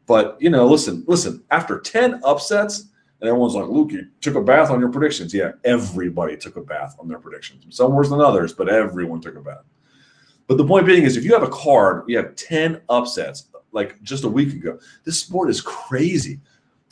But, 0.06 0.38
you 0.42 0.50
know, 0.50 0.68
listen, 0.68 1.06
listen, 1.08 1.42
after 1.52 1.80
10 1.80 2.22
upsets, 2.26 2.90
and 3.22 3.30
everyone's 3.30 3.56
like, 3.56 3.68
Luke, 3.68 3.92
you 3.92 4.08
took 4.20 4.36
a 4.36 4.42
bath 4.42 4.72
on 4.72 4.80
your 4.80 4.90
predictions. 4.90 5.34
Yeah, 5.34 5.52
everybody 5.64 6.36
took 6.36 6.58
a 6.58 6.62
bath 6.62 6.96
on 7.00 7.08
their 7.08 7.20
predictions. 7.20 7.64
Some 7.70 7.94
worse 7.94 8.10
than 8.10 8.20
others, 8.20 8.54
but 8.54 8.70
everyone 8.70 9.22
took 9.22 9.36
a 9.36 9.42
bath. 9.42 9.64
But 10.50 10.58
the 10.58 10.66
point 10.66 10.88
being 10.88 11.04
is, 11.04 11.16
if 11.16 11.24
you 11.24 11.32
have 11.34 11.44
a 11.44 11.48
card, 11.48 12.06
you 12.08 12.18
have 12.18 12.36
10 12.36 12.82
upsets 12.90 13.50
like 13.72 14.02
just 14.02 14.24
a 14.24 14.28
week 14.28 14.52
ago. 14.52 14.80
This 15.04 15.20
sport 15.20 15.48
is 15.48 15.62
crazy. 15.62 16.40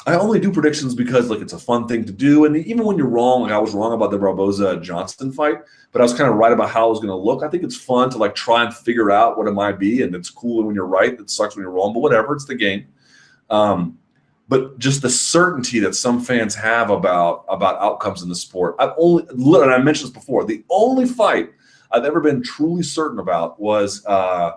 I 0.06 0.14
only 0.14 0.40
do 0.40 0.52
predictions 0.52 0.94
because 0.94 1.32
like 1.32 1.42
it's 1.42 1.54
a 1.54 1.60
fun 1.60 1.88
thing 1.88 2.06
to 2.06 2.12
do. 2.12 2.46
And 2.46 2.56
even 2.56 2.86
when 2.86 2.98
you're 2.98 3.10
wrong, 3.10 3.42
like 3.42 3.52
I 3.52 3.58
was 3.58 3.74
wrong 3.74 3.94
about 3.94 4.12
the 4.12 4.20
Barboza 4.20 4.80
Johnson 4.80 5.32
fight, 5.32 5.58
but 5.92 6.02
I 6.02 6.04
was 6.04 6.14
kind 6.14 6.30
of 6.30 6.36
right 6.36 6.54
about 6.54 6.70
how 6.70 6.86
it 6.86 6.92
was 6.92 7.00
going 7.00 7.10
to 7.10 7.16
look. 7.16 7.42
I 7.42 7.50
think 7.50 7.64
it's 7.64 7.76
fun 7.76 8.12
to 8.12 8.20
like 8.20 8.36
try 8.36 8.64
and 8.64 8.72
figure 8.72 9.10
out 9.10 9.40
what 9.40 9.48
it 9.48 9.54
might 9.54 9.80
be. 9.80 10.04
And 10.04 10.14
it's 10.14 10.30
cool 10.30 10.64
when 10.64 10.76
you're 10.76 10.86
right. 10.86 11.20
It 11.20 11.30
sucks 11.32 11.56
when 11.56 11.64
you're 11.64 11.72
wrong, 11.72 11.94
but 11.94 12.02
whatever, 12.02 12.36
it's 12.36 12.46
the 12.46 12.54
game. 12.54 12.86
Um, 13.50 13.98
but 14.48 14.78
just 14.78 15.02
the 15.02 15.10
certainty 15.10 15.80
that 15.80 15.96
some 15.96 16.22
fans 16.22 16.54
have 16.54 16.92
about 16.92 17.44
about 17.50 17.82
outcomes 17.82 18.22
in 18.22 18.30
the 18.30 18.36
sport. 18.36 18.76
I've 18.78 18.94
only 19.00 19.26
and 19.30 19.72
I 19.74 19.80
mentioned 19.80 20.12
this 20.12 20.18
before. 20.18 20.46
The 20.46 20.64
only 20.70 21.08
fight 21.08 21.50
I've 21.92 22.06
ever 22.06 22.20
been 22.20 22.44
truly 22.44 22.84
certain 22.84 23.20
about 23.20 23.60
was 23.60 24.06
uh, 24.06 24.54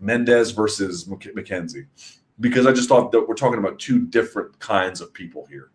Mendes 0.00 0.52
versus 0.52 1.06
McKenzie, 1.06 1.86
because 2.40 2.66
I 2.66 2.72
just 2.72 2.88
thought 2.88 3.12
that 3.12 3.28
we're 3.28 3.34
talking 3.34 3.58
about 3.58 3.78
two 3.78 4.06
different 4.06 4.58
kinds 4.58 5.00
of 5.00 5.12
people 5.12 5.46
here. 5.46 5.70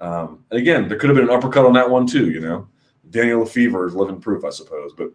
Um, 0.00 0.44
and 0.50 0.60
again, 0.60 0.88
there 0.88 0.98
could 0.98 1.10
have 1.10 1.16
been 1.16 1.28
an 1.28 1.34
uppercut 1.34 1.64
on 1.64 1.72
that 1.74 1.88
one 1.88 2.06
too. 2.06 2.30
You 2.30 2.40
know, 2.40 2.68
Daniel 3.10 3.40
Lefevre 3.40 3.86
is 3.86 3.94
living 3.94 4.20
proof, 4.20 4.44
I 4.44 4.50
suppose, 4.50 4.92
but 4.96 5.10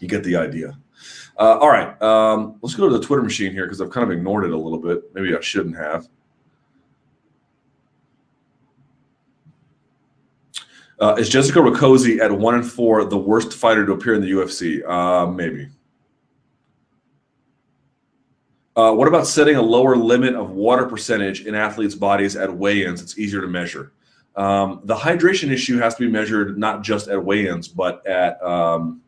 you 0.00 0.08
get 0.08 0.24
the 0.24 0.36
idea. 0.36 0.78
Uh, 1.38 1.58
all 1.58 1.68
right, 1.68 2.00
um, 2.02 2.58
let's 2.62 2.74
go 2.74 2.88
to 2.88 2.98
the 2.98 3.04
Twitter 3.04 3.22
machine 3.22 3.52
here 3.52 3.64
because 3.64 3.80
I've 3.80 3.90
kind 3.90 4.10
of 4.10 4.16
ignored 4.16 4.44
it 4.44 4.50
a 4.50 4.56
little 4.56 4.78
bit. 4.78 5.02
Maybe 5.14 5.36
I 5.36 5.40
shouldn't 5.40 5.76
have. 5.76 6.08
Uh, 11.00 11.14
is 11.16 11.28
Jessica 11.28 11.60
Rakoczy 11.60 12.20
at 12.20 12.32
one 12.32 12.56
and 12.56 12.66
four 12.68 13.04
the 13.04 13.18
worst 13.18 13.52
fighter 13.54 13.86
to 13.86 13.92
appear 13.92 14.14
in 14.14 14.20
the 14.20 14.30
UFC? 14.30 14.82
Uh, 14.88 15.26
maybe. 15.30 15.68
Uh, 18.74 18.92
what 18.92 19.08
about 19.08 19.26
setting 19.26 19.56
a 19.56 19.62
lower 19.62 19.96
limit 19.96 20.34
of 20.34 20.50
water 20.50 20.86
percentage 20.86 21.46
in 21.46 21.54
athletes' 21.54 21.94
bodies 21.94 22.36
at 22.36 22.52
weigh-ins? 22.52 23.00
It's 23.02 23.18
easier 23.18 23.40
to 23.40 23.48
measure. 23.48 23.92
Um, 24.36 24.80
the 24.84 24.94
hydration 24.94 25.50
issue 25.50 25.78
has 25.78 25.96
to 25.96 26.06
be 26.06 26.08
measured 26.08 26.58
not 26.58 26.82
just 26.82 27.08
at 27.08 27.24
weigh-ins, 27.24 27.66
but 27.66 28.06
at 28.06 28.40
um, 28.42 29.00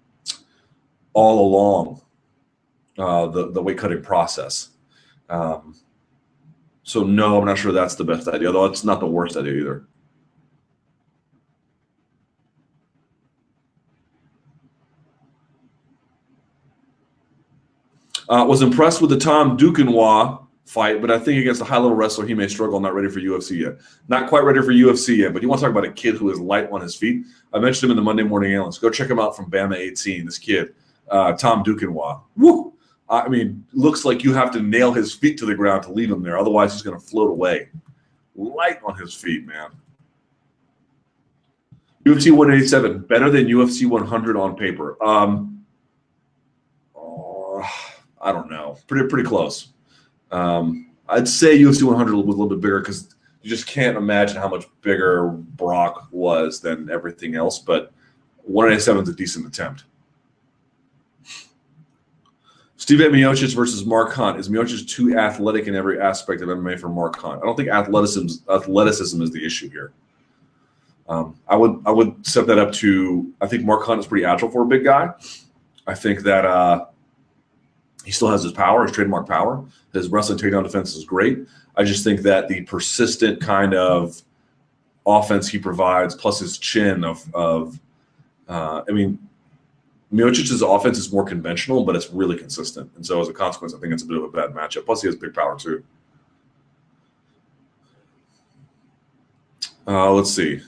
all 1.12 1.46
along 1.46 2.02
uh, 2.98 3.26
the 3.26 3.50
the 3.52 3.62
weight 3.62 3.78
cutting 3.78 4.02
process. 4.02 4.70
Um, 5.28 5.76
so 6.82 7.04
no, 7.04 7.38
I'm 7.38 7.44
not 7.44 7.58
sure 7.58 7.72
that's 7.72 7.94
the 7.94 8.04
best 8.04 8.26
idea. 8.26 8.48
Although 8.48 8.66
it's 8.66 8.84
not 8.84 9.00
the 9.00 9.06
worst 9.06 9.36
idea 9.36 9.54
either. 9.54 9.86
Uh, 18.30 18.44
was 18.44 18.62
impressed 18.62 19.00
with 19.00 19.10
the 19.10 19.18
Tom 19.18 19.58
Duquesnoy 19.58 20.46
fight, 20.64 21.00
but 21.00 21.10
I 21.10 21.18
think 21.18 21.40
against 21.40 21.60
a 21.60 21.64
high 21.64 21.78
level 21.78 21.96
wrestler, 21.96 22.24
he 22.24 22.32
may 22.32 22.46
struggle. 22.46 22.78
Not 22.78 22.94
ready 22.94 23.08
for 23.08 23.18
UFC 23.18 23.58
yet. 23.58 23.78
Not 24.06 24.28
quite 24.28 24.44
ready 24.44 24.60
for 24.60 24.68
UFC 24.68 25.16
yet. 25.16 25.32
But 25.32 25.42
you 25.42 25.48
want 25.48 25.60
to 25.60 25.66
talk 25.66 25.72
about 25.72 25.84
a 25.84 25.92
kid 25.92 26.14
who 26.14 26.30
is 26.30 26.38
light 26.38 26.70
on 26.70 26.80
his 26.80 26.94
feet? 26.94 27.24
I 27.52 27.58
mentioned 27.58 27.90
him 27.90 27.90
in 27.90 27.96
the 27.96 28.04
Monday 28.04 28.22
Morning 28.22 28.54
Analyst. 28.54 28.80
Go 28.80 28.88
check 28.88 29.10
him 29.10 29.18
out 29.18 29.36
from 29.36 29.50
BAMMA 29.50 29.74
18. 29.74 30.26
This 30.26 30.38
kid, 30.38 30.74
uh, 31.10 31.32
Tom 31.32 31.64
Duquesnoy. 31.64 32.20
Woo! 32.36 32.72
I 33.08 33.26
mean, 33.26 33.66
looks 33.72 34.04
like 34.04 34.22
you 34.22 34.32
have 34.32 34.52
to 34.52 34.62
nail 34.62 34.92
his 34.92 35.12
feet 35.12 35.36
to 35.38 35.46
the 35.46 35.56
ground 35.56 35.82
to 35.82 35.92
leave 35.92 36.08
him 36.12 36.22
there. 36.22 36.38
Otherwise, 36.38 36.72
he's 36.72 36.82
going 36.82 36.98
to 36.98 37.04
float 37.04 37.30
away. 37.30 37.70
Light 38.36 38.78
on 38.84 38.96
his 38.96 39.12
feet, 39.12 39.44
man. 39.44 39.70
UFC 42.04 42.30
187 42.30 43.00
better 43.00 43.28
than 43.28 43.46
UFC 43.46 43.88
100 43.88 44.36
on 44.36 44.54
paper. 44.54 44.96
Um, 45.04 45.64
I 48.20 48.32
don't 48.32 48.50
know, 48.50 48.78
pretty 48.86 49.08
pretty 49.08 49.28
close. 49.28 49.68
Um, 50.30 50.90
I'd 51.08 51.28
say 51.28 51.58
UFC 51.58 51.82
100 51.82 52.14
was 52.14 52.24
a 52.24 52.28
little 52.28 52.48
bit 52.48 52.60
bigger 52.60 52.80
because 52.80 53.14
you 53.42 53.50
just 53.50 53.66
can't 53.66 53.96
imagine 53.96 54.36
how 54.36 54.48
much 54.48 54.66
bigger 54.82 55.28
Brock 55.28 56.08
was 56.10 56.60
than 56.60 56.90
everything 56.90 57.34
else. 57.34 57.58
But 57.58 57.92
187 58.44 59.02
is 59.02 59.08
a 59.08 59.14
decent 59.14 59.46
attempt. 59.46 59.84
Stipe 62.78 63.10
Miocic 63.10 63.54
versus 63.54 63.84
Mark 63.84 64.12
Hunt. 64.12 64.38
Is 64.38 64.48
Miocic 64.48 64.88
too 64.88 65.16
athletic 65.16 65.66
in 65.66 65.74
every 65.74 66.00
aspect 66.00 66.42
of 66.42 66.48
MMA 66.48 66.80
for 66.80 66.88
Mark 66.88 67.16
Hunt? 67.16 67.42
I 67.42 67.46
don't 67.46 67.56
think 67.56 67.68
athleticism 67.68 68.50
athleticism 68.50 69.20
is 69.22 69.30
the 69.30 69.44
issue 69.44 69.68
here. 69.68 69.92
Um, 71.08 71.38
I 71.48 71.56
would 71.56 71.82
I 71.84 71.90
would 71.90 72.24
set 72.26 72.46
that 72.46 72.58
up 72.58 72.72
to 72.74 73.32
I 73.40 73.46
think 73.46 73.64
Mark 73.64 73.84
Hunt 73.84 74.00
is 74.00 74.06
pretty 74.06 74.24
agile 74.24 74.50
for 74.50 74.62
a 74.62 74.66
big 74.66 74.84
guy. 74.84 75.10
I 75.86 75.94
think 75.94 76.20
that 76.20 76.44
uh, 76.44 76.86
he 78.04 78.12
still 78.12 78.30
has 78.30 78.42
his 78.42 78.52
power, 78.52 78.82
his 78.82 78.92
trademark 78.92 79.28
power. 79.28 79.64
His 79.92 80.08
wrestling 80.08 80.38
takedown 80.38 80.62
defense 80.62 80.94
is 80.94 81.04
great. 81.04 81.46
I 81.76 81.84
just 81.84 82.04
think 82.04 82.20
that 82.22 82.48
the 82.48 82.62
persistent 82.62 83.40
kind 83.40 83.74
of 83.74 84.22
offense 85.06 85.48
he 85.48 85.58
provides, 85.58 86.14
plus 86.14 86.40
his 86.40 86.58
chin 86.58 87.04
of 87.04 87.24
of 87.34 87.78
Uh, 88.48 88.82
I 88.88 88.92
mean, 88.92 89.16
Miocic's 90.12 90.60
offense 90.60 90.98
is 90.98 91.12
more 91.12 91.24
conventional, 91.24 91.84
but 91.84 91.94
it's 91.94 92.10
really 92.10 92.36
consistent. 92.36 92.90
And 92.96 93.06
so 93.06 93.20
as 93.20 93.28
a 93.28 93.32
consequence, 93.32 93.74
I 93.74 93.78
think 93.78 93.92
it's 93.92 94.02
a 94.02 94.06
bit 94.06 94.16
of 94.16 94.24
a 94.24 94.28
bad 94.28 94.50
matchup. 94.50 94.84
Plus, 94.86 95.02
he 95.02 95.06
has 95.06 95.14
big 95.14 95.32
power 95.32 95.56
too. 95.56 95.84
Uh, 99.86 100.10
let's 100.12 100.32
see. 100.34 100.60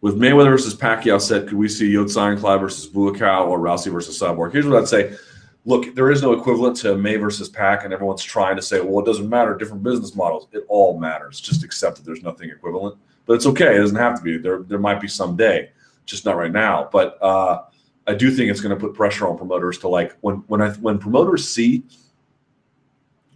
With 0.00 0.18
Mayweather 0.18 0.50
versus 0.50 0.74
Pacquiao 0.74 1.20
said, 1.20 1.46
could 1.46 1.58
we 1.58 1.68
see 1.68 1.94
Ironclad 1.94 2.60
versus 2.60 2.88
Buakaw 2.88 3.46
or 3.46 3.58
Rousey 3.58 3.92
versus 3.92 4.18
Cyborg? 4.18 4.52
Here's 4.52 4.66
what 4.66 4.78
I'd 4.78 4.88
say. 4.88 5.14
Look, 5.66 5.94
there 5.94 6.10
is 6.10 6.22
no 6.22 6.32
equivalent 6.32 6.76
to 6.78 6.96
May 6.96 7.16
versus 7.16 7.50
Pac, 7.50 7.84
and 7.84 7.92
everyone's 7.92 8.22
trying 8.22 8.56
to 8.56 8.62
say, 8.62 8.80
well, 8.80 9.02
it 9.02 9.06
doesn't 9.06 9.28
matter, 9.28 9.54
different 9.54 9.82
business 9.82 10.14
models. 10.14 10.48
It 10.52 10.64
all 10.68 10.98
matters. 10.98 11.38
Just 11.38 11.64
accept 11.64 11.98
that 11.98 12.06
there's 12.06 12.22
nothing 12.22 12.48
equivalent. 12.48 12.96
But 13.26 13.34
it's 13.34 13.46
okay. 13.46 13.76
It 13.76 13.80
doesn't 13.80 13.96
have 13.96 14.16
to 14.16 14.22
be. 14.22 14.38
There, 14.38 14.62
there 14.62 14.78
might 14.78 15.02
be 15.02 15.08
someday, 15.08 15.70
just 16.06 16.24
not 16.24 16.36
right 16.36 16.50
now. 16.50 16.88
But 16.90 17.22
uh, 17.22 17.64
I 18.06 18.14
do 18.14 18.30
think 18.30 18.50
it's 18.50 18.60
going 18.60 18.74
to 18.74 18.80
put 18.80 18.94
pressure 18.94 19.28
on 19.28 19.36
promoters 19.36 19.78
to 19.78 19.88
like 19.88 20.16
when 20.22 20.36
when 20.46 20.62
I 20.62 20.70
when 20.70 20.98
promoters 20.98 21.46
see 21.46 21.84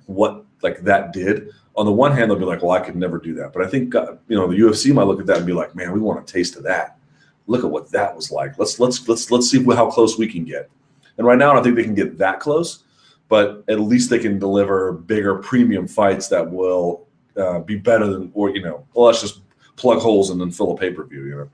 what 0.06 0.44
like 0.62 0.80
that 0.80 1.12
did 1.12 1.50
on 1.76 1.86
the 1.86 1.92
one 1.92 2.12
hand, 2.12 2.30
they'll 2.30 2.38
be 2.38 2.44
like, 2.44 2.62
well, 2.62 2.72
I 2.72 2.80
could 2.80 2.96
never 2.96 3.18
do 3.18 3.34
that. 3.34 3.52
But 3.52 3.62
I 3.62 3.68
think, 3.68 3.94
uh, 3.94 4.14
you 4.28 4.36
know, 4.36 4.46
the 4.46 4.56
UFC 4.56 4.92
might 4.92 5.04
look 5.04 5.20
at 5.20 5.26
that 5.26 5.38
and 5.38 5.46
be 5.46 5.52
like, 5.52 5.74
man, 5.74 5.92
we 5.92 6.00
want 6.00 6.20
a 6.20 6.32
taste 6.32 6.56
of 6.56 6.62
that. 6.64 6.98
Look 7.46 7.64
at 7.64 7.70
what 7.70 7.90
that 7.90 8.14
was 8.14 8.30
like. 8.30 8.58
Let's, 8.58 8.78
let's, 8.78 9.06
let's, 9.08 9.30
let's 9.30 9.50
see 9.50 9.62
how 9.62 9.90
close 9.90 10.16
we 10.16 10.28
can 10.28 10.44
get. 10.44 10.70
And 11.18 11.26
right 11.26 11.38
now, 11.38 11.50
I 11.50 11.54
don't 11.54 11.64
think 11.64 11.76
they 11.76 11.84
can 11.84 11.94
get 11.94 12.16
that 12.18 12.40
close, 12.40 12.84
but 13.28 13.64
at 13.68 13.80
least 13.80 14.10
they 14.10 14.18
can 14.18 14.38
deliver 14.38 14.92
bigger 14.92 15.36
premium 15.36 15.86
fights 15.86 16.28
that 16.28 16.48
will 16.48 17.06
uh, 17.36 17.60
be 17.60 17.76
better 17.76 18.06
than, 18.06 18.30
or, 18.34 18.50
you 18.50 18.62
know, 18.62 18.86
well, 18.94 19.06
let's 19.06 19.20
just 19.20 19.40
plug 19.76 19.98
holes 19.98 20.30
and 20.30 20.40
then 20.40 20.50
fill 20.50 20.72
a 20.72 20.76
pay-per-view, 20.76 21.24
you 21.24 21.30
know. 21.30 21.50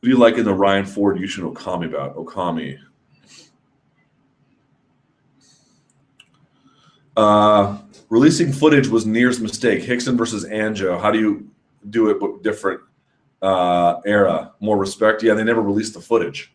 What 0.00 0.04
do 0.04 0.08
you 0.10 0.18
like 0.18 0.38
in 0.38 0.44
the 0.44 0.54
Ryan 0.54 0.86
Ford 0.86 1.18
Yushin 1.18 1.52
Okami 1.52 1.86
about? 1.86 2.14
Okami. 2.14 2.78
Uh, 7.18 7.76
releasing 8.10 8.52
footage 8.52 8.86
was 8.86 9.04
Neer's 9.04 9.40
mistake. 9.40 9.82
Rickson 9.82 10.16
versus 10.16 10.44
Anjo. 10.46 11.00
How 11.00 11.10
do 11.10 11.18
you 11.18 11.50
do 11.90 12.10
it 12.10 12.20
but 12.20 12.44
different 12.44 12.80
uh, 13.42 13.96
era? 14.06 14.52
More 14.60 14.78
respect? 14.78 15.24
Yeah, 15.24 15.34
they 15.34 15.42
never 15.42 15.60
released 15.60 15.94
the 15.94 16.00
footage. 16.00 16.54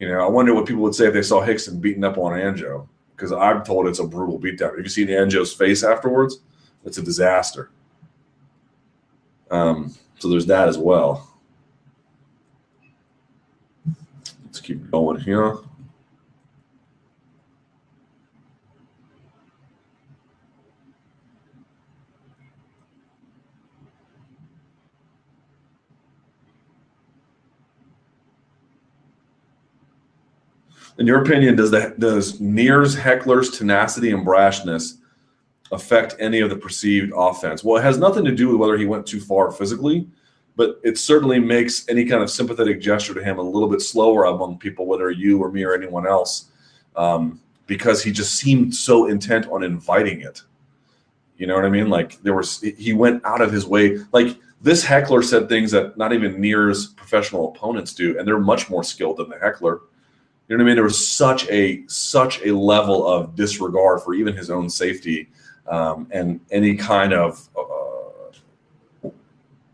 You 0.00 0.08
know, 0.08 0.26
I 0.26 0.28
wonder 0.28 0.54
what 0.54 0.66
people 0.66 0.82
would 0.82 0.96
say 0.96 1.06
if 1.06 1.14
they 1.14 1.22
saw 1.22 1.40
Rickson 1.40 1.80
beating 1.80 2.02
up 2.02 2.18
on 2.18 2.32
Anjo 2.32 2.88
because 3.14 3.30
I'm 3.30 3.62
told 3.62 3.86
it's 3.86 4.00
a 4.00 4.06
brutal 4.06 4.40
beatdown. 4.40 4.76
Have 4.76 4.84
you 4.84 4.88
seen 4.88 5.06
Anjo's 5.06 5.52
face 5.52 5.84
afterwards? 5.84 6.40
It's 6.84 6.98
a 6.98 7.02
disaster. 7.02 7.70
Um, 9.52 9.94
so 10.18 10.28
there's 10.28 10.46
that 10.46 10.68
as 10.68 10.78
well. 10.78 11.32
Let's 14.44 14.60
keep 14.60 14.90
going 14.90 15.20
here. 15.20 15.58
In 30.98 31.06
your 31.06 31.22
opinion, 31.22 31.56
does 31.56 31.70
the 31.70 31.94
does 31.98 32.40
Neer's 32.40 32.94
heckler's 32.94 33.50
tenacity 33.50 34.12
and 34.12 34.26
brashness 34.26 34.98
affect 35.72 36.16
any 36.18 36.40
of 36.40 36.50
the 36.50 36.56
perceived 36.56 37.12
offense? 37.14 37.62
Well, 37.62 37.76
it 37.76 37.82
has 37.82 37.98
nothing 37.98 38.24
to 38.24 38.34
do 38.34 38.48
with 38.48 38.58
whether 38.58 38.78
he 38.78 38.86
went 38.86 39.06
too 39.06 39.20
far 39.20 39.50
physically, 39.50 40.08
but 40.56 40.80
it 40.84 40.96
certainly 40.96 41.38
makes 41.38 41.86
any 41.88 42.04
kind 42.04 42.22
of 42.22 42.30
sympathetic 42.30 42.80
gesture 42.80 43.14
to 43.14 43.22
him 43.22 43.38
a 43.38 43.42
little 43.42 43.68
bit 43.68 43.82
slower 43.82 44.24
among 44.24 44.58
people, 44.58 44.86
whether 44.86 45.10
you 45.10 45.42
or 45.42 45.50
me 45.50 45.64
or 45.64 45.74
anyone 45.74 46.06
else, 46.06 46.50
um, 46.96 47.40
because 47.66 48.02
he 48.02 48.10
just 48.10 48.34
seemed 48.34 48.74
so 48.74 49.06
intent 49.06 49.46
on 49.48 49.62
inviting 49.62 50.20
it. 50.22 50.42
You 51.36 51.46
know 51.46 51.56
what 51.56 51.66
I 51.66 51.68
mean? 51.68 51.90
Like 51.90 52.22
there 52.22 52.34
was, 52.34 52.60
he 52.60 52.94
went 52.94 53.22
out 53.26 53.42
of 53.42 53.52
his 53.52 53.66
way. 53.66 53.98
Like 54.12 54.38
this 54.62 54.82
heckler 54.82 55.22
said 55.22 55.48
things 55.48 55.70
that 55.72 55.98
not 55.98 56.14
even 56.14 56.40
Neer's 56.40 56.86
professional 56.86 57.52
opponents 57.52 57.92
do, 57.92 58.18
and 58.18 58.26
they're 58.26 58.38
much 58.38 58.70
more 58.70 58.82
skilled 58.82 59.18
than 59.18 59.28
the 59.28 59.38
heckler. 59.38 59.80
You 60.48 60.56
know 60.56 60.62
what 60.62 60.66
I 60.66 60.68
mean? 60.68 60.76
There 60.76 60.84
was 60.84 61.06
such 61.06 61.48
a 61.50 61.84
such 61.88 62.40
a 62.44 62.54
level 62.54 63.06
of 63.06 63.34
disregard 63.34 64.02
for 64.02 64.14
even 64.14 64.36
his 64.36 64.50
own 64.50 64.70
safety 64.70 65.28
um, 65.68 66.06
and 66.12 66.40
any 66.50 66.76
kind 66.76 67.12
of 67.12 67.48
uh, 67.56 69.08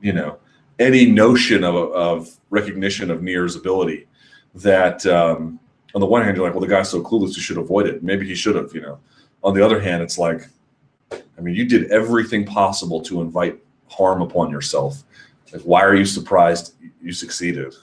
you 0.00 0.12
know 0.12 0.38
any 0.78 1.06
notion 1.06 1.64
of, 1.64 1.74
of 1.74 2.28
recognition 2.50 3.10
of 3.10 3.22
Neer's 3.22 3.56
ability 3.56 4.06
that 4.54 5.04
um, 5.06 5.58
on 5.94 6.00
the 6.00 6.06
one 6.06 6.22
hand 6.22 6.36
you're 6.36 6.44
like, 6.44 6.54
well, 6.54 6.60
the 6.60 6.66
guy's 6.66 6.90
so 6.90 7.02
clueless, 7.02 7.36
you 7.36 7.42
should 7.42 7.58
avoid 7.58 7.86
it. 7.86 8.02
Maybe 8.02 8.26
he 8.26 8.34
should 8.34 8.56
have, 8.56 8.74
you 8.74 8.80
know. 8.80 8.98
On 9.44 9.54
the 9.54 9.64
other 9.64 9.80
hand, 9.80 10.02
it's 10.02 10.18
like, 10.18 10.48
I 11.12 11.40
mean, 11.40 11.54
you 11.54 11.64
did 11.64 11.90
everything 11.90 12.44
possible 12.44 13.00
to 13.02 13.20
invite 13.20 13.58
harm 13.88 14.22
upon 14.22 14.50
yourself. 14.50 15.02
Like, 15.52 15.62
why 15.62 15.82
are 15.82 15.94
you 15.94 16.04
surprised 16.04 16.74
you 17.02 17.12
succeeded? 17.12 17.74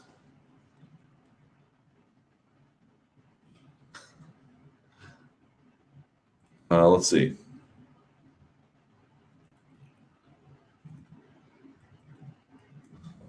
Uh, 6.71 6.87
let's 6.87 7.07
see. 7.07 7.35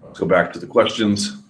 Let's 0.03 0.19
go 0.19 0.25
back 0.25 0.53
to 0.53 0.59
the 0.59 0.67
questions. 0.67 1.41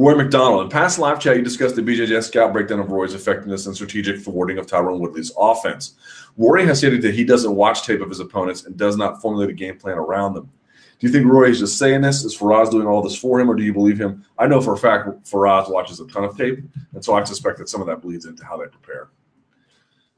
Rory 0.00 0.16
MacDonald. 0.16 0.62
In 0.62 0.70
past 0.70 0.98
live 0.98 1.20
chat, 1.20 1.36
you 1.36 1.42
discussed 1.42 1.76
the 1.76 1.82
BJJ 1.82 2.24
scout 2.24 2.54
breakdown 2.54 2.80
of 2.80 2.90
Rory's 2.90 3.12
effectiveness 3.12 3.66
and 3.66 3.74
strategic 3.74 4.18
thwarting 4.20 4.56
of 4.56 4.66
Tyron 4.66 4.98
Woodley's 4.98 5.30
offense. 5.36 5.96
Rory 6.38 6.64
has 6.64 6.78
stated 6.78 7.02
that 7.02 7.14
he 7.14 7.22
doesn't 7.22 7.54
watch 7.54 7.84
tape 7.84 8.00
of 8.00 8.08
his 8.08 8.20
opponents 8.20 8.64
and 8.64 8.78
does 8.78 8.96
not 8.96 9.20
formulate 9.20 9.50
a 9.50 9.52
game 9.52 9.76
plan 9.76 9.98
around 9.98 10.32
them. 10.32 10.50
Do 11.00 11.06
you 11.06 11.12
think 11.14 11.26
Rory 11.26 11.50
is 11.50 11.60
just 11.60 11.78
saying 11.78 12.02
this? 12.02 12.24
Is 12.24 12.36
Firas 12.36 12.70
doing 12.70 12.86
all 12.86 13.00
this 13.00 13.16
for 13.16 13.40
him, 13.40 13.50
or 13.50 13.54
do 13.54 13.62
you 13.62 13.72
believe 13.72 13.98
him? 13.98 14.22
I 14.38 14.46
know 14.46 14.60
for 14.60 14.74
a 14.74 14.76
fact 14.76 15.08
Firas 15.24 15.70
watches 15.70 15.98
a 15.98 16.06
ton 16.06 16.24
of 16.24 16.36
tape, 16.36 16.58
and 16.92 17.02
so 17.02 17.14
I 17.14 17.24
suspect 17.24 17.56
that 17.58 17.70
some 17.70 17.80
of 17.80 17.86
that 17.86 18.02
bleeds 18.02 18.26
into 18.26 18.44
how 18.44 18.58
they 18.58 18.66
prepare. 18.66 19.08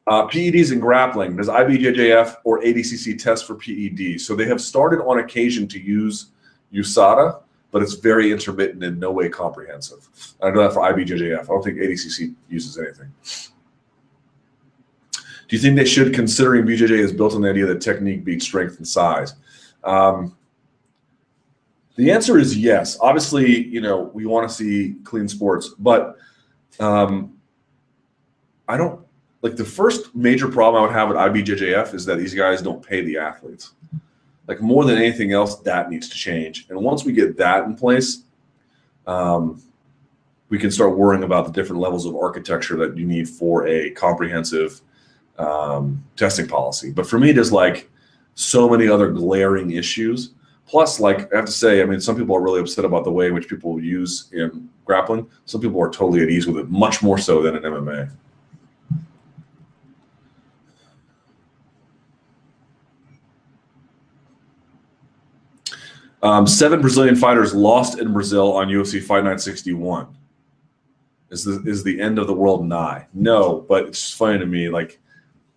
Uh, 0.09 0.27
PEDs 0.27 0.73
and 0.73 0.81
grappling. 0.81 1.37
Does 1.37 1.47
IBJJF 1.47 2.35
or 2.43 2.61
ADCC 2.63 3.17
test 3.23 3.47
for 3.47 3.55
PEDs? 3.55 4.23
So 4.23 4.35
they 4.35 4.47
have 4.47 4.61
started 4.61 5.01
on 5.05 5.21
occasion 5.21 5.69
to 5.69 5.81
use 5.81 6.33
USADA, 6.75 7.41
but 7.71 7.83
it's 7.83 7.95
very 7.95 8.33
intermittent 8.33 8.83
and 8.83 8.99
no 8.99 9.13
way 9.13 9.29
comprehensive. 9.29 10.09
I 10.43 10.51
know 10.51 10.63
that 10.63 10.73
for 10.73 10.81
IBJJF. 10.81 11.43
I 11.43 11.45
don't 11.45 11.63
think 11.63 11.79
ADCC 11.79 12.35
uses 12.49 12.77
anything. 12.77 13.13
Do 15.13 15.57
you 15.57 15.59
think 15.61 15.77
they 15.77 15.85
should, 15.85 16.13
considering 16.13 16.65
BJJ 16.65 16.99
is 16.99 17.13
built 17.13 17.35
on 17.35 17.43
the 17.43 17.51
idea 17.51 17.67
that 17.67 17.81
technique 17.81 18.25
beats 18.25 18.45
strength 18.45 18.79
and 18.79 18.89
size? 18.89 19.35
Um, 19.85 20.37
the 21.97 22.11
answer 22.11 22.39
is 22.39 22.57
yes. 22.57 22.97
Obviously, 23.01 23.67
you 23.67 23.81
know, 23.81 24.11
we 24.15 24.27
want 24.27 24.49
to 24.49 24.55
see 24.55 24.97
clean 25.05 25.29
sports, 25.29 25.71
but 25.79 26.17
um, 26.81 27.35
I 28.69 28.77
don't 28.77 29.05
like 29.43 29.57
the 29.57 29.65
first 29.65 30.15
major 30.15 30.49
problem 30.49 30.83
I 30.83 30.87
would 30.87 30.95
have 30.95 31.09
with 31.09 31.19
IBJJF 31.19 31.95
is 31.95 32.05
that 32.07 32.19
these 32.19 32.35
guys 32.35 32.63
don't 32.63 32.85
pay 32.85 33.03
the 33.03 33.19
athletes. 33.19 33.73
Like 34.47 34.61
more 34.61 34.85
than 34.85 34.97
anything 34.97 35.33
else, 35.33 35.57
that 35.61 35.91
needs 35.91 36.09
to 36.09 36.17
change. 36.17 36.67
And 36.71 36.81
once 36.81 37.05
we 37.05 37.13
get 37.13 37.37
that 37.37 37.65
in 37.65 37.75
place, 37.75 38.25
um, 39.07 39.61
we 40.49 40.59
can 40.59 40.71
start 40.71 40.97
worrying 40.97 41.25
about 41.25 41.47
the 41.47 41.53
different 41.53 41.81
levels 41.81 42.07
of 42.07 42.15
architecture 42.17 42.77
that 42.77 42.97
you 42.97 43.07
need 43.07 43.29
for 43.29 43.67
a 43.67 43.91
comprehensive 43.91 44.81
um, 45.39 46.05
testing 46.17 46.47
policy. 46.47 46.91
But 46.91 47.07
for 47.07 47.19
me, 47.19 47.33
there's 47.33 47.53
like 47.53 47.91
so 48.35 48.69
many 48.69 48.89
other 48.89 49.11
glaring 49.11 49.73
issues 49.73 50.31
Plus, 50.67 51.01
like 51.01 51.33
I 51.33 51.37
have 51.37 51.45
to 51.45 51.53
say, 51.53 51.83
I 51.83 51.85
mean, 51.85 52.01
some 52.01 52.17
people 52.17 52.37
are 52.37 52.41
really 52.41 52.61
upset 52.61 52.85
about 52.85 53.05
the 53.05 53.13
way 53.13 53.27
in 53.27 53.35
which 53.35 53.49
people 53.49 53.81
use 53.81 54.31
in 54.33 54.69
grappling. 54.85 55.29
Some 55.45 55.61
people 55.61 55.81
are 55.83 55.91
totally 55.91 56.23
at 56.23 56.31
ease 56.31 56.47
with 56.47 56.59
it, 56.59 56.71
much 56.71 57.03
more 57.03 57.19
so 57.19 57.43
than 57.43 57.57
in 57.57 57.63
MMA. 57.63 58.11
Um, 66.23 66.47
seven 66.47 66.81
Brazilian 66.81 67.17
fighters 67.17 67.53
lost 67.53 67.99
in 67.99 68.13
Brazil 68.13 68.53
on 68.53 68.69
UFC 68.69 69.03
Fight 69.03 69.25
Night 69.25 69.41
61. 69.41 70.17
Is 71.31 71.45
the 71.45 71.63
is 71.67 71.83
the 71.83 72.01
end 72.01 72.19
of 72.19 72.27
the 72.27 72.35
world 72.35 72.65
nigh? 72.65 73.07
No, 73.13 73.65
but 73.69 73.87
it's 73.87 74.13
funny 74.13 74.39
to 74.39 74.47
me. 74.47 74.69
Like 74.69 75.01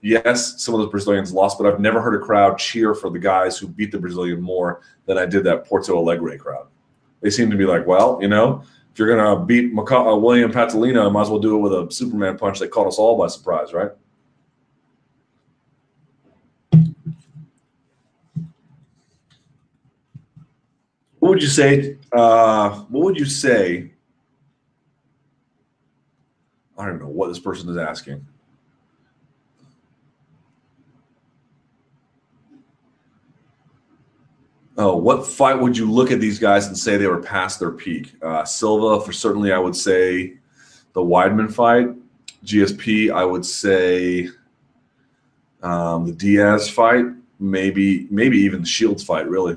Yes, 0.05 0.61
some 0.61 0.75
of 0.75 0.81
those 0.81 0.91
Brazilians 0.91 1.33
lost, 1.33 1.57
but 1.57 1.65
I've 1.65 1.79
never 1.79 1.99
heard 1.99 2.13
a 2.13 2.23
crowd 2.23 2.59
cheer 2.59 2.93
for 2.93 3.09
the 3.09 3.17
guys 3.17 3.57
who 3.57 3.67
beat 3.67 3.91
the 3.91 3.97
Brazilian 3.97 4.39
more 4.39 4.81
than 5.07 5.17
I 5.17 5.25
did 5.25 5.43
that 5.45 5.65
Porto 5.65 5.97
Alegre 5.97 6.37
crowd. 6.37 6.67
They 7.21 7.31
seem 7.31 7.49
to 7.49 7.57
be 7.57 7.65
like, 7.65 7.87
well, 7.87 8.19
you 8.21 8.27
know, 8.27 8.61
if 8.93 8.99
you're 8.99 9.07
going 9.07 9.39
to 9.39 9.43
beat 9.43 9.73
Maca- 9.73 10.13
uh, 10.13 10.15
William 10.15 10.51
Patolino, 10.51 11.11
might 11.11 11.23
as 11.23 11.29
well 11.31 11.39
do 11.39 11.55
it 11.55 11.59
with 11.59 11.73
a 11.73 11.91
Superman 11.91 12.37
punch 12.37 12.59
that 12.59 12.69
caught 12.69 12.85
us 12.85 12.99
all 12.99 13.17
by 13.17 13.25
surprise, 13.25 13.73
right? 13.73 13.89
What 21.17 21.29
would 21.29 21.41
you 21.41 21.47
say? 21.47 21.97
Uh, 22.15 22.69
what 22.89 23.05
would 23.05 23.17
you 23.17 23.25
say? 23.25 23.91
I 26.77 26.85
don't 26.85 26.97
even 26.97 27.07
know 27.07 27.11
what 27.11 27.29
this 27.29 27.39
person 27.39 27.67
is 27.69 27.77
asking. 27.77 28.23
Oh, 34.77 34.97
what 34.97 35.25
fight 35.25 35.59
would 35.59 35.77
you 35.77 35.89
look 35.89 36.11
at 36.11 36.19
these 36.19 36.37
guys 36.37 36.67
and 36.67 36.77
say 36.77 36.97
they 36.97 37.07
were 37.07 37.21
past 37.21 37.59
their 37.59 37.71
peak? 37.71 38.13
Uh, 38.21 38.43
Silva, 38.43 39.03
for 39.03 39.13
certainly, 39.13 39.53
I 39.53 39.57
would 39.57 39.75
say 39.75 40.37
the 40.93 41.01
Weidman 41.01 41.51
fight. 41.51 41.89
GSP, 42.43 43.11
I 43.11 43.23
would 43.23 43.45
say 43.45 44.29
um, 45.63 46.05
the 46.05 46.11
Diaz 46.11 46.69
fight, 46.69 47.05
maybe 47.39 48.07
maybe 48.11 48.37
even 48.37 48.61
the 48.61 48.67
Shields 48.67 49.03
fight, 49.03 49.27
really. 49.27 49.55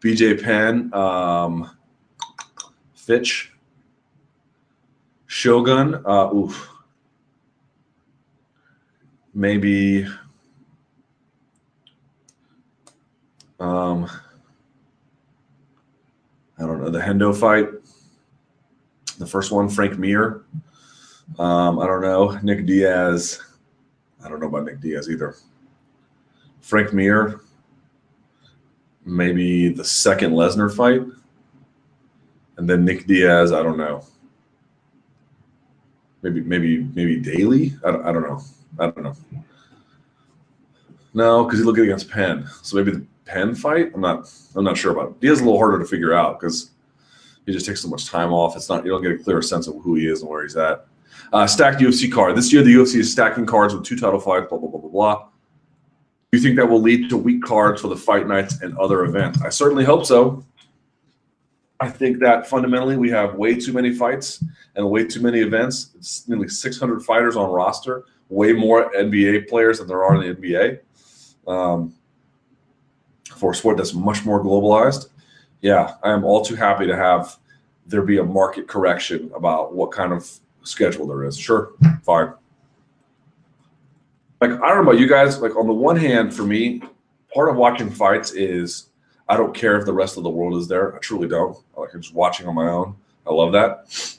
BJ 0.00 0.42
Penn, 0.42 0.94
um, 0.94 1.70
Fitch, 2.94 3.52
Shogun, 5.26 6.02
uh, 6.06 6.32
oof. 6.32 6.68
Maybe 9.34 10.06
um, 13.60 14.08
I 16.58 16.62
don't 16.62 16.80
know, 16.80 16.90
the 16.90 17.00
Hendo 17.00 17.36
fight. 17.36 17.68
The 19.18 19.26
first 19.26 19.50
one, 19.50 19.68
Frank 19.68 19.98
Mir. 19.98 20.44
Um, 21.38 21.78
I 21.78 21.86
don't 21.86 22.02
know. 22.02 22.38
Nick 22.42 22.66
Diaz. 22.66 23.40
I 24.24 24.28
don't 24.28 24.40
know 24.40 24.46
about 24.46 24.64
Nick 24.64 24.80
Diaz 24.80 25.08
either. 25.10 25.36
Frank 26.60 26.92
Mir. 26.92 27.40
Maybe 29.04 29.68
the 29.70 29.84
second 29.84 30.32
Lesnar 30.32 30.74
fight. 30.74 31.02
And 32.58 32.68
then 32.68 32.84
Nick 32.84 33.06
Diaz, 33.06 33.52
I 33.52 33.62
don't 33.62 33.78
know. 33.78 34.04
Maybe, 36.22 36.40
maybe, 36.40 36.84
maybe 36.94 37.20
Daley. 37.20 37.74
I 37.84 37.92
don't, 37.92 38.04
I 38.04 38.12
don't 38.12 38.22
know. 38.22 38.42
I 38.78 38.90
don't 38.90 39.02
know. 39.02 39.16
No, 41.14 41.44
because 41.44 41.60
he 41.60 41.64
looked 41.64 41.78
against 41.78 42.10
Penn. 42.10 42.48
So 42.62 42.76
maybe 42.76 42.90
the 42.90 43.06
Penn 43.28 43.54
fight. 43.54 43.92
I'm 43.94 44.00
not. 44.00 44.30
I'm 44.56 44.64
not 44.64 44.76
sure 44.76 44.92
about. 44.92 45.10
It. 45.10 45.20
Diaz 45.20 45.34
is 45.34 45.40
a 45.40 45.44
little 45.44 45.58
harder 45.58 45.78
to 45.78 45.84
figure 45.84 46.14
out 46.14 46.40
because 46.40 46.70
he 47.46 47.52
just 47.52 47.66
takes 47.66 47.82
so 47.82 47.88
much 47.88 48.06
time 48.06 48.32
off. 48.32 48.56
It's 48.56 48.68
not. 48.68 48.84
You 48.84 48.90
don't 48.90 49.02
get 49.02 49.12
a 49.12 49.18
clear 49.18 49.42
sense 49.42 49.66
of 49.66 49.76
who 49.82 49.94
he 49.94 50.08
is 50.08 50.22
and 50.22 50.30
where 50.30 50.42
he's 50.42 50.56
at. 50.56 50.86
Uh, 51.32 51.46
stacked 51.46 51.80
UFC 51.80 52.10
card. 52.10 52.36
This 52.36 52.52
year, 52.52 52.62
the 52.62 52.74
UFC 52.74 52.96
is 52.96 53.12
stacking 53.12 53.44
cards 53.44 53.74
with 53.74 53.84
two 53.84 53.98
title 53.98 54.18
fights. 54.18 54.46
Blah 54.48 54.58
blah 54.58 54.70
blah 54.70 54.80
blah 54.80 54.90
blah. 54.90 55.28
Do 56.30 56.38
you 56.38 56.42
think 56.42 56.56
that 56.56 56.68
will 56.68 56.80
lead 56.80 57.10
to 57.10 57.16
weak 57.16 57.42
cards 57.42 57.82
for 57.82 57.88
the 57.88 57.96
fight 57.96 58.26
nights 58.26 58.62
and 58.62 58.76
other 58.78 59.04
events? 59.04 59.40
I 59.42 59.50
certainly 59.50 59.84
hope 59.84 60.06
so. 60.06 60.44
I 61.80 61.88
think 61.88 62.18
that 62.20 62.48
fundamentally 62.48 62.96
we 62.96 63.10
have 63.10 63.34
way 63.34 63.54
too 63.54 63.72
many 63.72 63.94
fights 63.94 64.42
and 64.74 64.90
way 64.90 65.06
too 65.06 65.20
many 65.20 65.40
events. 65.40 65.90
It's 65.96 66.28
nearly 66.28 66.48
600 66.48 67.04
fighters 67.04 67.36
on 67.36 67.50
roster, 67.50 68.04
way 68.28 68.52
more 68.52 68.90
NBA 68.92 69.48
players 69.48 69.78
than 69.78 69.86
there 69.86 70.02
are 70.02 70.20
in 70.20 70.28
the 70.28 70.34
NBA. 70.34 70.80
Um, 71.46 71.94
for 73.38 73.54
sport 73.54 73.76
that's 73.76 73.94
much 73.94 74.24
more 74.24 74.42
globalized, 74.42 75.08
yeah, 75.60 75.94
I 76.02 76.12
am 76.12 76.24
all 76.24 76.44
too 76.44 76.54
happy 76.54 76.86
to 76.86 76.96
have 76.96 77.36
there 77.86 78.02
be 78.02 78.18
a 78.18 78.24
market 78.24 78.68
correction 78.68 79.30
about 79.34 79.74
what 79.74 79.90
kind 79.90 80.12
of 80.12 80.30
schedule 80.62 81.06
there 81.06 81.24
is. 81.24 81.38
Sure, 81.38 81.72
fine. 82.02 82.32
Like 84.40 84.50
I 84.50 84.68
don't 84.68 84.84
know 84.84 84.90
about 84.90 85.00
you 85.00 85.08
guys. 85.08 85.40
Like 85.40 85.56
on 85.56 85.66
the 85.66 85.72
one 85.72 85.96
hand, 85.96 86.34
for 86.34 86.44
me, 86.44 86.82
part 87.34 87.48
of 87.48 87.56
watching 87.56 87.90
fights 87.90 88.32
is 88.32 88.90
I 89.28 89.36
don't 89.36 89.54
care 89.54 89.78
if 89.78 89.84
the 89.84 89.92
rest 89.92 90.16
of 90.16 90.22
the 90.22 90.30
world 90.30 90.58
is 90.60 90.68
there. 90.68 90.94
I 90.94 90.98
truly 90.98 91.28
don't. 91.28 91.56
I 91.76 91.80
like 91.80 91.92
just 91.92 92.14
watching 92.14 92.46
on 92.46 92.54
my 92.54 92.68
own. 92.68 92.96
I 93.26 93.32
love 93.32 93.52
that. 93.52 94.18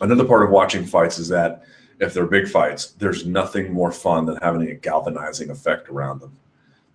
Another 0.00 0.24
part 0.24 0.44
of 0.44 0.50
watching 0.50 0.84
fights 0.84 1.18
is 1.18 1.28
that 1.28 1.64
if 2.00 2.14
they're 2.14 2.26
big 2.26 2.48
fights, 2.48 2.92
there's 2.92 3.26
nothing 3.26 3.72
more 3.72 3.92
fun 3.92 4.26
than 4.26 4.36
having 4.42 4.62
a 4.68 4.74
galvanizing 4.74 5.50
effect 5.50 5.88
around 5.88 6.20
them. 6.20 6.36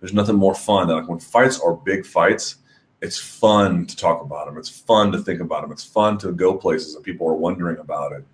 There's 0.00 0.14
nothing 0.14 0.36
more 0.36 0.54
fun 0.54 0.88
than 0.88 0.96
like 0.96 1.08
when 1.08 1.20
fights 1.20 1.60
are 1.60 1.74
big 1.74 2.04
fights. 2.04 2.56
It's 3.02 3.18
fun 3.18 3.86
to 3.86 3.96
talk 3.96 4.20
about 4.22 4.46
them. 4.46 4.58
It's 4.58 4.68
fun 4.68 5.12
to 5.12 5.18
think 5.18 5.40
about 5.40 5.62
them. 5.62 5.72
It's 5.72 5.84
fun 5.84 6.18
to 6.18 6.32
go 6.32 6.54
places 6.54 6.94
and 6.94 7.04
people 7.04 7.28
are 7.28 7.34
wondering 7.34 7.78
about 7.78 8.12
it. 8.12 8.24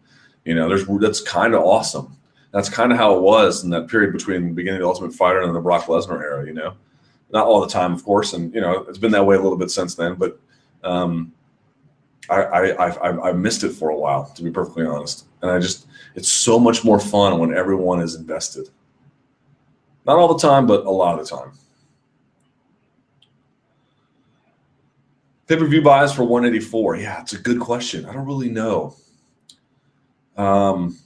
You 0.44 0.54
know, 0.54 0.68
there's 0.68 0.86
that's 1.00 1.20
kind 1.20 1.54
of 1.54 1.62
awesome. 1.62 2.16
That's 2.52 2.68
kind 2.68 2.92
of 2.92 2.98
how 2.98 3.16
it 3.16 3.22
was 3.22 3.64
in 3.64 3.70
that 3.70 3.88
period 3.88 4.12
between 4.12 4.48
the 4.48 4.54
beginning 4.54 4.80
of 4.80 4.82
the 4.82 4.88
Ultimate 4.88 5.12
Fighter 5.12 5.42
and 5.42 5.54
the 5.54 5.60
Brock 5.60 5.86
Lesnar 5.86 6.20
era. 6.20 6.46
You 6.46 6.54
know, 6.54 6.74
not 7.30 7.46
all 7.46 7.60
the 7.60 7.68
time, 7.68 7.92
of 7.92 8.04
course, 8.04 8.32
and 8.32 8.54
you 8.54 8.60
know 8.60 8.84
it's 8.88 8.98
been 8.98 9.12
that 9.12 9.26
way 9.26 9.36
a 9.36 9.40
little 9.40 9.58
bit 9.58 9.70
since 9.70 9.94
then. 9.94 10.14
But 10.14 10.40
um, 10.84 11.32
I, 12.30 12.42
I 12.42 12.86
I 12.88 13.28
I 13.28 13.32
missed 13.32 13.64
it 13.64 13.70
for 13.70 13.90
a 13.90 13.96
while, 13.96 14.26
to 14.36 14.42
be 14.42 14.50
perfectly 14.50 14.86
honest. 14.86 15.26
And 15.42 15.50
I 15.50 15.58
just 15.58 15.86
it's 16.14 16.28
so 16.28 16.58
much 16.58 16.84
more 16.84 17.00
fun 17.00 17.38
when 17.38 17.54
everyone 17.54 18.00
is 18.00 18.14
invested. 18.14 18.68
Not 20.06 20.18
all 20.18 20.32
the 20.32 20.38
time, 20.38 20.66
but 20.66 20.86
a 20.86 20.90
lot 20.90 21.18
of 21.18 21.28
the 21.28 21.36
time. 21.36 21.52
Pay 25.48 25.56
per 25.56 25.66
view 25.66 25.82
buys 25.82 26.12
for 26.12 26.24
184. 26.24 26.96
Yeah, 26.96 27.20
it's 27.20 27.32
a 27.32 27.38
good 27.38 27.60
question. 27.60 28.04
I 28.06 28.12
don't 28.12 28.26
really 28.26 28.48
know. 28.48 28.96
Um, 30.36 30.96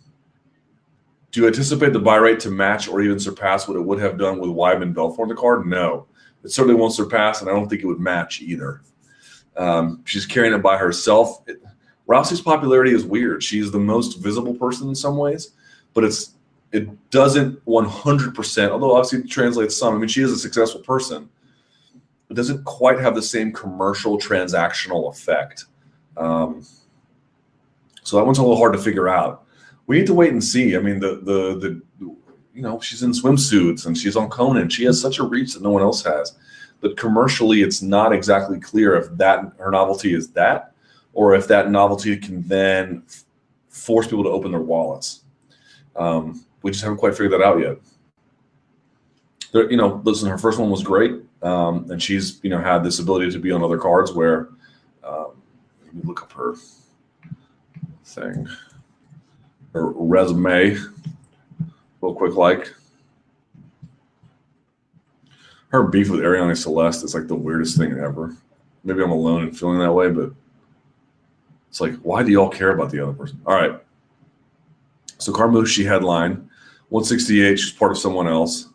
do 1.31 1.41
you 1.41 1.47
anticipate 1.47 1.93
the 1.93 1.99
buy 1.99 2.17
rate 2.17 2.41
to 2.41 2.51
match 2.51 2.89
or 2.89 3.01
even 3.01 3.21
surpass 3.21 3.69
what 3.69 3.77
it 3.77 3.81
would 3.81 4.01
have 4.01 4.19
done 4.19 4.39
with 4.39 4.51
Weidman 4.51 4.95
Belfort 4.95 5.23
on 5.23 5.29
the 5.29 5.35
card? 5.35 5.67
No, 5.67 6.07
it 6.43 6.51
certainly 6.51 6.75
won't 6.75 6.93
surpass, 6.93 7.41
and 7.41 7.49
I 7.49 7.53
don't 7.53 7.69
think 7.69 7.83
it 7.83 7.87
would 7.87 8.01
match 8.01 8.41
either. 8.41 8.83
Um, 9.57 10.03
she's 10.05 10.27
carrying 10.27 10.55
it 10.55 10.63
by 10.63 10.77
herself. 10.77 11.43
It, 11.47 11.63
Rousey's 12.09 12.41
popularity 12.41 12.93
is 12.93 13.05
weird. 13.05 13.43
She's 13.43 13.71
the 13.71 13.79
most 13.79 14.19
visible 14.19 14.55
person 14.55 14.89
in 14.89 14.95
some 14.95 15.17
ways, 15.17 15.53
but 15.95 16.03
it's 16.03 16.35
it 16.73 17.11
doesn't 17.11 17.65
100%, 17.67 18.71
although 18.71 18.95
obviously 18.95 19.21
it 19.21 19.31
translates 19.31 19.77
some. 19.77 19.95
I 19.95 19.99
mean, 19.99 20.09
she 20.09 20.23
is 20.23 20.31
a 20.31 20.39
successful 20.39 20.81
person. 20.81 21.29
It 22.29 22.35
doesn't 22.35 22.65
quite 22.65 23.01
have 23.01 23.15
the 23.17 23.23
same 23.23 23.53
commercial 23.53 24.19
transactional 24.19 25.11
effect. 25.11 25.65
Um, 26.17 26.65
so 28.03 28.17
that 28.17 28.25
one's 28.25 28.39
a 28.39 28.43
little 28.43 28.57
hard 28.57 28.73
to 28.73 28.79
figure 28.79 29.09
out. 29.09 29.45
We 29.87 29.99
need 29.99 30.07
to 30.07 30.15
wait 30.15 30.33
and 30.33 30.43
see. 30.43 30.77
I 30.77 30.79
mean, 30.79 31.01
the 31.01 31.17
the 31.17 31.59
the 31.59 31.83
you 32.55 32.63
know 32.63 32.81
she's 32.81 33.03
in 33.03 33.11
swimsuits 33.11 33.87
and 33.87 33.99
she's 33.99 34.17
on 34.17 34.31
Conan. 34.31 34.69
She 34.69 34.85
has 34.85 35.01
such 35.01 35.19
a 35.19 35.25
reach 35.25 35.55
that 35.55 35.63
no 35.63 35.71
one 35.71 35.83
else 35.83 36.05
has. 36.05 36.37
But 36.81 36.97
commercially, 36.97 37.63
it's 37.63 37.83
not 37.83 38.13
exactly 38.13 38.61
clear 38.61 38.95
if 38.95 39.09
that 39.17 39.53
her 39.59 39.71
novelty 39.71 40.15
is 40.15 40.31
that, 40.31 40.73
or 41.13 41.35
if 41.35 41.49
that 41.49 41.71
novelty 41.71 42.17
can 42.17 42.43
then 42.43 43.03
force 43.69 44.07
people 44.07 44.25
to 44.25 44.31
open 44.31 44.53
their 44.53 44.61
wallets. 44.61 45.25
Um, 45.97 46.45
we 46.63 46.71
just 46.71 46.83
haven't 46.83 46.99
quite 46.99 47.13
figured 47.13 47.33
that 47.33 47.43
out 47.43 47.59
yet. 47.59 47.79
There, 49.53 49.71
you 49.71 49.77
know, 49.77 50.01
listen, 50.05 50.29
her 50.29 50.39
first 50.39 50.59
one 50.59 50.71
was 50.71 50.83
great, 50.83 51.15
um, 51.43 51.91
and 51.91 52.03
she's 52.03 52.41
you 52.43 52.51
know 52.51 52.59
had 52.59 52.85
this 52.85 52.99
ability 52.99 53.31
to 53.33 53.39
be 53.39 53.53
on 53.53 53.63
other 53.63 53.79
cards 53.79 54.13
where. 54.13 54.49
Um, 55.03 55.33
let 55.85 55.95
me 55.95 56.03
look 56.05 56.23
up 56.23 56.33
her 56.33 56.55
thing, 58.05 58.47
her 59.73 59.87
resume, 59.93 60.77
real 62.01 62.15
quick. 62.15 62.37
Like 62.37 62.73
her 65.71 65.85
beef 65.85 66.11
with 66.11 66.21
Arianny 66.21 66.57
Celeste 66.57 67.05
is 67.05 67.15
like 67.15 67.29
the 67.29 67.35
weirdest 67.35 67.77
thing 67.77 67.93
ever. 67.93 68.37
Maybe 68.85 69.03
I'm 69.03 69.11
alone 69.11 69.45
in 69.45 69.53
feeling 69.53 69.79
that 69.79 69.93
way, 69.93 70.11
but 70.11 70.33
it's 71.69 71.81
like, 71.81 71.95
why 71.99 72.23
do 72.23 72.33
y'all 72.33 72.49
care 72.49 72.71
about 72.71 72.91
the 72.91 73.01
other 73.01 73.13
person? 73.13 73.41
All 73.47 73.55
right. 73.55 73.81
So 75.19 75.33
Carmouche, 75.33 75.69
she 75.69 75.85
headlined 75.85 76.49
168. 76.91 77.59
She's 77.59 77.73
part 77.73 77.93
of 77.93 77.99
someone 77.99 78.29
else. 78.29 78.69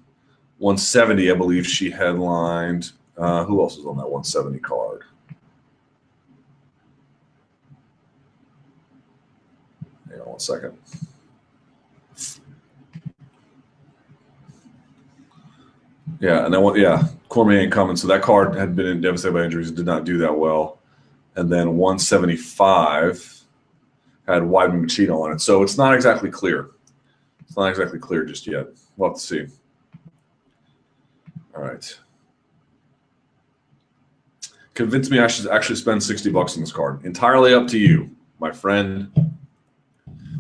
170, 0.58 1.32
I 1.32 1.36
believe 1.36 1.68
she 1.68 1.92
headlined. 1.92 2.92
Uh, 3.18 3.46
who 3.46 3.62
else 3.62 3.78
was 3.78 3.86
on 3.86 3.98
that 3.98 4.04
170 4.04 4.60
card? 4.60 5.04
Hang 10.10 10.22
on 10.22 10.28
one 10.28 10.40
second. 10.40 10.78
Yeah, 16.20 16.46
and 16.46 16.54
then 16.54 16.62
what? 16.62 16.78
Yeah, 16.78 17.08
Cormier 17.28 17.60
ain't 17.60 17.74
coming. 17.74 17.98
So 17.98 18.08
that 18.08 18.22
card 18.22 18.56
had 18.56 18.76
been 18.76 19.02
devastated 19.02 19.34
by 19.34 19.44
injuries, 19.44 19.68
and 19.68 19.78
did 19.78 19.86
not 19.86 20.06
do 20.06 20.18
that 20.20 20.38
well. 20.38 20.80
And 21.36 21.52
then 21.52 21.76
175 21.76 23.42
had 24.26 24.44
Weidman 24.44 24.86
Machida 24.86 25.14
on 25.14 25.34
it. 25.34 25.42
So 25.42 25.62
it's 25.62 25.78
not 25.78 25.94
exactly 25.94 26.32
clear. 26.32 26.70
It's 27.48 27.58
not 27.58 27.70
exactly 27.70 28.00
clear 28.00 28.26
just 28.26 28.48
yet. 28.48 28.68
We'll 28.98 29.10
have 29.10 29.18
to 29.18 29.24
see. 29.24 29.48
All 31.56 31.64
right. 31.64 32.00
Convince 34.74 35.10
me 35.10 35.20
I 35.20 35.28
should 35.28 35.48
actually 35.48 35.78
spend 35.78 36.04
60 36.04 36.30
bucks 36.32 36.56
on 36.56 36.62
this 36.62 36.72
card. 36.72 37.06
Entirely 37.06 37.54
up 37.54 37.68
to 37.70 37.80
you, 37.80 38.10
my 38.40 38.52
friend. 38.52 39.10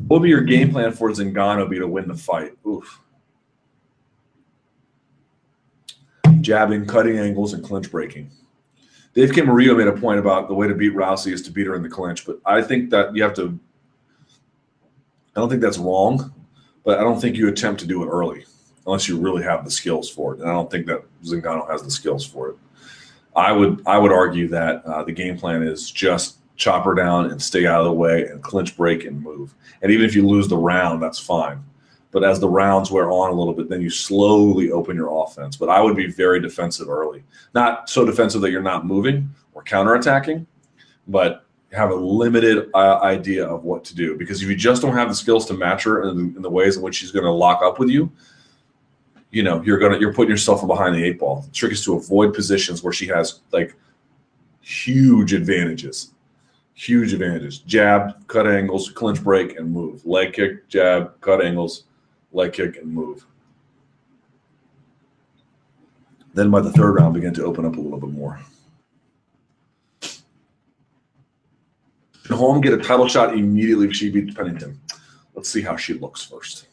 What 0.07 0.19
would 0.19 0.23
be 0.23 0.29
your 0.29 0.41
game 0.41 0.71
plan 0.71 0.91
for 0.91 1.09
Zingano 1.09 1.69
be 1.69 1.79
to 1.79 1.87
win 1.87 2.07
the 2.07 2.15
fight? 2.15 2.57
Oof. 2.67 3.01
Jabbing, 6.41 6.85
cutting 6.85 7.17
angles, 7.17 7.53
and 7.53 7.63
clinch 7.63 7.89
breaking. 7.89 8.29
Dave 9.13 9.31
Camarillo 9.31 9.77
made 9.77 9.87
a 9.87 9.93
point 9.93 10.19
about 10.19 10.49
the 10.49 10.53
way 10.53 10.67
to 10.67 10.75
beat 10.75 10.93
Rousey 10.93 11.31
is 11.31 11.41
to 11.43 11.51
beat 11.51 11.65
her 11.65 11.75
in 11.75 11.81
the 11.81 11.89
clinch, 11.89 12.25
but 12.25 12.39
I 12.45 12.61
think 12.61 12.89
that 12.89 13.15
you 13.15 13.23
have 13.23 13.33
to. 13.35 13.57
I 15.35 15.39
don't 15.39 15.49
think 15.49 15.61
that's 15.61 15.77
wrong, 15.77 16.33
but 16.85 16.99
I 16.99 17.01
don't 17.01 17.19
think 17.19 17.35
you 17.35 17.49
attempt 17.49 17.81
to 17.81 17.87
do 17.87 18.03
it 18.03 18.07
early 18.07 18.45
unless 18.85 19.09
you 19.09 19.17
really 19.19 19.43
have 19.43 19.65
the 19.65 19.71
skills 19.71 20.09
for 20.09 20.35
it. 20.35 20.39
And 20.39 20.49
I 20.49 20.53
don't 20.53 20.71
think 20.71 20.85
that 20.85 21.03
Zingano 21.23 21.69
has 21.69 21.81
the 21.81 21.91
skills 21.91 22.25
for 22.25 22.49
it. 22.49 22.55
I 23.35 23.51
would 23.51 23.81
I 23.85 23.97
would 23.97 24.13
argue 24.13 24.47
that 24.49 24.85
uh, 24.85 25.03
the 25.03 25.11
game 25.11 25.37
plan 25.37 25.61
is 25.63 25.91
just 25.91 26.37
chop 26.55 26.85
her 26.85 26.93
down 26.93 27.31
and 27.31 27.41
stay 27.41 27.65
out 27.65 27.81
of 27.81 27.85
the 27.85 27.91
way 27.91 28.27
and 28.27 28.41
clinch 28.41 28.77
break 28.77 29.03
and 29.03 29.21
move. 29.21 29.53
And 29.81 29.91
even 29.91 30.05
if 30.05 30.15
you 30.15 30.25
lose 30.25 30.47
the 30.47 30.57
round, 30.57 31.03
that's 31.03 31.19
fine. 31.19 31.61
But 32.11 32.23
as 32.23 32.39
the 32.39 32.47
rounds 32.47 32.91
wear 32.91 33.11
on 33.11 33.29
a 33.29 33.33
little 33.33 33.53
bit, 33.53 33.67
then 33.67 33.81
you 33.81 33.89
slowly 33.89 34.71
open 34.71 34.95
your 34.95 35.23
offense. 35.23 35.57
But 35.57 35.67
I 35.67 35.81
would 35.81 35.97
be 35.97 36.09
very 36.09 36.39
defensive 36.39 36.87
early. 36.87 37.23
Not 37.53 37.89
so 37.89 38.05
defensive 38.05 38.39
that 38.41 38.51
you're 38.51 38.61
not 38.61 38.85
moving 38.85 39.29
or 39.53 39.63
counterattacking, 39.63 40.45
but 41.07 41.44
have 41.75 41.91
a 41.91 41.95
limited 41.95 42.69
uh, 42.73 42.99
idea 43.01 43.45
of 43.45 43.63
what 43.63 43.83
to 43.85 43.95
do. 43.95 44.17
Because 44.17 44.41
if 44.41 44.49
you 44.49 44.55
just 44.55 44.81
don't 44.81 44.95
have 44.95 45.09
the 45.09 45.15
skills 45.15 45.45
to 45.47 45.53
match 45.53 45.83
her 45.83 46.09
in, 46.09 46.35
in 46.35 46.41
the 46.41 46.49
ways 46.49 46.77
in 46.77 46.81
which 46.81 46.95
she's 46.95 47.11
going 47.11 47.25
to 47.25 47.31
lock 47.31 47.61
up 47.61 47.79
with 47.79 47.89
you, 47.89 48.11
you 49.31 49.43
know 49.43 49.61
you're 49.63 49.79
gonna 49.79 49.99
you're 49.99 50.13
putting 50.13 50.29
yourself 50.29 50.65
behind 50.65 50.95
the 50.95 51.03
eight 51.03 51.19
ball. 51.19 51.41
The 51.41 51.51
trick 51.51 51.73
is 51.73 51.83
to 51.85 51.95
avoid 51.95 52.33
positions 52.33 52.83
where 52.83 52.93
she 52.93 53.07
has 53.07 53.41
like 53.51 53.75
huge 54.61 55.33
advantages 55.33 56.13
huge 56.75 57.13
advantages. 57.13 57.59
Jab, 57.59 58.27
cut 58.27 58.45
angles, 58.45 58.89
clinch 58.91 59.23
break, 59.23 59.57
and 59.57 59.71
move. 59.71 60.05
Leg 60.05 60.33
kick, 60.33 60.67
jab, 60.67 61.19
cut 61.21 61.43
angles, 61.43 61.85
leg 62.31 62.53
kick, 62.53 62.77
and 62.77 62.93
move. 62.93 63.25
Then 66.33 66.51
by 66.51 66.59
the 66.61 66.71
third 66.73 66.91
round, 66.95 67.13
begin 67.13 67.33
to 67.33 67.45
open 67.45 67.65
up 67.65 67.77
a 67.77 67.79
little 67.79 67.99
bit 67.99 68.11
more. 68.11 68.39
Holm 72.29 72.61
get 72.61 72.73
a 72.73 72.77
title 72.77 73.07
shot 73.07 73.33
immediately 73.33 73.87
if 73.87 73.93
she 73.93 74.09
beats 74.09 74.33
Pennington. 74.33 74.79
Let's 75.35 75.49
see 75.49 75.61
how 75.61 75.75
she 75.75 75.93
looks 75.93 76.23
first. 76.23 76.67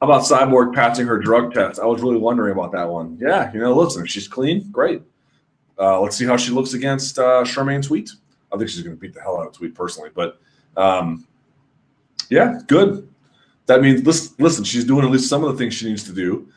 How 0.00 0.06
about 0.06 0.22
Cyborg 0.22 0.74
passing 0.74 1.06
her 1.06 1.18
drug 1.18 1.52
test? 1.52 1.80
I 1.80 1.86
was 1.86 2.02
really 2.02 2.18
wondering 2.18 2.52
about 2.52 2.72
that 2.72 2.88
one. 2.88 3.18
Yeah, 3.20 3.52
you 3.52 3.60
know, 3.60 3.74
listen, 3.74 4.04
if 4.04 4.10
she's 4.10 4.28
clean, 4.28 4.70
great. 4.70 5.02
Uh, 5.78 6.00
let's 6.00 6.16
see 6.16 6.24
how 6.24 6.36
she 6.36 6.50
looks 6.50 6.74
against 6.74 7.18
uh, 7.18 7.42
Charmaine 7.44 7.84
Tweet. 7.84 8.10
I 8.52 8.56
think 8.56 8.70
she's 8.70 8.82
going 8.82 8.96
to 8.96 9.00
beat 9.00 9.12
the 9.12 9.20
hell 9.20 9.40
out 9.40 9.48
of 9.48 9.52
Tweet 9.52 9.74
personally, 9.74 10.10
but 10.14 10.40
um, 10.76 11.26
yeah, 12.30 12.60
good. 12.66 13.08
That 13.66 13.82
means 13.82 14.04
listen, 14.04 14.34
listen, 14.38 14.64
she's 14.64 14.84
doing 14.84 15.04
at 15.04 15.10
least 15.10 15.28
some 15.28 15.44
of 15.44 15.52
the 15.52 15.58
things 15.58 15.74
she 15.74 15.86
needs 15.86 16.04
to 16.04 16.12
do 16.12 16.48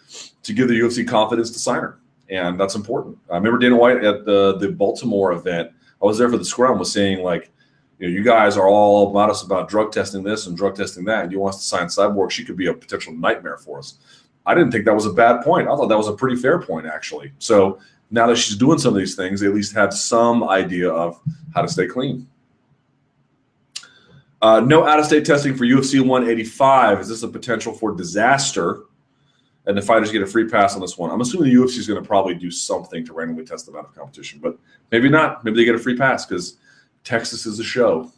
to 0.43 0.53
give 0.53 0.69
the 0.69 0.79
UFC 0.79 1.07
confidence 1.07 1.51
to 1.51 1.59
sign 1.59 1.81
her, 1.81 1.99
and 2.29 2.59
that's 2.59 2.75
important. 2.75 3.17
I 3.29 3.35
remember 3.35 3.57
Dana 3.57 3.75
White 3.75 4.03
at 4.03 4.23
the 4.23 4.57
the 4.57 4.71
Baltimore 4.71 5.33
event. 5.33 5.71
I 6.01 6.05
was 6.05 6.17
there 6.17 6.29
for 6.29 6.37
the 6.37 6.45
scrum. 6.45 6.79
Was 6.79 6.91
saying 6.91 7.23
like, 7.23 7.51
you 7.99 8.07
know, 8.07 8.13
you 8.13 8.23
guys 8.23 8.57
are 8.57 8.67
all 8.67 9.13
modest 9.13 9.45
about 9.45 9.69
drug 9.69 9.91
testing 9.91 10.23
this 10.23 10.47
and 10.47 10.57
drug 10.57 10.75
testing 10.75 11.05
that, 11.05 11.23
and 11.23 11.31
you 11.31 11.39
want 11.39 11.55
us 11.55 11.61
to 11.61 11.67
sign 11.67 11.87
Cyborg. 11.87 12.31
She 12.31 12.43
could 12.43 12.57
be 12.57 12.67
a 12.67 12.73
potential 12.73 13.13
nightmare 13.13 13.57
for 13.57 13.79
us. 13.79 13.95
I 14.45 14.55
didn't 14.55 14.71
think 14.71 14.85
that 14.85 14.95
was 14.95 15.05
a 15.05 15.13
bad 15.13 15.43
point. 15.43 15.67
I 15.67 15.75
thought 15.75 15.87
that 15.87 15.97
was 15.97 16.07
a 16.07 16.13
pretty 16.13 16.35
fair 16.35 16.59
point, 16.59 16.87
actually. 16.87 17.31
So 17.37 17.79
now 18.09 18.27
that 18.27 18.37
she's 18.37 18.55
doing 18.55 18.79
some 18.79 18.93
of 18.93 18.99
these 18.99 19.15
things, 19.15 19.39
they 19.39 19.47
at 19.47 19.53
least 19.53 19.73
have 19.73 19.93
some 19.93 20.43
idea 20.43 20.89
of 20.89 21.19
how 21.53 21.61
to 21.61 21.67
stay 21.67 21.87
clean. 21.87 22.27
Uh, 24.41 24.59
no 24.59 24.87
out 24.87 24.99
of 24.99 25.05
state 25.05 25.23
testing 25.23 25.55
for 25.55 25.65
UFC 25.65 25.99
185. 26.01 26.99
Is 26.99 27.07
this 27.07 27.21
a 27.23 27.27
potential 27.27 27.73
for 27.73 27.95
disaster? 27.95 28.83
And 29.67 29.77
the 29.77 29.81
fighters 29.81 30.11
get 30.11 30.23
a 30.23 30.27
free 30.27 30.49
pass 30.49 30.73
on 30.73 30.81
this 30.81 30.97
one. 30.97 31.11
I'm 31.11 31.21
assuming 31.21 31.53
the 31.53 31.55
UFC 31.55 31.77
is 31.77 31.87
going 31.87 32.01
to 32.01 32.07
probably 32.07 32.33
do 32.33 32.49
something 32.49 33.05
to 33.05 33.13
randomly 33.13 33.45
test 33.45 33.67
them 33.67 33.75
out 33.75 33.85
of 33.85 33.93
competition, 33.93 34.39
but 34.41 34.57
maybe 34.91 35.07
not. 35.07 35.43
Maybe 35.43 35.57
they 35.57 35.65
get 35.65 35.75
a 35.75 35.79
free 35.79 35.95
pass 35.95 36.25
because 36.25 36.57
Texas 37.03 37.45
is 37.45 37.59
a 37.59 37.63
show. 37.63 38.11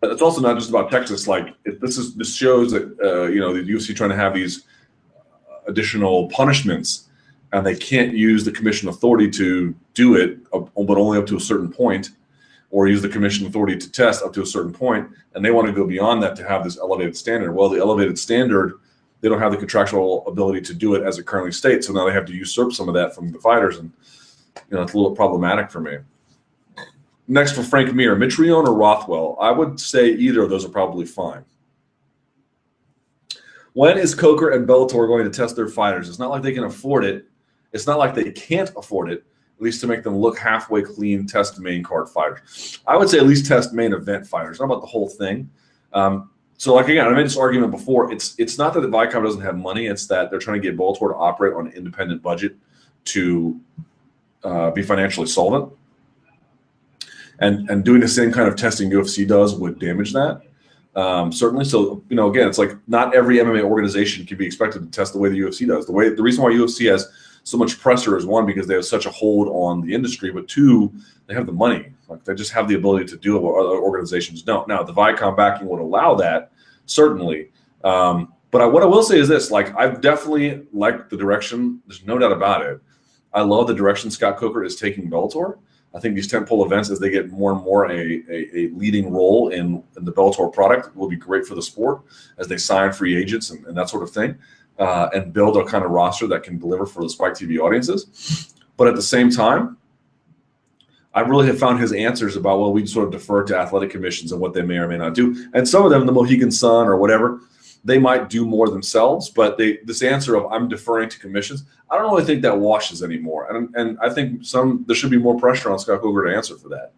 But 0.00 0.10
it's 0.10 0.22
also 0.22 0.40
not 0.40 0.56
just 0.56 0.70
about 0.70 0.90
Texas. 0.90 1.28
Like 1.28 1.54
this 1.64 1.98
is 1.98 2.14
this 2.14 2.34
shows 2.34 2.72
that 2.72 2.98
uh, 3.02 3.24
you 3.24 3.40
know 3.40 3.52
the 3.52 3.60
UFC 3.60 3.94
trying 3.94 4.10
to 4.10 4.16
have 4.16 4.32
these 4.32 4.64
additional 5.66 6.28
punishments 6.28 7.08
and 7.52 7.64
they 7.64 7.74
can't 7.74 8.14
use 8.14 8.44
the 8.44 8.52
commission 8.52 8.88
authority 8.88 9.30
to 9.30 9.74
do 9.94 10.16
it, 10.16 10.38
uh, 10.52 10.60
but 10.60 10.98
only 10.98 11.18
up 11.18 11.26
to 11.26 11.36
a 11.36 11.40
certain 11.40 11.70
point, 11.70 12.10
or 12.70 12.86
use 12.86 13.02
the 13.02 13.08
commission 13.08 13.46
authority 13.46 13.76
to 13.76 13.90
test 13.90 14.22
up 14.22 14.32
to 14.34 14.42
a 14.42 14.46
certain 14.46 14.72
point, 14.72 15.08
and 15.34 15.44
they 15.44 15.50
want 15.50 15.66
to 15.66 15.72
go 15.72 15.86
beyond 15.86 16.22
that 16.22 16.36
to 16.36 16.46
have 16.46 16.64
this 16.64 16.78
elevated 16.78 17.16
standard. 17.16 17.52
Well, 17.52 17.68
the 17.68 17.78
elevated 17.78 18.18
standard, 18.18 18.74
they 19.20 19.28
don't 19.28 19.40
have 19.40 19.52
the 19.52 19.58
contractual 19.58 20.26
ability 20.26 20.60
to 20.62 20.74
do 20.74 20.94
it 20.94 21.02
as 21.02 21.18
it 21.18 21.26
currently 21.26 21.52
states, 21.52 21.86
so 21.86 21.92
now 21.92 22.06
they 22.06 22.12
have 22.12 22.26
to 22.26 22.34
usurp 22.34 22.72
some 22.72 22.88
of 22.88 22.94
that 22.94 23.14
from 23.14 23.32
the 23.32 23.38
fighters, 23.38 23.78
and 23.78 23.92
you 24.70 24.76
know 24.76 24.82
it's 24.82 24.92
a 24.92 24.96
little 24.96 25.16
problematic 25.16 25.70
for 25.70 25.80
me. 25.80 25.96
Next 27.26 27.52
for 27.52 27.62
Frank 27.62 27.94
Mir, 27.94 28.16
Mitrione 28.16 28.66
or 28.66 28.74
Rothwell, 28.74 29.36
I 29.40 29.50
would 29.50 29.78
say 29.78 30.10
either 30.10 30.42
of 30.42 30.50
those 30.50 30.64
are 30.64 30.70
probably 30.70 31.04
fine. 31.04 31.44
When 33.74 33.98
is 33.98 34.14
Coker 34.14 34.50
and 34.50 34.66
Bellator 34.66 35.06
going 35.06 35.24
to 35.24 35.30
test 35.30 35.54
their 35.54 35.68
fighters? 35.68 36.08
It's 36.08 36.18
not 36.18 36.30
like 36.30 36.42
they 36.42 36.52
can 36.52 36.64
afford 36.64 37.04
it 37.04 37.26
it's 37.72 37.86
not 37.86 37.98
like 37.98 38.14
they 38.14 38.30
can't 38.30 38.70
afford 38.76 39.10
it, 39.10 39.24
at 39.58 39.62
least 39.62 39.80
to 39.80 39.88
make 39.88 40.04
them 40.04 40.16
look 40.16 40.38
halfway 40.38 40.82
clean, 40.82 41.26
test 41.26 41.58
main 41.58 41.82
card 41.82 42.08
fighters. 42.08 42.78
I 42.86 42.96
would 42.96 43.10
say 43.10 43.18
at 43.18 43.26
least 43.26 43.44
test 43.44 43.72
main 43.72 43.92
event 43.92 44.24
fighters, 44.24 44.60
not 44.60 44.66
about 44.66 44.82
the 44.82 44.86
whole 44.86 45.08
thing. 45.08 45.50
Um, 45.92 46.30
so, 46.58 46.74
like 46.74 46.88
again, 46.88 47.08
I 47.08 47.10
made 47.10 47.26
this 47.26 47.36
argument 47.36 47.72
before. 47.72 48.12
It's 48.12 48.36
it's 48.38 48.56
not 48.56 48.72
that 48.74 48.82
the 48.82 48.88
Viacom 48.88 49.24
doesn't 49.24 49.42
have 49.42 49.56
money; 49.56 49.86
it's 49.86 50.06
that 50.06 50.30
they're 50.30 50.38
trying 50.38 50.62
to 50.62 50.68
get 50.68 50.78
Bellator 50.78 51.10
to 51.10 51.16
operate 51.16 51.54
on 51.54 51.66
an 51.66 51.72
independent 51.72 52.22
budget 52.22 52.56
to 53.06 53.60
uh, 54.44 54.70
be 54.70 54.82
financially 54.82 55.26
solvent. 55.26 55.72
And 57.40 57.68
and 57.68 57.84
doing 57.84 58.00
the 58.00 58.08
same 58.08 58.30
kind 58.30 58.48
of 58.48 58.54
testing 58.54 58.90
UFC 58.90 59.26
does 59.26 59.56
would 59.56 59.80
damage 59.80 60.12
that. 60.12 60.42
Um, 60.94 61.32
certainly. 61.32 61.64
So, 61.64 62.02
you 62.08 62.16
know, 62.16 62.28
again, 62.28 62.48
it's 62.48 62.58
like 62.58 62.76
not 62.88 63.14
every 63.14 63.38
MMA 63.38 63.62
organization 63.62 64.26
can 64.26 64.36
be 64.36 64.46
expected 64.46 64.80
to 64.80 64.90
test 64.90 65.12
the 65.12 65.18
way 65.18 65.28
the 65.28 65.38
UFC 65.38 65.66
does. 65.66 65.86
The 65.86 65.92
way 65.92 66.10
the 66.10 66.22
reason 66.22 66.42
why 66.42 66.50
UFC 66.50 66.90
has 66.90 67.08
so 67.48 67.56
much 67.56 67.80
pressure 67.80 68.18
is 68.18 68.26
one 68.26 68.44
because 68.44 68.66
they 68.66 68.74
have 68.74 68.84
such 68.84 69.06
a 69.06 69.10
hold 69.10 69.48
on 69.48 69.80
the 69.80 69.94
industry, 69.94 70.30
but 70.30 70.46
two, 70.48 70.92
they 71.26 71.34
have 71.34 71.46
the 71.46 71.52
money. 71.52 71.86
Like 72.06 72.22
they 72.22 72.34
just 72.34 72.52
have 72.52 72.68
the 72.68 72.74
ability 72.74 73.06
to 73.06 73.16
do 73.16 73.38
what 73.38 73.58
other 73.58 73.78
organizations 73.78 74.42
don't. 74.42 74.68
Now, 74.68 74.82
the 74.82 74.92
Viacom 74.92 75.34
backing 75.34 75.66
would 75.66 75.80
allow 75.80 76.14
that, 76.16 76.52
certainly. 76.84 77.50
Um, 77.84 78.34
but 78.50 78.60
I, 78.60 78.66
what 78.66 78.82
I 78.82 78.86
will 78.86 79.02
say 79.02 79.18
is 79.18 79.28
this: 79.28 79.50
like 79.50 79.74
I've 79.78 80.02
definitely 80.02 80.66
liked 80.74 81.08
the 81.08 81.16
direction. 81.16 81.80
There's 81.86 82.04
no 82.04 82.18
doubt 82.18 82.32
about 82.32 82.66
it. 82.66 82.80
I 83.32 83.40
love 83.40 83.66
the 83.66 83.74
direction 83.74 84.10
Scott 84.10 84.36
Coker 84.36 84.62
is 84.62 84.76
taking 84.76 85.08
Bellator. 85.08 85.58
I 85.94 86.00
think 86.00 86.14
these 86.14 86.30
tentpole 86.30 86.66
events, 86.66 86.90
as 86.90 86.98
they 86.98 87.08
get 87.08 87.30
more 87.30 87.52
and 87.52 87.62
more 87.62 87.90
a, 87.90 88.22
a, 88.28 88.48
a 88.54 88.68
leading 88.74 89.10
role 89.10 89.48
in, 89.48 89.82
in, 89.96 90.04
the 90.04 90.12
Bellator 90.12 90.52
product, 90.52 90.94
will 90.94 91.08
be 91.08 91.16
great 91.16 91.46
for 91.46 91.54
the 91.54 91.62
sport 91.62 92.02
as 92.36 92.46
they 92.46 92.58
sign 92.58 92.92
free 92.92 93.16
agents 93.16 93.50
and, 93.50 93.64
and 93.66 93.76
that 93.76 93.88
sort 93.88 94.02
of 94.02 94.10
thing 94.10 94.36
uh, 94.78 95.08
and 95.14 95.32
build 95.32 95.56
a 95.56 95.64
kind 95.64 95.84
of 95.84 95.90
roster 95.90 96.26
that 96.28 96.42
can 96.42 96.58
deliver 96.58 96.86
for 96.86 97.02
the 97.02 97.10
Spike 97.10 97.34
TV 97.34 97.58
audiences. 97.58 98.54
But 98.76 98.88
at 98.88 98.94
the 98.94 99.02
same 99.02 99.30
time, 99.30 99.76
I 101.14 101.20
really 101.22 101.46
have 101.46 101.58
found 101.58 101.80
his 101.80 101.92
answers 101.92 102.36
about 102.36 102.60
well, 102.60 102.72
we 102.72 102.86
sort 102.86 103.06
of 103.06 103.12
defer 103.12 103.42
to 103.44 103.56
athletic 103.56 103.90
commissions 103.90 104.30
and 104.32 104.40
what 104.40 104.54
they 104.54 104.62
may 104.62 104.76
or 104.76 104.86
may 104.86 104.98
not 104.98 105.14
do. 105.14 105.48
And 105.54 105.68
some 105.68 105.84
of 105.84 105.90
them, 105.90 106.06
the 106.06 106.12
Mohegan 106.12 106.50
Sun 106.50 106.86
or 106.86 106.96
whatever, 106.96 107.40
they 107.84 107.98
might 107.98 108.28
do 108.28 108.46
more 108.46 108.68
themselves. 108.68 109.28
But 109.30 109.58
they 109.58 109.78
this 109.84 110.02
answer 110.02 110.36
of 110.36 110.52
I'm 110.52 110.68
deferring 110.68 111.08
to 111.08 111.18
commissions, 111.18 111.64
I 111.90 111.96
don't 111.96 112.10
really 112.10 112.24
think 112.24 112.42
that 112.42 112.56
washes 112.56 113.02
anymore. 113.02 113.54
And 113.54 113.74
and 113.74 113.98
I 114.00 114.10
think 114.10 114.44
some 114.44 114.84
there 114.86 114.94
should 114.94 115.10
be 115.10 115.18
more 115.18 115.38
pressure 115.38 115.70
on 115.72 115.78
Scott 115.78 116.02
Coker 116.02 116.28
to 116.28 116.36
answer 116.36 116.56
for 116.56 116.68
that. 116.68 116.92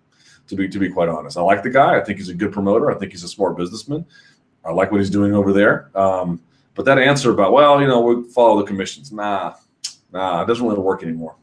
To 0.49 0.57
be 0.57 0.69
to 0.69 0.79
be 0.79 0.91
quite 0.91 1.09
honest, 1.09 1.39
I 1.39 1.43
like 1.43 1.63
the 1.63 1.71
guy. 1.71 1.99
I 1.99 2.05
think 2.05 2.19
he's 2.19 2.29
a 2.29 2.35
good 2.35 2.53
promoter. 2.53 2.91
I 2.91 2.97
think 2.97 3.13
he's 3.13 3.25
a 3.25 3.29
smart 3.29 3.57
businessman. 3.57 4.05
I 4.65 4.73
like 4.73 4.91
what 4.91 4.99
he's 4.99 5.09
doing 5.09 5.33
over 5.33 5.53
there. 5.53 5.91
Um, 5.95 6.43
but 6.81 6.87
that 6.87 6.99
answer 6.99 7.31
about, 7.31 7.53
well, 7.53 7.79
you 7.79 7.87
know, 7.87 8.01
we 8.01 8.33
follow 8.33 8.59
the 8.59 8.67
commissions, 8.67 9.13
nah, 9.13 9.53
nah, 10.11 10.41
it 10.41 10.47
doesn't 10.47 10.67
really 10.67 10.81
work 10.81 11.03
anymore. 11.03 11.37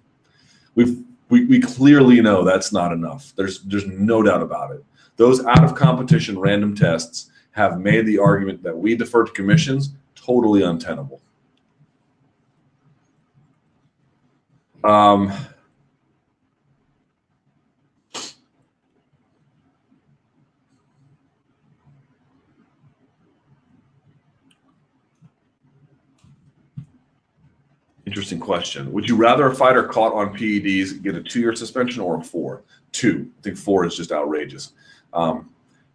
We've 0.73 1.03
we, 1.29 1.45
we 1.45 1.59
clearly 1.59 2.19
know 2.21 2.43
that's 2.43 2.73
not 2.73 2.91
enough. 2.91 3.33
There's 3.35 3.61
there's 3.61 3.85
no 3.85 4.23
doubt 4.23 4.41
about 4.41 4.71
it. 4.71 4.83
Those 5.15 5.45
out 5.45 5.63
of 5.63 5.75
competition 5.75 6.39
random 6.39 6.73
tests 6.73 7.29
have 7.51 7.79
made 7.79 8.07
the 8.07 8.17
argument 8.17 8.63
that 8.63 8.75
we 8.75 8.95
defer 8.95 9.25
to 9.25 9.31
commissions 9.31 9.91
totally 10.15 10.63
untenable. 10.63 11.21
Um, 14.83 15.31
Interesting 28.17 28.39
question. 28.39 28.91
Would 28.93 29.07
you 29.07 29.15
rather 29.15 29.45
a 29.45 29.53
fighter 29.53 29.83
caught 29.83 30.11
on 30.11 30.35
PEDs 30.35 31.03
get 31.03 31.13
a 31.13 31.21
two-year 31.21 31.55
suspension 31.55 32.01
or 32.01 32.19
a 32.19 32.23
four? 32.23 32.63
Two. 32.91 33.29
I 33.37 33.41
think 33.43 33.57
four 33.57 33.85
is 33.85 33.95
just 33.95 34.11
outrageous. 34.11 34.71
Um, 35.13 35.51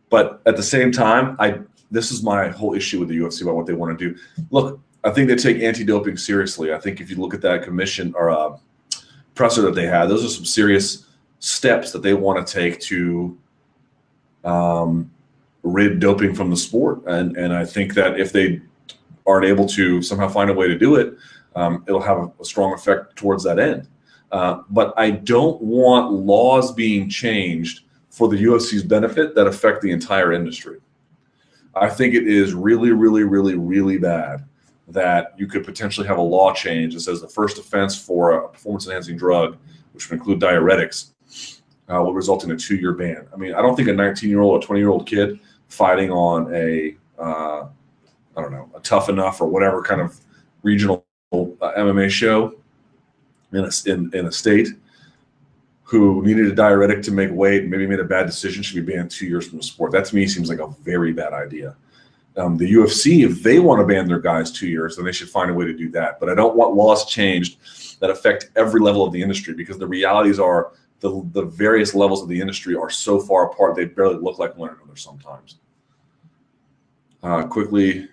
but 0.09 0.40
at 0.47 0.57
the 0.57 0.62
same 0.62 0.93
time, 0.93 1.35
I 1.40 1.59
this 1.90 2.12
is 2.12 2.23
my 2.23 2.47
whole 2.47 2.74
issue 2.74 3.01
with 3.01 3.09
the 3.09 3.19
UFC 3.19 3.43
about 3.43 3.57
what 3.57 3.66
they 3.66 3.73
want 3.73 3.99
to 3.99 4.11
do. 4.11 4.16
Look, 4.53 4.78
I 5.03 5.11
think 5.11 5.27
they 5.27 5.35
take 5.35 5.61
anti-doping 5.65 6.16
seriously. 6.16 6.73
I 6.73 6.78
think 6.78 7.01
if 7.01 7.11
you 7.11 7.16
look 7.16 7.35
at 7.35 7.40
that 7.40 7.65
commission 7.65 8.15
or 8.16 8.31
uh, 8.31 8.57
presser 9.35 9.62
that 9.62 9.74
they 9.74 9.86
had. 9.86 10.07
Those 10.07 10.24
are 10.24 10.28
some 10.28 10.44
serious 10.44 11.05
steps 11.40 11.90
that 11.90 12.03
they 12.03 12.15
want 12.15 12.47
to 12.47 12.53
take 12.53 12.78
to 12.82 13.36
um, 14.44 15.11
rid 15.65 15.99
doping 15.99 16.36
from 16.36 16.51
the 16.51 16.57
sport. 16.57 17.03
And 17.05 17.36
and 17.36 17.53
I 17.53 17.65
think 17.65 17.94
that 17.94 18.20
if 18.20 18.31
they 18.32 18.61
aren't 19.27 19.47
able 19.47 19.66
to 19.70 20.03
somehow 20.03 20.28
find 20.28 20.51
a 20.51 20.55
way 20.55 20.69
to 20.69 20.78
do 20.78 20.94
it, 20.94 21.16
um, 21.55 21.85
it'll 21.87 22.01
have 22.01 22.33
a, 22.41 22.45
strong 22.45 22.73
effect 22.73 23.16
towards 23.16 23.45
that 23.45 23.59
end. 23.59 23.89
Uh, 24.31 24.62
but 24.70 24.95
I 24.97 25.11
don't 25.11 25.61
want 25.61 26.12
laws 26.12 26.73
being 26.73 27.09
changed 27.09 27.83
for 28.11 28.29
the 28.29 28.37
UFC's 28.37 28.83
benefit 28.83 29.35
that 29.35 29.47
affect 29.47 29.83
the 29.83 29.91
entire 29.91 30.33
industry. 30.33 30.81
I 31.74 31.89
think 31.89 32.15
it 32.15 32.27
is 32.27 32.55
really, 32.55 32.93
really, 32.93 33.24
really, 33.24 33.55
really 33.55 33.99
bad 33.99 34.45
that 34.89 35.33
you 35.39 35.47
could 35.47 35.65
potentially 35.65 36.07
have 36.07 36.19
a 36.19 36.23
law 36.23 36.53
change 36.53 36.95
that 36.95 37.01
says 37.01 37.20
the 37.20 37.29
first 37.29 37.59
offense 37.59 37.97
for 37.97 38.33
a 38.33 38.49
performance 38.49 38.87
enhancing 38.87 39.16
drug, 39.16 39.57
which 39.93 40.11
would 40.11 40.19
include 40.19 40.41
diuretics, 40.41 41.12
uh, 41.89 42.03
will 42.03 42.15
result 42.15 42.45
in 42.45 42.51
a 42.51 42.57
two 42.57 42.77
year 42.77 42.93
ban. 42.93 43.27
I 43.33 43.37
mean, 43.37 43.55
I 43.55 43.62
don't 43.62 43.77
think 43.77 43.89
a 43.89 43.93
19 43.93 44.29
year 44.29 44.41
old 44.41 44.62
or 44.62 44.66
20 44.66 44.81
year 44.81 44.91
old 44.91 45.07
kid 45.07 45.39
fighting 45.69 46.11
on 46.11 46.55
a, 46.55 46.97
uh, 47.19 47.66
I 48.37 48.41
don't 48.41 48.53
know, 48.53 48.70
a 48.74 48.81
tough 48.81 49.09
enough 49.09 49.41
or 49.41 49.47
whatever 49.47 49.83
kind 49.83 50.01
of 50.01 50.19
regional 50.62 51.02
uh, 51.77 51.81
MMA 51.81 52.11
show 52.11 52.55
in 53.53 53.65
a, 53.65 53.70
in, 53.86 54.11
in 54.15 54.27
a 54.27 54.32
state 54.32 54.69
who 55.82 56.23
needed 56.24 56.47
a 56.47 56.55
diuretic 56.55 57.03
to 57.03 57.11
make 57.11 57.31
weight, 57.31 57.66
maybe 57.66 57.86
made 57.86 58.01
a 58.01 58.05
bad 58.05 58.24
decision, 58.24 58.62
should 58.62 58.86
be 58.86 58.93
banned 58.93 59.11
two 59.11 59.27
years 59.27 59.47
from 59.47 59.59
the 59.59 59.62
sport. 59.62 59.93
That 59.93 60.07
to 60.07 60.16
me 60.16 60.27
seems 60.27 60.49
like 60.49 60.59
a 60.59 60.69
very 60.82 61.12
bad 61.12 61.35
idea. 61.35 61.77
Um, 62.36 62.57
the 62.57 62.73
UFC, 62.73 63.27
if 63.27 63.43
they 63.43 63.59
want 63.59 63.81
to 63.81 63.86
ban 63.86 64.09
their 64.09 64.19
guys 64.19 64.51
two 64.51 64.69
years, 64.69 64.97
then 64.97 65.05
they 65.05 65.12
should 65.12 65.28
find 65.28 65.51
a 65.51 65.55
way 65.55 65.66
to 65.66 65.74
do 65.74 65.90
that. 65.90 66.19
But 66.19 66.31
I 66.31 66.35
don't 66.35 66.57
want 66.57 66.74
laws 66.74 67.05
changed 67.05 67.59
that 68.01 68.09
affect 68.09 68.51
every 68.57 68.81
level 68.81 69.05
of 69.05 69.12
the 69.12 69.20
industry 69.20 69.53
because 69.53 69.78
the 69.78 69.86
realities 69.86 70.40
are 70.40 70.73
the, 71.01 71.28
the 71.32 71.43
various 71.43 71.94
levels 71.94 72.23
of 72.23 72.28
the 72.28 72.40
industry 72.40 72.74
are 72.74 72.89
so 72.89 73.20
far 73.20 73.51
apart 73.51 73.77
they 73.77 73.85
barely 73.85 74.16
look 74.16 74.39
like 74.39 74.57
one 74.57 74.70
another 74.70 74.97
sometimes. 74.97 75.59
Uh, 77.23 77.47
quickly, 77.47 78.09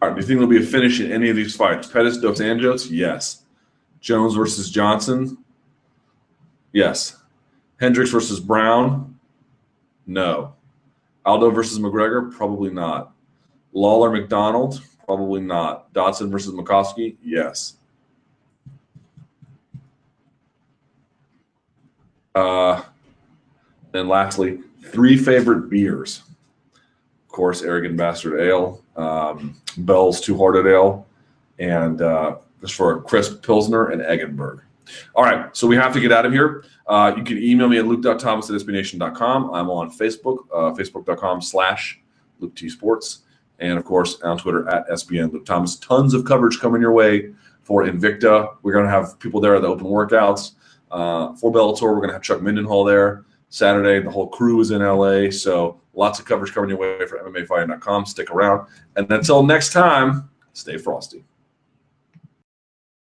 All 0.00 0.08
right, 0.08 0.14
do 0.14 0.20
you 0.20 0.26
think 0.26 0.38
there'll 0.38 0.50
be 0.50 0.62
a 0.62 0.66
finish 0.66 1.00
in 1.00 1.10
any 1.10 1.30
of 1.30 1.36
these 1.36 1.56
fights? 1.56 1.88
Pettis, 1.88 2.18
Dos 2.18 2.40
Anjos? 2.40 2.88
Yes. 2.90 3.44
Jones 4.00 4.34
versus 4.34 4.70
Johnson? 4.70 5.38
Yes. 6.72 7.16
Hendricks 7.80 8.10
versus 8.10 8.38
Brown? 8.38 9.18
No. 10.06 10.54
Aldo 11.24 11.50
versus 11.50 11.78
McGregor? 11.78 12.30
Probably 12.34 12.70
not. 12.70 13.12
Lawler 13.72 14.10
MacDonald? 14.10 14.82
Probably 15.06 15.40
not. 15.40 15.92
Dodson 15.92 16.30
versus 16.30 16.52
Makovsky? 16.52 17.16
Yes. 17.22 17.74
Uh, 22.34 22.82
and 23.94 24.08
lastly, 24.08 24.60
three 24.84 25.16
favorite 25.16 25.70
beers. 25.70 26.22
Of 26.74 27.28
course, 27.28 27.62
Arrogant 27.62 27.96
Bastard 27.96 28.40
Ale, 28.40 28.82
um, 28.96 29.54
Bell's 29.78 30.20
Two 30.20 30.36
Hearted 30.36 30.66
Ale, 30.66 31.06
and 31.58 32.00
uh, 32.02 32.36
just 32.60 32.74
for 32.74 32.98
a 32.98 33.00
crisp 33.02 33.42
Pilsner 33.42 33.88
and 33.88 34.02
Eggenberg. 34.02 34.60
All 35.14 35.24
right, 35.24 35.54
so 35.56 35.66
we 35.66 35.76
have 35.76 35.92
to 35.94 36.00
get 36.00 36.12
out 36.12 36.26
of 36.26 36.32
here. 36.32 36.64
Uh, 36.86 37.12
you 37.16 37.24
can 37.24 37.38
email 37.38 37.68
me 37.68 37.78
at 37.78 37.86
luke.thomas 37.86 38.48
at 38.50 38.56
sbnation.com. 38.56 39.50
I'm 39.52 39.68
on 39.68 39.90
Facebook, 39.90 40.46
uh, 40.54 40.72
facebook.com 40.74 41.42
slash 41.42 42.00
Luke 42.38 42.54
T 42.54 42.68
Sports, 42.68 43.22
and 43.58 43.78
of 43.78 43.84
course 43.84 44.20
on 44.22 44.38
Twitter 44.38 44.68
at 44.68 44.88
SBN 44.88 45.32
Luke 45.32 45.44
Thomas. 45.44 45.76
Tons 45.76 46.14
of 46.14 46.24
coverage 46.24 46.60
coming 46.60 46.80
your 46.80 46.92
way 46.92 47.32
for 47.62 47.84
Invicta. 47.84 48.56
We're 48.62 48.72
going 48.72 48.84
to 48.84 48.90
have 48.90 49.18
people 49.18 49.40
there 49.40 49.56
at 49.56 49.62
the 49.62 49.68
open 49.68 49.86
workouts. 49.86 50.52
Uh, 50.90 51.34
for 51.34 51.50
Bellator, 51.50 51.82
we're 51.82 51.96
going 51.96 52.08
to 52.08 52.14
have 52.14 52.22
Chuck 52.22 52.40
Mindenhall 52.40 52.86
there. 52.86 53.24
Saturday, 53.48 54.04
the 54.04 54.10
whole 54.10 54.28
crew 54.28 54.60
is 54.60 54.70
in 54.70 54.82
LA. 54.82 55.30
So 55.30 55.80
lots 55.94 56.18
of 56.18 56.24
coverage 56.24 56.52
coming 56.52 56.70
your 56.70 56.78
way 56.78 57.06
for 57.06 57.18
MMAfighting.com. 57.18 58.06
Stick 58.06 58.30
around. 58.30 58.66
And 58.96 59.10
until 59.10 59.42
next 59.42 59.72
time, 59.72 60.28
stay 60.52 60.78
frosty. 60.78 61.24